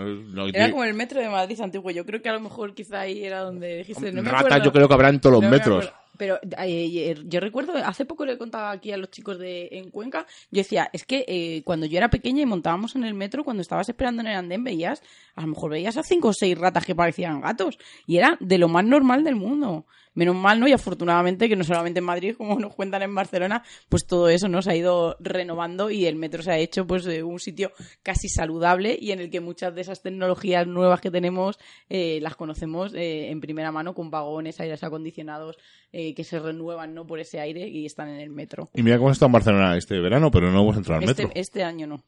era 0.53 0.71
como 0.71 0.85
el 0.85 0.95
metro 0.95 1.21
de 1.21 1.29
Madrid 1.29 1.59
antiguo. 1.61 1.91
Yo 1.91 2.05
creo 2.05 2.21
que 2.21 2.29
a 2.29 2.35
lo 2.35 2.41
mejor 2.41 2.75
quizá 2.75 3.01
ahí 3.01 3.25
era 3.25 3.41
donde 3.41 3.79
dijiste. 3.79 4.13
No 4.13 4.23
Ratas 4.23 4.63
yo 4.63 4.71
creo 4.71 4.87
que 4.87 4.95
habrá 4.95 5.09
en 5.09 5.21
todos 5.21 5.43
los 5.43 5.51
metros. 5.51 5.91
Pero 6.17 6.39
eh, 6.59 7.15
yo 7.27 7.41
recuerdo, 7.41 7.75
hace 7.77 8.05
poco 8.05 8.25
le 8.25 8.39
contaba 8.39 8.71
aquí 8.71 8.93
a 8.93 8.97
los 8.97 9.11
chicos 9.11 9.39
de 9.39 9.69
en 9.73 9.91
Cuenca, 9.91 10.27
yo 10.51 10.59
decía, 10.59 10.89
es 10.93 11.05
que 11.05 11.25
eh, 11.27 11.63
cuando 11.65 11.87
yo 11.87 11.99
era 11.99 12.11
pequeña 12.11 12.43
y 12.43 12.47
montábamos 12.47 12.95
en 12.95 13.05
el 13.05 13.15
metro, 13.15 13.45
cuando 13.45 13.63
estabas 13.63 13.89
esperando 13.89 14.23
en 14.23 14.29
el 14.29 14.37
andén, 14.37 14.63
veías, 14.65 15.03
a 15.35 15.43
lo 15.43 15.49
mejor 15.49 15.71
veías 15.71 15.97
a 15.97 16.03
cinco 16.03 16.29
o 16.29 16.33
seis 16.33 16.57
ratas 16.57 16.85
que 16.85 16.95
parecían 16.95 17.41
gatos. 17.41 17.79
Y 18.07 18.17
era 18.17 18.37
de 18.41 18.59
lo 18.59 18.69
más 18.69 18.85
normal 18.85 19.25
del 19.25 19.37
mundo. 19.37 19.87
Menos 20.17 20.37
mal, 20.37 20.61
¿no? 20.61 20.69
Y 20.69 20.73
afortunadamente 20.73 21.49
que 21.49 21.57
no 21.57 21.65
solamente 21.65 21.99
en 21.99 22.05
Madrid, 22.05 22.37
como 22.37 22.57
nos 22.61 22.73
cuentan 22.73 23.03
en 23.03 23.13
Barcelona, 23.13 23.65
pues 23.89 24.07
todo 24.07 24.29
eso 24.29 24.47
nos 24.49 24.69
ha 24.69 24.77
ido 24.77 25.17
renovando 25.19 25.91
y 25.91 26.07
el 26.07 26.15
metro 26.15 26.41
se 26.41 26.53
ha 26.53 26.59
hecho 26.59 26.87
pues 26.87 27.03
de 27.03 27.25
un 27.25 27.41
sitio 27.41 27.73
casi 28.05 28.29
saludable 28.29 28.97
y 29.01 29.11
en 29.11 29.19
el 29.19 29.29
que 29.29 29.41
muchas 29.41 29.75
de 29.75 29.81
esas 29.81 30.03
tecnologías 30.03 30.69
nuevas 30.69 31.01
que 31.01 31.11
tenemos 31.11 31.59
eh, 31.89 32.21
las 32.23 32.37
conocemos 32.37 32.93
en 32.95 33.41
primera 33.41 33.73
mano 33.73 33.93
con 33.93 34.11
vagones, 34.11 34.61
aires 34.61 34.85
acondicionados, 34.85 35.59
eh, 35.97 36.04
que 36.13 36.25
se 36.25 36.39
renuevan 36.39 36.95
¿no? 36.95 37.07
por 37.07 37.21
ese 37.21 37.41
aire 37.41 37.69
y 37.69 37.87
están 37.87 38.09
en 38.09 38.21
el 38.21 38.31
metro. 38.31 38.69
Y 38.75 38.83
mira 38.83 38.99
cómo 38.99 39.11
está 39.11 39.27
en 39.27 39.33
Barcelona 39.33 39.77
este 39.77 39.99
verano, 40.01 40.31
pero 40.31 40.51
no 40.51 40.63
hemos 40.63 40.77
entrado 40.77 41.01
al 41.01 41.09
este, 41.09 41.23
metro. 41.23 41.41
Este 41.41 41.63
año 41.63 41.87
no. 41.87 42.05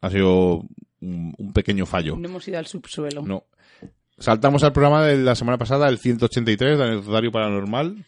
Ha 0.00 0.10
sido 0.10 0.64
un, 1.00 1.52
pequeño 1.54 1.86
fallo. 1.86 2.16
No 2.16 2.28
hemos 2.28 2.46
ido 2.46 2.58
al 2.58 2.66
subsuelo. 2.66 3.22
No. 3.22 3.44
Saltamos 4.18 4.62
al 4.62 4.72
programa 4.72 5.04
de 5.06 5.16
la 5.16 5.34
semana 5.34 5.58
pasada, 5.58 5.88
el 5.88 5.98
183, 5.98 6.78
del 6.78 6.88
anecdotario 6.88 7.32
paranormal. 7.32 8.04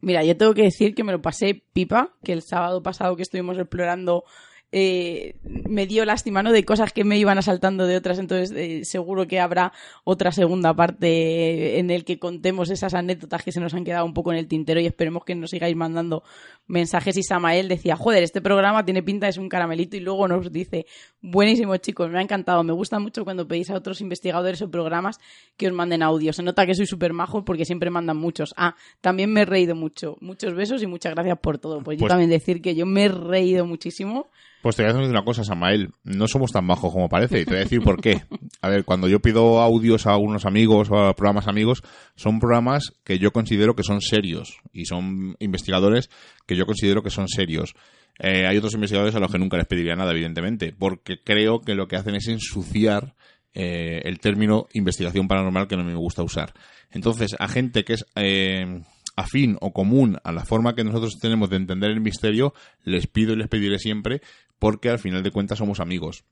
Mira, 0.00 0.24
yo 0.24 0.36
tengo 0.36 0.54
que 0.54 0.62
decir 0.62 0.94
que 0.94 1.04
me 1.04 1.12
lo 1.12 1.22
pasé 1.22 1.62
pipa, 1.72 2.14
que 2.24 2.32
el 2.32 2.42
sábado 2.42 2.82
pasado 2.82 3.14
que 3.14 3.22
estuvimos 3.22 3.56
explorando 3.58 4.24
eh, 4.72 5.36
me 5.44 5.86
dio 5.86 6.04
lástima, 6.06 6.42
¿no? 6.42 6.50
De 6.50 6.64
cosas 6.64 6.92
que 6.92 7.04
me 7.04 7.18
iban 7.18 7.36
asaltando 7.36 7.86
de 7.86 7.96
otras, 7.96 8.18
entonces 8.18 8.52
eh, 8.56 8.84
seguro 8.84 9.28
que 9.28 9.38
habrá 9.38 9.72
otra 10.04 10.32
segunda 10.32 10.74
parte 10.74 11.78
en 11.78 11.90
el 11.90 12.04
que 12.04 12.18
contemos 12.18 12.70
esas 12.70 12.94
anécdotas 12.94 13.42
que 13.42 13.52
se 13.52 13.60
nos 13.60 13.74
han 13.74 13.84
quedado 13.84 14.06
un 14.06 14.14
poco 14.14 14.32
en 14.32 14.38
el 14.38 14.48
tintero 14.48 14.80
y 14.80 14.86
esperemos 14.86 15.24
que 15.24 15.34
nos 15.34 15.50
sigáis 15.50 15.76
mandando 15.76 16.24
mensajes 16.72 17.16
y 17.18 17.22
Samael 17.22 17.68
decía, 17.68 17.96
joder, 17.96 18.22
este 18.22 18.40
programa 18.40 18.84
tiene 18.84 19.02
pinta 19.02 19.26
de 19.26 19.32
ser 19.32 19.42
un 19.42 19.48
caramelito 19.48 19.96
y 19.96 20.00
luego 20.00 20.26
nos 20.26 20.50
dice, 20.50 20.86
buenísimo 21.20 21.76
chicos, 21.76 22.10
me 22.10 22.18
ha 22.18 22.22
encantado, 22.22 22.64
me 22.64 22.72
gusta 22.72 22.98
mucho 22.98 23.24
cuando 23.24 23.46
pedís 23.46 23.70
a 23.70 23.74
otros 23.74 24.00
investigadores 24.00 24.62
o 24.62 24.70
programas 24.70 25.18
que 25.58 25.68
os 25.68 25.74
manden 25.74 26.02
audio, 26.02 26.32
se 26.32 26.42
nota 26.42 26.66
que 26.66 26.74
soy 26.74 26.86
súper 26.86 27.12
majo 27.12 27.44
porque 27.44 27.66
siempre 27.66 27.90
mandan 27.90 28.16
muchos. 28.16 28.54
Ah, 28.56 28.74
también 29.02 29.30
me 29.32 29.42
he 29.42 29.44
reído 29.44 29.76
mucho, 29.76 30.16
muchos 30.20 30.54
besos 30.54 30.82
y 30.82 30.86
muchas 30.86 31.14
gracias 31.14 31.38
por 31.40 31.58
todo, 31.58 31.82
pues, 31.82 31.98
yo 31.98 32.00
pues 32.00 32.10
también 32.10 32.30
decir 32.30 32.62
que 32.62 32.74
yo 32.74 32.86
me 32.86 33.04
he 33.04 33.08
reído 33.08 33.66
muchísimo 33.66 34.30
pues 34.62 34.76
te 34.76 34.84
voy 34.84 34.92
a 34.92 34.94
decir 34.94 35.10
una 35.10 35.24
cosa, 35.24 35.42
Samael. 35.42 35.90
No 36.04 36.28
somos 36.28 36.52
tan 36.52 36.68
bajos 36.68 36.92
como 36.92 37.08
parece. 37.08 37.40
Y 37.40 37.44
te 37.44 37.50
voy 37.50 37.56
a 37.58 37.64
decir 37.64 37.82
por 37.82 38.00
qué. 38.00 38.22
A 38.62 38.68
ver, 38.68 38.84
cuando 38.84 39.08
yo 39.08 39.18
pido 39.18 39.60
audios 39.60 40.06
a 40.06 40.16
unos 40.16 40.46
amigos 40.46 40.88
o 40.88 40.98
a 40.98 41.16
programas 41.16 41.48
amigos, 41.48 41.82
son 42.14 42.38
programas 42.38 42.92
que 43.02 43.18
yo 43.18 43.32
considero 43.32 43.74
que 43.74 43.82
son 43.82 44.00
serios. 44.00 44.60
Y 44.72 44.84
son 44.84 45.34
investigadores 45.40 46.10
que 46.46 46.54
yo 46.54 46.61
considero 46.66 47.02
que 47.02 47.10
son 47.10 47.28
serios. 47.28 47.74
Eh, 48.18 48.46
hay 48.46 48.56
otros 48.56 48.74
investigadores 48.74 49.14
a 49.14 49.20
los 49.20 49.30
que 49.30 49.38
nunca 49.38 49.56
les 49.56 49.66
pediría 49.66 49.96
nada, 49.96 50.12
evidentemente. 50.12 50.74
Porque 50.76 51.20
creo 51.22 51.60
que 51.60 51.74
lo 51.74 51.88
que 51.88 51.96
hacen 51.96 52.14
es 52.14 52.28
ensuciar 52.28 53.14
eh, 53.54 54.02
el 54.04 54.20
término 54.20 54.66
investigación 54.72 55.28
paranormal 55.28 55.68
que 55.68 55.76
no 55.76 55.84
me 55.84 55.94
gusta 55.94 56.22
usar. 56.22 56.52
Entonces, 56.90 57.34
a 57.38 57.48
gente 57.48 57.84
que 57.84 57.94
es... 57.94 58.06
Eh, 58.16 58.82
afín 59.14 59.58
o 59.60 59.74
común 59.74 60.16
a 60.24 60.32
la 60.32 60.44
forma 60.44 60.74
que 60.74 60.84
nosotros 60.84 61.18
tenemos 61.20 61.50
de 61.50 61.56
entender 61.56 61.90
el 61.90 62.00
misterio, 62.00 62.54
les 62.82 63.06
pido 63.06 63.34
y 63.34 63.36
les 63.36 63.48
pediré 63.48 63.78
siempre 63.78 64.22
porque 64.58 64.88
al 64.88 64.98
final 64.98 65.22
de 65.22 65.30
cuentas 65.30 65.58
somos 65.58 65.80
amigos 65.80 66.24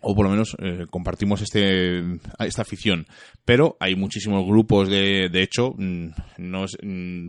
o 0.00 0.14
por 0.14 0.24
lo 0.24 0.30
menos 0.30 0.56
eh, 0.60 0.86
compartimos 0.90 1.42
este 1.42 2.02
esta 2.38 2.62
afición 2.62 3.06
pero 3.44 3.76
hay 3.80 3.96
muchísimos 3.96 4.44
grupos 4.44 4.88
de 4.88 5.28
de 5.30 5.42
hecho 5.42 5.74
mm, 5.76 6.08
no 6.38 6.66
mm, 6.82 7.28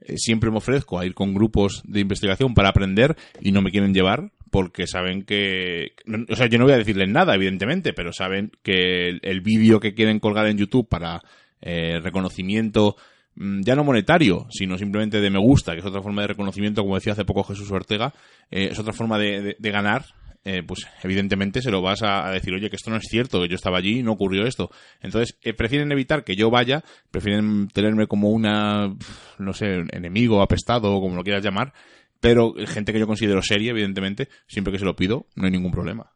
eh, 0.00 0.16
siempre 0.16 0.50
me 0.50 0.58
ofrezco 0.58 0.98
a 0.98 1.06
ir 1.06 1.14
con 1.14 1.34
grupos 1.34 1.82
de 1.86 2.00
investigación 2.00 2.54
para 2.54 2.70
aprender 2.70 3.16
y 3.40 3.52
no 3.52 3.62
me 3.62 3.70
quieren 3.70 3.94
llevar 3.94 4.30
porque 4.50 4.86
saben 4.86 5.24
que 5.24 5.92
o 6.28 6.36
sea 6.36 6.46
yo 6.46 6.58
no 6.58 6.64
voy 6.64 6.74
a 6.74 6.78
decirles 6.78 7.08
nada 7.08 7.34
evidentemente 7.34 7.92
pero 7.92 8.12
saben 8.12 8.52
que 8.62 9.18
el, 9.20 9.40
vídeo 9.40 9.80
que 9.80 9.94
quieren 9.94 10.20
colgar 10.20 10.46
en 10.46 10.56
YouTube 10.56 10.88
para 10.88 11.20
eh, 11.60 12.00
reconocimiento 12.00 12.96
Mm, 13.36 13.60
ya 13.62 13.76
no 13.76 13.84
monetario, 13.84 14.46
sino 14.50 14.78
simplemente 14.78 15.20
de 15.20 15.30
me 15.30 15.38
gusta, 15.38 15.72
que 15.72 15.80
es 15.80 15.84
otra 15.84 16.02
forma 16.02 16.22
de 16.22 16.28
reconocimiento, 16.28 16.82
como 16.82 16.94
decía 16.94 17.12
hace 17.12 17.26
poco 17.26 17.44
Jesús 17.44 17.70
Ortega, 17.70 18.14
eh, 18.50 18.68
es 18.70 18.78
otra 18.78 18.94
forma 18.94 19.18
de, 19.18 19.56
ganar, 19.60 20.06
eh, 20.48 20.62
pues 20.62 20.86
evidentemente 21.02 21.60
se 21.60 21.72
lo 21.72 21.82
vas 21.82 22.04
a, 22.04 22.30
decir, 22.30 22.54
oye, 22.54 22.70
que 22.70 22.76
esto 22.76 22.88
no 22.88 22.98
es 22.98 23.08
cierto, 23.10 23.42
que 23.42 23.48
yo 23.48 23.56
estaba 23.56 23.78
allí 23.78 23.98
y 23.98 24.02
no 24.04 24.12
ocurrió 24.12 24.46
esto. 24.46 24.70
Entonces, 25.00 25.36
eh, 25.42 25.52
prefieren 25.54 25.90
evitar 25.90 26.22
que 26.22 26.36
yo 26.36 26.50
vaya, 26.50 26.84
prefieren 27.10 27.66
tenerme 27.66 28.06
como 28.06 28.30
una, 28.30 28.94
no 29.38 29.52
sé, 29.52 29.84
enemigo, 29.90 30.40
apestado, 30.42 30.94
o 30.94 31.00
como 31.00 31.16
lo 31.16 31.24
quieras 31.24 31.42
llamar, 31.42 31.72
pero 32.20 32.54
gente 32.66 32.92
que 32.92 33.00
yo 33.00 33.08
considero 33.08 33.42
seria, 33.42 33.72
evidentemente, 33.72 34.28
siempre 34.46 34.72
que 34.72 34.78
se 34.78 34.84
lo 34.84 34.94
pido, 34.94 35.26
no 35.34 35.46
hay 35.46 35.50
ningún 35.50 35.72
problema 35.72 36.15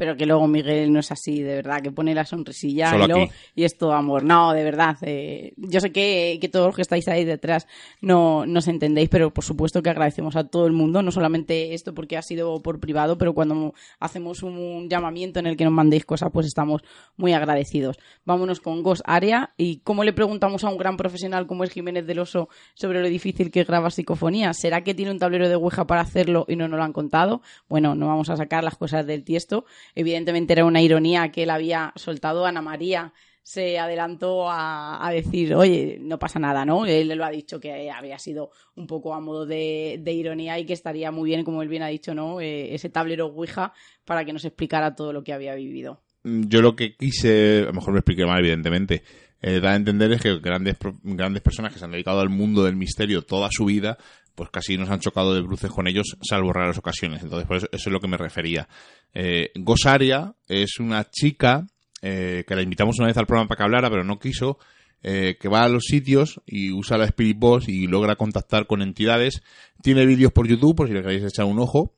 pero 0.00 0.16
que 0.16 0.24
luego 0.24 0.48
Miguel 0.48 0.90
no 0.90 1.00
es 1.00 1.12
así, 1.12 1.42
de 1.42 1.56
verdad, 1.56 1.82
que 1.82 1.92
pone 1.92 2.14
la 2.14 2.24
sonrisilla 2.24 2.96
y, 2.96 3.06
luego, 3.06 3.30
y, 3.54 3.64
es 3.64 3.76
todo 3.76 3.92
amor. 3.92 4.24
No, 4.24 4.54
de 4.54 4.64
verdad. 4.64 4.96
Eh, 5.02 5.52
yo 5.58 5.78
sé 5.78 5.92
que, 5.92 6.38
que, 6.40 6.48
todos 6.48 6.68
los 6.68 6.76
que 6.76 6.80
estáis 6.80 7.06
ahí 7.08 7.26
detrás 7.26 7.66
no 8.00 8.46
nos 8.46 8.66
entendéis, 8.66 9.10
pero 9.10 9.30
por 9.30 9.44
supuesto 9.44 9.82
que 9.82 9.90
agradecemos 9.90 10.36
a 10.36 10.44
todo 10.44 10.66
el 10.66 10.72
mundo, 10.72 11.02
no 11.02 11.10
solamente 11.10 11.74
esto 11.74 11.92
porque 11.92 12.16
ha 12.16 12.22
sido 12.22 12.62
por 12.62 12.80
privado, 12.80 13.18
pero 13.18 13.34
cuando 13.34 13.74
hacemos 13.98 14.42
un 14.42 14.88
llamamiento 14.88 15.38
en 15.38 15.46
el 15.46 15.58
que 15.58 15.64
nos 15.64 15.72
mandéis 15.74 16.06
cosas, 16.06 16.30
pues 16.32 16.46
estamos 16.46 16.80
muy 17.18 17.34
agradecidos. 17.34 17.98
Vámonos 18.24 18.60
con 18.60 18.82
Ghost 18.82 19.02
Area 19.04 19.52
y 19.58 19.80
cómo 19.80 20.02
le 20.02 20.14
preguntamos 20.14 20.64
a 20.64 20.70
un 20.70 20.78
gran 20.78 20.96
profesional 20.96 21.46
como 21.46 21.62
es 21.62 21.72
Jiménez 21.72 22.06
del 22.06 22.20
Oso 22.20 22.48
sobre 22.72 23.02
lo 23.02 23.08
difícil 23.08 23.50
que 23.50 23.60
es 23.60 23.66
grabar 23.66 23.92
psicofonía. 23.92 24.54
¿Será 24.54 24.82
que 24.82 24.94
tiene 24.94 25.10
un 25.10 25.18
tablero 25.18 25.46
de 25.46 25.56
Ouija 25.56 25.86
para 25.86 26.00
hacerlo 26.00 26.46
y 26.48 26.56
no 26.56 26.68
nos 26.68 26.78
lo 26.78 26.84
han 26.84 26.94
contado? 26.94 27.42
Bueno, 27.68 27.94
no 27.94 28.06
vamos 28.06 28.30
a 28.30 28.38
sacar 28.38 28.64
las 28.64 28.78
cosas 28.78 29.06
del 29.06 29.24
tiesto 29.24 29.66
Evidentemente 29.94 30.52
era 30.52 30.64
una 30.64 30.82
ironía 30.82 31.30
que 31.30 31.44
él 31.44 31.50
había 31.50 31.92
soltado. 31.96 32.46
Ana 32.46 32.62
María 32.62 33.12
se 33.42 33.78
adelantó 33.78 34.46
a, 34.48 35.10
decir, 35.12 35.54
oye, 35.54 35.98
no 36.00 36.18
pasa 36.18 36.38
nada, 36.38 36.64
¿no? 36.64 36.86
Él 36.86 37.08
lo 37.08 37.24
ha 37.24 37.30
dicho 37.30 37.58
que 37.58 37.90
había 37.90 38.18
sido 38.18 38.50
un 38.76 38.86
poco 38.86 39.14
a 39.14 39.20
modo 39.20 39.46
de, 39.46 40.00
ironía 40.06 40.58
y 40.58 40.66
que 40.66 40.72
estaría 40.72 41.10
muy 41.10 41.30
bien, 41.30 41.44
como 41.44 41.62
él 41.62 41.68
bien 41.68 41.82
ha 41.82 41.88
dicho, 41.88 42.14
¿no? 42.14 42.40
Eh, 42.40 42.74
ese 42.74 42.90
tablero 42.90 43.26
Ouija 43.26 43.72
para 44.04 44.24
que 44.24 44.32
nos 44.32 44.44
explicara 44.44 44.94
todo 44.94 45.12
lo 45.12 45.24
que 45.24 45.32
había 45.32 45.54
vivido. 45.54 46.00
Yo 46.22 46.60
lo 46.60 46.76
que 46.76 46.96
quise, 46.96 47.62
a 47.62 47.66
lo 47.66 47.72
mejor 47.72 47.92
me 47.94 48.00
expliqué 48.00 48.26
mal, 48.26 48.40
evidentemente, 48.40 49.02
eh, 49.42 49.60
da 49.60 49.72
a 49.72 49.76
entender 49.76 50.12
es 50.12 50.20
que 50.20 50.38
grandes, 50.38 50.76
grandes 51.02 51.42
personas 51.42 51.72
que 51.72 51.78
se 51.78 51.84
han 51.84 51.92
dedicado 51.92 52.20
al 52.20 52.28
mundo 52.28 52.64
del 52.64 52.76
misterio 52.76 53.22
toda 53.22 53.48
su 53.50 53.64
vida, 53.64 53.96
pues 54.34 54.50
casi 54.50 54.78
nos 54.78 54.90
han 54.90 55.00
chocado 55.00 55.34
de 55.34 55.42
bruces 55.42 55.70
con 55.70 55.86
ellos, 55.86 56.16
salvo 56.22 56.52
raras 56.52 56.78
ocasiones. 56.78 57.22
Entonces, 57.22 57.46
por 57.46 57.56
eso, 57.56 57.66
eso 57.72 57.88
es 57.88 57.92
lo 57.92 58.00
que 58.00 58.08
me 58.08 58.16
refería. 58.16 58.68
Eh, 59.12 59.50
Gosaria 59.56 60.34
es 60.48 60.78
una 60.78 61.08
chica 61.10 61.66
eh, 62.02 62.44
que 62.46 62.54
la 62.54 62.62
invitamos 62.62 62.98
una 62.98 63.08
vez 63.08 63.16
al 63.16 63.26
programa 63.26 63.48
para 63.48 63.58
que 63.58 63.64
hablara, 63.64 63.90
pero 63.90 64.04
no 64.04 64.18
quiso. 64.18 64.58
eh, 65.02 65.36
que 65.40 65.48
va 65.48 65.62
a 65.62 65.68
los 65.68 65.84
sitios 65.84 66.40
y 66.46 66.72
usa 66.72 66.98
la 66.98 67.06
Spirit 67.06 67.38
Box 67.38 67.68
y 67.68 67.86
logra 67.86 68.16
contactar 68.16 68.66
con 68.66 68.82
entidades. 68.82 69.42
Tiene 69.82 70.04
vídeos 70.06 70.32
por 70.32 70.46
YouTube, 70.46 70.76
por 70.76 70.88
si 70.88 70.94
le 70.94 71.02
queréis 71.02 71.24
echar 71.24 71.46
un 71.46 71.58
ojo. 71.58 71.94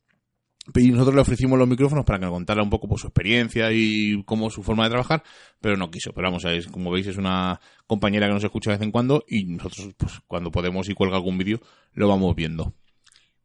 Y 0.77 0.93
nosotros 0.93 1.15
le 1.17 1.23
ofrecimos 1.23 1.59
los 1.59 1.67
micrófonos 1.67 2.05
para 2.05 2.21
que 2.21 2.27
nos 2.27 2.35
contara 2.35 2.63
un 2.63 2.71
poco 2.71 2.89
por 2.89 2.99
su 2.99 3.09
experiencia 3.09 3.73
y 3.73 4.23
cómo 4.25 4.49
su 4.49 4.63
forma 4.63 4.85
de 4.85 4.91
trabajar, 4.91 5.25
pero 5.61 5.77
no 5.77 5.91
quiso. 5.91 6.13
Pero 6.13 6.29
vamos, 6.29 6.45
es, 6.45 6.69
como 6.69 6.91
veis, 6.93 7.09
es 7.09 7.17
una 7.17 7.61
compañera 7.89 8.29
que 8.29 8.35
nos 8.35 8.45
escucha 8.45 8.71
de 8.71 8.77
vez 8.77 8.85
en 8.85 8.93
cuando 8.93 9.25
y 9.27 9.45
nosotros, 9.45 9.93
pues, 9.97 10.21
cuando 10.29 10.53
podemos 10.53 10.89
y 10.89 10.95
cuelga 10.95 11.17
algún 11.17 11.37
vídeo, 11.37 11.61
lo 11.95 12.09
vamos 12.09 12.37
viendo. 12.37 12.75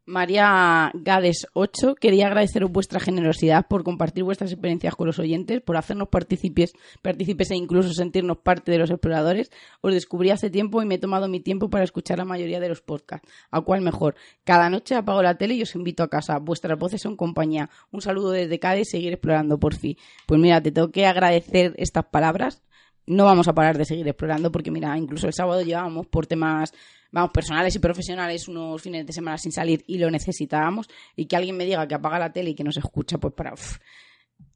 María 0.07 0.89
Gades 0.93 1.47
8, 1.51 1.95
quería 1.95 2.27
agradeceros 2.27 2.71
vuestra 2.71 3.01
generosidad 3.01 3.67
por 3.67 3.83
compartir 3.83 4.23
vuestras 4.23 4.53
experiencias 4.53 4.95
con 4.95 5.05
los 5.05 5.19
oyentes, 5.19 5.61
por 5.61 5.75
hacernos 5.75 6.07
partícipes, 6.07 6.71
e 7.03 7.55
incluso 7.55 7.91
sentirnos 7.91 8.37
parte 8.37 8.71
de 8.71 8.77
los 8.77 8.89
exploradores. 8.89 9.51
Os 9.81 9.93
descubrí 9.93 10.29
hace 10.29 10.49
tiempo 10.49 10.81
y 10.81 10.85
me 10.85 10.95
he 10.95 10.97
tomado 10.97 11.27
mi 11.27 11.41
tiempo 11.41 11.69
para 11.69 11.83
escuchar 11.83 12.19
la 12.19 12.23
mayoría 12.23 12.61
de 12.61 12.69
los 12.69 12.79
podcasts. 12.81 13.29
¿A 13.51 13.59
cuál 13.59 13.81
mejor? 13.81 14.15
Cada 14.45 14.69
noche 14.69 14.95
apago 14.95 15.21
la 15.21 15.37
tele 15.37 15.55
y 15.55 15.61
os 15.61 15.75
invito 15.75 16.03
a 16.03 16.09
casa. 16.09 16.39
Vuestras 16.39 16.79
voces 16.79 17.01
son 17.01 17.17
compañía. 17.17 17.69
Un 17.91 18.01
saludo 18.01 18.31
desde 18.31 18.59
Cádiz 18.59 18.87
y 18.87 18.91
seguir 18.91 19.11
explorando 19.11 19.59
por 19.59 19.75
fin. 19.75 19.97
Pues 20.25 20.39
mira, 20.39 20.61
te 20.61 20.71
tengo 20.71 20.89
que 20.89 21.05
agradecer 21.05 21.73
estas 21.75 22.05
palabras 22.05 22.63
no 23.07 23.25
vamos 23.25 23.47
a 23.47 23.53
parar 23.53 23.77
de 23.77 23.85
seguir 23.85 24.07
explorando 24.07 24.51
porque 24.51 24.71
mira, 24.71 24.97
incluso 24.97 25.27
el 25.27 25.33
sábado 25.33 25.61
llevábamos 25.61 26.07
por 26.07 26.27
temas 26.27 26.73
vamos, 27.11 27.31
personales 27.31 27.75
y 27.75 27.79
profesionales 27.79 28.47
unos 28.47 28.81
fines 28.81 29.05
de 29.05 29.13
semana 29.13 29.37
sin 29.37 29.51
salir 29.51 29.83
y 29.87 29.97
lo 29.97 30.11
necesitábamos 30.11 30.87
y 31.15 31.25
que 31.25 31.35
alguien 31.35 31.57
me 31.57 31.65
diga 31.65 31.87
que 31.87 31.95
apaga 31.95 32.19
la 32.19 32.31
tele 32.31 32.51
y 32.51 32.55
que 32.55 32.63
no 32.63 32.71
se 32.71 32.79
escucha, 32.79 33.17
pues 33.17 33.33
para... 33.33 33.53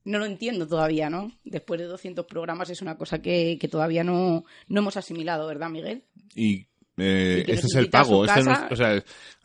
no 0.03 0.19
lo 0.19 0.25
entiendo 0.25 0.67
todavía, 0.67 1.09
¿no? 1.09 1.31
Después 1.43 1.79
de 1.79 1.87
200 1.87 2.25
programas 2.25 2.69
es 2.69 2.81
una 2.81 2.97
cosa 2.97 3.21
que, 3.21 3.57
todavía 3.71 4.03
no, 4.03 4.43
no 4.67 4.79
hemos 4.79 4.97
asimilado, 4.97 5.47
¿verdad, 5.47 5.69
Miguel? 5.69 6.03
Y 6.35 6.67
eh, 6.97 7.45
este 7.47 7.67
es 7.67 7.75
el 7.75 7.89
pago, 7.89 8.25
este, 8.25 8.41
o 8.41 8.75
sea, 8.75 8.95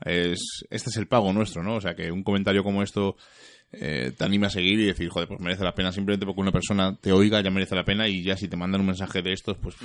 es, 0.04 0.64
este 0.68 0.90
es 0.90 0.96
el 0.96 1.06
pago 1.06 1.32
nuestro, 1.32 1.62
¿no? 1.62 1.76
O 1.76 1.80
sea, 1.80 1.94
que 1.94 2.10
un 2.10 2.24
comentario 2.24 2.64
como 2.64 2.82
esto 2.82 3.16
eh, 3.72 4.12
te 4.16 4.24
anima 4.24 4.46
a 4.46 4.50
seguir 4.50 4.78
y 4.80 4.86
decir, 4.86 5.08
joder, 5.08 5.28
pues 5.28 5.40
merece 5.40 5.64
la 5.64 5.74
pena 5.74 5.92
simplemente 5.92 6.24
porque 6.24 6.40
una 6.40 6.52
persona 6.52 6.96
te 7.00 7.12
oiga, 7.12 7.40
ya 7.40 7.50
merece 7.50 7.74
la 7.74 7.84
pena 7.84 8.08
y 8.08 8.22
ya 8.22 8.36
si 8.36 8.48
te 8.48 8.56
mandan 8.56 8.80
un 8.80 8.88
mensaje 8.88 9.22
de 9.22 9.32
estos, 9.32 9.56
pues 9.58 9.76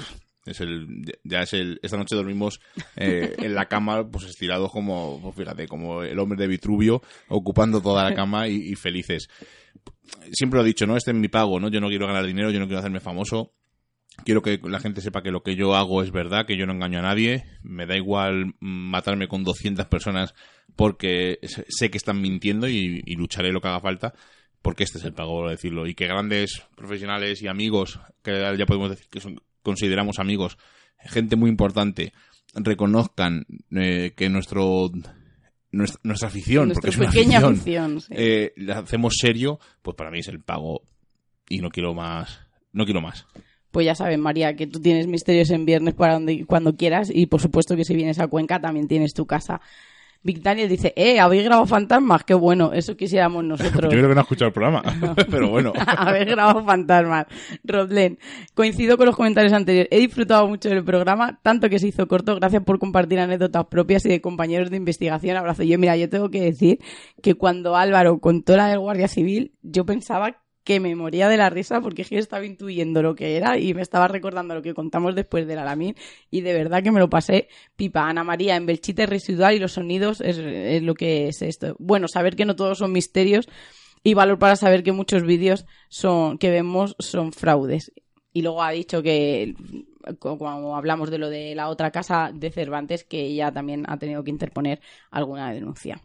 es 0.45 0.61
el, 0.61 0.87
ya 1.23 1.41
es 1.41 1.53
el, 1.53 1.79
esta 1.83 1.97
noche 1.97 2.15
dormimos 2.15 2.61
eh, 2.95 3.35
en 3.37 3.53
la 3.53 3.67
cama, 3.67 4.07
pues 4.09 4.25
estirados 4.25 4.71
como, 4.71 5.19
pues 5.21 5.35
fíjate, 5.35 5.67
como 5.67 6.03
el 6.03 6.17
hombre 6.19 6.39
de 6.39 6.47
Vitruvio, 6.47 7.01
ocupando 7.27 7.81
toda 7.81 8.03
la 8.09 8.15
cama 8.15 8.47
y, 8.47 8.73
felices. 8.75 9.27
Siempre 10.31 10.57
lo 10.57 10.63
he 10.63 10.67
dicho, 10.67 10.85
¿no? 10.87 10.95
Este 10.95 11.11
es 11.11 11.17
mi 11.17 11.27
pago, 11.27 11.59
¿no? 11.59 11.69
Yo 11.69 11.79
no 11.79 11.89
quiero 11.89 12.07
ganar 12.07 12.25
dinero, 12.25 12.51
yo 12.51 12.59
no 12.59 12.65
quiero 12.65 12.79
hacerme 12.79 12.99
famoso 12.99 13.53
quiero 14.23 14.41
que 14.41 14.59
la 14.63 14.79
gente 14.79 15.01
sepa 15.01 15.21
que 15.21 15.31
lo 15.31 15.43
que 15.43 15.55
yo 15.55 15.75
hago 15.75 16.03
es 16.03 16.11
verdad, 16.11 16.45
que 16.45 16.57
yo 16.57 16.65
no 16.65 16.73
engaño 16.73 16.99
a 16.99 17.03
nadie. 17.03 17.45
Me 17.63 17.85
da 17.85 17.95
igual 17.95 18.55
matarme 18.59 19.27
con 19.27 19.43
200 19.43 19.85
personas 19.87 20.33
porque 20.75 21.39
sé 21.41 21.89
que 21.89 21.97
están 21.97 22.21
mintiendo 22.21 22.67
y, 22.67 23.01
lucharé 23.15 23.51
lo 23.51 23.61
que 23.61 23.67
haga 23.67 23.79
falta 23.79 24.13
porque 24.61 24.83
este 24.83 24.99
es 24.99 25.05
el 25.05 25.13
pago, 25.13 25.41
por 25.41 25.49
decirlo. 25.49 25.87
Y 25.87 25.95
que 25.95 26.05
grandes 26.05 26.63
profesionales 26.75 27.41
y 27.41 27.47
amigos, 27.47 27.99
que 28.23 28.55
ya 28.57 28.65
podemos 28.65 28.91
decir 28.91 29.07
que 29.09 29.19
son, 29.19 29.41
consideramos 29.63 30.19
amigos, 30.19 30.57
gente 30.99 31.35
muy 31.35 31.49
importante, 31.49 32.13
reconozcan 32.53 33.45
eh, 33.71 34.13
que 34.15 34.29
nuestro 34.29 34.91
nuestra, 35.71 36.27
afición, 36.27 36.71
porque 36.73 36.89
es 36.89 36.97
una 36.97 37.07
afición, 37.07 38.03
eh, 38.09 38.53
la 38.57 38.79
hacemos 38.79 39.15
serio, 39.17 39.59
pues 39.81 39.95
para 39.95 40.11
mí 40.11 40.19
es 40.19 40.27
el 40.27 40.41
pago 40.41 40.83
y 41.47 41.59
no 41.59 41.69
quiero 41.69 41.93
más, 41.93 42.41
no 42.73 42.85
quiero 42.85 43.01
más. 43.01 43.25
Pues 43.71 43.85
ya 43.85 43.95
sabes, 43.95 44.19
María, 44.19 44.55
que 44.55 44.67
tú 44.67 44.81
tienes 44.81 45.07
misterios 45.07 45.49
en 45.49 45.65
viernes 45.65 45.93
para 45.93 46.13
donde, 46.13 46.45
cuando 46.45 46.75
quieras 46.75 47.09
y 47.13 47.25
por 47.25 47.41
supuesto 47.41 47.75
que 47.75 47.85
si 47.85 47.95
vienes 47.95 48.19
a 48.19 48.27
Cuenca 48.27 48.59
también 48.59 48.87
tienes 48.87 49.13
tu 49.13 49.25
casa. 49.25 49.61
Daniel 50.23 50.69
dice, 50.69 50.93
eh, 50.95 51.19
¿habéis 51.19 51.43
grabado 51.43 51.65
fantasmas? 51.65 52.23
Qué 52.23 52.35
bueno, 52.35 52.73
eso 52.73 52.95
quisiéramos 52.95 53.43
nosotros. 53.45 53.91
Yo 53.91 53.97
creo 53.97 54.09
que 54.09 54.13
no 54.13 54.21
ha 54.21 54.23
escuchado 54.23 54.47
el 54.47 54.53
programa, 54.53 54.83
pero 55.31 55.49
bueno. 55.49 55.73
habéis 55.75 56.27
grabado 56.27 56.63
fantasmas. 56.63 57.25
Rodlen, 57.63 58.19
coincido 58.53 58.97
con 58.97 59.07
los 59.07 59.15
comentarios 59.15 59.53
anteriores. 59.53 59.89
He 59.91 59.99
disfrutado 59.99 60.47
mucho 60.47 60.69
del 60.69 60.83
programa, 60.83 61.39
tanto 61.41 61.69
que 61.69 61.79
se 61.79 61.87
hizo 61.87 62.07
corto. 62.07 62.35
Gracias 62.35 62.63
por 62.63 62.77
compartir 62.77 63.19
anécdotas 63.19 63.65
propias 63.65 64.05
y 64.05 64.09
de 64.09 64.21
compañeros 64.21 64.69
de 64.69 64.77
investigación. 64.77 65.37
Abrazo. 65.37 65.63
Yo, 65.63 65.79
mira, 65.79 65.97
yo 65.97 66.09
tengo 66.09 66.29
que 66.29 66.41
decir 66.41 66.79
que 67.21 67.33
cuando 67.33 67.75
Álvaro 67.75 68.19
contó 68.19 68.55
la 68.55 68.67
del 68.67 68.79
Guardia 68.79 69.07
Civil, 69.07 69.53
yo 69.63 69.85
pensaba 69.85 70.40
que 70.63 70.79
me 70.79 70.95
moría 70.95 71.27
de 71.27 71.37
la 71.37 71.49
risa 71.49 71.81
porque 71.81 72.03
yo 72.03 72.19
estaba 72.19 72.45
intuyendo 72.45 73.01
lo 73.01 73.15
que 73.15 73.37
era 73.37 73.57
y 73.57 73.73
me 73.73 73.81
estaba 73.81 74.07
recordando 74.07 74.55
lo 74.55 74.61
que 74.61 74.73
contamos 74.73 75.15
después 75.15 75.47
del 75.47 75.59
Alamín 75.59 75.95
y 76.29 76.41
de 76.41 76.53
verdad 76.53 76.83
que 76.83 76.91
me 76.91 76.99
lo 76.99 77.09
pasé 77.09 77.47
pipa. 77.75 78.07
Ana 78.07 78.23
María, 78.23 78.55
en 78.55 78.65
Belchite 78.65 79.05
residual 79.05 79.55
y 79.55 79.59
los 79.59 79.73
sonidos 79.73 80.21
es, 80.21 80.37
es 80.37 80.83
lo 80.83 80.93
que 80.93 81.27
es 81.27 81.41
esto. 81.41 81.75
Bueno, 81.79 82.07
saber 82.07 82.35
que 82.35 82.45
no 82.45 82.55
todos 82.55 82.77
son 82.77 82.91
misterios 82.91 83.47
y 84.03 84.13
valor 84.13 84.39
para 84.39 84.55
saber 84.55 84.83
que 84.83 84.91
muchos 84.91 85.23
vídeos 85.23 85.65
son, 85.89 86.37
que 86.37 86.49
vemos 86.49 86.95
son 86.99 87.33
fraudes. 87.33 87.91
Y 88.33 88.41
luego 88.41 88.63
ha 88.63 88.71
dicho 88.71 89.03
que 89.03 89.55
cuando 90.19 90.75
hablamos 90.75 91.11
de 91.11 91.17
lo 91.17 91.29
de 91.29 91.53
la 91.55 91.69
otra 91.69 91.91
casa 91.91 92.31
de 92.33 92.51
Cervantes, 92.51 93.03
que 93.03 93.21
ella 93.21 93.51
también 93.51 93.83
ha 93.87 93.97
tenido 93.97 94.23
que 94.23 94.31
interponer 94.31 94.81
alguna 95.11 95.51
denuncia. 95.51 96.01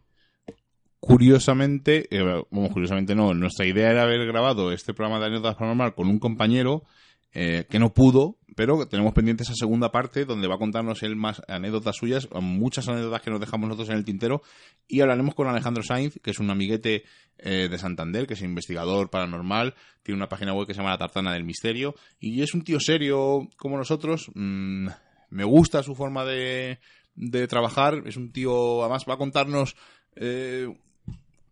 Curiosamente, 1.01 2.09
eh, 2.11 2.43
curiosamente 2.73 3.15
no, 3.15 3.35
nuestra 3.35 3.67
idea 3.67 3.91
era 3.91 4.03
haber 4.03 4.27
grabado 4.27 4.73
este 4.73 4.95
programa 4.95 5.21
de 5.21 5.27
anécdotas 5.27 5.57
paranormal 5.57 5.95
con 5.95 6.09
un 6.09 6.19
compañero 6.19 6.85
eh, 7.33 7.67
que 7.69 7.79
no 7.79 7.93
pudo, 7.93 8.39
pero 8.57 8.89
tenemos 8.89 9.13
pendiente 9.13 9.43
esa 9.43 9.55
segunda 9.55 9.93
parte 9.93 10.25
donde 10.25 10.49
va 10.49 10.55
a 10.55 10.59
contarnos 10.59 11.03
él 11.03 11.15
más 11.15 11.43
anécdotas 11.49 11.97
suyas, 11.97 12.29
muchas 12.41 12.89
anécdotas 12.89 13.21
que 13.21 13.31
nos 13.31 13.41
dejamos 13.41 13.69
nosotros 13.69 13.91
en 13.91 13.97
el 13.97 14.07
tintero, 14.07 14.41
y 14.89 15.03
hablaremos 15.03 15.35
con 15.35 15.47
Alejandro 15.47 15.83
Sainz, 15.83 16.19
que 16.23 16.31
es 16.31 16.39
un 16.39 16.51
amiguete 16.51 17.05
eh, 17.37 17.69
de 17.71 17.79
Santander, 17.79 18.27
que 18.27 18.33
es 18.33 18.41
investigador 18.41 19.11
paranormal, 19.11 19.75
tiene 20.03 20.17
una 20.17 20.31
página 20.31 20.55
web 20.55 20.67
que 20.67 20.73
se 20.73 20.79
llama 20.79 20.93
La 20.93 20.99
Tartana 20.99 21.35
del 21.35 21.45
Misterio, 21.45 21.95
y 22.19 22.41
es 22.41 22.55
un 22.55 22.63
tío 22.63 22.81
serio 22.81 23.47
como 23.59 23.77
nosotros, 23.77 24.31
mm, 24.35 24.89
me 25.29 25.45
gusta 25.45 25.83
su 25.83 25.95
forma 25.95 26.25
de, 26.25 26.79
de 27.15 27.47
trabajar, 27.49 28.03
es 28.07 28.17
un 28.17 28.33
tío, 28.33 28.81
además 28.81 29.05
va 29.07 29.15
a 29.15 29.19
contarnos 29.19 29.77
eh, 30.17 30.75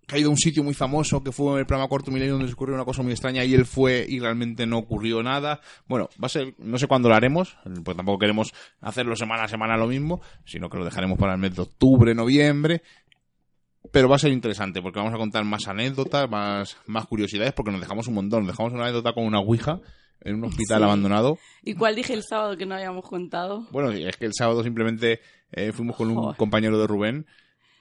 ha 0.09 0.19
ido 0.19 0.29
a 0.29 0.31
un 0.31 0.37
sitio 0.37 0.63
muy 0.63 0.75
famoso 0.75 1.23
que 1.23 1.33
fue 1.33 1.61
el 1.61 1.67
programa 1.67 1.89
Corto 1.89 2.11
Milenio 2.11 2.35
donde 2.35 2.49
se 2.49 2.55
ocurrió 2.55 2.75
una 2.75 2.85
cosa 2.85 3.03
muy 3.03 3.13
extraña 3.13 3.45
y 3.45 3.55
él 3.55 3.65
fue 3.65 4.05
y 4.09 4.21
realmente 4.21 4.67
no 4.67 4.79
ocurrió 4.79 5.23
nada. 5.23 5.61
Bueno, 5.87 6.09
va 6.23 6.27
a 6.27 6.29
ser, 6.29 6.55
no 6.59 6.79
sé 6.79 6.87
cuándo 6.87 7.09
lo 7.09 7.15
haremos, 7.15 7.57
pues 7.85 7.97
tampoco 7.97 8.19
queremos 8.19 8.53
hacerlo 8.81 9.17
semana 9.17 9.45
a 9.45 9.49
semana 9.49 9.77
lo 9.77 9.87
mismo, 9.87 10.21
sino 10.45 10.69
que 10.69 10.79
lo 10.79 10.85
dejaremos 10.85 11.19
para 11.19 11.35
el 11.35 11.39
mes 11.39 11.55
de 11.55 11.63
octubre, 11.63 12.15
noviembre. 12.15 12.83
Pero 13.91 14.09
va 14.09 14.17
a 14.17 14.19
ser 14.19 14.33
interesante 14.33 14.81
porque 14.81 14.99
vamos 14.99 15.15
a 15.15 15.19
contar 15.19 15.45
más 15.45 15.69
anécdotas, 15.69 16.29
más, 16.29 16.77
más 16.87 17.07
curiosidades, 17.07 17.53
porque 17.53 17.71
nos 17.71 17.81
dejamos 17.81 18.09
un 18.09 18.15
montón. 18.15 18.41
Nos 18.41 18.53
dejamos 18.53 18.73
una 18.73 18.85
anécdota 18.85 19.13
con 19.13 19.25
una 19.25 19.41
ouija 19.41 19.81
en 20.23 20.37
un 20.37 20.45
hospital 20.45 20.83
abandonado. 20.85 21.39
¿Y 21.63 21.75
cuál 21.75 21.95
dije 21.95 22.15
el 22.15 22.23
sábado 22.23 22.57
que 22.57 22.67
no 22.67 22.75
habíamos 22.75 23.07
contado? 23.07 23.67
Bueno, 23.71 23.93
es 23.93 24.17
que 24.17 24.27
el 24.27 24.33
sábado 24.33 24.63
simplemente 24.63 25.21
eh, 25.53 25.73
fuimos 25.73 25.97
con 25.97 26.11
un 26.11 26.35
compañero 26.35 26.79
de 26.79 26.87
Rubén 26.87 27.27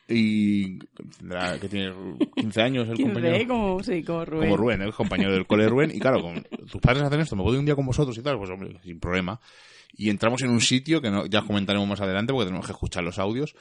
y 0.08 0.80
que 0.80 1.70
tiene 1.70 1.94
15 2.36 2.62
años 2.62 2.90
el 2.90 3.02
compañero. 3.02 3.48
Como, 3.48 3.84
sí, 3.84 4.04
como 4.04 4.26
Rubén. 4.26 4.50
Como 4.50 4.58
Rubén, 4.58 4.82
el 4.82 4.94
compañero 4.94 5.32
del 5.32 5.48
cole 5.48 5.64
de 5.64 5.70
Rubén. 5.70 5.92
Y 5.94 6.00
claro, 6.00 6.22
con, 6.22 6.44
tus 6.44 6.82
padres 6.82 7.04
hacen 7.04 7.22
esto, 7.22 7.36
me 7.36 7.44
ir 7.52 7.60
un 7.60 7.66
día 7.66 7.76
con 7.76 7.86
vosotros 7.86 8.18
y 8.18 8.22
tal, 8.22 8.38
pues 8.38 8.50
hombre, 8.50 8.78
sin 8.84 9.00
problema. 9.00 9.40
Y 9.96 10.10
entramos 10.10 10.42
en 10.42 10.50
un 10.50 10.62
sitio 10.62 11.02
que 11.02 11.10
no, 11.10 11.26
ya 11.26 11.42
comentaremos 11.42 11.88
más 11.88 12.02
adelante 12.02 12.34
porque 12.34 12.48
tenemos 12.48 12.66
que 12.66 12.74
escuchar 12.74 13.04
los 13.04 13.20
audios. 13.20 13.56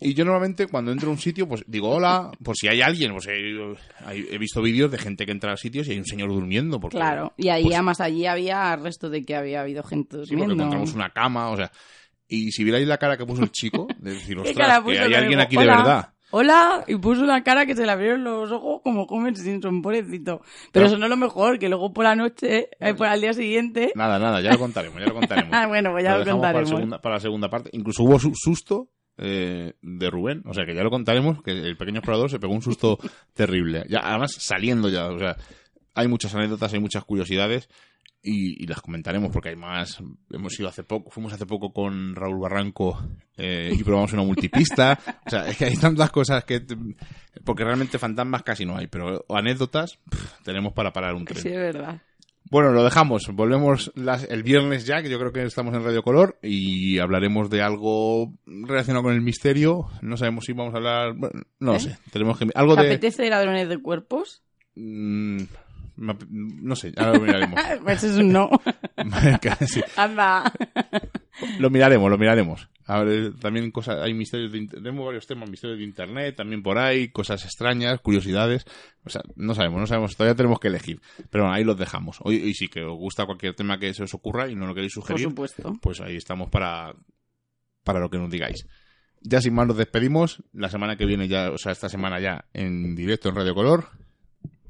Y 0.00 0.14
yo 0.14 0.24
normalmente 0.24 0.66
cuando 0.66 0.92
entro 0.92 1.08
a 1.08 1.12
un 1.12 1.18
sitio, 1.18 1.48
pues 1.48 1.64
digo 1.66 1.90
hola, 1.90 2.30
por 2.42 2.56
si 2.56 2.68
hay 2.68 2.80
alguien, 2.80 3.12
pues 3.12 3.26
he, 3.26 4.38
visto 4.38 4.62
vídeos 4.62 4.90
de 4.90 4.98
gente 4.98 5.26
que 5.26 5.32
entra 5.32 5.52
a 5.52 5.56
sitios 5.56 5.88
y 5.88 5.92
hay 5.92 5.98
un 5.98 6.06
señor 6.06 6.28
durmiendo. 6.28 6.78
Porque, 6.78 6.96
claro, 6.96 7.34
y 7.36 7.48
ahí 7.48 7.64
pues 7.64 7.74
además 7.74 8.00
allí 8.00 8.26
había 8.26 8.76
resto 8.76 9.10
de 9.10 9.24
que 9.24 9.34
había 9.34 9.62
habido 9.62 9.82
gente 9.82 10.18
durmiendo. 10.18 10.44
Sí, 10.44 10.48
porque 10.48 10.62
encontramos 10.62 10.94
una 10.94 11.10
cama, 11.10 11.50
o 11.50 11.56
sea, 11.56 11.72
y 12.30 12.52
si 12.52 12.64
vierais 12.64 12.86
la 12.86 12.98
cara 12.98 13.16
que 13.16 13.26
puso 13.26 13.42
el 13.42 13.50
chico, 13.50 13.88
de 13.98 14.12
decir, 14.12 14.38
ostras, 14.38 14.82
que 14.84 14.98
hay 14.98 15.14
alguien 15.14 15.40
aquí 15.40 15.56
de 15.56 15.66
verdad. 15.66 16.12
Hola, 16.32 16.84
y 16.86 16.94
puso 16.94 17.24
una 17.24 17.42
cara 17.42 17.66
que 17.66 17.74
se 17.74 17.84
le 17.84 17.90
abrieron 17.90 18.22
los 18.22 18.52
ojos 18.52 18.82
como 18.84 19.08
comen 19.08 19.34
sin 19.34 19.60
son 19.60 19.82
pobrecito. 19.82 20.42
Pero 20.70 20.86
eso 20.86 20.96
no 20.96 21.06
es 21.06 21.10
lo 21.10 21.16
mejor, 21.16 21.58
que 21.58 21.68
luego 21.68 21.92
por 21.92 22.04
la 22.04 22.14
noche, 22.14 22.70
eh, 22.78 22.94
por 22.94 23.08
al 23.08 23.20
día 23.20 23.32
siguiente. 23.32 23.90
Nada, 23.96 24.20
nada, 24.20 24.40
ya 24.40 24.52
lo 24.52 24.58
contaremos, 24.60 25.00
ya 25.00 25.06
lo 25.06 25.14
contaremos. 25.14 25.52
ah, 25.56 25.66
bueno, 25.66 25.90
pues 25.90 26.04
ya 26.04 26.18
lo, 26.18 26.24
contaremos. 26.24 27.00
Para 27.00 27.16
la, 27.16 27.20
segunda, 27.20 27.50
parte. 27.50 27.70
Incluso 27.72 28.04
hubo 28.04 28.20
susto 28.20 28.90
eh, 29.18 29.72
de 29.82 30.10
Rubén, 30.10 30.42
o 30.46 30.54
sea 30.54 30.64
que 30.64 30.74
ya 30.74 30.84
lo 30.84 30.90
contaremos, 30.90 31.42
que 31.42 31.50
el 31.50 31.76
pequeño 31.76 31.98
explorador 31.98 32.30
se 32.30 32.38
pegó 32.38 32.54
un 32.54 32.62
susto 32.62 32.98
terrible. 33.34 33.84
Ya, 33.88 33.98
además 34.04 34.32
saliendo 34.38 34.88
ya, 34.88 35.08
o 35.08 35.18
sea, 35.18 35.36
hay 35.94 36.06
muchas 36.06 36.32
anécdotas, 36.36 36.72
hay 36.72 36.80
muchas 36.80 37.04
curiosidades 37.04 37.68
y, 38.22 38.66
las 38.66 38.80
comentaremos 38.80 39.30
porque 39.32 39.50
hay 39.50 39.56
más. 39.56 39.98
Hemos 40.30 40.58
ido 40.58 40.68
hace 40.68 40.82
poco, 40.84 41.10
fuimos 41.10 41.32
hace 41.32 41.46
poco 41.46 41.72
con 41.72 42.14
Raúl 42.14 42.38
Barranco 42.40 43.02
eh, 43.36 43.72
y 43.72 43.82
probamos 43.82 44.12
una 44.12 44.22
multipista. 44.22 44.98
o 45.26 45.30
sea, 45.30 45.48
es 45.48 45.56
que 45.56 45.66
hay 45.66 45.76
tantas 45.76 46.10
cosas 46.10 46.44
que. 46.44 46.62
Porque 47.44 47.64
realmente 47.64 47.98
fantasmas 47.98 48.42
casi 48.42 48.64
no 48.66 48.76
hay, 48.76 48.86
pero 48.86 49.24
anécdotas 49.28 49.98
tenemos 50.44 50.72
para 50.72 50.92
parar 50.92 51.14
un 51.14 51.24
tren. 51.24 51.42
Sí, 51.42 51.48
es 51.48 51.56
verdad. 51.56 52.00
Bueno, 52.50 52.72
lo 52.72 52.82
dejamos. 52.82 53.28
Volvemos 53.32 53.92
las- 53.94 54.24
el 54.24 54.42
viernes 54.42 54.84
ya, 54.84 55.02
que 55.02 55.10
yo 55.10 55.18
creo 55.18 55.32
que 55.32 55.44
estamos 55.44 55.72
en 55.74 55.84
Radio 55.84 56.02
Color, 56.02 56.38
y 56.42 56.98
hablaremos 56.98 57.48
de 57.48 57.62
algo 57.62 58.32
relacionado 58.44 59.04
con 59.04 59.14
el 59.14 59.20
misterio. 59.20 59.88
No 60.02 60.16
sabemos 60.16 60.46
si 60.46 60.52
vamos 60.52 60.74
a 60.74 60.78
hablar... 60.78 61.14
bueno, 61.14 61.42
no 61.60 61.72
lo 61.72 61.76
¿Eh? 61.78 61.80
sé. 61.80 61.98
Tenemos 62.10 62.38
que... 62.38 62.48
Algo 62.54 62.74
¿Te 62.74 62.82
de... 62.82 62.88
apetece 62.88 63.30
ladrones 63.30 63.68
de 63.68 63.78
cuerpos? 63.78 64.42
Mm, 64.74 65.42
no 66.00 66.76
sé, 66.76 66.92
ahora 66.96 67.12
lo 67.18 67.20
miraremos. 67.20 67.60
Pues 67.84 68.04
es 68.04 68.16
un 68.16 68.32
no. 68.32 68.48
Sí. 69.66 69.80
Anda. 69.96 70.52
Lo 71.58 71.70
miraremos, 71.70 72.10
lo 72.10 72.18
miraremos. 72.18 72.68
A 72.86 73.02
ver, 73.04 73.34
también 73.38 73.70
cosas, 73.70 73.98
hay 74.02 74.12
misterios 74.14 74.50
de, 74.52 74.66
tenemos 74.66 75.06
varios 75.06 75.26
temas, 75.26 75.48
misterios 75.48 75.78
de 75.78 75.84
internet, 75.84 76.36
también 76.36 76.62
por 76.62 76.76
ahí, 76.78 77.08
cosas 77.08 77.44
extrañas, 77.44 78.00
curiosidades. 78.00 78.64
O 79.04 79.10
sea, 79.10 79.22
no 79.36 79.54
sabemos, 79.54 79.80
no 79.80 79.86
sabemos, 79.86 80.16
todavía 80.16 80.34
tenemos 80.34 80.58
que 80.58 80.68
elegir. 80.68 81.00
Pero 81.30 81.44
bueno, 81.44 81.54
ahí 81.54 81.64
los 81.64 81.78
dejamos. 81.78 82.18
Hoy, 82.22 82.36
y 82.36 82.54
sí 82.54 82.68
que 82.68 82.82
os 82.82 82.98
gusta 82.98 83.26
cualquier 83.26 83.54
tema 83.54 83.78
que 83.78 83.94
se 83.94 84.02
os 84.02 84.12
ocurra 84.14 84.48
y 84.50 84.56
no 84.56 84.66
lo 84.66 84.74
queréis 84.74 84.94
Por 84.94 85.04
sugerir, 85.04 85.28
supuesto. 85.28 85.78
pues 85.80 86.00
ahí 86.00 86.16
estamos 86.16 86.50
para, 86.50 86.94
para 87.84 88.00
lo 88.00 88.10
que 88.10 88.18
nos 88.18 88.30
digáis. 88.30 88.66
Ya 89.22 89.40
sin 89.40 89.54
más 89.54 89.66
nos 89.66 89.76
despedimos. 89.76 90.42
La 90.52 90.68
semana 90.68 90.96
que 90.96 91.06
viene 91.06 91.28
ya, 91.28 91.50
o 91.50 91.58
sea, 91.58 91.72
esta 91.72 91.88
semana 91.88 92.20
ya 92.20 92.46
en 92.52 92.94
directo 92.96 93.28
en 93.28 93.36
Radio 93.36 93.54
Color, 93.54 93.88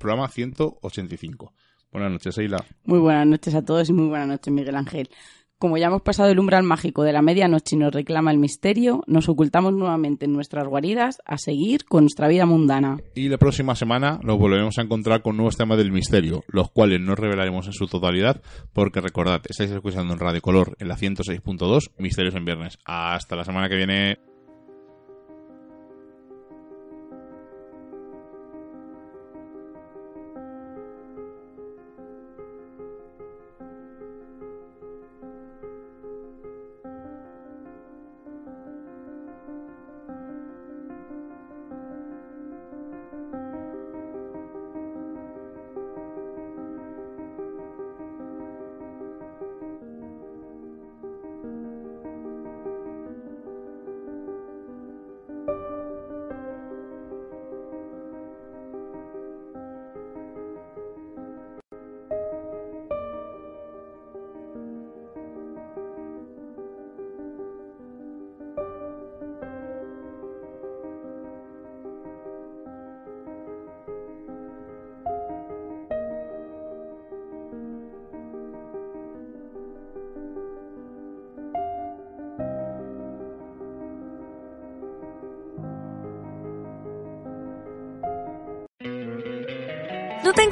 programa 0.01 0.27
185. 0.27 1.53
Buenas 1.93 2.11
noches, 2.11 2.39
Eila. 2.39 2.65
Muy 2.85 2.99
buenas 2.99 3.27
noches 3.27 3.55
a 3.55 3.63
todos 3.63 3.89
y 3.89 3.93
muy 3.93 4.09
buenas 4.09 4.27
noches, 4.27 4.53
Miguel 4.53 4.75
Ángel. 4.75 5.11
Como 5.59 5.77
ya 5.77 5.89
hemos 5.89 6.01
pasado 6.01 6.31
el 6.31 6.39
umbral 6.39 6.63
mágico 6.63 7.03
de 7.03 7.13
la 7.13 7.21
medianoche 7.21 7.77
y 7.77 7.79
nos 7.79 7.93
reclama 7.93 8.31
el 8.31 8.39
misterio, 8.39 9.03
nos 9.07 9.29
ocultamos 9.29 9.75
nuevamente 9.75 10.25
en 10.25 10.33
nuestras 10.33 10.67
guaridas 10.67 11.19
a 11.27 11.37
seguir 11.37 11.85
con 11.85 12.05
nuestra 12.05 12.29
vida 12.29 12.47
mundana. 12.47 12.97
Y 13.15 13.29
la 13.29 13.37
próxima 13.37 13.75
semana 13.75 14.19
nos 14.23 14.39
volveremos 14.39 14.79
a 14.79 14.83
encontrar 14.83 15.21
con 15.21 15.37
nuevos 15.37 15.59
temas 15.59 15.77
del 15.77 15.93
misterio, 15.93 16.45
los 16.49 16.71
cuales 16.71 17.03
no 17.03 17.15
revelaremos 17.15 17.67
en 17.67 17.75
su 17.75 17.89
totalidad, 17.89 18.41
porque 18.73 19.03
recordad, 19.03 19.43
estáis 19.47 19.71
escuchando 19.71 20.15
en 20.15 20.21
Radio 20.21 20.41
Color 20.41 20.77
en 20.79 20.89
la 20.89 20.97
106.2, 20.97 21.91
Misterios 21.99 22.35
en 22.37 22.47
Viernes. 22.47 22.79
Hasta 22.87 23.37
la 23.37 23.45
semana 23.45 23.69
que 23.69 23.77
viene. 23.77 24.30